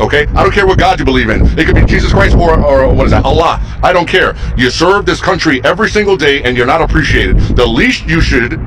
Okay? 0.00 0.26
I 0.28 0.42
don't 0.42 0.52
care 0.52 0.66
what 0.66 0.78
God 0.78 0.98
you 0.98 1.04
believe 1.04 1.28
in. 1.28 1.46
It 1.58 1.66
could 1.66 1.76
be 1.76 1.84
Jesus 1.84 2.12
Christ 2.12 2.36
or, 2.36 2.58
or 2.60 2.92
what 2.92 3.06
is 3.06 3.12
that? 3.12 3.24
Allah. 3.24 3.60
I 3.82 3.92
don't 3.92 4.08
care. 4.08 4.34
You 4.56 4.70
serve 4.70 5.06
this 5.06 5.20
country 5.20 5.62
every 5.64 5.88
single 5.88 6.16
day 6.16 6.42
and 6.42 6.56
you're 6.56 6.66
not 6.66 6.82
appreciated. 6.82 7.38
The 7.56 7.66
least 7.66 8.06
you 8.06 8.20
should 8.20 8.58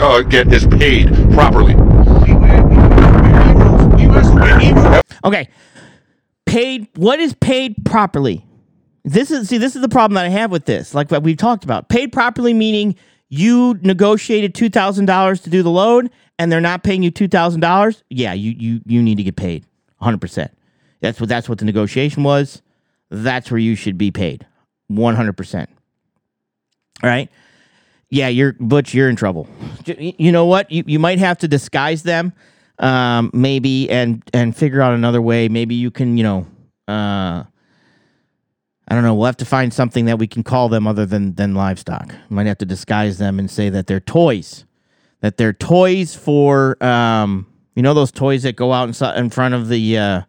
uh, 0.00 0.22
get 0.22 0.52
is 0.52 0.66
paid 0.66 1.08
properly. 1.32 1.74
Okay. 5.24 5.48
Paid 6.46 6.88
what 6.94 7.18
is 7.20 7.34
paid 7.34 7.84
properly? 7.84 8.44
This 9.04 9.30
is 9.30 9.48
see 9.48 9.58
this 9.58 9.76
is 9.76 9.82
the 9.82 9.88
problem 9.88 10.14
that 10.14 10.24
I 10.24 10.28
have 10.28 10.50
with 10.50 10.64
this. 10.64 10.94
Like 10.94 11.10
what 11.10 11.22
we've 11.22 11.36
talked 11.36 11.64
about. 11.64 11.88
Paid 11.88 12.12
properly 12.12 12.54
meaning 12.54 12.94
you 13.28 13.78
negotiated 13.82 14.54
two 14.54 14.70
thousand 14.70 15.06
dollars 15.06 15.40
to 15.42 15.50
do 15.50 15.62
the 15.62 15.70
load, 15.70 16.10
and 16.38 16.50
they're 16.50 16.60
not 16.60 16.84
paying 16.84 17.02
you 17.02 17.10
two 17.10 17.28
thousand 17.28 17.60
dollars. 17.60 18.04
Yeah, 18.10 18.32
you 18.32 18.52
you 18.52 18.80
you 18.86 19.02
need 19.02 19.16
to 19.16 19.24
get 19.24 19.36
paid 19.36 19.66
hundred 20.00 20.20
percent. 20.20 20.50
That's 21.00 21.20
what 21.20 21.28
that's 21.28 21.48
what 21.48 21.58
the 21.58 21.64
negotiation 21.64 22.22
was. 22.22 22.62
That's 23.10 23.50
where 23.50 23.60
you 23.60 23.74
should 23.74 23.98
be 23.98 24.10
paid 24.10 24.46
one 24.88 25.14
hundred 25.14 25.36
percent. 25.36 25.70
All 27.02 27.10
right. 27.10 27.30
Yeah, 28.08 28.28
you're 28.28 28.54
Butch. 28.54 28.94
You're 28.94 29.08
in 29.08 29.16
trouble. 29.16 29.48
You 29.84 30.30
know 30.32 30.46
what? 30.46 30.70
You 30.70 30.84
you 30.86 30.98
might 30.98 31.18
have 31.18 31.38
to 31.38 31.48
disguise 31.48 32.04
them, 32.04 32.32
um, 32.78 33.30
maybe, 33.34 33.90
and 33.90 34.22
and 34.32 34.56
figure 34.56 34.80
out 34.80 34.94
another 34.94 35.20
way. 35.20 35.48
Maybe 35.48 35.74
you 35.74 35.90
can, 35.90 36.16
you 36.16 36.22
know, 36.22 36.46
uh, 36.86 37.42
I 38.88 38.94
don't 38.94 39.02
know. 39.02 39.14
We'll 39.14 39.26
have 39.26 39.36
to 39.38 39.44
find 39.44 39.74
something 39.74 40.04
that 40.04 40.20
we 40.20 40.28
can 40.28 40.44
call 40.44 40.68
them 40.68 40.86
other 40.86 41.04
than 41.04 41.34
than 41.34 41.54
livestock. 41.54 42.14
Might 42.28 42.46
have 42.46 42.58
to 42.58 42.64
disguise 42.64 43.18
them 43.18 43.40
and 43.40 43.50
say 43.50 43.70
that 43.70 43.88
they're 43.88 43.98
toys, 43.98 44.64
that 45.20 45.36
they're 45.36 45.52
toys 45.52 46.14
for, 46.14 46.82
um, 46.82 47.46
you 47.76 47.82
know, 47.82 47.94
those 47.94 48.10
toys 48.10 48.42
that 48.42 48.56
go 48.56 48.72
out 48.72 48.88
in, 48.88 49.16
in 49.24 49.30
front 49.30 49.54
of 49.54 49.68
the, 49.68 49.98
uh, 49.98 50.22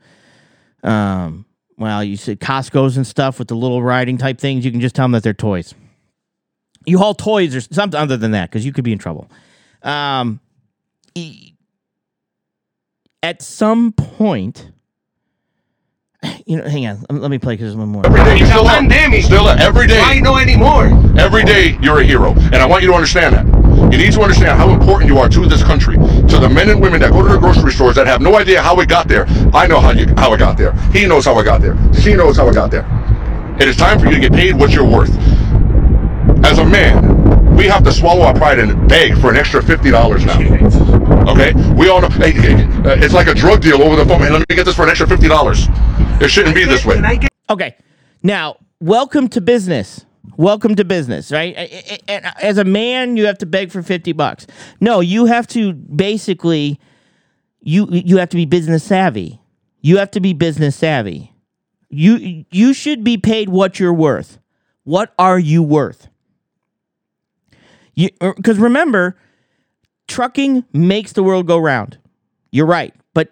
um, 0.84 1.46
well, 1.78 2.04
you 2.04 2.18
said 2.18 2.40
Costco's 2.40 2.98
and 2.98 3.08
stuff 3.08 3.40
with 3.40 3.48
the 3.48 3.56
little 3.56 3.82
riding 3.82 4.18
type 4.18 4.38
things. 4.40 4.66
You 4.66 4.72
can 4.72 4.82
just 4.82 4.94
tell 4.96 5.06
them 5.06 5.14
that 5.14 5.24
they're 5.24 5.34
toys. 5.34 5.74
You 6.86 6.98
haul 7.00 7.14
toys 7.14 7.56
or 7.56 7.62
something 7.62 8.00
other 8.00 8.18
than 8.18 8.32
that 8.32 8.50
because 8.50 8.66
you 8.66 8.72
could 8.74 8.84
be 8.84 8.92
in 8.92 9.00
trouble. 9.00 9.30
Um, 9.84 10.40
at 13.24 13.42
some 13.42 13.92
point, 13.94 14.72
you 16.46 16.58
know, 16.58 16.64
hang 16.68 16.88
on. 16.88 17.06
Let 17.10 17.30
me, 17.30 17.38
play 17.38 17.54
because 17.54 17.66
there's 17.68 17.76
one 17.76 17.90
more. 17.90 18.06
Every 18.06 18.24
day 18.24 18.38
you 18.38 18.44
It's 18.44 18.50
a 18.50 18.54
still 18.54 18.68
are. 18.68 18.76
pandemic. 18.80 19.24
Still 19.24 19.48
are. 19.48 19.58
Every 19.60 19.88
Why 19.88 20.20
day. 20.20 20.42
anymore? 20.42 20.86
Every 21.20 21.44
day 21.44 21.78
you're 21.82 22.00
a 22.02 22.04
hero. 22.04 22.34
And 22.34 22.56
I 22.56 22.66
want 22.66 22.84
you 22.84 22.90
to 22.90 22.96
understand 22.96 23.36
that. 23.36 23.57
You 23.78 23.98
need 23.98 24.12
to 24.14 24.22
understand 24.22 24.60
how 24.60 24.70
important 24.70 25.10
you 25.10 25.18
are 25.20 25.30
to 25.30 25.46
this 25.46 25.64
country, 25.64 25.96
to 25.96 26.40
the 26.40 26.50
men 26.50 26.70
and 26.70 26.82
women 26.82 27.00
that 27.02 27.12
go 27.12 27.22
to 27.22 27.30
the 27.34 27.38
grocery 27.38 27.72
stores 27.72 27.96
that 27.96 28.08
have 28.08 28.22
no 28.22 28.36
idea 28.36 28.62
how 28.62 28.80
it 28.80 28.90
got 28.90 29.08
there. 29.08 29.26
I 29.54 29.68
know 29.68 29.80
how 29.80 29.92
you 29.92 30.08
how 30.18 30.34
it 30.34 30.40
got 30.40 30.58
there. 30.58 30.74
He 30.92 31.06
knows 31.06 31.26
how 31.26 31.40
it 31.40 31.44
got 31.46 31.62
there. 31.62 31.78
She 31.94 32.14
knows 32.14 32.38
how 32.38 32.50
it 32.50 32.54
got 32.56 32.72
there. 32.72 32.86
It 33.60 33.68
is 33.68 33.78
time 33.78 34.00
for 34.00 34.06
you 34.06 34.12
to 34.16 34.20
get 34.20 34.34
paid 34.34 34.56
what 34.56 34.72
you're 34.72 34.90
worth. 34.90 35.16
As 36.44 36.58
a 36.60 36.66
man, 36.66 37.56
we 37.56 37.66
have 37.66 37.84
to 37.84 37.92
swallow 37.92 38.24
our 38.24 38.34
pride 38.34 38.60
and 38.60 38.88
beg 38.90 39.18
for 39.20 39.30
an 39.30 39.38
extra 39.38 39.62
fifty 39.64 39.92
dollars 39.92 40.26
now. 40.26 40.40
Okay, 41.28 41.54
we 41.74 41.90
all 41.90 42.00
know. 42.00 42.08
Hey, 42.08 42.32
hey, 42.32 42.56
it's 43.04 43.14
like 43.14 43.28
a 43.28 43.34
drug 43.34 43.62
deal 43.62 43.82
over 43.84 43.98
the 43.98 44.06
phone. 44.06 44.22
Hey, 44.22 44.30
let 44.30 44.40
me 44.40 44.56
get 44.56 44.66
this 44.66 44.76
for 44.76 44.84
an 44.84 44.90
extra 44.90 45.08
fifty 45.08 45.28
dollars. 45.28 45.68
It 46.22 46.30
shouldn't 46.30 46.56
be 46.56 46.64
this 46.64 46.86
way. 46.86 46.96
Can 46.96 47.06
I 47.06 47.16
get 47.16 47.30
Okay. 47.50 47.76
Now, 48.24 48.58
welcome 48.80 49.28
to 49.30 49.42
business. 49.42 50.06
Welcome 50.36 50.76
to 50.76 50.86
business, 50.86 51.32
right? 51.32 51.56
A- 51.56 51.94
a- 52.12 52.16
a- 52.18 52.46
As 52.46 52.58
a 52.58 52.64
man, 52.64 53.18
you 53.18 53.26
have 53.26 53.38
to 53.40 53.46
beg 53.46 53.72
for 53.72 53.82
50 53.82 54.12
bucks. 54.12 54.46
No, 54.80 55.00
you 55.00 55.26
have 55.26 55.48
to 55.48 55.74
basically 55.74 56.80
you 57.62 57.88
you 57.92 58.18
have 58.18 58.30
to 58.30 58.38
be 58.38 58.46
business 58.46 58.84
savvy. 58.84 59.42
You 59.82 59.98
have 59.98 60.12
to 60.12 60.20
be 60.20 60.34
business 60.34 60.76
savvy. 60.76 61.34
You 61.90 62.46
you 62.52 62.74
should 62.74 63.04
be 63.04 63.18
paid 63.18 63.50
what 63.50 63.80
you're 63.80 63.94
worth. 63.94 64.38
What 64.84 65.14
are 65.18 65.40
you 65.40 65.64
worth? 65.64 66.08
You 67.96 68.10
er, 68.22 68.34
cuz 68.44 68.58
remember, 68.58 69.18
trucking 70.08 70.66
makes 70.74 71.14
the 71.14 71.24
world 71.24 71.48
go 71.48 71.58
round. 71.58 71.98
You're 72.52 72.66
right, 72.68 72.94
but 73.14 73.32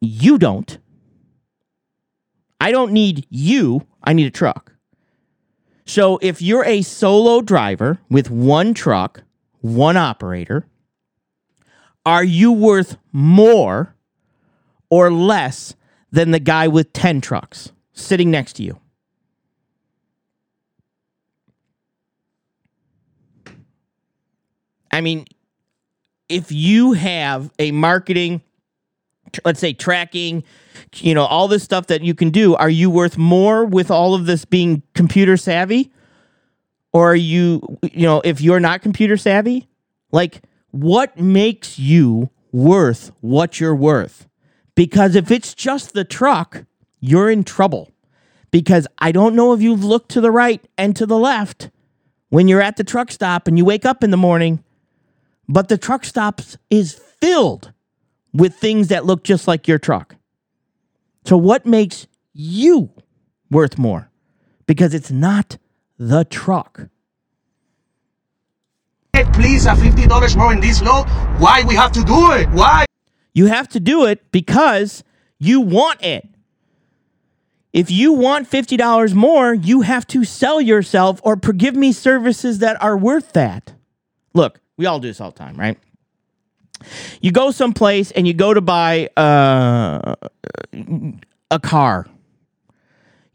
you 0.00 0.38
don't. 0.38 0.78
I 2.60 2.72
don't 2.72 2.92
need 2.92 3.26
you, 3.30 3.86
I 4.02 4.12
need 4.12 4.26
a 4.26 4.30
truck. 4.30 4.72
So 5.88 6.18
if 6.20 6.42
you're 6.42 6.66
a 6.66 6.82
solo 6.82 7.40
driver 7.40 7.98
with 8.10 8.30
one 8.30 8.74
truck, 8.74 9.22
one 9.62 9.96
operator, 9.96 10.66
are 12.04 12.22
you 12.22 12.52
worth 12.52 12.98
more 13.10 13.96
or 14.90 15.10
less 15.10 15.74
than 16.12 16.30
the 16.30 16.40
guy 16.40 16.68
with 16.68 16.92
10 16.92 17.22
trucks 17.22 17.72
sitting 17.94 18.30
next 18.30 18.52
to 18.54 18.62
you? 18.62 18.78
I 24.92 25.00
mean, 25.00 25.24
if 26.28 26.52
you 26.52 26.92
have 26.92 27.50
a 27.58 27.72
marketing 27.72 28.42
let's 29.44 29.60
say 29.60 29.72
tracking 29.72 30.44
you 30.96 31.14
know 31.14 31.24
all 31.24 31.48
this 31.48 31.62
stuff 31.62 31.86
that 31.88 32.02
you 32.02 32.14
can 32.14 32.30
do 32.30 32.54
are 32.56 32.70
you 32.70 32.90
worth 32.90 33.16
more 33.16 33.64
with 33.64 33.90
all 33.90 34.14
of 34.14 34.26
this 34.26 34.44
being 34.44 34.82
computer 34.94 35.36
savvy? 35.36 35.92
Or 36.92 37.12
are 37.12 37.16
you 37.16 37.78
you 37.82 38.06
know 38.06 38.20
if 38.24 38.40
you're 38.40 38.60
not 38.60 38.82
computer 38.82 39.16
savvy 39.16 39.68
like 40.10 40.42
what 40.70 41.18
makes 41.18 41.78
you 41.78 42.30
worth 42.52 43.12
what 43.20 43.60
you're 43.60 43.74
worth? 43.74 44.26
Because 44.74 45.14
if 45.16 45.30
it's 45.30 45.54
just 45.54 45.92
the 45.92 46.04
truck 46.04 46.64
you're 47.00 47.30
in 47.30 47.44
trouble. 47.44 47.90
Because 48.50 48.86
i 48.98 49.12
don't 49.12 49.36
know 49.36 49.52
if 49.52 49.60
you've 49.60 49.84
looked 49.84 50.10
to 50.12 50.22
the 50.22 50.30
right 50.30 50.66
and 50.78 50.96
to 50.96 51.04
the 51.04 51.18
left 51.18 51.70
when 52.30 52.48
you're 52.48 52.62
at 52.62 52.76
the 52.76 52.84
truck 52.84 53.10
stop 53.10 53.46
and 53.46 53.58
you 53.58 53.64
wake 53.64 53.84
up 53.84 54.02
in 54.02 54.10
the 54.10 54.16
morning 54.16 54.64
but 55.48 55.68
the 55.68 55.78
truck 55.78 56.04
stops 56.04 56.58
is 56.70 56.92
filled 57.20 57.72
with 58.32 58.54
things 58.54 58.88
that 58.88 59.06
look 59.06 59.24
just 59.24 59.48
like 59.48 59.66
your 59.66 59.78
truck. 59.78 60.16
So, 61.28 61.36
what 61.36 61.66
makes 61.66 62.06
you 62.32 62.88
worth 63.50 63.76
more? 63.76 64.10
Because 64.64 64.94
it's 64.94 65.10
not 65.10 65.58
the 65.98 66.24
truck. 66.24 66.88
please 69.34 69.66
a 69.66 69.76
fifty 69.76 70.06
dollars 70.06 70.34
more 70.38 70.54
in 70.54 70.60
this 70.60 70.80
load? 70.80 71.04
Why 71.36 71.64
we 71.68 71.74
have 71.74 71.92
to 71.92 72.02
do 72.02 72.32
it? 72.32 72.48
Why? 72.48 72.86
You 73.34 73.44
have 73.44 73.68
to 73.68 73.78
do 73.78 74.06
it 74.06 74.32
because 74.32 75.04
you 75.38 75.60
want 75.60 76.02
it. 76.02 76.26
If 77.74 77.90
you 77.90 78.14
want 78.14 78.50
$50 78.50 79.12
more, 79.12 79.52
you 79.52 79.82
have 79.82 80.06
to 80.06 80.24
sell 80.24 80.62
yourself 80.62 81.20
or 81.22 81.36
give 81.36 81.76
me 81.76 81.92
services 81.92 82.60
that 82.60 82.82
are 82.82 82.96
worth 82.96 83.34
that. 83.34 83.74
Look, 84.32 84.60
we 84.78 84.86
all 84.86 84.98
do 84.98 85.08
this 85.08 85.20
all 85.20 85.30
the 85.32 85.38
time, 85.38 85.56
right? 85.56 85.76
You 87.20 87.32
go 87.32 87.50
someplace 87.50 88.10
and 88.12 88.26
you 88.26 88.34
go 88.34 88.54
to 88.54 88.60
buy 88.60 89.08
uh, 89.16 90.14
a 91.50 91.60
car. 91.60 92.06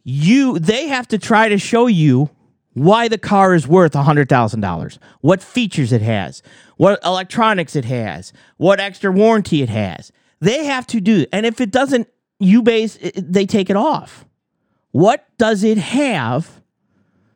You 0.03 0.59
they 0.59 0.87
have 0.87 1.07
to 1.09 1.17
try 1.17 1.49
to 1.49 1.57
show 1.57 1.87
you 1.87 2.29
why 2.73 3.07
the 3.07 3.17
car 3.17 3.53
is 3.53 3.67
worth 3.67 3.93
$100,000, 3.93 4.97
what 5.21 5.43
features 5.43 5.91
it 5.91 6.01
has, 6.01 6.41
what 6.77 6.99
electronics 7.05 7.75
it 7.75 7.85
has, 7.85 8.33
what 8.57 8.79
extra 8.79 9.11
warranty 9.11 9.61
it 9.61 9.69
has. 9.69 10.11
They 10.39 10.65
have 10.65 10.87
to 10.87 10.99
do 10.99 11.25
and 11.31 11.45
if 11.45 11.61
it 11.61 11.71
doesn't 11.71 12.07
you 12.39 12.61
base 12.61 12.97
they 13.15 13.45
take 13.45 13.69
it 13.69 13.75
off. 13.75 14.25
What 14.91 15.25
does 15.37 15.63
it 15.63 15.77
have 15.77 16.61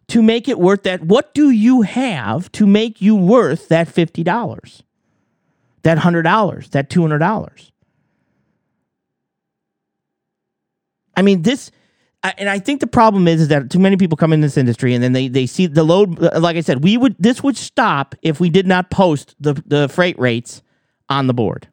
to 0.10 0.22
make 0.22 0.48
it 0.48 0.60
worth 0.60 0.84
that? 0.84 1.04
What 1.04 1.34
do 1.34 1.50
you 1.50 1.82
have 1.82 2.52
to 2.54 2.68
make 2.68 3.02
you 3.02 3.16
worth 3.16 3.68
that 3.70 3.88
$50? 3.88 4.82
That 5.88 5.98
$100, 6.00 6.70
that 6.72 6.90
$200? 6.90 7.72
I 11.16 11.22
mean, 11.22 11.44
this, 11.44 11.72
and 12.38 12.50
I 12.50 12.60
think 12.60 12.82
the 12.82 12.88
problem 12.88 13.26
is, 13.26 13.40
is 13.40 13.48
that 13.48 13.70
too 13.70 13.80
many 13.80 13.96
people 13.96 14.18
come 14.18 14.34
in 14.34 14.42
this 14.42 14.58
industry 14.58 14.94
and 14.94 15.02
then 15.02 15.14
they, 15.14 15.30
they 15.30 15.46
see 15.46 15.66
the 15.66 15.86
load. 15.86 16.22
Uh, 16.22 16.42
like 16.42 16.58
I 16.58 16.60
said, 16.60 16.84
we 16.84 16.98
would, 16.98 17.16
this 17.18 17.42
would 17.42 17.56
stop 17.56 18.16
if 18.22 18.42
we 18.42 18.50
did 18.50 18.68
not 18.68 18.92
post 18.92 19.38
the, 19.40 19.54
the 19.66 19.88
freight 19.88 20.20
rates 20.20 20.62
on 21.08 21.28
the 21.28 21.34
board. 21.34 21.70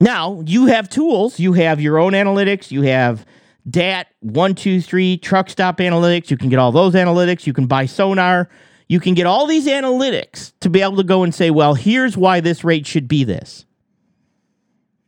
Now 0.00 0.40
you 0.46 0.66
have 0.66 0.88
tools. 0.88 1.40
You 1.40 1.54
have 1.54 1.80
your 1.80 1.98
own 1.98 2.12
analytics. 2.12 2.70
You 2.70 2.82
have 2.82 3.26
DAT 3.68 4.06
one 4.20 4.54
two 4.54 4.80
three 4.80 5.16
truck 5.16 5.50
stop 5.50 5.78
analytics. 5.78 6.30
You 6.30 6.36
can 6.36 6.48
get 6.48 6.60
all 6.60 6.70
those 6.70 6.94
analytics. 6.94 7.44
You 7.44 7.52
can 7.52 7.66
buy 7.66 7.86
sonar. 7.86 8.48
You 8.92 9.00
can 9.00 9.14
get 9.14 9.24
all 9.24 9.46
these 9.46 9.66
analytics 9.66 10.52
to 10.60 10.68
be 10.68 10.82
able 10.82 10.98
to 10.98 11.02
go 11.02 11.22
and 11.22 11.34
say, 11.34 11.50
well, 11.50 11.72
here's 11.72 12.14
why 12.14 12.40
this 12.40 12.62
rate 12.62 12.86
should 12.86 13.08
be 13.08 13.24
this. 13.24 13.64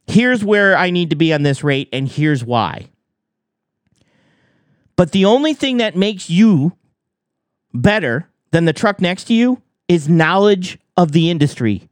Here's 0.07 0.43
where 0.43 0.75
I 0.75 0.89
need 0.89 1.11
to 1.11 1.17
be 1.17 1.35
on 1.35 1.43
this 1.43 1.63
rate, 1.63 1.91
and 1.93 2.09
here's 2.09 2.43
why. 2.43 2.89
But 4.97 5.13
the 5.13 5.27
only 5.27 5.53
thing 5.53 5.77
that 5.77 5.97
makes 5.97 6.31
you 6.31 6.73
better 7.75 8.27
than 8.53 8.65
the 8.65 8.73
truck 8.73 9.03
next 9.03 9.25
to 9.25 9.35
you 9.35 9.61
is 9.87 10.09
knowledge 10.09 10.79
of 10.97 11.13
the 11.13 11.29
industry. 11.29 11.87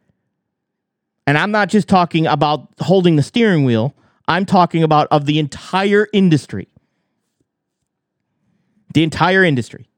And 1.27 1.36
I'm 1.36 1.51
not 1.51 1.69
just 1.69 1.89
talking 1.89 2.27
about 2.27 2.69
holding 2.81 3.16
the 3.16 3.23
steering 3.23 3.66
wheel, 3.66 3.94
I'm 4.27 4.47
talking 4.47 4.82
about 4.82 5.09
of 5.10 5.27
the 5.27 5.39
entire 5.39 6.09
industry. 6.14 6.69
The 8.94 9.02
entire 9.02 9.44
industry. 9.44 9.90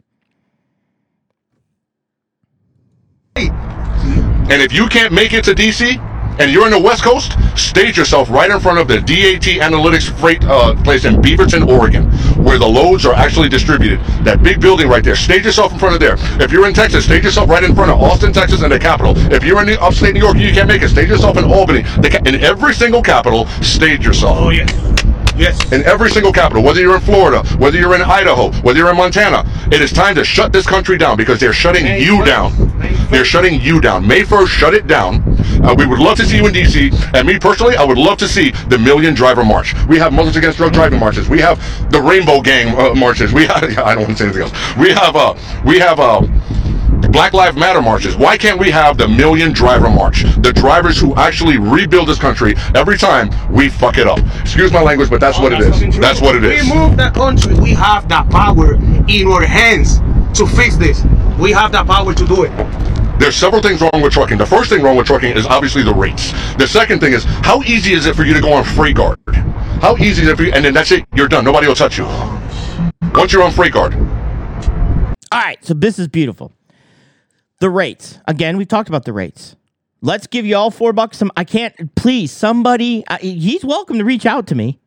And 4.51 4.61
if 4.61 4.73
you 4.73 4.89
can't 4.89 5.13
make 5.13 5.33
it 5.33 5.45
to 5.45 5.55
DC, 5.55 5.99
and 6.39 6.51
you're 6.51 6.65
in 6.65 6.73
the 6.73 6.79
West 6.79 7.05
Coast, 7.05 7.37
stage 7.57 7.97
yourself 7.97 8.29
right 8.29 8.51
in 8.51 8.59
front 8.59 8.79
of 8.79 8.89
the 8.89 8.97
DAT 8.97 9.47
Analytics 9.63 10.11
freight 10.19 10.45
uh, 10.45 10.75
place 10.83 11.05
in 11.05 11.17
Beaverton, 11.17 11.67
Oregon, 11.67 12.11
where 12.43 12.59
the 12.59 12.67
loads 12.67 13.07
are 13.07 13.15
actually 13.15 13.49
distributed. 13.49 14.01
That 14.25 14.43
big 14.43 14.61
building 14.61 14.89
right 14.89 15.05
there. 15.05 15.17
Stage 15.17 15.45
yourself 15.45 15.73
in 15.73 15.79
front 15.79 15.95
of 15.95 16.01
there. 16.01 16.17
If 16.43 16.51
you're 16.51 16.67
in 16.67 16.75
Texas, 16.75 17.05
stage 17.05 17.25
yourself 17.25 17.49
right 17.49 17.63
in 17.63 17.75
front 17.75 17.91
of 17.91 18.01
Austin, 18.01 18.33
Texas, 18.33 18.63
and 18.63 18.73
the 18.73 18.79
capital. 18.79 19.15
If 19.33 19.45
you're 19.45 19.61
in 19.61 19.67
the 19.67 19.81
upstate 19.81 20.15
New 20.15 20.21
York, 20.21 20.37
you 20.37 20.53
can't 20.53 20.69
make 20.69 20.83
it. 20.83 20.89
Stage 20.89 21.09
yourself 21.09 21.37
in 21.37 21.45
Albany. 21.45 21.85
In 22.27 22.43
every 22.43 22.75
single 22.75 23.03
capital, 23.03 23.47
stage 23.63 24.05
yourself. 24.05 24.39
Oh 24.39 24.51
yes. 24.51 24.94
Yes. 25.37 25.73
In 25.73 25.83
every 25.85 26.11
single 26.11 26.33
capital, 26.33 26.63
whether 26.63 26.81
you're 26.81 26.95
in 26.95 27.01
Florida, 27.01 27.43
whether 27.59 27.79
you're 27.79 27.95
in 27.95 28.03
Idaho, 28.03 28.53
whether 28.63 28.79
you're 28.79 28.91
in 28.91 28.97
Montana, 28.97 29.45
it 29.73 29.81
is 29.81 29.93
time 29.93 30.15
to 30.15 30.25
shut 30.25 30.53
this 30.53 30.67
country 30.67 30.97
down 30.97 31.17
because 31.17 31.41
they're 31.41 31.53
shutting 31.53 31.85
May 31.85 32.03
you 32.03 32.19
1st. 32.19 32.27
down. 32.27 32.79
May 32.79 32.93
They're 33.11 33.25
shutting 33.25 33.61
you 33.61 33.81
down. 33.81 34.07
May 34.07 34.23
1st, 34.23 34.47
shut 34.47 34.75
it 34.75 34.87
down. 34.87 35.23
Uh, 35.65 35.75
we 35.77 35.87
would 35.87 35.99
love 35.99 36.17
to 36.19 36.25
see 36.25 36.37
you 36.37 36.47
in 36.47 36.53
DC. 36.53 36.93
And 37.15 37.27
me 37.27 37.39
personally, 37.39 37.77
I 37.77 37.85
would 37.85 37.99
love 37.99 38.19
to 38.19 38.29
see 38.29 38.51
the 38.69 38.79
Million 38.79 39.15
Driver 39.15 39.45
March. 39.45 39.75
We 39.87 39.99
have 39.99 40.13
Muslims 40.13 40.37
Against 40.37 40.59
Drug 40.59 40.73
Driving 40.73 41.01
marches. 41.01 41.29
We 41.29 41.41
have 41.41 41.59
the 41.91 42.01
Rainbow 42.01 42.41
Gang 42.41 42.79
uh, 42.79 42.95
marches. 42.95 43.33
We 43.33 43.47
have, 43.47 43.63
I 43.79 43.95
don't 43.95 44.05
want 44.05 44.17
to 44.17 44.17
say 44.17 44.25
anything 44.25 44.43
else. 44.43 44.77
We 44.77 44.91
have, 44.91 45.17
uh, 45.17 45.35
we 45.65 45.79
have, 45.79 45.99
uh, 46.01 46.23
Black 47.11 47.33
Lives 47.33 47.57
Matter 47.57 47.83
marches. 47.83 48.17
Why 48.17 48.37
can't 48.37 48.59
we 48.59 48.71
have 48.71 48.99
the 48.99 49.09
Million 49.09 49.53
Driver 49.53 49.91
March? 49.91 50.25
The 50.39 50.53
drivers 50.53 50.99
who 50.99 51.15
actually 51.15 51.59
rebuild 51.59 52.09
this 52.09 52.19
country 52.19 52.55
every 52.75 52.99
time 52.99 53.31
we 53.53 53.69
fuck 53.69 53.99
it 53.99 54.07
up. 54.07 54.19
Excuse 54.41 54.73
my 54.73 54.83
language, 54.83 55.11
but 55.11 55.21
that's 55.21 55.39
oh, 55.39 55.43
what 55.43 55.53
it 55.53 55.61
That's 55.61 55.69
is. 55.69 55.75
fucking 55.75 55.93
true. 55.93 56.01
That's 56.01 56.21
what 56.21 56.37
it 56.37 56.45
is. 56.45 56.71
We 56.71 56.77
move 56.77 56.97
the 56.97 57.11
country. 57.11 57.55
We 57.55 57.71
have 57.75 58.09
the 58.09 58.27
power 58.31 58.75
in 58.75 59.29
our 59.29 59.45
hands 59.45 60.01
to 60.39 60.47
fix 60.47 60.77
this. 60.77 61.03
We 61.39 61.53
have 61.53 61.73
the 61.73 61.85
power 61.85 62.15
to 62.15 62.27
do 62.27 62.45
it. 62.45 62.51
There's 63.19 63.37
several 63.37 63.63
things 63.63 63.81
wrong 63.81 64.03
with 64.03 64.13
trucking. 64.13 64.39
The 64.39 64.47
first 64.47 64.71
thing 64.71 64.83
wrong 64.83 64.97
with 64.97 65.07
trucking 65.07 65.37
is 65.37 65.47
obviously 65.47 65.83
the 65.83 65.95
rates. 65.95 66.33
The 66.57 66.67
second 66.67 67.01
thing 67.01 67.13
is 67.13 67.25
how 67.25 67.63
easy 67.63 67.93
is 67.93 68.07
it 68.07 68.17
for 68.17 68.25
you 68.25 68.35
to 68.35 68.41
go 68.41 68.53
on 68.53 68.65
Freight 68.65 68.97
Guard? 68.97 69.19
How 69.81 69.97
easy 69.97 70.23
is 70.23 70.29
it 70.29 70.37
for 70.37 70.43
you? 70.43 70.53
And 70.53 70.65
then 70.65 70.75
that's 70.75 70.91
it. 70.91 71.05
You're 71.15 71.29
done. 71.29 71.45
Nobody 71.45 71.67
will 71.69 71.75
touch 71.75 71.97
you. 71.97 72.05
Once 73.15 73.33
you're 73.33 73.43
on 73.43 73.53
Freight 73.53 73.73
Guard. 73.73 73.95
All 73.95 75.41
right, 75.41 75.65
so 75.65 75.75
this 75.75 75.99
is 75.99 76.09
beautiful. 76.09 76.53
The 77.65 77.71
rates. 77.71 78.19
Again, 78.29 78.59
we've 78.59 78.69
talked 78.69 78.91
about 78.91 79.07
the 79.07 79.15
rates. 79.15 79.57
Let's 80.03 80.27
give 80.27 80.45
you 80.45 80.55
all 80.55 80.71
four 80.71 80.93
bucks. 80.93 81.17
Some 81.17 81.33
I 81.35 81.45
can't. 81.45 81.95
Please, 81.95 82.31
somebody. 82.31 83.07
Uh, 83.09 83.17
he's 83.17 83.65
welcome 83.65 83.97
to 83.97 84.05
reach 84.05 84.27
out 84.27 84.47
to 84.49 84.55
me. 84.55 84.81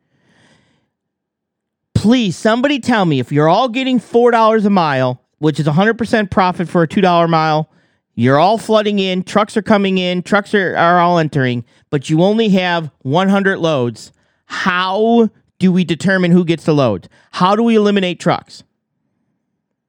Please, 1.96 2.38
somebody 2.38 2.80
tell 2.80 3.06
me 3.06 3.20
if 3.20 3.32
you're 3.32 3.50
all 3.50 3.68
getting 3.68 3.98
four 3.98 4.30
dollars 4.30 4.64
a 4.64 4.70
mile, 4.70 5.24
which 5.40 5.60
is 5.60 5.66
100% 5.66 6.30
profit 6.30 6.70
for 6.70 6.84
a 6.84 6.88
two 6.88 7.02
dollar 7.02 7.28
mile. 7.28 7.68
You're 8.14 8.38
all 8.38 8.60
flooding 8.60 9.00
in. 9.00 9.24
Trucks 9.24 9.58
are 9.58 9.64
coming 9.64 9.98
in. 9.98 10.22
Trucks 10.22 10.54
are, 10.54 10.78
are 10.78 11.00
all 11.00 11.18
entering, 11.18 11.66
but 11.90 12.12
you 12.12 12.22
only 12.22 12.50
have 12.50 12.92
100 13.00 13.58
loads. 13.58 14.12
How 14.46 15.30
do 15.58 15.72
we 15.72 15.84
determine 15.84 16.30
who 16.30 16.46
gets 16.46 16.66
the 16.66 16.76
load? 16.76 17.10
How 17.32 17.56
do 17.56 17.64
we 17.64 17.74
eliminate 17.74 18.20
trucks? 18.20 18.62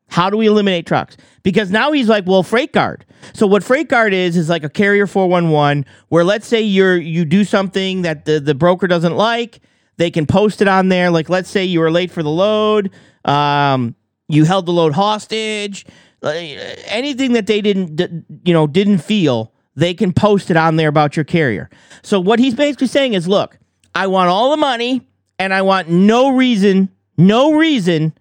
How 0.09 0.31
do 0.31 0.37
we 0.37 0.47
eliminate 0.47 0.87
trucks? 0.87 1.17
Because 1.43 1.71
now 1.71 1.93
he's 1.93 2.09
like, 2.09 2.27
well, 2.27 2.43
freight 2.43 2.73
guard. 2.73 3.05
So 3.35 3.47
what 3.47 3.63
freight 3.63 3.89
guard 3.89 4.13
is 4.15 4.37
is 4.37 4.49
like 4.49 4.65
a 4.65 4.69
carrier 4.69 5.07
411 5.07 5.85
where 6.09 6.25
let's 6.25 6.47
say 6.47 6.61
you're 6.61 6.97
you 6.97 7.25
do 7.25 7.45
something 7.45 8.03
that 8.03 8.25
the, 8.25 8.41
the 8.41 8.55
broker 8.55 8.87
doesn't 8.87 9.17
like, 9.17 9.61
they 9.97 10.11
can 10.11 10.27
post 10.27 10.63
it 10.63 10.69
on 10.69 10.89
there. 10.89 11.11
Like 11.11 11.29
let's 11.29 11.51
say 11.51 11.65
you 11.65 11.81
were 11.81 11.91
late 11.91 12.11
for 12.11 12.23
the 12.23 12.31
load, 12.31 12.91
um, 13.25 13.95
you 14.29 14.45
held 14.45 14.67
the 14.67 14.73
load 14.73 14.95
hostage, 14.95 15.85
anything 16.23 17.33
that 17.35 17.47
they 17.47 17.61
didn't 17.61 18.01
you 18.45 18.53
know 18.53 18.67
didn't 18.67 18.99
feel, 18.99 19.53
they 19.77 19.95
can 19.95 20.13
post 20.13 20.51
it 20.51 20.57
on 20.57 20.77
there 20.77 20.89
about 20.89 21.17
your 21.17 21.25
carrier. 21.25 21.69
So 22.03 22.19
what 22.19 22.39
he's 22.39 22.55
basically 22.55 22.89
saying 22.89 23.13
is, 23.15 23.29
look, 23.29 23.59
I 23.95 24.07
want 24.07 24.31
all 24.31 24.51
the 24.51 24.57
money 24.57 25.07
and 25.39 25.55
I 25.55 25.63
want 25.63 25.89
no 25.89 26.31
reason, 26.35 26.89
no 27.17 27.53
reason 27.53 28.13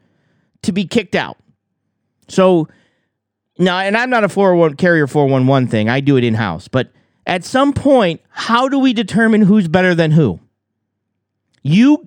to 0.63 0.71
be 0.71 0.85
kicked 0.85 1.15
out. 1.15 1.37
So 2.27 2.67
now, 3.59 3.79
and 3.79 3.97
I'm 3.97 4.09
not 4.09 4.23
a 4.23 4.29
401 4.29 4.75
carrier 4.75 5.07
411 5.07 5.69
thing. 5.69 5.89
I 5.89 5.99
do 5.99 6.17
it 6.17 6.23
in 6.23 6.33
house. 6.33 6.67
But 6.67 6.91
at 7.25 7.43
some 7.43 7.73
point, 7.73 8.21
how 8.29 8.69
do 8.69 8.79
we 8.79 8.93
determine 8.93 9.41
who's 9.41 9.67
better 9.67 9.95
than 9.95 10.11
who? 10.11 10.39
You, 11.63 12.05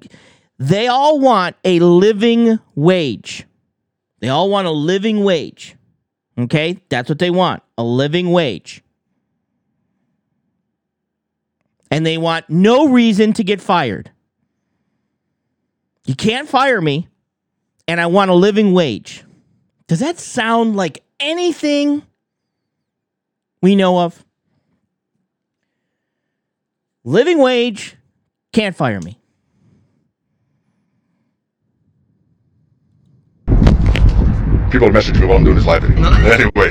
they 0.59 0.87
all 0.87 1.19
want 1.21 1.57
a 1.65 1.81
living 1.81 2.59
wage. 2.75 3.47
They 4.21 4.29
all 4.29 4.49
want 4.49 4.67
a 4.67 4.71
living 4.71 5.25
wage. 5.25 5.77
Okay, 6.39 6.81
that's 6.89 7.09
what 7.09 7.19
they 7.19 7.31
want 7.31 7.63
a 7.77 7.83
living 7.83 8.31
wage. 8.31 8.83
And 11.91 12.07
they 12.07 12.19
want 12.19 12.49
no 12.49 12.89
reason 12.89 13.33
to 13.35 13.45
get 13.45 13.61
fired. 13.61 14.11
You 16.07 16.15
can't 16.15 16.49
fire 16.49 16.81
me, 16.81 17.09
and 17.89 18.01
I 18.01 18.07
want 18.07 18.31
a 18.31 18.35
living 18.35 18.73
wage. 18.73 19.25
Does 19.91 19.99
that 19.99 20.21
sound 20.21 20.77
like 20.77 21.03
anything 21.19 22.07
we 23.61 23.75
know 23.75 23.99
of? 23.99 24.25
Living 27.03 27.39
wage, 27.39 27.97
can't 28.53 28.77
fire 28.77 29.01
me. 29.01 29.19
People 34.71 34.93
message 34.93 35.19
me 35.19 35.27
while 35.27 35.39
I'm 35.39 35.43
doing 35.43 35.57
this 35.57 35.67
live 35.67 35.83
video. 35.83 36.05
Anyway, 36.05 36.71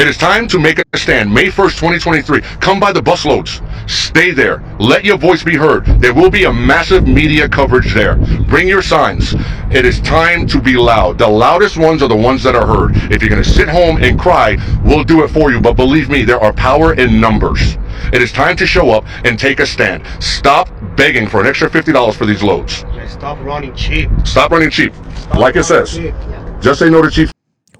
it 0.00 0.08
is 0.08 0.16
time 0.16 0.48
to 0.48 0.58
make 0.58 0.78
a 0.78 0.98
stand. 0.98 1.30
May 1.30 1.48
1st, 1.48 1.76
2023. 1.76 2.40
Come 2.60 2.80
by 2.80 2.90
the 2.90 3.02
busloads. 3.02 3.60
Stay 3.90 4.30
there. 4.30 4.62
Let 4.78 5.04
your 5.04 5.18
voice 5.18 5.44
be 5.44 5.56
heard. 5.56 5.84
There 6.00 6.14
will 6.14 6.30
be 6.30 6.44
a 6.44 6.52
massive 6.52 7.06
media 7.06 7.46
coverage 7.46 7.92
there. 7.92 8.16
Bring 8.48 8.66
your 8.66 8.80
signs. 8.80 9.34
It 9.70 9.84
is 9.84 10.00
time 10.00 10.46
to 10.46 10.58
be 10.58 10.78
loud. 10.78 11.18
The 11.18 11.28
loudest 11.28 11.76
ones 11.76 12.02
are 12.02 12.08
the 12.08 12.16
ones 12.16 12.42
that 12.44 12.54
are 12.54 12.66
heard. 12.66 12.92
If 13.12 13.20
you're 13.20 13.28
going 13.28 13.42
to 13.42 13.48
sit 13.48 13.68
home 13.68 14.02
and 14.02 14.18
cry, 14.18 14.56
we'll 14.82 15.04
do 15.04 15.22
it 15.22 15.28
for 15.28 15.52
you. 15.52 15.60
But 15.60 15.74
believe 15.74 16.08
me, 16.08 16.22
there 16.22 16.40
are 16.40 16.54
power 16.54 16.94
in 16.94 17.20
numbers. 17.20 17.76
It 18.14 18.22
is 18.22 18.32
time 18.32 18.56
to 18.56 18.66
show 18.66 18.88
up 18.92 19.04
and 19.26 19.38
take 19.38 19.60
a 19.60 19.66
stand. 19.66 20.06
Stop 20.18 20.70
begging 20.96 21.28
for 21.28 21.42
an 21.42 21.46
extra 21.46 21.68
$50 21.68 22.14
for 22.14 22.24
these 22.24 22.42
loads. 22.42 22.86
Stop 23.06 23.38
running 23.40 23.74
cheap. 23.74 24.08
Stop 24.24 24.50
running 24.50 24.70
cheap. 24.70 24.94
Stop 24.94 25.36
Like 25.36 25.56
it 25.56 25.64
says. 25.64 25.94
cheap. 25.94 26.14
Just 26.62 26.78
say 26.78 26.88
no 26.88 27.02
to 27.02 27.10
cheap 27.10 27.28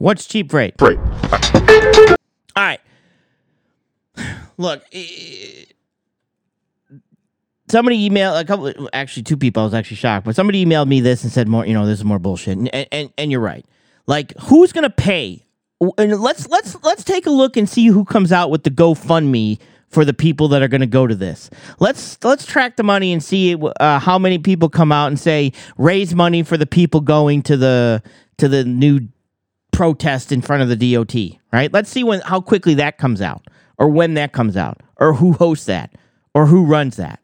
What's 0.00 0.24
cheap 0.24 0.50
freight? 0.50 0.78
freight. 0.78 0.98
All 0.98 2.16
right. 2.56 2.80
Look, 4.56 4.82
somebody 7.68 8.08
emailed 8.08 8.40
a 8.40 8.46
couple. 8.46 8.88
Actually, 8.94 9.24
two 9.24 9.36
people. 9.36 9.60
I 9.60 9.64
was 9.66 9.74
actually 9.74 9.98
shocked, 9.98 10.24
but 10.24 10.34
somebody 10.34 10.64
emailed 10.64 10.88
me 10.88 11.02
this 11.02 11.22
and 11.22 11.30
said 11.30 11.48
more. 11.48 11.66
You 11.66 11.74
know, 11.74 11.84
this 11.84 11.98
is 11.98 12.04
more 12.06 12.18
bullshit. 12.18 12.56
And 12.56 12.74
and, 12.74 13.12
and 13.18 13.30
you're 13.30 13.42
right. 13.42 13.66
Like, 14.06 14.32
who's 14.40 14.72
gonna 14.72 14.88
pay? 14.88 15.44
And 15.98 16.18
let's 16.18 16.48
let's 16.48 16.82
let's 16.82 17.04
take 17.04 17.26
a 17.26 17.30
look 17.30 17.58
and 17.58 17.68
see 17.68 17.88
who 17.88 18.06
comes 18.06 18.32
out 18.32 18.50
with 18.50 18.62
the 18.62 18.70
GoFundMe 18.70 19.58
for 19.88 20.06
the 20.06 20.14
people 20.14 20.48
that 20.48 20.62
are 20.62 20.68
going 20.68 20.80
to 20.80 20.86
go 20.86 21.06
to 21.06 21.14
this. 21.14 21.50
Let's 21.78 22.16
let's 22.24 22.46
track 22.46 22.76
the 22.76 22.82
money 22.84 23.12
and 23.12 23.22
see 23.22 23.54
uh, 23.54 23.98
how 23.98 24.18
many 24.18 24.38
people 24.38 24.70
come 24.70 24.92
out 24.92 25.08
and 25.08 25.20
say 25.20 25.52
raise 25.76 26.14
money 26.14 26.42
for 26.42 26.56
the 26.56 26.66
people 26.66 27.02
going 27.02 27.42
to 27.42 27.58
the 27.58 28.02
to 28.38 28.48
the 28.48 28.64
new 28.64 29.00
protest 29.80 30.30
in 30.30 30.42
front 30.42 30.62
of 30.62 30.68
the 30.68 30.92
DOT, 30.92 31.40
right? 31.54 31.72
Let's 31.72 31.88
see 31.88 32.04
when 32.04 32.20
how 32.20 32.42
quickly 32.42 32.74
that 32.74 32.98
comes 32.98 33.22
out 33.22 33.46
or 33.78 33.88
when 33.88 34.12
that 34.12 34.30
comes 34.30 34.54
out 34.54 34.82
or 34.96 35.14
who 35.14 35.32
hosts 35.32 35.64
that 35.64 35.94
or 36.34 36.44
who 36.44 36.66
runs 36.66 36.96
that. 36.96 37.18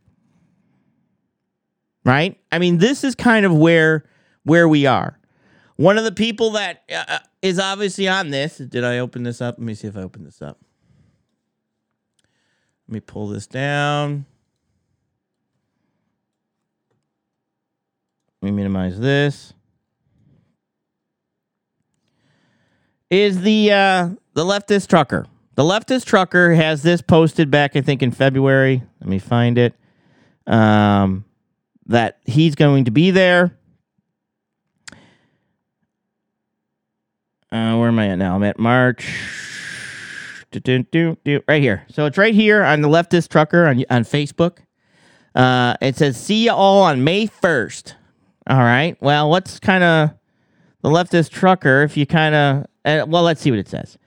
Right? 2.03 2.41
I 2.51 2.59
mean, 2.59 2.79
this 2.79 3.05
is 3.05 3.15
kind 3.15 3.45
of 3.45 3.55
where 3.55 4.07
where 4.45 4.67
we 4.67 4.87
are. 4.87 5.19
One 5.77 5.99
of 5.99 6.05
the 6.05 6.13
people 6.13 6.53
that 6.53 6.83
uh, 6.91 7.19
is 7.43 7.59
obviously 7.59 8.09
on 8.09 8.31
this, 8.31 8.57
did 8.57 8.85
I 8.85 9.01
open 9.01 9.25
this 9.25 9.43
up? 9.43 9.57
Let 9.59 9.67
me 9.67 9.75
see 9.75 9.89
if 9.89 9.95
I 9.99 10.01
open 10.01 10.25
this 10.25 10.41
up. 10.41 10.59
Let 12.89 12.95
me 12.95 13.01
pull 13.01 13.29
this 13.29 13.47
down. 13.47 14.25
Let 18.41 18.51
me 18.51 18.57
minimize 18.57 18.99
this. 18.99 19.53
Is 23.11 23.43
the 23.43 23.73
uh, 23.73 24.09
the 24.35 24.45
leftist 24.45 24.89
trucker. 24.89 25.27
The 25.55 25.63
leftist 25.63 26.05
trucker 26.05 26.55
has 26.55 26.83
this 26.83 27.01
posted 27.01 27.51
back, 27.51 27.77
I 27.77 27.81
think, 27.81 28.03
in 28.03 28.11
February. 28.11 28.83
Let 29.01 29.09
me 29.09 29.19
find 29.19 29.57
it. 29.57 29.75
Um, 30.47 31.25
that 31.87 32.19
he's 32.27 32.55
going 32.55 32.85
to 32.85 32.91
be 32.91 33.11
there. 33.11 33.57
Uh, 37.51 37.77
where 37.77 37.89
am 37.89 37.99
I 37.99 38.09
at 38.09 38.17
now? 38.17 38.35
I'm 38.35 38.43
at 38.43 38.59
March. 38.59 39.09
Right 40.53 41.63
here. 41.63 41.87
So 41.91 42.07
it's 42.07 42.19
right 42.19 42.35
here 42.35 42.63
on 42.63 42.81
the 42.81 42.89
leftist 42.89 43.29
trucker 43.29 43.67
on 43.67 43.85
on 43.89 44.05
Facebook. 44.05 44.59
Uh, 45.35 45.75
it 45.81 45.97
says, 45.97 46.17
"See 46.17 46.45
you 46.45 46.53
all 46.53 46.83
on 46.83 47.05
May 47.05 47.27
1st. 47.27 47.95
All 48.49 48.59
right. 48.59 48.97
Well, 49.01 49.29
what's 49.29 49.59
kind 49.59 49.85
of 49.85 50.11
the 50.83 50.89
leftist 50.89 51.31
trucker? 51.31 51.83
If 51.83 51.97
you 51.97 52.07
kind 52.07 52.35
of 52.35 52.67
uh, 52.87 53.05
well, 53.07 53.23
let's 53.23 53.41
see 53.41 53.51
what 53.51 53.59
it 53.59 53.69
says. 53.69 53.99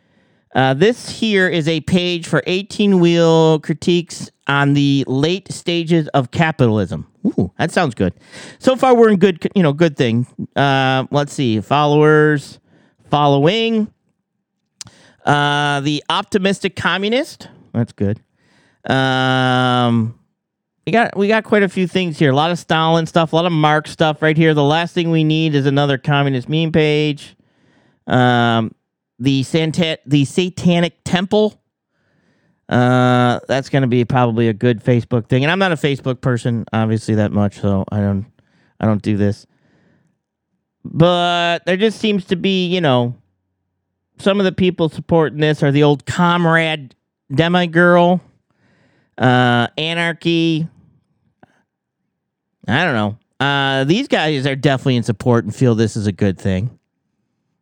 Uh, 0.55 0.73
this 0.73 1.09
here 1.09 1.47
is 1.47 1.67
a 1.67 1.81
page 1.81 2.27
for 2.27 2.41
18 2.47 2.99
wheel 2.99 3.59
critiques 3.59 4.31
on 4.47 4.73
the 4.73 5.03
late 5.07 5.51
stages 5.51 6.07
of 6.09 6.31
capitalism. 6.31 7.05
Ooh, 7.25 7.51
that 7.59 7.71
sounds 7.71 7.93
good. 7.93 8.13
So 8.57 8.75
far, 8.75 8.95
we're 8.95 9.09
in 9.09 9.17
good, 9.17 9.47
you 9.53 9.61
know, 9.61 9.73
good 9.73 9.95
thing. 9.95 10.25
Uh, 10.55 11.05
let's 11.11 11.33
see, 11.33 11.61
followers, 11.61 12.59
following. 13.11 13.93
Uh, 15.23 15.81
the 15.81 16.03
optimistic 16.09 16.75
communist. 16.75 17.49
That's 17.73 17.91
good. 17.91 18.19
Um, 18.89 20.17
we 20.87 20.91
got 20.91 21.15
we 21.15 21.27
got 21.27 21.43
quite 21.43 21.61
a 21.61 21.69
few 21.69 21.85
things 21.85 22.17
here. 22.17 22.31
A 22.31 22.35
lot 22.35 22.49
of 22.49 22.57
Stalin 22.57 23.05
stuff, 23.05 23.33
a 23.33 23.35
lot 23.35 23.45
of 23.45 23.51
Marx 23.51 23.91
stuff 23.91 24.23
right 24.23 24.35
here. 24.35 24.55
The 24.55 24.63
last 24.63 24.95
thing 24.95 25.11
we 25.11 25.23
need 25.23 25.53
is 25.53 25.67
another 25.67 25.99
communist 25.99 26.49
meme 26.49 26.71
page. 26.71 27.35
Um, 28.09 28.75
the 29.19 29.43
Santa- 29.43 29.99
the 30.05 30.25
Satanic 30.25 30.97
Temple. 31.05 31.61
Uh, 32.67 33.39
that's 33.47 33.69
going 33.69 33.81
to 33.81 33.87
be 33.87 34.05
probably 34.05 34.47
a 34.47 34.53
good 34.53 34.83
Facebook 34.83 35.27
thing. 35.27 35.43
And 35.43 35.51
I'm 35.51 35.57
not 35.57 35.71
a 35.71 35.75
Facebook 35.75 36.21
person, 36.21 36.65
obviously 36.71 37.15
that 37.15 37.31
much, 37.31 37.59
so 37.59 37.83
I 37.91 37.99
don't 37.99 38.25
I 38.79 38.85
don't 38.85 39.01
do 39.01 39.17
this. 39.17 39.47
But 40.85 41.65
there 41.65 41.77
just 41.77 41.99
seems 41.99 42.25
to 42.25 42.35
be, 42.35 42.67
you 42.67 42.79
know, 42.79 43.15
some 44.19 44.39
of 44.39 44.45
the 44.45 44.51
people 44.51 44.89
supporting 44.89 45.39
this 45.39 45.63
are 45.63 45.71
the 45.71 45.83
old 45.83 46.05
comrade 46.05 46.95
demi 47.33 47.67
girl, 47.67 48.21
uh, 49.17 49.67
anarchy. 49.77 50.67
I 52.67 52.85
don't 52.85 52.93
know. 52.93 53.17
Uh, 53.45 53.83
these 53.85 54.07
guys 54.07 54.45
are 54.45 54.55
definitely 54.55 54.97
in 54.97 55.03
support 55.03 55.45
and 55.45 55.55
feel 55.55 55.73
this 55.75 55.95
is 55.95 56.07
a 56.07 56.11
good 56.11 56.37
thing, 56.37 56.78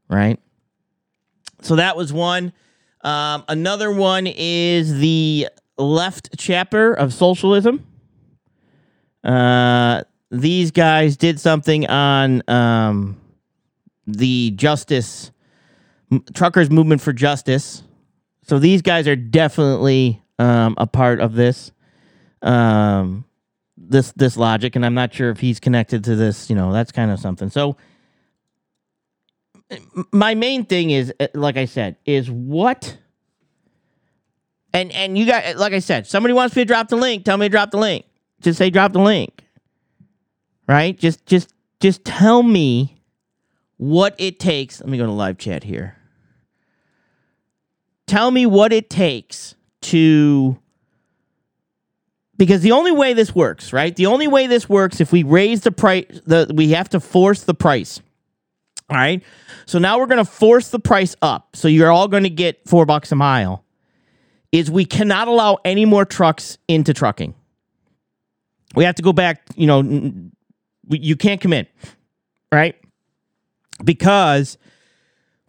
right? 0.10 0.40
So 1.62 1.76
that 1.76 1.98
was 1.98 2.14
one. 2.14 2.54
Um, 3.02 3.44
another 3.48 3.92
one 3.92 4.28
is 4.28 5.00
the 5.00 5.48
left 5.78 6.38
chapter 6.38 6.94
of 6.94 7.14
socialism. 7.14 7.86
Uh, 9.24 10.04
these 10.32 10.72
guys 10.72 11.18
did 11.18 11.40
something 11.40 11.88
on 11.88 12.44
um, 12.50 13.20
the 14.06 14.52
justice 14.52 15.32
truckers 16.34 16.70
movement 16.70 17.02
for 17.02 17.14
justice. 17.14 17.84
So 18.44 18.60
these 18.60 18.82
guys 18.82 19.08
are 19.08 19.16
definitely 19.16 20.22
um, 20.40 20.76
a 20.78 20.88
part 20.88 21.20
of 21.20 21.34
this 21.34 21.72
um, 22.42 23.26
this 23.76 24.12
this 24.14 24.38
logic, 24.38 24.76
and 24.76 24.86
I'm 24.86 24.94
not 24.94 25.14
sure 25.14 25.30
if 25.30 25.40
he's 25.40 25.60
connected 25.60 26.04
to 26.06 26.16
this. 26.16 26.50
You 26.50 26.56
know, 26.56 26.72
that's 26.72 26.92
kind 26.92 27.12
of 27.12 27.20
something. 27.20 27.50
So 27.50 27.78
my 30.12 30.36
main 30.36 30.66
thing 30.66 30.92
is, 30.92 31.14
uh, 31.20 31.28
like 31.34 31.58
I 31.58 31.66
said, 31.66 31.98
is 32.06 32.30
what. 32.30 32.98
And 34.74 34.92
and 34.92 35.18
you 35.18 35.26
got 35.26 35.58
like 35.58 35.74
I 35.74 35.80
said, 35.80 36.08
somebody 36.08 36.34
wants 36.34 36.56
me 36.56 36.62
to 36.62 36.66
drop 36.66 36.90
the 36.90 36.98
link. 36.98 37.26
Tell 37.26 37.38
me 37.38 37.48
to 37.48 37.50
drop 37.50 37.72
the 37.72 37.78
link. 37.78 38.06
Just 38.42 38.58
say 38.58 38.70
drop 38.70 38.94
the 38.94 39.00
link. 39.00 39.44
Right? 40.68 40.98
Just 40.98 41.26
just 41.26 41.54
just 41.80 42.06
tell 42.06 42.44
me 42.44 43.02
what 43.78 44.16
it 44.18 44.40
takes. 44.40 44.80
Let 44.82 44.90
me 44.90 44.98
go 44.98 45.06
to 45.06 45.12
live 45.12 45.38
chat 45.38 45.64
here. 45.64 45.96
Tell 48.06 48.32
me 48.32 48.46
what 48.46 48.72
it 48.72 48.90
takes 48.90 49.56
to 49.82 50.58
because 52.38 52.62
the 52.62 52.72
only 52.72 52.92
way 52.92 53.14
this 53.14 53.34
works, 53.34 53.74
right? 53.74 53.96
The 53.96 54.06
only 54.06 54.28
way 54.28 54.48
this 54.48 54.70
works 54.70 55.02
if 55.02 55.12
we 55.12 55.24
raise 55.24 55.62
the 55.62 55.72
price 55.72 56.06
the 56.26 56.52
we 56.54 56.72
have 56.72 56.90
to 56.90 57.00
force 57.00 57.44
the 57.44 57.54
price. 57.54 58.02
All 58.90 58.98
right? 58.98 59.22
So 59.66 59.80
now 59.80 60.00
we're 60.00 60.06
going 60.06 60.24
to 60.24 60.32
force 60.32 60.70
the 60.70 60.80
price 60.80 61.16
up. 61.22 61.56
So 61.56 61.68
you're 61.68 61.92
all 61.92 62.08
going 62.08 62.24
to 62.24 62.30
get 62.30 62.68
4 62.68 62.86
bucks 62.86 63.12
a 63.12 63.16
mile. 63.16 63.64
Is 64.52 64.72
we 64.72 64.86
cannot 64.86 65.28
allow 65.28 65.58
any 65.66 65.84
more 65.84 66.06
trucks 66.06 66.58
into 66.70 66.94
trucking. 66.94 67.36
We 68.76 68.86
have 68.86 68.96
to 68.96 69.02
go 69.02 69.12
back, 69.12 69.42
you 69.56 69.68
know, 69.68 69.82
you 70.90 71.18
can't 71.18 71.42
come 71.42 71.52
in, 71.52 71.68
right? 72.52 72.76
Because 73.84 74.58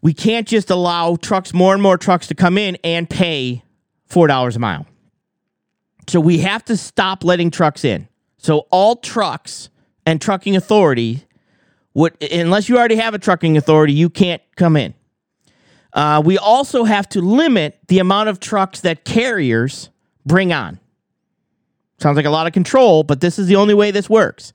we 0.03 0.13
can't 0.13 0.49
just 0.49 0.69
allow 0.71 1.15
trucks, 1.15 1.55
more 1.55 1.75
and 1.75 1.83
more 1.83 1.97
trucks 1.97 2.27
to 2.29 2.35
come 2.35 2.59
in 2.59 2.77
and 2.83 3.09
pay 3.09 3.63
$4 4.11 4.57
a 4.57 4.59
mile. 4.59 4.87
So 6.09 6.19
we 6.19 6.39
have 6.39 6.65
to 6.65 6.77
stop 6.77 7.23
letting 7.23 7.51
trucks 7.51 7.85
in. 7.85 8.09
So 8.39 8.67
all 8.71 8.97
trucks 8.97 9.69
and 10.07 10.21
trucking 10.21 10.57
authority 10.57 11.25
unless 11.95 12.69
you 12.69 12.79
already 12.79 12.97
have 12.97 13.15
a 13.15 13.19
trucking 13.19 13.57
authority, 13.57 13.93
you 13.93 14.11
can't 14.11 14.43
come 14.57 14.77
in. 14.77 14.95
Uh, 15.93 16.23
we 16.25 16.39
also 16.39 16.85
have 16.85 17.09
to 17.09 17.21
limit 17.21 17.79
the 17.89 17.99
amount 17.99 18.29
of 18.29 18.41
trucks 18.41 18.81
that 18.83 19.05
carriers 19.05 19.91
bring 20.27 20.53
on. 20.53 20.79
Sounds 21.99 22.17
like 22.17 22.27
a 22.27 22.31
lot 22.31 22.47
of 22.47 22.53
control, 22.53 23.03
but 23.03 23.21
this 23.21 23.39
is 23.39 23.47
the 23.47 23.57
only 23.57 23.75
way 23.75 23.91
this 23.91 24.09
works. 24.09 24.53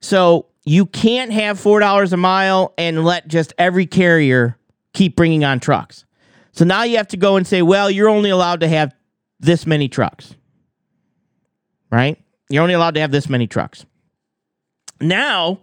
So 0.00 0.46
you 0.64 0.86
can't 0.86 1.32
have 1.32 1.58
$4 1.58 2.12
a 2.12 2.16
mile 2.16 2.74
and 2.76 3.04
let 3.04 3.28
just 3.28 3.54
every 3.56 3.86
carrier 3.86 4.58
keep 4.92 5.16
bringing 5.16 5.44
on 5.44 5.60
trucks. 5.60 6.04
So 6.52 6.64
now 6.64 6.82
you 6.82 6.96
have 6.96 7.08
to 7.08 7.16
go 7.16 7.36
and 7.36 7.46
say, 7.46 7.62
well, 7.62 7.90
you're 7.90 8.08
only 8.08 8.30
allowed 8.30 8.60
to 8.60 8.68
have 8.68 8.94
this 9.38 9.66
many 9.66 9.88
trucks, 9.88 10.34
right? 11.90 12.18
You're 12.50 12.62
only 12.62 12.74
allowed 12.74 12.94
to 12.94 13.00
have 13.00 13.12
this 13.12 13.28
many 13.28 13.46
trucks. 13.46 13.86
Now, 15.00 15.60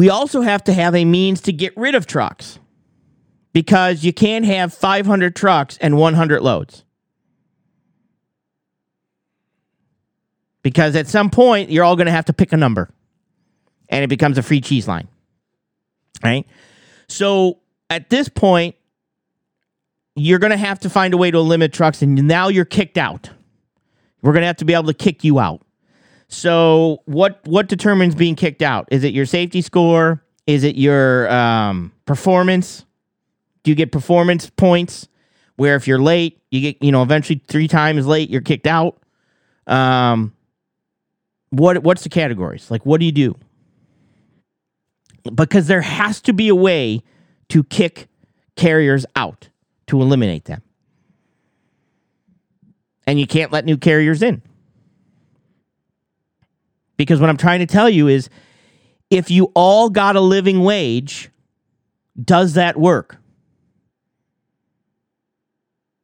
we 0.00 0.08
also 0.08 0.40
have 0.40 0.64
to 0.64 0.72
have 0.72 0.94
a 0.94 1.04
means 1.04 1.42
to 1.42 1.52
get 1.52 1.76
rid 1.76 1.94
of 1.94 2.06
trucks 2.06 2.58
because 3.52 4.02
you 4.02 4.14
can't 4.14 4.46
have 4.46 4.72
500 4.72 5.36
trucks 5.36 5.76
and 5.78 5.98
100 5.98 6.40
loads. 6.40 6.86
Because 10.62 10.96
at 10.96 11.06
some 11.06 11.28
point, 11.28 11.68
you're 11.68 11.84
all 11.84 11.96
going 11.96 12.06
to 12.06 12.12
have 12.12 12.24
to 12.24 12.32
pick 12.32 12.54
a 12.54 12.56
number 12.56 12.88
and 13.90 14.02
it 14.02 14.06
becomes 14.06 14.38
a 14.38 14.42
free 14.42 14.62
cheese 14.62 14.88
line. 14.88 15.06
Right? 16.24 16.46
So 17.06 17.58
at 17.90 18.08
this 18.08 18.30
point, 18.30 18.76
you're 20.16 20.38
going 20.38 20.52
to 20.52 20.56
have 20.56 20.80
to 20.80 20.88
find 20.88 21.12
a 21.12 21.18
way 21.18 21.30
to 21.30 21.42
limit 21.42 21.74
trucks, 21.74 22.00
and 22.00 22.26
now 22.26 22.48
you're 22.48 22.64
kicked 22.64 22.96
out. 22.96 23.28
We're 24.22 24.32
going 24.32 24.44
to 24.44 24.46
have 24.46 24.56
to 24.56 24.64
be 24.64 24.72
able 24.72 24.86
to 24.86 24.94
kick 24.94 25.24
you 25.24 25.38
out. 25.38 25.60
So 26.30 27.02
what 27.06 27.40
what 27.44 27.66
determines 27.66 28.14
being 28.14 28.36
kicked 28.36 28.62
out? 28.62 28.88
Is 28.92 29.02
it 29.02 29.12
your 29.12 29.26
safety 29.26 29.60
score? 29.60 30.24
Is 30.46 30.62
it 30.62 30.76
your 30.76 31.30
um, 31.30 31.92
performance? 32.06 32.84
Do 33.64 33.72
you 33.72 33.74
get 33.74 33.90
performance 33.90 34.48
points? 34.48 35.08
Where 35.56 35.74
if 35.74 35.88
you're 35.88 35.98
late, 35.98 36.40
you 36.52 36.60
get 36.60 36.82
you 36.82 36.92
know 36.92 37.02
eventually 37.02 37.42
three 37.48 37.66
times 37.66 38.06
late, 38.06 38.30
you're 38.30 38.40
kicked 38.40 38.68
out. 38.68 39.02
Um, 39.66 40.32
what 41.50 41.82
what's 41.82 42.04
the 42.04 42.08
categories? 42.08 42.70
Like 42.70 42.86
what 42.86 43.00
do 43.00 43.06
you 43.06 43.12
do? 43.12 43.34
Because 45.34 45.66
there 45.66 45.82
has 45.82 46.20
to 46.22 46.32
be 46.32 46.48
a 46.48 46.54
way 46.54 47.02
to 47.48 47.64
kick 47.64 48.06
carriers 48.54 49.04
out 49.16 49.48
to 49.88 50.00
eliminate 50.00 50.44
them. 50.44 50.62
And 53.04 53.18
you 53.18 53.26
can't 53.26 53.50
let 53.50 53.64
new 53.64 53.76
carriers 53.76 54.22
in. 54.22 54.42
Because 57.00 57.18
what 57.18 57.30
I'm 57.30 57.38
trying 57.38 57.60
to 57.60 57.66
tell 57.66 57.88
you 57.88 58.08
is 58.08 58.28
if 59.08 59.30
you 59.30 59.50
all 59.54 59.88
got 59.88 60.16
a 60.16 60.20
living 60.20 60.62
wage, 60.62 61.30
does 62.22 62.52
that 62.52 62.76
work? 62.76 63.16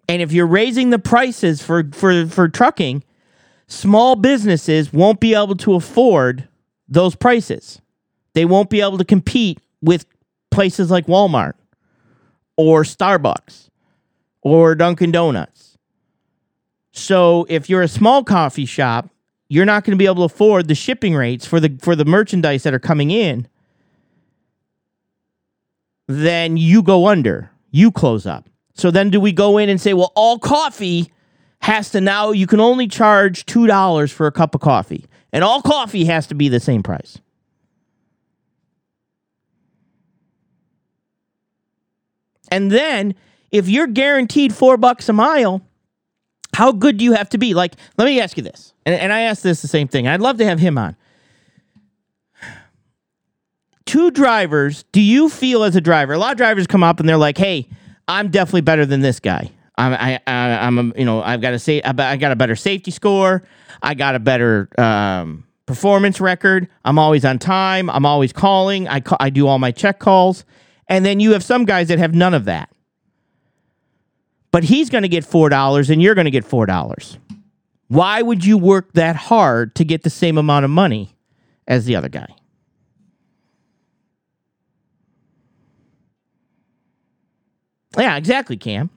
And 0.09 0.23
if 0.23 0.33
you're 0.33 0.47
raising 0.47 0.89
the 0.89 0.99
prices 0.99 1.61
for, 1.61 1.85
for, 1.93 2.27
for 2.29 2.49
trucking, 2.49 3.05
small 3.67 4.17
businesses 4.17 4.91
won't 4.91 5.21
be 5.21 5.35
able 5.35 5.57
to 5.57 5.75
afford 5.75 6.49
those 6.89 7.15
prices. 7.15 7.83
They 8.33 8.47
won't 8.47 8.71
be 8.71 8.81
able 8.81 8.97
to 8.97 9.05
compete 9.05 9.61
with 9.83 10.07
places 10.51 10.91
like 10.91 11.07
Walmart 11.09 11.57
or 12.57 12.85
Starbucks 12.85 13.69
or 14.41 14.75
Dunkin' 14.75 15.13
Donuts. 15.13 15.77
So 16.93 17.45
if 17.51 17.69
you're 17.69 17.83
a 17.83 17.89
small 17.89 18.25
coffee 18.25 18.65
shop, 18.65 19.11
you're 19.49 19.65
not 19.65 19.85
going 19.85 19.93
to 19.93 19.99
be 19.99 20.07
able 20.07 20.17
to 20.29 20.35
afford 20.35 20.69
the 20.69 20.75
shipping 20.75 21.15
rates 21.15 21.47
for 21.47 21.61
the 21.61 21.79
for 21.81 21.95
the 21.95 22.05
merchandise 22.05 22.63
that 22.65 22.75
are 22.75 22.79
coming 22.79 23.11
in. 23.11 23.47
Then 26.09 26.57
you 26.57 26.83
go 26.83 27.07
under. 27.07 27.51
You 27.71 27.91
close 27.91 28.27
up. 28.27 28.49
So 28.75 28.91
then 28.91 29.11
do 29.11 29.21
we 29.21 29.33
go 29.33 29.59
in 29.59 29.69
and 29.69 29.81
say, 29.81 29.93
well, 29.95 30.13
all 30.15 30.39
coffee 30.39 31.13
has 31.61 31.91
to 31.91 32.01
now 32.01 32.31
you 32.31 32.47
can 32.47 32.61
only 32.61 32.87
charge 32.87 33.45
$2 33.47 34.13
for 34.13 34.27
a 34.27 34.33
cup 34.33 34.55
of 34.55 34.61
coffee. 34.61 35.07
And 35.33 35.43
all 35.43 35.63
coffee 35.63 36.05
has 36.05 36.27
to 36.29 36.35
be 36.35 36.49
the 36.49 36.61
same 36.61 36.83
price. 36.83 37.19
And 42.51 42.71
then 42.71 43.15
if 43.51 43.69
you're 43.69 43.89
guaranteed 43.89 44.55
4 44.55 44.77
bucks 44.77 45.09
a 45.09 45.13
mile, 45.13 45.63
how 46.57 46.73
good 46.73 46.97
do 46.97 47.05
you 47.05 47.13
have 47.13 47.29
to 47.29 47.37
be? 47.37 47.53
Like, 47.53 47.75
let 47.99 48.07
me 48.07 48.19
ask 48.19 48.35
you 48.39 48.43
this. 48.43 48.73
And, 48.87 48.95
and 48.95 49.13
I 49.13 49.21
asked 49.21 49.43
this 49.43 49.61
the 49.61 49.69
same 49.69 49.89
thing. 49.89 50.09
I'd 50.09 50.23
love 50.23 50.39
to 50.39 50.45
have 50.47 50.59
him 50.59 50.79
on. 50.79 50.97
Two 53.85 54.11
drivers, 54.11 54.85
do 54.91 55.03
you 55.03 55.29
feel 55.29 55.65
as 55.65 55.77
a 55.77 55.83
driver? 55.83 56.15
A 56.15 56.19
lot 56.19 56.33
of 56.33 56.39
drivers 56.39 56.67
come 56.67 56.83
up 56.83 56.99
and 56.99 57.07
they're 57.07 57.19
like, 57.19 57.37
hey, 57.37 57.69
I'm 58.09 58.31
definitely 58.31 58.63
better 58.63 58.87
than 58.87 59.03
this 59.03 59.21
guy. 59.21 59.51
I'm 59.77 59.93
I, 59.93 60.19
I 60.27 60.67
I'm 60.67 60.79
a, 60.79 60.99
you 60.99 61.05
know 61.05 61.23
I've 61.23 61.43
got 61.43 61.53
a 61.53 61.59
say 61.59 61.83
I 61.83 62.17
got 62.17 62.33
a 62.33 62.37
better 62.37 62.57
safety 62.57 62.91
score. 62.91 63.43
I 63.83 63.93
got 63.93 64.15
a 64.15 64.19
better 64.19 64.71
um, 64.79 65.45
performance 65.67 66.23
record. 66.23 66.69
I'm 66.87 66.99
always 66.99 67.27
on 67.27 67.39
time. 67.39 67.91
I'm 67.91 68.07
always 68.07 68.33
calling. 68.33 68.89
I 68.89 69.01
ca- 69.01 69.19
I 69.21 69.29
do 69.29 69.47
all 69.47 69.59
my 69.59 69.73
check 69.73 69.99
calls. 69.99 70.47
And 70.89 71.05
then 71.05 71.21
you 71.21 71.33
have 71.33 71.45
some 71.45 71.67
guys 71.67 71.89
that 71.89 71.99
have 71.99 72.15
none 72.15 72.33
of 72.33 72.47
that. 72.47 72.71
But 74.57 74.65
he's 74.65 74.89
going 74.89 75.03
to 75.03 75.09
get 75.09 75.23
four 75.23 75.51
dollars, 75.51 75.91
and 75.91 76.01
you're 76.01 76.15
going 76.15 76.25
to 76.25 76.31
get 76.31 76.43
four 76.43 76.65
dollars. 76.65 77.19
Why 77.89 78.23
would 78.23 78.43
you 78.43 78.57
work 78.57 78.91
that 78.95 79.15
hard 79.15 79.75
to 79.75 79.85
get 79.85 80.03
the 80.03 80.09
same 80.09 80.39
amount 80.39 80.65
of 80.65 80.71
money 80.71 81.15
as 81.69 81.85
the 81.85 81.95
other 81.95 82.09
guy? 82.09 82.35
Yeah, 87.99 88.17
exactly, 88.17 88.57
Cam. 88.57 88.89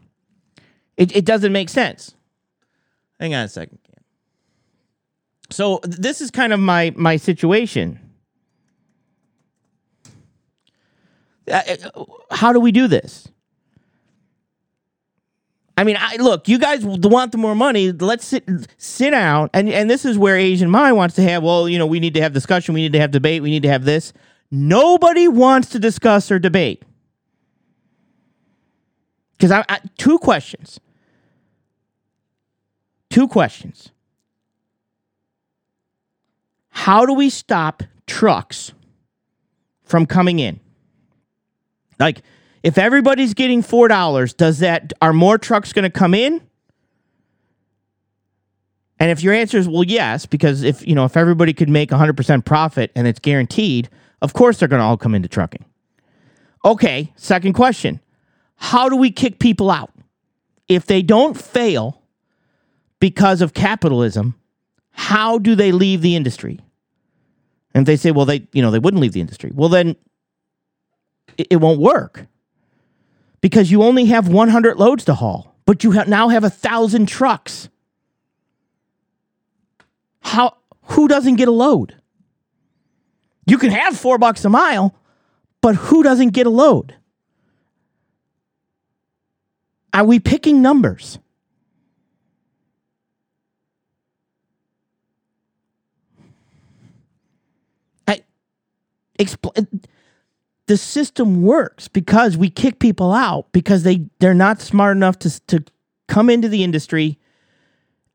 It, 0.96 1.14
it 1.14 1.26
doesn't 1.26 1.52
make 1.52 1.68
sense. 1.68 2.16
Hang 3.20 3.36
on 3.36 3.44
a 3.44 3.50
second, 3.50 3.80
Cam. 3.84 4.02
So 5.50 5.82
this 5.84 6.22
is 6.22 6.32
kind 6.32 6.54
of 6.54 6.62
my 6.62 6.94
my 6.96 7.18
situation. 7.18 8.00
Uh, 11.52 11.62
uh, 11.96 12.06
how 12.32 12.54
do 12.54 12.62
we 12.62 12.72
do 12.72 12.88
this? 12.88 13.28
I 15.80 15.86
mean, 15.86 15.96
I, 15.98 16.18
look, 16.18 16.50
you 16.50 16.60
guys 16.60 16.84
want 16.84 17.32
the 17.32 17.38
more 17.38 17.56
money. 17.56 17.94
Let's 17.94 18.26
sit 18.26 18.44
sit 18.78 19.12
down, 19.12 19.50
and 19.54 19.70
and 19.70 19.90
this 19.90 20.04
is 20.04 20.18
where 20.18 20.36
Asian 20.36 20.70
Mind 20.70 20.98
wants 20.98 21.16
to 21.16 21.24
have. 21.24 21.42
Well, 21.42 21.70
you 21.70 21.78
know, 21.78 21.86
we 21.86 22.02
need 22.02 22.16
to 22.16 22.22
have 22.22 22.34
discussion. 22.34 22.74
We 22.74 22.82
need 22.82 22.92
to 22.92 23.00
have 23.00 23.12
debate. 23.12 23.42
We 23.42 23.50
need 23.50 23.64
to 23.64 23.70
have 23.70 23.86
this. 23.86 24.12
Nobody 24.52 25.30
wants 25.30 25.70
to 25.70 25.80
discuss 25.80 26.32
or 26.32 26.38
debate 26.38 26.84
because 29.38 29.52
I, 29.52 29.64
I 29.70 29.80
two 29.98 30.20
questions. 30.20 30.82
Two 33.10 33.30
questions. 33.30 33.92
How 36.72 37.06
do 37.06 37.14
we 37.14 37.30
stop 37.30 37.84
trucks 38.06 38.74
from 39.86 40.06
coming 40.06 40.40
in? 40.40 40.60
Like, 42.02 42.22
if 42.64 42.78
everybody's 42.78 43.34
getting 43.34 43.62
four 43.62 43.88
dollars, 43.88 44.34
does 44.34 44.60
that 44.60 44.94
are 45.02 45.14
more 45.14 45.38
trucks 45.38 45.74
going 45.74 45.84
to 45.84 45.90
come 45.90 46.14
in? 46.14 46.42
And 49.00 49.12
if 49.12 49.24
your 49.24 49.34
answer 49.34 49.58
is 49.58 49.68
well, 49.68 49.86
yes, 49.86 50.26
because 50.26 50.64
if 50.64 50.86
you 50.86 50.94
know 50.94 51.06
if 51.06 51.16
everybody 51.16 51.54
could 51.54 51.70
make 51.70 51.90
100% 51.90 52.46
profit 52.46 52.92
and 52.96 53.08
it's 53.08 53.20
guaranteed, 53.20 53.90
of 54.22 54.34
course 54.34 54.60
they're 54.60 54.68
going 54.68 54.82
to 54.82 54.86
all 54.86 54.98
come 54.98 55.16
into 55.16 55.30
trucking. 55.30 55.64
Okay, 56.66 57.14
second 57.16 57.54
question. 57.54 58.02
How 58.58 58.90
do 58.90 58.98
we 58.98 59.12
kick 59.12 59.40
people 59.40 59.72
out? 59.72 59.94
If 60.68 60.86
they 60.86 61.02
don't 61.02 61.40
fail 61.40 62.02
because 63.00 63.42
of 63.42 63.54
capitalism, 63.54 64.36
how 64.92 65.38
do 65.38 65.56
they 65.56 65.72
leave 65.72 66.02
the 66.02 66.18
industry? 66.18 66.60
And 67.74 67.84
if 67.84 67.86
they 67.86 67.96
say, 67.96 68.12
well, 68.12 68.26
they, 68.26 68.48
you 68.52 68.62
know, 68.62 68.72
they 68.72 68.80
wouldn't 68.80 69.00
leave 69.00 69.14
the 69.14 69.22
industry. 69.22 69.52
Well, 69.54 69.70
then 69.70 69.96
it, 71.38 71.48
it 71.52 71.56
won't 71.58 71.80
work 71.80 72.28
because 73.42 73.72
you 73.72 73.84
only 73.84 74.06
have 74.06 74.28
100 74.28 74.78
loads 74.78 75.06
to 75.06 75.14
haul, 75.14 75.56
but 75.66 75.84
you 75.84 75.92
ha- 75.94 76.06
now 76.08 76.30
have 76.30 76.44
a 76.44 76.50
thousand 76.50 77.08
trucks. 77.08 77.70
How? 80.22 80.58
Who 80.84 81.08
doesn't 81.08 81.36
get 81.36 81.48
a 81.48 81.52
load? 81.52 81.96
You 83.46 83.58
can 83.58 83.72
have 83.72 83.98
four 83.98 84.18
bucks 84.18 84.46
a 84.46 84.50
mile, 84.50 84.96
but 85.62 85.76
who 85.76 86.04
doesn't 86.04 86.30
get 86.30 86.46
a 86.46 86.52
load? 86.52 86.96
Are 89.94 90.04
we 90.04 90.20
picking 90.20 90.62
numbers? 90.62 91.18
I 98.08 98.22
explain 99.18 99.68
the 100.70 100.78
system 100.78 101.42
works 101.42 101.88
because 101.88 102.38
we 102.38 102.48
kick 102.48 102.78
people 102.78 103.12
out 103.12 103.52
because 103.54 103.82
they 103.82 104.06
they're 104.20 104.36
not 104.36 104.62
smart 104.62 104.96
enough 104.96 105.18
to 105.18 105.40
to 105.48 105.64
come 106.08 106.30
into 106.30 106.48
the 106.48 106.64
industry 106.64 107.18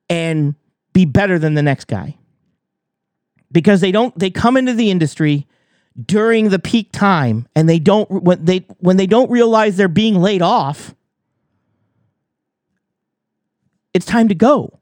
and 0.09 0.55
be 0.93 1.05
better 1.05 1.37
than 1.37 1.55
the 1.55 1.63
next 1.65 1.87
guy. 1.87 2.17
Because 3.51 3.81
they 3.81 3.91
don't 3.91 4.17
they 4.17 4.31
come 4.31 4.57
into 4.57 4.73
the 4.73 4.93
industry 4.93 5.49
during 6.01 6.51
the 6.51 6.61
peak 6.61 6.93
time 6.93 7.49
and 7.57 7.69
they 7.69 7.81
don't 7.81 8.09
when 8.09 8.45
they 8.45 8.59
when 8.79 8.99
they 8.99 9.09
don't 9.09 9.33
realize 9.33 9.77
they're 9.77 9.89
being 9.89 10.23
laid 10.23 10.41
off 10.41 10.95
it's 13.93 14.07
time 14.07 14.29
to 14.29 14.35
go. 14.37 14.79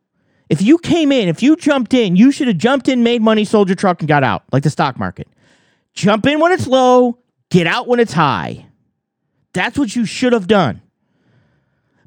If 0.51 0.61
you 0.61 0.77
came 0.77 1.11
in, 1.11 1.29
if 1.29 1.43
you 1.43 1.57
jumped 1.57 1.95
in, 1.95 2.17
you 2.17 2.33
should 2.33 2.49
have 2.49 2.59
jumped 2.59 2.89
in, 2.89 3.03
made 3.03 3.23
money, 3.23 3.47
sold 3.47 3.69
your 3.69 3.77
truck 3.77 4.01
and 4.01 4.09
got 4.09 4.23
out 4.23 4.43
like 4.53 4.63
the 4.63 4.71
stock 4.71 4.99
market. 4.99 5.27
Jump 5.95 6.27
in 6.27 6.39
when 6.39 6.53
it's 6.53 6.67
low, 6.67 7.19
Get 7.53 7.67
out 7.67 7.87
when 7.87 8.01
it's 8.01 8.15
high. 8.15 8.65
That's 9.53 9.79
what 9.79 9.95
you 9.95 10.07
should 10.07 10.33
have 10.33 10.47
done. 10.47 10.81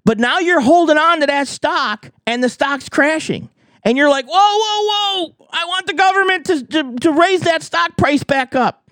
But 0.03 0.17
now 0.17 0.39
you're 0.39 0.59
holding 0.59 0.97
on 0.97 1.19
to 1.19 1.27
that 1.27 1.47
stock 1.47 2.09
and 2.25 2.43
the 2.43 2.49
stock's 2.49 2.89
crashing. 2.89 3.51
And 3.83 3.95
you're 3.95 4.09
like, 4.09 4.25
whoa, 4.25 4.33
whoa, 4.33 5.27
whoa, 5.29 5.47
I 5.51 5.65
want 5.65 5.85
the 5.85 5.93
government 5.93 6.45
to, 6.47 6.65
to, 6.65 6.95
to 6.95 7.11
raise 7.11 7.41
that 7.41 7.61
stock 7.61 7.95
price 7.95 8.23
back 8.23 8.55
up. 8.55 8.89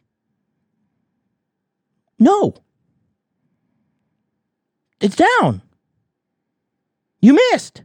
No. 2.19 2.53
It's 5.01 5.15
down. 5.15 5.63
You 7.19 7.33
missed. 7.51 7.81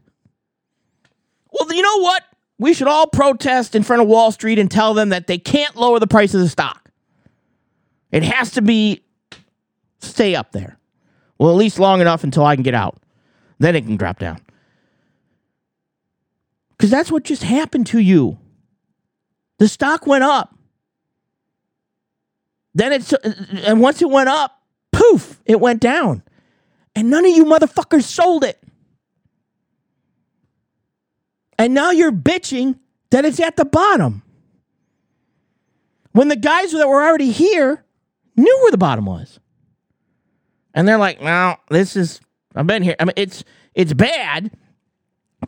Well, 1.51 1.73
you 1.73 1.81
know 1.81 2.01
what? 2.01 2.23
We 2.59 2.75
should 2.75 2.89
all 2.89 3.07
protest 3.07 3.75
in 3.75 3.83
front 3.83 4.03
of 4.03 4.09
Wall 4.09 4.31
Street 4.31 4.59
and 4.59 4.71
tell 4.71 4.93
them 4.93 5.09
that 5.09 5.27
they 5.27 5.39
can't 5.39 5.75
lower 5.75 5.99
the 5.99 6.07
price 6.07 6.35
of 6.35 6.41
the 6.41 6.51
stock. 6.51 6.78
It 8.11 8.23
has 8.23 8.53
to 8.53 8.63
be 8.63 9.03
stay 10.01 10.35
up 10.35 10.53
there. 10.53 10.79
Well, 11.39 11.51
at 11.51 11.57
least 11.57 11.79
long 11.79 12.01
enough 12.01 12.25
until 12.25 12.45
I 12.45 12.57
can 12.57 12.63
get 12.63 12.75
out. 12.75 12.97
Then 13.59 13.77
it 13.77 13.83
can 13.83 13.97
drop 13.97 14.19
down. 14.19 14.41
Because 16.71 16.91
that's 16.91 17.11
what 17.11 17.25
just 17.25 17.43
happened 17.43 17.87
to 17.89 17.99
you. 17.99 18.39
The 19.59 19.69
stock 19.69 20.07
went 20.07 20.25
up. 20.25 20.55
Then 22.75 22.93
it's, 22.93 23.13
and 23.13 23.81
once 23.81 24.01
it 24.01 24.09
went 24.09 24.29
up, 24.29 24.63
poof, 24.93 25.41
it 25.45 25.61
went 25.61 25.81
down. 25.81 26.23
And 26.95 27.11
none 27.11 27.25
of 27.25 27.33
you 27.33 27.45
motherfuckers 27.45 28.05
sold 28.05 28.45
it. 28.45 28.63
And 31.59 31.75
now 31.75 31.91
you're 31.91 32.13
bitching 32.13 32.79
that 33.11 33.25
it's 33.25 33.41
at 33.41 33.57
the 33.57 33.65
bottom. 33.65 34.23
When 36.13 36.29
the 36.29 36.37
guys 36.37 36.73
that 36.73 36.89
were 36.89 37.03
already 37.03 37.33
here 37.33 37.85
knew 38.39 38.59
where 38.63 38.71
the 38.71 38.79
bottom 38.79 39.05
was. 39.05 39.41
And 40.75 40.87
they're 40.87 40.99
like, 40.99 41.21
"No, 41.21 41.57
this 41.71 41.97
is 41.97 42.21
I've 42.55 42.67
been 42.67 42.83
here. 42.83 42.97
I 42.99 43.05
mean, 43.05 43.15
it's 43.17 43.45
it's 43.75 43.93
bad, 43.93 44.51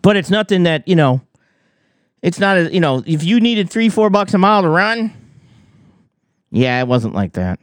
but 0.02 0.16
it's 0.16 0.30
nothing 0.30 0.64
that 0.64 0.86
you 0.86 0.96
know. 0.96 1.22
It's 2.22 2.38
not 2.38 2.58
a 2.58 2.72
you 2.72 2.80
know 2.80 3.02
if 3.06 3.24
you 3.24 3.40
needed 3.40 3.70
three 3.70 3.88
four 3.88 4.10
bucks 4.10 4.34
a 4.34 4.38
mile 4.38 4.62
to 4.62 4.68
run. 4.68 5.12
Yeah, 6.50 6.80
it 6.80 6.86
wasn't 6.86 7.14
like 7.14 7.32
that. 7.34 7.60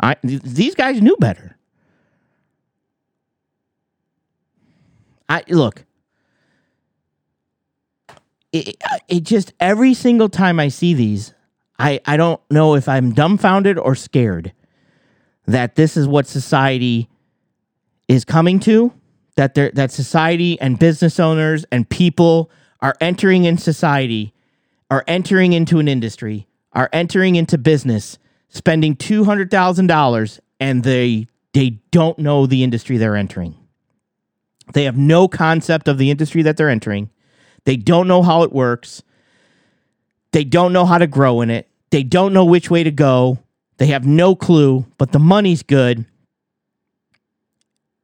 I 0.00 0.14
th- 0.14 0.42
these 0.42 0.74
guys 0.74 1.00
knew 1.00 1.16
better. 1.18 1.56
I 5.28 5.44
look. 5.48 5.84
It, 8.52 8.76
it 9.08 9.20
just 9.22 9.54
every 9.60 9.94
single 9.94 10.28
time 10.28 10.60
I 10.60 10.68
see 10.68 10.92
these, 10.92 11.32
I, 11.82 12.00
I 12.06 12.16
don't 12.16 12.40
know 12.48 12.76
if 12.76 12.88
I'm 12.88 13.12
dumbfounded 13.12 13.76
or 13.76 13.96
scared 13.96 14.52
that 15.46 15.74
this 15.74 15.96
is 15.96 16.06
what 16.06 16.28
society 16.28 17.10
is 18.06 18.24
coming 18.24 18.60
to, 18.60 18.92
that 19.34 19.54
there 19.54 19.72
that 19.74 19.90
society 19.90 20.60
and 20.60 20.78
business 20.78 21.18
owners 21.18 21.64
and 21.72 21.88
people 21.88 22.52
are 22.80 22.94
entering 23.00 23.46
in 23.46 23.58
society, 23.58 24.32
are 24.92 25.02
entering 25.08 25.54
into 25.54 25.80
an 25.80 25.88
industry, 25.88 26.46
are 26.72 26.88
entering 26.92 27.34
into 27.34 27.58
business, 27.58 28.16
spending 28.48 28.94
two 28.94 29.24
hundred 29.24 29.50
thousand 29.50 29.88
dollars, 29.88 30.38
and 30.60 30.84
they 30.84 31.26
they 31.52 31.70
don't 31.90 32.16
know 32.16 32.46
the 32.46 32.62
industry 32.62 32.96
they're 32.96 33.16
entering. 33.16 33.56
They 34.72 34.84
have 34.84 34.96
no 34.96 35.26
concept 35.26 35.88
of 35.88 35.98
the 35.98 36.12
industry 36.12 36.42
that 36.42 36.56
they're 36.56 36.70
entering. 36.70 37.10
They 37.64 37.76
don't 37.76 38.06
know 38.06 38.22
how 38.22 38.44
it 38.44 38.52
works. 38.52 39.02
They 40.30 40.44
don't 40.44 40.72
know 40.72 40.86
how 40.86 40.98
to 40.98 41.08
grow 41.08 41.40
in 41.40 41.50
it. 41.50 41.68
They 41.92 42.02
don't 42.02 42.32
know 42.32 42.46
which 42.46 42.70
way 42.70 42.82
to 42.82 42.90
go. 42.90 43.38
They 43.76 43.88
have 43.88 44.06
no 44.06 44.34
clue, 44.34 44.86
but 44.96 45.12
the 45.12 45.18
money's 45.18 45.62
good. 45.62 46.06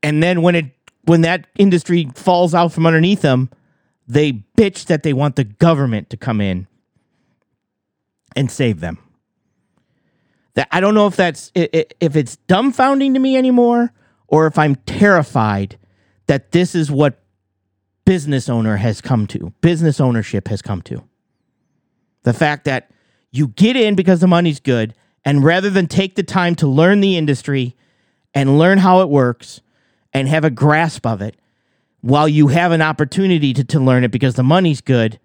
And 0.02 0.22
then 0.22 0.42
when 0.42 0.54
it 0.54 0.66
when 1.04 1.22
that 1.22 1.46
industry 1.56 2.10
falls 2.14 2.54
out 2.54 2.70
from 2.70 2.86
underneath 2.86 3.22
them, 3.22 3.48
they 4.06 4.44
bitch 4.58 4.84
that 4.86 5.04
they 5.04 5.14
want 5.14 5.36
the 5.36 5.44
government 5.44 6.10
to 6.10 6.18
come 6.18 6.42
in 6.42 6.66
and 8.36 8.50
save 8.50 8.80
them. 8.80 8.98
That 10.52 10.68
I 10.70 10.80
don't 10.80 10.94
know 10.94 11.06
if 11.06 11.16
that's 11.16 11.50
if 11.54 12.14
it's 12.14 12.36
dumbfounding 12.46 13.14
to 13.14 13.18
me 13.18 13.38
anymore 13.38 13.94
or 14.26 14.46
if 14.46 14.58
I'm 14.58 14.76
terrified 14.76 15.78
that 16.26 16.52
this 16.52 16.74
is 16.74 16.90
what 16.90 17.22
business 18.04 18.50
owner 18.50 18.76
has 18.76 19.00
come 19.00 19.26
to, 19.28 19.54
business 19.62 19.98
ownership 19.98 20.48
has 20.48 20.60
come 20.60 20.82
to. 20.82 21.04
The 22.24 22.34
fact 22.34 22.66
that 22.66 22.90
you 23.30 23.48
get 23.48 23.76
in 23.76 23.94
because 23.94 24.20
the 24.20 24.26
money's 24.26 24.60
good, 24.60 24.94
and 25.24 25.44
rather 25.44 25.70
than 25.70 25.86
take 25.86 26.14
the 26.14 26.22
time 26.22 26.54
to 26.56 26.66
learn 26.66 27.00
the 27.00 27.16
industry 27.16 27.76
and 28.34 28.58
learn 28.58 28.78
how 28.78 29.00
it 29.00 29.08
works 29.08 29.60
and 30.12 30.28
have 30.28 30.44
a 30.44 30.50
grasp 30.50 31.06
of 31.06 31.20
it, 31.20 31.36
while 32.00 32.28
you 32.28 32.48
have 32.48 32.72
an 32.72 32.80
opportunity 32.82 33.52
to, 33.52 33.64
to 33.64 33.80
learn 33.80 34.04
it 34.04 34.10
because 34.10 34.34
the 34.34 34.42
money's 34.42 34.80
good, 34.80 35.18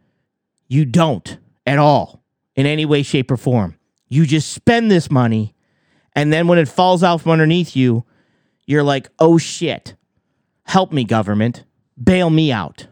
you 0.68 0.86
don't 0.86 1.38
at 1.66 1.78
all 1.78 2.24
in 2.56 2.66
any 2.66 2.86
way, 2.86 3.04
shape, 3.04 3.32
or 3.32 3.38
form. 3.38 3.78
You 4.10 4.26
just 4.26 4.52
spend 4.52 4.92
this 4.92 5.10
money, 5.10 5.56
and 6.14 6.34
then 6.34 6.48
when 6.48 6.58
it 6.58 6.68
falls 6.68 7.04
out 7.04 7.22
from 7.22 7.32
underneath 7.32 7.76
you, 7.76 8.06
you're 8.66 8.84
like, 8.84 9.10
oh 9.20 9.38
shit, 9.38 9.96
help 10.66 10.92
me, 10.92 11.04
government, 11.04 11.64
bail 12.02 12.30
me 12.30 12.52
out. 12.52 12.88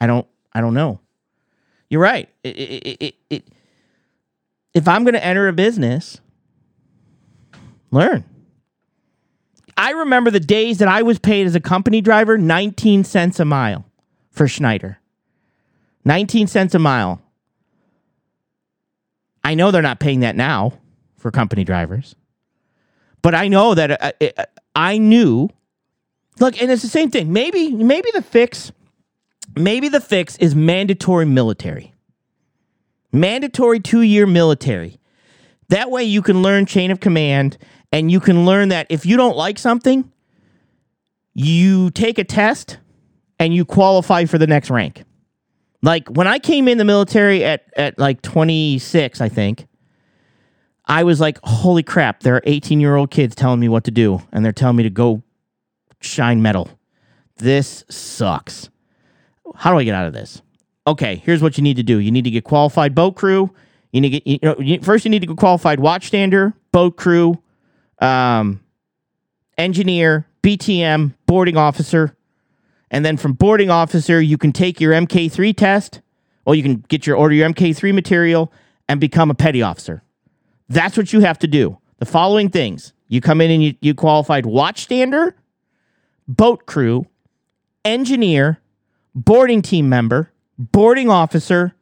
I 0.00 0.06
don't, 0.06 0.26
I 0.54 0.60
don't 0.60 0.74
know. 0.74 1.00
You're 1.88 2.00
right. 2.00 2.28
It, 2.42 2.48
it, 2.50 3.14
it, 3.30 3.48
if 4.72 4.88
I'm 4.88 5.04
going 5.04 5.14
to 5.14 5.24
enter 5.24 5.48
a 5.48 5.52
business, 5.52 6.20
learn. 7.90 8.24
I 9.76 9.90
remember 9.90 10.30
the 10.30 10.40
days 10.40 10.78
that 10.78 10.88
I 10.88 11.02
was 11.02 11.18
paid 11.18 11.46
as 11.46 11.54
a 11.54 11.60
company 11.60 12.00
driver 12.00 12.38
19 12.38 13.04
cents 13.04 13.40
a 13.40 13.44
mile 13.44 13.84
for 14.30 14.46
Schneider. 14.46 14.98
19 16.04 16.46
cents 16.46 16.74
a 16.74 16.78
mile. 16.78 17.20
I 19.42 19.54
know 19.54 19.70
they're 19.70 19.82
not 19.82 20.00
paying 20.00 20.20
that 20.20 20.36
now 20.36 20.74
for 21.16 21.30
company 21.30 21.64
drivers. 21.64 22.14
But 23.22 23.34
I 23.34 23.48
know 23.48 23.74
that 23.74 23.90
uh, 23.90 24.12
uh, 24.20 24.44
I 24.74 24.98
knew 24.98 25.48
look 26.40 26.60
and 26.60 26.70
it's 26.70 26.82
the 26.82 26.88
same 26.88 27.10
thing. 27.10 27.32
Maybe 27.32 27.70
maybe 27.70 28.10
the 28.12 28.22
fix 28.22 28.70
maybe 29.56 29.88
the 29.88 30.00
fix 30.00 30.36
is 30.38 30.54
mandatory 30.54 31.26
military. 31.26 31.94
Mandatory 33.12 33.80
2-year 33.80 34.26
military. 34.26 34.98
That 35.68 35.90
way 35.90 36.04
you 36.04 36.22
can 36.22 36.42
learn 36.42 36.66
chain 36.66 36.90
of 36.90 37.00
command 37.00 37.56
and 37.92 38.10
you 38.10 38.20
can 38.20 38.44
learn 38.44 38.70
that 38.70 38.86
if 38.90 39.06
you 39.06 39.16
don't 39.16 39.36
like 39.36 39.58
something, 39.58 40.10
you 41.32 41.90
take 41.90 42.18
a 42.18 42.24
test 42.24 42.78
and 43.38 43.54
you 43.54 43.64
qualify 43.64 44.24
for 44.24 44.38
the 44.38 44.46
next 44.46 44.70
rank. 44.70 45.04
Like 45.82 46.08
when 46.08 46.26
I 46.26 46.38
came 46.38 46.66
in 46.66 46.78
the 46.78 46.84
military 46.84 47.44
at, 47.44 47.64
at 47.76 47.98
like 47.98 48.22
26, 48.22 49.20
I 49.20 49.28
think, 49.28 49.66
I 50.86 51.04
was 51.04 51.20
like, 51.20 51.38
holy 51.44 51.82
crap, 51.82 52.20
there 52.20 52.36
are 52.36 52.42
18 52.44 52.80
year 52.80 52.96
old 52.96 53.10
kids 53.10 53.34
telling 53.34 53.60
me 53.60 53.68
what 53.68 53.84
to 53.84 53.90
do, 53.90 54.22
and 54.32 54.44
they're 54.44 54.52
telling 54.52 54.76
me 54.76 54.82
to 54.82 54.90
go 54.90 55.22
shine 56.00 56.42
metal. 56.42 56.70
This 57.36 57.84
sucks. 57.88 58.68
How 59.54 59.72
do 59.72 59.78
I 59.78 59.84
get 59.84 59.94
out 59.94 60.06
of 60.06 60.12
this? 60.12 60.42
Okay, 60.86 61.16
here's 61.24 61.42
what 61.42 61.56
you 61.56 61.64
need 61.64 61.76
to 61.76 61.82
do 61.82 61.98
you 61.98 62.10
need 62.10 62.24
to 62.24 62.30
get 62.30 62.44
qualified 62.44 62.94
boat 62.94 63.16
crew. 63.16 63.54
You 63.92 64.00
need 64.00 64.10
to 64.10 64.20
get, 64.20 64.26
you 64.26 64.38
know, 64.42 64.82
first, 64.82 65.04
you 65.04 65.10
need 65.10 65.20
to 65.20 65.26
get 65.26 65.36
qualified 65.36 65.78
watchstander, 65.78 66.52
boat 66.72 66.96
crew, 66.96 67.40
um, 68.00 68.60
engineer, 69.56 70.26
BTM, 70.42 71.14
boarding 71.26 71.56
officer. 71.56 72.16
And 72.90 73.04
then 73.04 73.16
from 73.16 73.34
boarding 73.34 73.70
officer, 73.70 74.20
you 74.20 74.36
can 74.36 74.52
take 74.52 74.80
your 74.80 74.92
MK3 74.92 75.56
test, 75.56 76.00
or 76.44 76.54
you 76.54 76.62
can 76.62 76.84
get 76.88 77.06
your 77.06 77.16
order 77.16 77.34
your 77.34 77.48
MK3 77.48 77.94
material 77.94 78.52
and 78.88 79.00
become 79.00 79.30
a 79.30 79.34
petty 79.34 79.62
officer. 79.62 80.02
That's 80.68 80.96
what 80.96 81.12
you 81.12 81.20
have 81.20 81.38
to 81.40 81.46
do. 81.46 81.78
The 81.98 82.06
following 82.06 82.50
things 82.50 82.92
you 83.08 83.20
come 83.20 83.40
in 83.40 83.50
and 83.50 83.62
you, 83.62 83.74
you 83.80 83.94
qualified 83.94 84.44
watchstander, 84.44 85.34
boat 86.26 86.66
crew, 86.66 87.06
engineer, 87.84 88.58
boarding 89.14 89.62
team 89.62 89.88
member, 89.88 90.32
boarding 90.58 91.10
officer. 91.10 91.74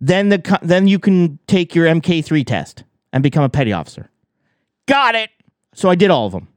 Then 0.00 0.30
the 0.30 0.58
then 0.62 0.88
you 0.88 0.98
can 0.98 1.38
take 1.46 1.74
your 1.74 1.86
MK3 1.86 2.44
test 2.46 2.84
and 3.12 3.22
become 3.22 3.44
a 3.44 3.48
petty 3.48 3.72
officer. 3.72 4.10
Got 4.86 5.14
it. 5.14 5.30
So 5.74 5.88
I 5.88 5.94
did 5.94 6.10
all 6.10 6.26
of 6.26 6.32
them. 6.32 6.48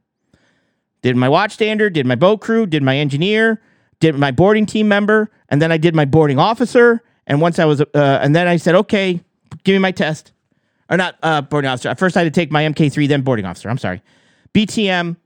Did 1.02 1.16
my 1.16 1.28
watchstander, 1.28 1.92
did 1.92 2.06
my 2.06 2.16
boat 2.16 2.40
crew, 2.40 2.66
did 2.66 2.82
my 2.82 2.96
engineer, 2.96 3.62
did 4.00 4.16
my 4.16 4.30
boarding 4.30 4.66
team 4.66 4.88
member, 4.88 5.30
and 5.48 5.62
then 5.62 5.70
I 5.70 5.76
did 5.76 5.94
my 5.94 6.04
boarding 6.04 6.38
officer. 6.38 7.02
And 7.26 7.40
once 7.40 7.58
I 7.58 7.64
was, 7.64 7.80
uh, 7.80 7.84
and 7.94 8.34
then 8.34 8.48
I 8.48 8.56
said, 8.56 8.74
okay, 8.74 9.20
give 9.64 9.74
me 9.74 9.78
my 9.78 9.92
test. 9.92 10.32
Or 10.88 10.96
not 10.96 11.16
uh, 11.22 11.42
boarding 11.42 11.68
officer. 11.68 11.88
At 11.88 11.98
first 11.98 12.16
I 12.16 12.20
had 12.20 12.32
to 12.32 12.40
take 12.40 12.50
my 12.50 12.62
MK3, 12.64 13.08
then 13.08 13.22
boarding 13.22 13.44
officer. 13.44 13.68
I'm 13.68 13.78
sorry. 13.78 14.02
BTM, 14.54 15.16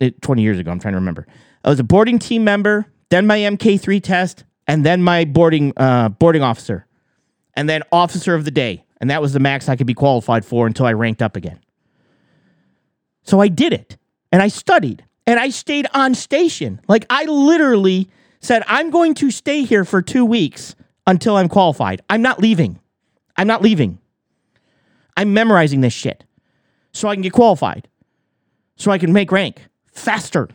it, 0.00 0.20
20 0.22 0.42
years 0.42 0.58
ago, 0.58 0.70
I'm 0.70 0.78
trying 0.78 0.92
to 0.92 0.98
remember. 0.98 1.26
I 1.64 1.70
was 1.70 1.80
a 1.80 1.84
boarding 1.84 2.18
team 2.18 2.44
member, 2.44 2.86
then 3.10 3.26
my 3.26 3.38
MK3 3.38 4.02
test, 4.02 4.44
and 4.66 4.84
then 4.84 5.02
my 5.02 5.24
boarding 5.24 5.72
uh, 5.76 6.08
boarding 6.08 6.42
officer, 6.42 6.86
and 7.54 7.68
then 7.68 7.82
officer 7.92 8.34
of 8.34 8.44
the 8.44 8.50
day. 8.50 8.84
And 9.00 9.10
that 9.10 9.20
was 9.20 9.32
the 9.32 9.40
max 9.40 9.68
I 9.68 9.76
could 9.76 9.86
be 9.86 9.94
qualified 9.94 10.44
for 10.44 10.66
until 10.66 10.86
I 10.86 10.92
ranked 10.92 11.20
up 11.20 11.36
again. 11.36 11.60
So 13.22 13.40
I 13.40 13.48
did 13.48 13.72
it 13.72 13.96
and 14.32 14.40
I 14.40 14.48
studied 14.48 15.04
and 15.26 15.38
I 15.38 15.50
stayed 15.50 15.86
on 15.92 16.14
station. 16.14 16.80
Like 16.88 17.04
I 17.10 17.24
literally 17.24 18.08
said, 18.40 18.62
I'm 18.66 18.90
going 18.90 19.14
to 19.14 19.30
stay 19.30 19.64
here 19.64 19.84
for 19.84 20.00
two 20.00 20.24
weeks 20.24 20.74
until 21.06 21.36
I'm 21.36 21.48
qualified. 21.48 22.00
I'm 22.08 22.22
not 22.22 22.40
leaving. 22.40 22.78
I'm 23.36 23.46
not 23.46 23.62
leaving. 23.62 23.98
I'm 25.16 25.34
memorizing 25.34 25.80
this 25.80 25.92
shit 25.92 26.24
so 26.92 27.08
I 27.08 27.14
can 27.14 27.22
get 27.22 27.32
qualified, 27.32 27.88
so 28.76 28.90
I 28.90 28.98
can 28.98 29.12
make 29.12 29.30
rank 29.32 29.60
faster. 29.92 30.48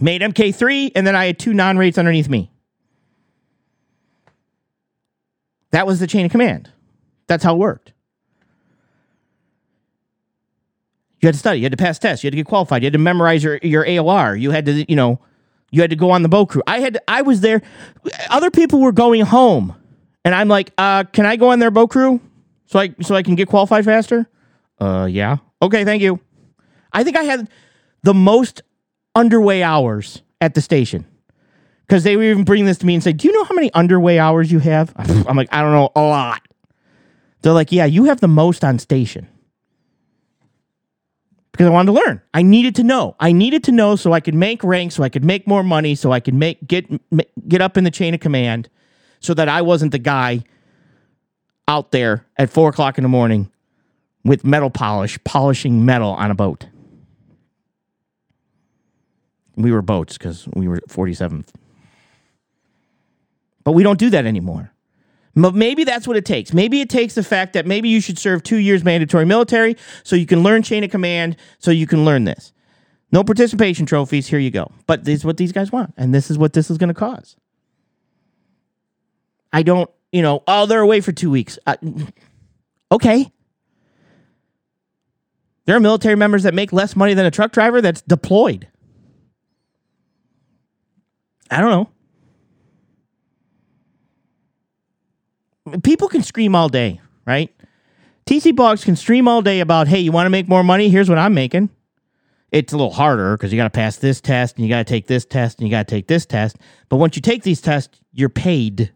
Made 0.00 0.20
MK3, 0.20 0.92
and 0.94 1.06
then 1.06 1.16
I 1.16 1.26
had 1.26 1.38
two 1.38 1.54
non 1.54 1.78
rates 1.78 1.98
underneath 1.98 2.28
me. 2.28 2.50
That 5.70 5.86
was 5.86 6.00
the 6.00 6.06
chain 6.06 6.26
of 6.26 6.32
command. 6.32 6.70
That's 7.26 7.44
how 7.44 7.54
it 7.54 7.58
worked. 7.58 7.92
You 11.20 11.28
had 11.28 11.34
to 11.34 11.38
study. 11.38 11.58
You 11.60 11.64
had 11.64 11.72
to 11.72 11.78
pass 11.78 11.98
tests. 11.98 12.22
You 12.22 12.28
had 12.28 12.32
to 12.32 12.36
get 12.36 12.46
qualified. 12.46 12.82
You 12.82 12.86
had 12.86 12.92
to 12.92 12.98
memorize 12.98 13.42
your, 13.42 13.58
your 13.62 13.84
AOR. 13.84 14.38
You 14.38 14.50
had 14.50 14.66
to, 14.66 14.84
you 14.88 14.96
know, 14.96 15.18
you 15.70 15.80
had 15.80 15.90
to 15.90 15.96
go 15.96 16.10
on 16.10 16.22
the 16.22 16.28
boat 16.28 16.50
crew. 16.50 16.62
I 16.66 16.80
had, 16.80 16.98
I 17.08 17.22
was 17.22 17.40
there. 17.40 17.62
Other 18.30 18.50
people 18.50 18.80
were 18.80 18.92
going 18.92 19.22
home, 19.22 19.74
and 20.24 20.34
I'm 20.34 20.48
like, 20.48 20.72
uh, 20.78 21.04
can 21.04 21.26
I 21.26 21.36
go 21.36 21.50
on 21.50 21.58
their 21.58 21.70
boat 21.70 21.90
crew 21.90 22.20
so 22.66 22.78
I 22.78 22.94
so 23.02 23.14
I 23.14 23.22
can 23.22 23.34
get 23.34 23.48
qualified 23.48 23.84
faster? 23.84 24.28
Uh, 24.78 25.08
yeah. 25.10 25.38
Okay, 25.62 25.84
thank 25.84 26.02
you. 26.02 26.20
I 26.92 27.02
think 27.02 27.16
I 27.16 27.24
had 27.24 27.48
the 28.02 28.14
most 28.14 28.62
underway 29.16 29.64
hours 29.64 30.22
at 30.40 30.54
the 30.54 30.60
station 30.60 31.04
because 31.86 32.04
they 32.04 32.16
would 32.16 32.26
even 32.26 32.44
bring 32.44 32.66
this 32.66 32.78
to 32.78 32.86
me 32.86 32.94
and 32.94 33.02
say, 33.02 33.12
"Do 33.12 33.26
you 33.26 33.34
know 33.34 33.44
how 33.44 33.54
many 33.54 33.72
underway 33.72 34.20
hours 34.20 34.52
you 34.52 34.60
have?" 34.60 34.92
I'm 34.96 35.36
like, 35.36 35.48
"I 35.52 35.62
don't 35.62 35.72
know, 35.72 35.90
a 35.96 36.02
lot." 36.02 36.42
They're 37.42 37.52
like, 37.52 37.72
"Yeah, 37.72 37.86
you 37.86 38.04
have 38.04 38.20
the 38.20 38.28
most 38.28 38.62
on 38.62 38.78
station." 38.78 39.26
Because 41.50 41.66
I 41.68 41.70
wanted 41.70 41.92
to 41.92 42.04
learn. 42.06 42.20
I 42.34 42.42
needed 42.42 42.74
to 42.76 42.82
know. 42.82 43.16
I 43.18 43.32
needed 43.32 43.64
to 43.64 43.72
know 43.72 43.96
so 43.96 44.12
I 44.12 44.20
could 44.20 44.34
make 44.34 44.62
rank, 44.62 44.92
so 44.92 45.02
I 45.02 45.08
could 45.08 45.24
make 45.24 45.46
more 45.46 45.62
money, 45.62 45.94
so 45.94 46.12
I 46.12 46.20
could 46.20 46.34
make 46.34 46.66
get 46.68 46.86
get 47.48 47.62
up 47.62 47.78
in 47.78 47.84
the 47.84 47.90
chain 47.90 48.12
of 48.12 48.20
command, 48.20 48.68
so 49.20 49.32
that 49.32 49.48
I 49.48 49.62
wasn't 49.62 49.92
the 49.92 49.98
guy 49.98 50.44
out 51.66 51.92
there 51.92 52.26
at 52.36 52.50
four 52.50 52.68
o'clock 52.68 52.98
in 52.98 53.02
the 53.02 53.08
morning 53.08 53.50
with 54.22 54.44
metal 54.44 54.70
polish, 54.70 55.18
polishing 55.24 55.84
metal 55.84 56.10
on 56.10 56.30
a 56.30 56.34
boat. 56.34 56.66
We 59.56 59.72
were 59.72 59.82
boats 59.82 60.18
because 60.18 60.46
we 60.54 60.68
were 60.68 60.78
47th. 60.88 61.48
But 63.64 63.72
we 63.72 63.82
don't 63.82 63.98
do 63.98 64.10
that 64.10 64.26
anymore. 64.26 64.70
M- 65.36 65.58
Maybe 65.58 65.84
that's 65.84 66.06
what 66.06 66.16
it 66.16 66.24
takes. 66.24 66.52
Maybe 66.52 66.80
it 66.80 66.90
takes 66.90 67.14
the 67.14 67.22
fact 67.22 67.54
that 67.54 67.66
maybe 67.66 67.88
you 67.88 68.00
should 68.00 68.18
serve 68.18 68.42
two 68.42 68.58
years 68.58 68.84
mandatory 68.84 69.24
military 69.24 69.76
so 70.02 70.14
you 70.14 70.26
can 70.26 70.42
learn 70.42 70.62
chain 70.62 70.84
of 70.84 70.90
command, 70.90 71.36
so 71.58 71.70
you 71.70 71.86
can 71.86 72.04
learn 72.04 72.24
this. 72.24 72.52
No 73.12 73.24
participation 73.24 73.86
trophies. 73.86 74.26
Here 74.26 74.38
you 74.38 74.50
go. 74.50 74.70
But 74.86 75.04
this 75.04 75.20
is 75.20 75.24
what 75.24 75.36
these 75.36 75.52
guys 75.52 75.72
want, 75.72 75.94
and 75.96 76.14
this 76.14 76.30
is 76.30 76.38
what 76.38 76.52
this 76.52 76.70
is 76.70 76.78
going 76.78 76.88
to 76.88 76.94
cause. 76.94 77.36
I 79.52 79.62
don't, 79.62 79.88
you 80.12 80.22
know, 80.22 80.42
oh, 80.46 80.66
they're 80.66 80.80
away 80.80 81.00
for 81.00 81.12
two 81.12 81.30
weeks. 81.30 81.58
Uh, 81.66 81.76
okay. 82.92 83.32
There 85.64 85.76
are 85.76 85.80
military 85.80 86.14
members 86.16 86.42
that 86.42 86.52
make 86.54 86.72
less 86.72 86.94
money 86.94 87.14
than 87.14 87.26
a 87.26 87.30
truck 87.30 87.52
driver 87.52 87.80
that's 87.80 88.02
deployed. 88.02 88.68
I 91.50 91.60
don't 91.60 91.70
know. 91.70 91.90
People 95.82 96.08
can 96.08 96.22
scream 96.22 96.54
all 96.54 96.68
day, 96.68 97.00
right? 97.26 97.52
TC 98.26 98.52
blogs 98.52 98.84
can 98.84 98.96
stream 98.96 99.28
all 99.28 99.42
day 99.42 99.60
about, 99.60 99.88
hey, 99.88 100.00
you 100.00 100.12
want 100.12 100.26
to 100.26 100.30
make 100.30 100.48
more 100.48 100.64
money? 100.64 100.88
Here's 100.88 101.08
what 101.08 101.18
I'm 101.18 101.34
making. 101.34 101.70
It's 102.52 102.72
a 102.72 102.76
little 102.76 102.92
harder 102.92 103.36
because 103.36 103.52
you 103.52 103.56
got 103.56 103.64
to 103.64 103.70
pass 103.70 103.96
this 103.96 104.20
test 104.20 104.56
and 104.56 104.64
you 104.64 104.68
got 104.68 104.78
to 104.78 104.84
take 104.84 105.06
this 105.06 105.24
test 105.24 105.58
and 105.58 105.68
you 105.68 105.70
got 105.70 105.86
to 105.86 105.94
take 105.94 106.06
this 106.06 106.26
test. 106.26 106.56
But 106.88 106.96
once 106.96 107.16
you 107.16 107.22
take 107.22 107.42
these 107.42 107.60
tests, 107.60 108.00
you're 108.12 108.28
paid 108.28 108.92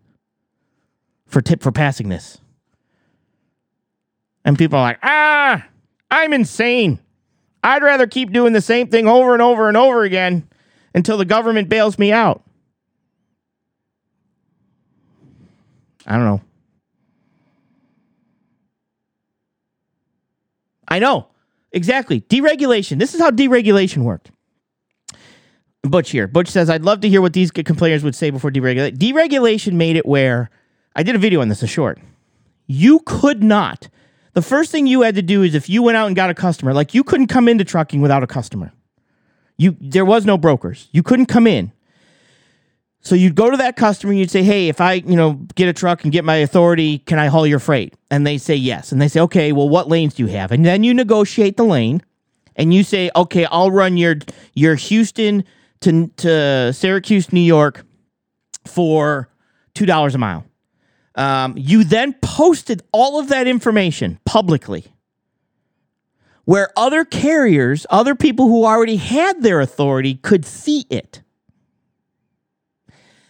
for 1.26 1.40
tip 1.40 1.62
for 1.62 1.72
passing 1.72 2.08
this. 2.08 2.38
And 4.44 4.56
people 4.56 4.78
are 4.78 4.82
like, 4.82 4.98
ah, 5.02 5.66
I'm 6.10 6.32
insane. 6.32 7.00
I'd 7.62 7.82
rather 7.82 8.06
keep 8.06 8.32
doing 8.32 8.52
the 8.52 8.60
same 8.60 8.88
thing 8.88 9.06
over 9.06 9.32
and 9.32 9.42
over 9.42 9.68
and 9.68 9.76
over 9.76 10.02
again 10.02 10.49
until 10.94 11.16
the 11.16 11.24
government 11.24 11.68
bails 11.68 11.98
me 11.98 12.12
out. 12.12 12.42
I 16.06 16.16
don't 16.16 16.24
know. 16.24 16.40
I 20.88 20.98
know. 20.98 21.28
Exactly. 21.72 22.20
Deregulation. 22.22 22.98
This 22.98 23.14
is 23.14 23.20
how 23.20 23.30
deregulation 23.30 23.98
worked. 23.98 24.30
Butch 25.82 26.10
here. 26.10 26.26
Butch 26.26 26.48
says, 26.48 26.68
I'd 26.68 26.82
love 26.82 27.00
to 27.00 27.08
hear 27.08 27.20
what 27.22 27.32
these 27.32 27.50
complainers 27.50 28.02
would 28.02 28.14
say 28.14 28.30
before 28.30 28.50
deregulation. 28.50 28.96
Deregulation 28.96 29.74
made 29.74 29.96
it 29.96 30.04
where 30.04 30.50
I 30.96 31.02
did 31.02 31.14
a 31.14 31.18
video 31.18 31.40
on 31.40 31.48
this, 31.48 31.62
a 31.62 31.66
short. 31.66 31.98
You 32.66 33.00
could 33.06 33.42
not. 33.42 33.88
The 34.34 34.42
first 34.42 34.70
thing 34.70 34.86
you 34.86 35.02
had 35.02 35.14
to 35.14 35.22
do 35.22 35.42
is 35.42 35.54
if 35.54 35.68
you 35.68 35.82
went 35.82 35.96
out 35.96 36.06
and 36.06 36.16
got 36.16 36.30
a 36.30 36.34
customer, 36.34 36.74
like 36.74 36.94
you 36.94 37.02
couldn't 37.02 37.28
come 37.28 37.48
into 37.48 37.64
trucking 37.64 38.00
without 38.00 38.22
a 38.22 38.26
customer. 38.26 38.72
You 39.60 39.76
there 39.78 40.06
was 40.06 40.24
no 40.24 40.38
brokers. 40.38 40.88
You 40.90 41.02
couldn't 41.02 41.26
come 41.26 41.46
in. 41.46 41.70
So 43.02 43.14
you'd 43.14 43.34
go 43.34 43.50
to 43.50 43.58
that 43.58 43.76
customer 43.76 44.10
and 44.10 44.18
you'd 44.18 44.30
say, 44.30 44.42
"Hey, 44.42 44.68
if 44.68 44.80
I, 44.80 44.94
you 44.94 45.16
know, 45.16 45.34
get 45.54 45.68
a 45.68 45.74
truck 45.74 46.02
and 46.02 46.10
get 46.10 46.24
my 46.24 46.36
authority, 46.36 46.98
can 47.00 47.18
I 47.18 47.26
haul 47.26 47.46
your 47.46 47.58
freight?" 47.58 47.92
And 48.10 48.26
they 48.26 48.38
say 48.38 48.54
yes. 48.54 48.90
And 48.90 49.02
they 49.02 49.08
say, 49.08 49.20
"Okay, 49.20 49.52
well, 49.52 49.68
what 49.68 49.86
lanes 49.86 50.14
do 50.14 50.22
you 50.22 50.30
have?" 50.30 50.50
And 50.50 50.64
then 50.64 50.82
you 50.82 50.94
negotiate 50.94 51.58
the 51.58 51.64
lane, 51.64 52.00
and 52.56 52.72
you 52.72 52.82
say, 52.82 53.10
"Okay, 53.14 53.44
I'll 53.50 53.70
run 53.70 53.98
your 53.98 54.16
your 54.54 54.76
Houston 54.76 55.44
to 55.80 56.06
to 56.16 56.72
Syracuse, 56.72 57.30
New 57.30 57.40
York, 57.40 57.84
for 58.66 59.28
two 59.74 59.84
dollars 59.84 60.14
a 60.14 60.18
mile." 60.18 60.46
Um, 61.16 61.52
you 61.58 61.84
then 61.84 62.14
posted 62.22 62.82
all 62.92 63.20
of 63.20 63.28
that 63.28 63.46
information 63.46 64.20
publicly, 64.24 64.86
where 66.50 66.72
other 66.76 67.04
carriers, 67.04 67.86
other 67.90 68.16
people 68.16 68.48
who 68.48 68.64
already 68.64 68.96
had 68.96 69.40
their 69.40 69.60
authority, 69.60 70.16
could 70.16 70.44
see 70.44 70.84
it. 70.90 71.22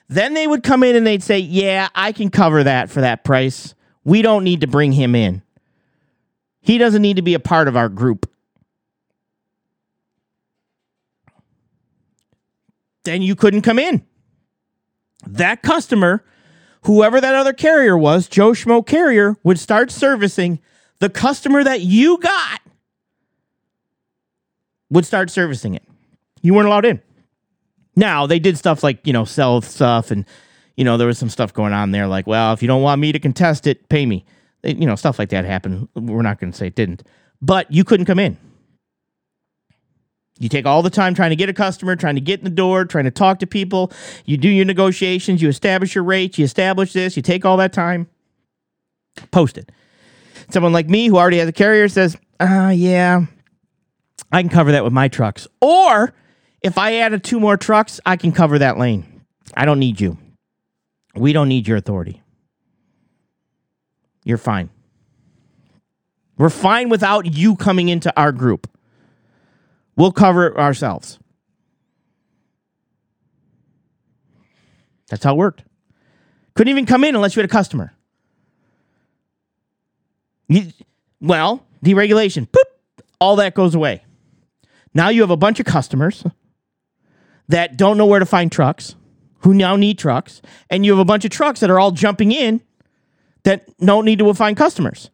Then 0.09 0.33
they 0.33 0.47
would 0.47 0.63
come 0.63 0.83
in 0.83 0.97
and 0.97 1.07
they'd 1.07 1.23
say, 1.23 1.39
Yeah, 1.39 1.91
I 1.95 2.13
can 2.13 2.31
cover 2.31 2.65
that 2.65 2.89
for 2.89 3.03
that 3.03 3.23
price. 3.23 3.75
We 4.05 4.23
don't 4.23 4.43
need 4.43 4.63
to 4.63 4.67
bring 4.67 4.93
him 4.93 5.15
in. 5.15 5.43
He 6.63 6.79
doesn't 6.79 7.03
need 7.03 7.17
to 7.17 7.23
be 7.23 7.35
a 7.35 7.39
part 7.39 7.69
of 7.69 7.77
our 7.77 7.91
group. 7.91 8.27
Then 13.05 13.21
you 13.21 13.35
couldn't 13.35 13.61
come 13.61 13.79
in. 13.79 14.03
That 15.27 15.61
customer, 15.63 16.25
whoever 16.87 17.21
that 17.21 17.35
other 17.35 17.53
carrier 17.53 17.99
was, 17.99 18.29
Joe 18.29 18.53
Schmo 18.53 18.87
carrier, 18.87 19.37
would 19.43 19.59
start 19.59 19.91
servicing 19.91 20.59
the 21.01 21.11
customer 21.11 21.63
that 21.63 21.83
you 21.83 22.17
got, 22.17 22.63
would 24.91 25.07
start 25.07 25.31
servicing 25.31 25.75
it. 25.75 25.83
You 26.43 26.55
weren't 26.55 26.67
allowed 26.67 26.85
in. 26.85 27.01
Now 27.97 28.27
they 28.27 28.39
did 28.39 28.57
stuff 28.57 28.83
like 28.83 29.07
you 29.07 29.13
know 29.13 29.25
sell 29.25 29.61
stuff 29.61 30.11
and 30.11 30.25
you 30.77 30.85
know 30.85 30.97
there 30.97 31.07
was 31.07 31.19
some 31.19 31.29
stuff 31.29 31.53
going 31.53 31.73
on 31.73 31.91
there 31.91 32.07
like 32.07 32.27
well 32.27 32.53
if 32.53 32.63
you 32.63 32.69
don't 32.69 32.83
want 32.83 33.01
me 33.01 33.13
to 33.13 33.19
contest 33.19 33.67
it 33.67 33.89
pay 33.89 34.07
me. 34.07 34.25
You 34.63 34.87
know 34.87 34.95
stuff 34.97 35.19
like 35.19 35.31
that 35.31 35.45
happened. 35.45 35.89
We're 35.95 36.23
not 36.23 36.39
going 36.39 36.53
to 36.53 36.57
say 36.57 36.69
it 36.69 36.75
didn't. 36.75 37.03
But 37.43 37.71
you 37.73 37.85
couldn't 37.85 38.07
come 38.07 38.19
in. 38.19 38.37
You 40.39 40.49
take 40.49 40.65
all 40.65 40.83
the 40.83 40.91
time 40.91 41.15
trying 41.15 41.31
to 41.31 41.37
get 41.37 41.51
a 41.51 41.53
customer 41.53 41.97
trying 41.97 42.15
to 42.15 42.21
get 42.21 42.41
in 42.41 42.45
the 42.45 42.51
door 42.51 42.85
trying 42.85 43.05
to 43.05 43.11
talk 43.11 43.39
to 43.41 43.47
people. 43.47 43.93
You 44.25 44.37
do 44.37 44.49
your 44.49 44.65
negotiations 44.65 45.43
you 45.43 45.49
establish 45.49 45.95
your 45.95 46.05
rates 46.05 46.39
you 46.39 46.45
establish 46.45 46.93
this 46.93 47.17
you 47.17 47.23
take 47.23 47.45
all 47.45 47.57
that 47.59 47.73
time. 47.73 48.09
Post 49.31 49.59
it. 49.59 49.73
Someone 50.51 50.73
like 50.73 50.89
me 50.89 51.09
who 51.09 51.19
already 51.19 51.39
has 51.39 51.49
a 51.49 51.53
carrier 51.53 51.89
says 51.89 52.17
ah 52.39 52.71
yeah 52.71 53.27
I 54.33 54.43
can 54.43 54.51
cover 54.51 54.73
that 54.73 54.85
with 54.85 54.93
my 54.93 55.09
trucks. 55.09 55.47
Or 55.61 56.13
if 56.63 56.79
I 56.79 56.97
added 56.97 57.25
two 57.25 57.41
more 57.41 57.57
trucks, 57.57 58.01
I 58.07 58.17
can 58.17 58.33
cover 58.33 58.59
that 58.59 58.79
lane. 58.79 59.23
I 59.55 59.65
don't 59.65 59.79
need 59.79 60.01
you. 60.01 60.19
We 61.15 61.33
don't 61.33 61.49
need 61.49 61.67
your 61.67 61.77
authority. 61.77 62.23
You're 64.25 64.39
fine. 64.39 64.71
We're 66.39 66.51
fine 66.51 66.89
without 66.89 67.27
you 67.27 67.57
coming 67.57 67.89
into 67.89 68.13
our 68.19 68.33
group. 68.33 68.71
We'll 69.97 70.13
cover 70.13 70.47
it 70.47 70.57
ourselves. 70.57 71.19
That's 75.09 75.25
how 75.25 75.35
it 75.35 75.39
worked. 75.39 75.65
Couldn't 76.55 76.71
even 76.71 76.87
come 76.87 77.05
in 77.05 77.15
unless 77.15 77.35
you 77.35 77.41
had 77.41 77.51
a 77.51 77.53
customer. 77.53 77.93
You, 80.49 80.73
well, 81.21 81.67
deregulation, 81.85 82.49
boop, 82.49 83.05
all 83.21 83.37
that 83.37 83.55
goes 83.55 83.75
away. 83.75 84.05
Now 84.95 85.09
you 85.09 85.21
have 85.21 85.31
a 85.31 85.37
bunch 85.37 85.61
of 85.61 85.67
customers 85.67 86.25
that 87.49 87.77
don't 87.77 87.97
know 87.97 88.07
where 88.07 88.21
to 88.21 88.27
find 88.27 88.51
trucks, 88.51 88.95
who 89.41 89.55
now 89.55 89.77
need 89.77 89.99
trucks, 89.99 90.43
and 90.69 90.85
you 90.85 90.93
have 90.93 91.01
a 91.01 91.05
bunch 91.05 91.25
of 91.25 91.31
trucks 91.31 91.61
that 91.61 91.71
are 91.71 91.81
all 91.81 91.91
jumping 91.91 92.33
in 92.33 92.61
that 93.45 93.67
don't 93.79 94.05
need 94.05 94.19
to 94.19 94.35
find 94.35 94.57
customers. 94.57 95.11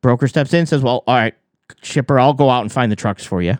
Broker 0.00 0.28
steps 0.28 0.54
in, 0.54 0.66
says, 0.66 0.82
Well, 0.82 1.04
all 1.06 1.14
right, 1.14 1.34
shipper, 1.82 2.18
I'll 2.18 2.34
go 2.34 2.50
out 2.50 2.62
and 2.62 2.72
find 2.72 2.90
the 2.90 2.96
trucks 2.96 3.24
for 3.24 3.42
you. 3.42 3.58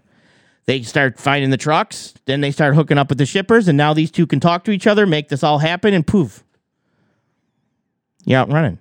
They 0.67 0.83
start 0.83 1.19
finding 1.19 1.51
the 1.51 1.57
trucks, 1.57 2.15
then 2.27 2.41
they 2.41 2.51
start 2.51 2.75
hooking 2.75 2.99
up 2.99 3.09
with 3.09 3.19
the 3.19 3.27
shippers, 3.27 3.69
and 3.69 3.77
now 3.77 3.95
these 3.95 4.11
two 4.11 4.27
can 4.27 4.41
talk 4.41 4.65
to 4.65 4.71
each 4.71 4.87
other, 4.87 5.07
make 5.07 5.29
this 5.29 5.43
all 5.43 5.59
happen, 5.59 5.95
and 5.95 6.07
poof, 6.07 6.45
you're 8.25 8.41
out 8.41 8.53
running. 8.53 8.79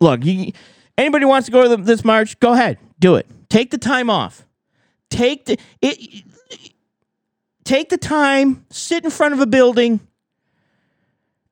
Look, 0.00 0.24
you, 0.24 0.52
anybody 0.96 1.24
wants 1.24 1.46
to 1.46 1.52
go 1.52 1.62
to 1.64 1.68
the, 1.68 1.76
this 1.76 2.04
march, 2.04 2.40
go 2.40 2.52
ahead, 2.52 2.78
do 2.98 3.16
it. 3.16 3.26
Take 3.48 3.70
the 3.70 3.78
time 3.78 4.10
off. 4.10 4.44
Take 5.10 5.46
the 5.46 5.58
it. 5.80 6.24
Take 7.64 7.90
the 7.90 7.98
time, 7.98 8.64
sit 8.70 9.04
in 9.04 9.10
front 9.10 9.34
of 9.34 9.40
a 9.40 9.46
building, 9.46 10.00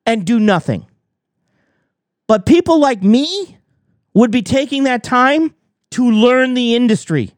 and 0.07 0.25
do 0.25 0.41
nothing. 0.41 0.87
But 2.27 2.47
people 2.47 2.81
like 2.81 3.03
me 3.03 3.59
would 4.15 4.31
be 4.31 4.41
taking 4.41 4.85
that 4.85 5.05
time 5.05 5.55
to 5.91 6.11
learn 6.11 6.55
the 6.55 6.75
industry. 6.75 7.33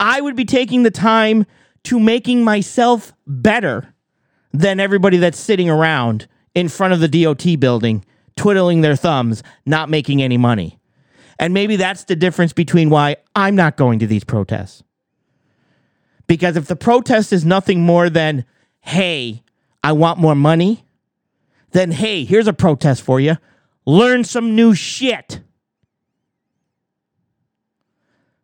I 0.00 0.20
would 0.20 0.34
be 0.34 0.44
taking 0.44 0.82
the 0.82 0.90
time 0.90 1.46
to 1.84 2.00
making 2.00 2.42
myself 2.42 3.12
better 3.26 3.94
than 4.52 4.80
everybody 4.80 5.18
that's 5.18 5.38
sitting 5.38 5.70
around 5.70 6.26
in 6.54 6.68
front 6.68 6.92
of 6.92 7.00
the 7.00 7.08
DOT 7.08 7.60
building, 7.60 8.04
twiddling 8.36 8.80
their 8.80 8.96
thumbs, 8.96 9.42
not 9.64 9.88
making 9.88 10.22
any 10.22 10.36
money. 10.36 10.78
And 11.38 11.52
maybe 11.54 11.76
that's 11.76 12.04
the 12.04 12.16
difference 12.16 12.52
between 12.52 12.90
why 12.90 13.16
I'm 13.34 13.56
not 13.56 13.76
going 13.76 13.98
to 14.00 14.06
these 14.06 14.24
protests. 14.24 14.82
Because 16.26 16.56
if 16.56 16.66
the 16.66 16.76
protest 16.76 17.32
is 17.32 17.44
nothing 17.44 17.82
more 17.82 18.08
than, 18.08 18.44
hey, 18.80 19.42
I 19.82 19.92
want 19.92 20.18
more 20.18 20.34
money, 20.34 20.84
then 21.72 21.90
hey, 21.90 22.24
here's 22.24 22.46
a 22.46 22.52
protest 22.52 23.02
for 23.02 23.20
you. 23.20 23.36
Learn 23.84 24.24
some 24.24 24.54
new 24.54 24.74
shit. 24.74 25.40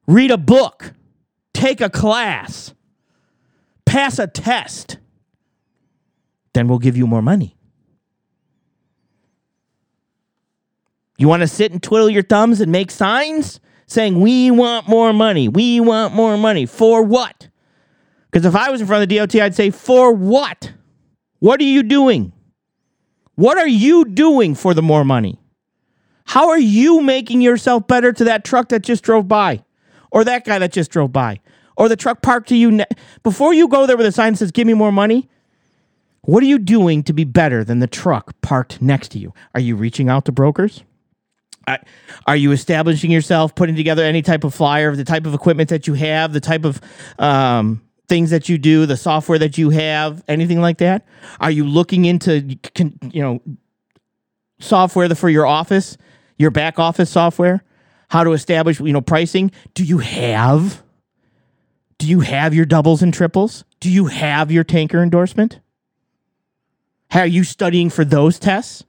Read 0.07 0.31
a 0.31 0.37
book. 0.37 0.93
Take 1.55 1.81
a 1.81 1.89
class. 1.89 2.75
Pass 3.87 4.19
a 4.19 4.27
test. 4.27 4.99
Then 6.53 6.69
we'll 6.69 6.79
give 6.79 6.97
you 6.97 7.07
more 7.07 7.23
money. 7.23 7.57
You 11.21 11.29
want 11.29 11.43
to 11.43 11.49
sit 11.49 11.71
and 11.71 11.83
twiddle 11.83 12.09
your 12.09 12.23
thumbs 12.23 12.63
and 12.63 12.73
make 12.73 12.91
signs 12.91 13.61
saying, 13.87 14.19
We 14.19 14.51
want 14.51 14.89
more 14.89 15.13
money. 15.13 15.51
We 15.51 15.79
want 15.79 16.15
more 16.15 16.39
money. 16.39 16.65
For 16.65 17.03
what? 17.03 17.49
Because 18.31 18.47
if 18.47 18.57
I 18.57 18.71
was 18.71 18.81
in 18.81 18.87
front 18.87 19.03
of 19.03 19.09
the 19.11 19.19
DOT, 19.19 19.35
I'd 19.35 19.55
say, 19.55 19.69
For 19.69 20.15
what? 20.15 20.73
What 21.41 21.61
are 21.61 21.65
you 21.65 21.83
doing? 21.83 22.33
What 23.35 23.59
are 23.59 23.69
you 23.69 24.07
doing 24.07 24.55
for 24.55 24.73
the 24.73 24.81
more 24.81 25.05
money? 25.05 25.39
How 26.25 26.49
are 26.49 26.59
you 26.59 27.03
making 27.03 27.43
yourself 27.43 27.87
better 27.87 28.15
to 28.15 28.25
that 28.25 28.43
truck 28.43 28.71
that 28.71 28.81
just 28.81 29.05
drove 29.05 29.29
by? 29.29 29.63
Or 30.11 30.25
that 30.25 30.47
guy 30.47 30.59
that 30.59 30.73
just 30.73 30.91
drove 30.91 31.13
by? 31.13 31.41
Or 31.77 31.91
the 31.91 31.97
truck 31.97 32.23
parked 32.23 32.49
to 32.49 32.57
you? 32.57 32.71
Ne- 32.71 32.87
Before 33.23 33.53
you 33.53 33.69
go 33.69 33.87
there 33.87 33.99
with 33.99 34.07
a 34.07 34.13
sign 34.13 34.33
that 34.33 34.39
says, 34.39 34.53
Give 34.53 34.67
me 34.67 34.73
more 34.73 34.91
money, 34.91 35.29
what 36.23 36.43
are 36.43 36.47
you 36.47 36.59
doing 36.59 37.03
to 37.03 37.13
be 37.13 37.25
better 37.25 37.63
than 37.63 37.81
the 37.81 37.87
truck 37.87 38.41
parked 38.41 38.81
next 38.81 39.09
to 39.11 39.19
you? 39.19 39.35
Are 39.55 39.61
you 39.61 39.77
reaching 39.77 40.09
out 40.09 40.25
to 40.25 40.33
brokers? 40.33 40.83
Are 42.27 42.37
you 42.37 42.53
establishing 42.53 43.11
yourself, 43.11 43.55
putting 43.55 43.77
together 43.77 44.03
any 44.03 44.23
type 44.23 44.45
of 44.45 44.55
flyer, 44.55 44.95
the 44.95 45.05
type 45.05 45.27
of 45.27 45.35
equipment 45.35 45.69
that 45.71 45.87
you 45.87 45.95
have, 45.95 46.33
the 46.33 46.41
type 46.41 46.65
of 46.65 46.81
um, 47.19 47.83
things 48.09 48.31
that 48.31 48.49
you 48.49 48.59
do, 48.59 48.87
the 48.87 48.97
software 48.97 49.39
that 49.39 49.57
you 49.59 49.71
have, 49.71 50.23
anything 50.29 50.61
like 50.61 50.79
that? 50.79 51.07
Are 51.41 51.51
you 51.51 51.65
looking 51.65 52.05
into, 52.05 52.59
you 53.13 53.23
know, 53.23 53.41
software 54.59 55.09
for 55.15 55.29
your 55.29 55.47
office, 55.47 55.97
your 56.39 56.51
back 56.51 56.79
office 56.79 57.11
software? 57.11 57.63
How 58.09 58.25
to 58.25 58.33
establish, 58.33 58.81
you 58.81 58.93
know, 58.93 59.01
pricing? 59.01 59.53
Do 59.75 59.85
you 59.85 59.99
have? 59.99 60.83
Do 61.99 62.07
you 62.07 62.21
have 62.21 62.55
your 62.55 62.65
doubles 62.65 63.03
and 63.03 63.15
triples? 63.15 63.65
Do 63.79 63.91
you 63.91 64.07
have 64.07 64.51
your 64.51 64.65
tanker 64.65 65.03
endorsement? 65.03 65.61
How 67.11 67.21
Are 67.21 67.27
you 67.27 67.45
studying 67.45 67.91
for 67.91 68.05
those 68.05 68.39
tests? 68.39 68.85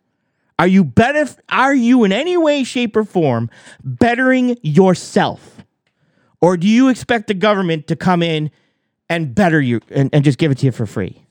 Are 0.62 0.68
you 0.68 0.84
better? 0.84 1.28
Are 1.50 1.74
you 1.74 2.04
in 2.04 2.12
any 2.12 2.38
way, 2.38 2.64
shape, 2.64 2.96
or 2.96 3.04
form 3.04 3.50
bettering 3.84 4.60
yourself, 4.62 5.66
or 6.40 6.56
do 6.56 6.68
you 6.68 6.88
expect 6.88 7.26
the 7.26 7.34
government 7.34 7.88
to 7.88 7.96
come 7.96 8.22
in 8.22 8.52
and 9.10 9.34
better 9.34 9.60
you 9.60 9.82
and, 9.90 10.12
and 10.14 10.24
just 10.24 10.38
give 10.38 10.52
it 10.52 10.60
to 10.60 10.68
you 10.68 10.72
for 10.72 10.86
free? 10.86 11.26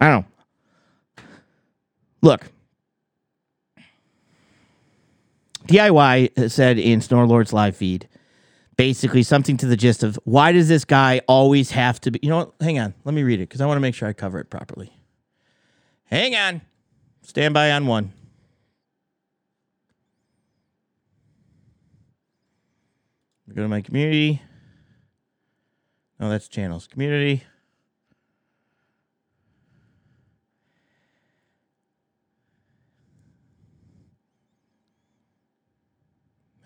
I 0.00 0.08
don't 0.08 0.26
know. 1.16 1.24
Look, 2.20 2.50
DIY 5.68 6.50
said 6.50 6.80
in 6.80 7.00
Snorlord's 7.00 7.52
live 7.52 7.76
feed 7.76 8.08
basically 8.76 9.22
something 9.22 9.56
to 9.58 9.66
the 9.66 9.76
gist 9.76 10.02
of 10.02 10.18
why 10.24 10.50
does 10.50 10.66
this 10.66 10.84
guy 10.84 11.20
always 11.28 11.70
have 11.70 12.00
to 12.00 12.10
be 12.10 12.18
you 12.24 12.28
know 12.28 12.38
what 12.38 12.54
hang 12.60 12.76
on 12.80 12.92
let 13.04 13.14
me 13.14 13.22
read 13.22 13.38
it 13.38 13.48
because 13.48 13.60
i 13.60 13.66
want 13.66 13.76
to 13.76 13.80
make 13.80 13.94
sure 13.94 14.08
i 14.08 14.12
cover 14.12 14.40
it 14.40 14.50
properly 14.50 14.93
hang 16.14 16.34
on 16.34 16.60
stand 17.22 17.52
by 17.54 17.70
on 17.72 17.86
one 17.86 18.12
go 23.54 23.62
to 23.62 23.68
my 23.68 23.80
community 23.80 24.42
no 26.18 26.28
that's 26.28 26.48
channels 26.48 26.86
community 26.86 27.42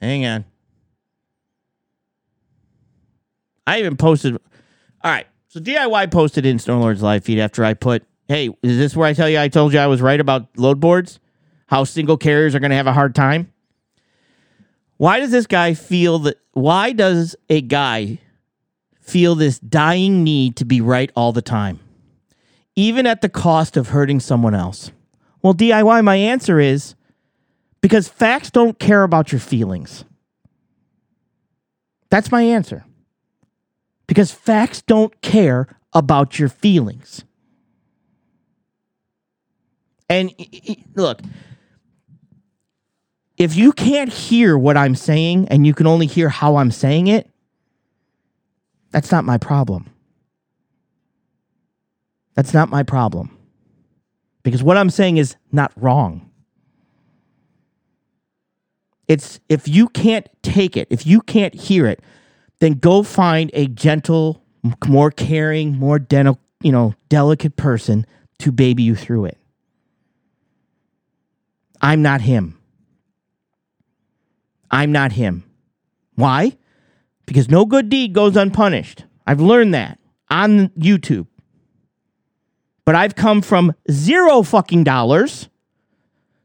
hang 0.00 0.24
on 0.24 0.44
I 3.68 3.80
even 3.80 3.98
posted. 3.98 4.34
All 4.34 4.40
right. 5.12 5.26
So 5.48 5.60
DIY 5.60 6.10
posted 6.10 6.46
in 6.46 6.58
Snorlord's 6.58 7.02
live 7.02 7.22
feed 7.22 7.38
after 7.38 7.66
I 7.66 7.74
put, 7.74 8.02
hey, 8.28 8.50
is 8.62 8.78
this 8.78 8.94
where 8.94 9.08
I 9.08 9.14
tell 9.14 9.28
you 9.28 9.38
I 9.38 9.48
told 9.48 9.72
you 9.72 9.78
I 9.78 9.86
was 9.86 10.00
right 10.00 10.20
about 10.20 10.48
load 10.56 10.78
boards? 10.78 11.18
How 11.66 11.84
single 11.84 12.16
carriers 12.16 12.54
are 12.54 12.60
going 12.60 12.70
to 12.70 12.76
have 12.76 12.86
a 12.86 12.92
hard 12.92 13.14
time? 13.14 13.52
Why 14.96 15.20
does 15.20 15.30
this 15.30 15.46
guy 15.46 15.74
feel 15.74 16.18
that? 16.20 16.38
Why 16.52 16.92
does 16.92 17.36
a 17.48 17.60
guy 17.60 18.18
feel 19.00 19.34
this 19.34 19.58
dying 19.58 20.24
need 20.24 20.56
to 20.56 20.64
be 20.64 20.80
right 20.80 21.10
all 21.16 21.32
the 21.32 21.42
time, 21.42 21.80
even 22.76 23.06
at 23.06 23.22
the 23.22 23.28
cost 23.28 23.76
of 23.76 23.88
hurting 23.88 24.20
someone 24.20 24.54
else? 24.54 24.90
Well, 25.42 25.54
DIY, 25.54 26.04
my 26.04 26.16
answer 26.16 26.58
is 26.58 26.94
because 27.80 28.08
facts 28.08 28.50
don't 28.50 28.78
care 28.78 29.04
about 29.04 29.30
your 29.30 29.40
feelings. 29.40 30.04
That's 32.10 32.32
my 32.32 32.42
answer 32.42 32.84
because 34.06 34.32
facts 34.32 34.82
don't 34.82 35.20
care 35.20 35.68
about 35.92 36.38
your 36.38 36.48
feelings. 36.48 37.24
And 40.08 40.32
look, 40.94 41.20
if 43.36 43.56
you 43.56 43.72
can't 43.72 44.12
hear 44.12 44.58
what 44.58 44.76
I'm 44.76 44.94
saying 44.94 45.48
and 45.48 45.66
you 45.66 45.74
can 45.74 45.86
only 45.86 46.06
hear 46.06 46.28
how 46.28 46.56
I'm 46.56 46.70
saying 46.70 47.06
it, 47.06 47.30
that's 48.90 49.12
not 49.12 49.24
my 49.24 49.38
problem. 49.38 49.90
That's 52.34 52.54
not 52.54 52.68
my 52.68 52.82
problem. 52.82 53.36
Because 54.42 54.62
what 54.62 54.76
I'm 54.76 54.90
saying 54.90 55.18
is 55.18 55.36
not 55.52 55.72
wrong. 55.76 56.30
It's 59.08 59.40
if 59.48 59.66
you 59.66 59.88
can't 59.88 60.28
take 60.42 60.76
it, 60.76 60.88
if 60.90 61.06
you 61.06 61.20
can't 61.20 61.54
hear 61.54 61.86
it, 61.86 62.00
then 62.60 62.74
go 62.74 63.02
find 63.02 63.50
a 63.54 63.66
gentle, 63.68 64.42
more 64.86 65.10
caring, 65.10 65.76
more 65.76 65.98
dental, 65.98 66.38
you 66.62 66.72
know, 66.72 66.94
delicate 67.08 67.56
person 67.56 68.06
to 68.38 68.52
baby 68.52 68.82
you 68.82 68.94
through 68.94 69.26
it. 69.26 69.37
I'm 71.80 72.02
not 72.02 72.20
him. 72.20 72.58
I'm 74.70 74.92
not 74.92 75.12
him. 75.12 75.44
Why? 76.14 76.56
Because 77.26 77.48
no 77.48 77.64
good 77.64 77.88
deed 77.88 78.12
goes 78.12 78.36
unpunished. 78.36 79.04
I've 79.26 79.40
learned 79.40 79.74
that 79.74 79.98
on 80.30 80.68
YouTube. 80.70 81.26
But 82.84 82.94
I've 82.94 83.14
come 83.14 83.42
from 83.42 83.74
zero 83.90 84.42
fucking 84.42 84.84
dollars 84.84 85.48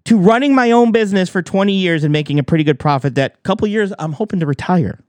to 0.05 0.17
running 0.17 0.53
my 0.53 0.71
own 0.71 0.91
business 0.91 1.29
for 1.29 1.41
20 1.41 1.73
years 1.73 2.03
and 2.03 2.11
making 2.11 2.37
a 2.39 2.43
pretty 2.43 2.63
good 2.63 2.79
profit 2.79 3.15
that 3.15 3.41
couple 3.43 3.67
years 3.67 3.93
I'm 3.97 4.11
hoping 4.11 4.41
to 4.41 4.45
retire. 4.45 4.99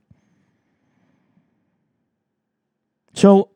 So 3.14 3.50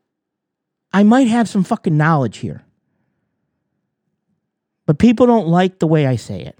I 0.92 1.02
might 1.02 1.28
have 1.28 1.48
some 1.48 1.64
fucking 1.64 1.96
knowledge 1.96 2.38
here. 2.38 2.64
But 4.88 4.98
people 4.98 5.26
don't 5.26 5.48
like 5.48 5.80
the 5.80 5.86
way 5.86 6.06
I 6.06 6.16
say 6.16 6.40
it. 6.40 6.58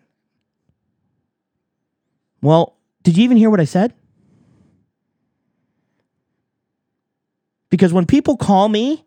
Well, 2.43 2.77
did 3.03 3.17
you 3.17 3.25
even 3.25 3.39
hear 3.39 3.49
what 3.49 3.59
I 3.59 3.65
said? 3.65 3.95
Because 7.71 7.91
when 7.91 8.05
people 8.05 8.37
call 8.37 8.69
me 8.69 9.07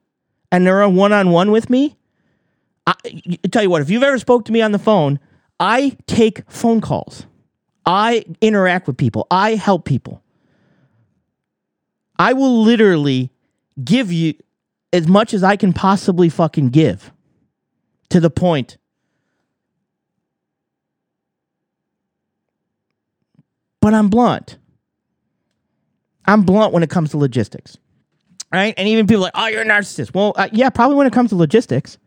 and 0.51 0.65
they're 0.65 0.81
on 0.81 0.95
one 0.95 1.13
on 1.13 1.29
one 1.29 1.51
with 1.51 1.69
me, 1.69 1.95
I, 2.87 2.95
I 3.05 3.47
tell 3.51 3.61
you 3.61 3.69
what, 3.69 3.83
if 3.83 3.91
you've 3.91 4.01
ever 4.01 4.17
spoke 4.17 4.45
to 4.45 4.51
me 4.51 4.63
on 4.63 4.71
the 4.71 4.79
phone, 4.79 5.19
I 5.59 5.95
take 6.07 6.49
phone 6.49 6.81
calls. 6.81 7.27
I 7.85 8.25
interact 8.41 8.87
with 8.87 8.97
people. 8.97 9.27
I 9.29 9.53
help 9.53 9.85
people. 9.85 10.23
I 12.17 12.33
will 12.33 12.63
literally 12.63 13.29
give 13.83 14.11
you 14.11 14.33
as 14.91 15.07
much 15.07 15.35
as 15.35 15.43
I 15.43 15.57
can 15.57 15.73
possibly 15.73 16.27
fucking 16.27 16.69
give 16.69 17.13
to 18.09 18.19
the 18.19 18.31
point. 18.31 18.77
But 23.81 23.93
I'm 23.93 24.09
blunt. 24.09 24.57
I'm 26.25 26.43
blunt 26.43 26.71
when 26.71 26.83
it 26.83 26.89
comes 26.89 27.11
to 27.11 27.17
logistics. 27.17 27.77
Right? 28.51 28.73
And 28.77 28.87
even 28.87 29.07
people 29.07 29.23
like, 29.23 29.33
oh, 29.35 29.47
you're 29.47 29.61
a 29.61 29.65
narcissist. 29.65 30.13
Well, 30.13 30.33
uh, 30.35 30.49
yeah, 30.51 30.69
probably 30.69 30.95
when 30.97 31.07
it 31.07 31.13
comes 31.13 31.29
to 31.31 31.35
logistics. 31.35 31.97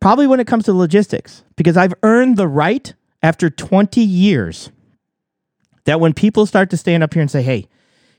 Probably 0.00 0.26
when 0.26 0.40
it 0.40 0.46
comes 0.46 0.64
to 0.66 0.72
logistics, 0.72 1.42
because 1.56 1.76
I've 1.76 1.94
earned 2.02 2.36
the 2.36 2.46
right 2.46 2.92
after 3.22 3.48
20 3.48 4.00
years 4.00 4.70
that 5.84 6.00
when 6.00 6.12
people 6.12 6.46
start 6.46 6.70
to 6.70 6.76
stand 6.76 7.02
up 7.02 7.14
here 7.14 7.22
and 7.22 7.30
say, 7.30 7.42
hey, 7.42 7.66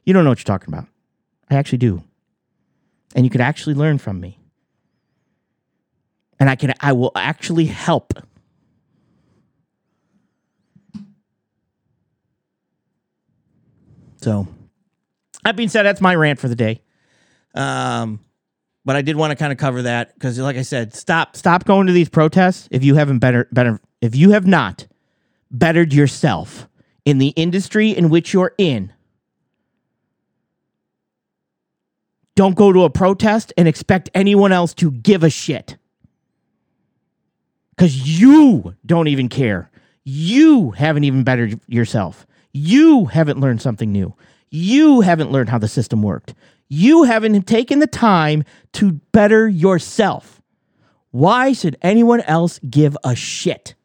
you 0.04 0.14
don't 0.14 0.24
know 0.24 0.32
what 0.32 0.40
you're 0.40 0.46
talking 0.46 0.74
about, 0.74 0.88
I 1.50 1.56
actually 1.56 1.78
do 1.78 2.04
and 3.16 3.26
you 3.26 3.30
could 3.30 3.42
actually 3.42 3.74
learn 3.74 3.98
from 3.98 4.20
me. 4.20 4.40
And 6.40 6.50
I 6.50 6.56
can 6.56 6.74
I 6.80 6.94
will 6.94 7.12
actually 7.16 7.66
help. 7.66 8.14
So 14.18 14.48
that 15.44 15.56
being 15.56 15.70
said, 15.70 15.84
that's 15.84 16.02
my 16.02 16.16
rant 16.16 16.40
for 16.40 16.48
the 16.48 16.56
day. 16.56 16.82
Um, 17.54 18.20
but 18.86 18.96
I 18.96 19.02
did 19.02 19.16
want 19.16 19.32
to 19.32 19.36
kind 19.36 19.52
of 19.52 19.58
cover 19.58 19.84
that 19.84 20.14
because, 20.14 20.40
like 20.40 20.58
I 20.58 20.62
said, 20.62 20.94
stop 20.94 21.36
stop 21.36 21.66
going 21.66 21.88
to 21.88 21.94
these 21.94 22.10
protests 22.10 22.68
if 22.72 22.84
you 22.84 22.96
haven't 22.96 23.20
better 23.20 23.48
better 23.52 23.80
if 24.02 24.16
you 24.16 24.32
have 24.32 24.46
not 24.46 24.88
bettered 25.52 25.94
yourself 25.94 26.68
in 27.06 27.18
the 27.18 27.30
industry 27.30 27.92
in 27.92 28.10
which 28.10 28.34
you're 28.34 28.54
in 28.58 28.92
Don't 32.38 32.56
go 32.56 32.72
to 32.72 32.84
a 32.84 32.90
protest 32.92 33.52
and 33.58 33.68
expect 33.68 34.12
anyone 34.14 34.52
else 34.52 34.76
to 34.76 34.92
give 34.92 35.24
a 35.24 35.30
shit. 35.30 35.76
Because 37.72 38.22
you 38.22 38.76
don't 38.86 39.08
even 39.08 39.28
care. 39.28 39.72
You 40.04 40.70
haven't 40.70 41.04
even 41.04 41.24
bettered 41.24 41.60
yourself. 41.68 42.27
You 42.58 43.06
haven't 43.06 43.40
learned 43.40 43.62
something 43.62 43.92
new. 43.92 44.16
You 44.50 45.02
haven't 45.02 45.32
learned 45.32 45.50
how 45.50 45.60
the 45.60 45.68
system 45.68 46.02
worked. 46.02 46.34
You 46.70 47.04
haven't 47.04 47.46
taken 47.46 47.80
the 47.80 47.88
time 47.88 48.44
to 48.74 48.94
better 49.12 49.48
yourself. 49.48 50.42
Why 51.12 51.54
should 51.54 51.78
anyone 51.82 52.22
else 52.22 52.60
give 52.70 52.98
a 53.04 53.16
shit? 53.16 53.76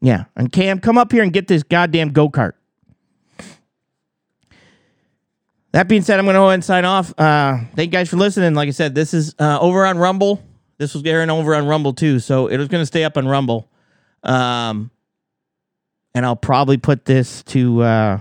Yeah. 0.00 0.26
And 0.36 0.52
Cam, 0.52 0.78
come 0.78 0.96
up 0.96 1.10
here 1.10 1.24
and 1.24 1.32
get 1.32 1.48
this 1.48 1.64
goddamn 1.64 2.10
go 2.10 2.30
kart. 2.30 2.52
That 5.72 5.88
being 5.88 6.02
said, 6.02 6.18
I'm 6.18 6.24
going 6.24 6.34
to 6.34 6.38
go 6.38 6.46
ahead 6.46 6.54
and 6.54 6.64
sign 6.64 6.84
off. 6.84 7.12
Uh, 7.18 7.58
thank 7.74 7.88
you 7.88 7.92
guys 7.92 8.08
for 8.08 8.16
listening. 8.16 8.54
Like 8.54 8.68
I 8.68 8.72
said, 8.72 8.94
this 8.94 9.12
is 9.12 9.34
uh, 9.38 9.58
over 9.60 9.84
on 9.84 9.98
Rumble. 9.98 10.42
This 10.78 10.94
was 10.94 11.02
airing 11.04 11.30
over 11.30 11.54
on 11.54 11.66
Rumble 11.66 11.92
too, 11.92 12.20
so 12.20 12.46
it 12.46 12.56
was 12.56 12.68
going 12.68 12.82
to 12.82 12.86
stay 12.86 13.04
up 13.04 13.16
on 13.16 13.26
Rumble. 13.26 13.68
Um, 14.22 14.90
and 16.14 16.24
I'll 16.24 16.36
probably 16.36 16.76
put 16.76 17.04
this 17.04 17.42
to 17.44 17.82
uh, 17.82 18.20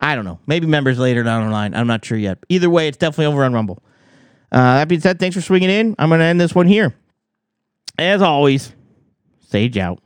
I 0.00 0.14
don't 0.14 0.24
know, 0.24 0.40
maybe 0.46 0.66
members 0.66 0.98
later 0.98 1.22
down 1.22 1.46
the 1.46 1.52
line. 1.52 1.74
I'm 1.74 1.86
not 1.86 2.04
sure 2.04 2.18
yet. 2.18 2.38
Either 2.48 2.68
way, 2.68 2.88
it's 2.88 2.98
definitely 2.98 3.26
over 3.26 3.44
on 3.44 3.52
Rumble. 3.52 3.82
Uh, 4.52 4.78
that 4.78 4.88
being 4.88 5.00
said, 5.00 5.18
thanks 5.18 5.34
for 5.34 5.42
swinging 5.42 5.70
in. 5.70 5.94
I'm 5.98 6.08
going 6.08 6.20
to 6.20 6.26
end 6.26 6.40
this 6.40 6.54
one 6.54 6.66
here. 6.66 6.94
As 7.98 8.22
always, 8.22 8.72
Sage 9.48 9.78
out. 9.78 10.02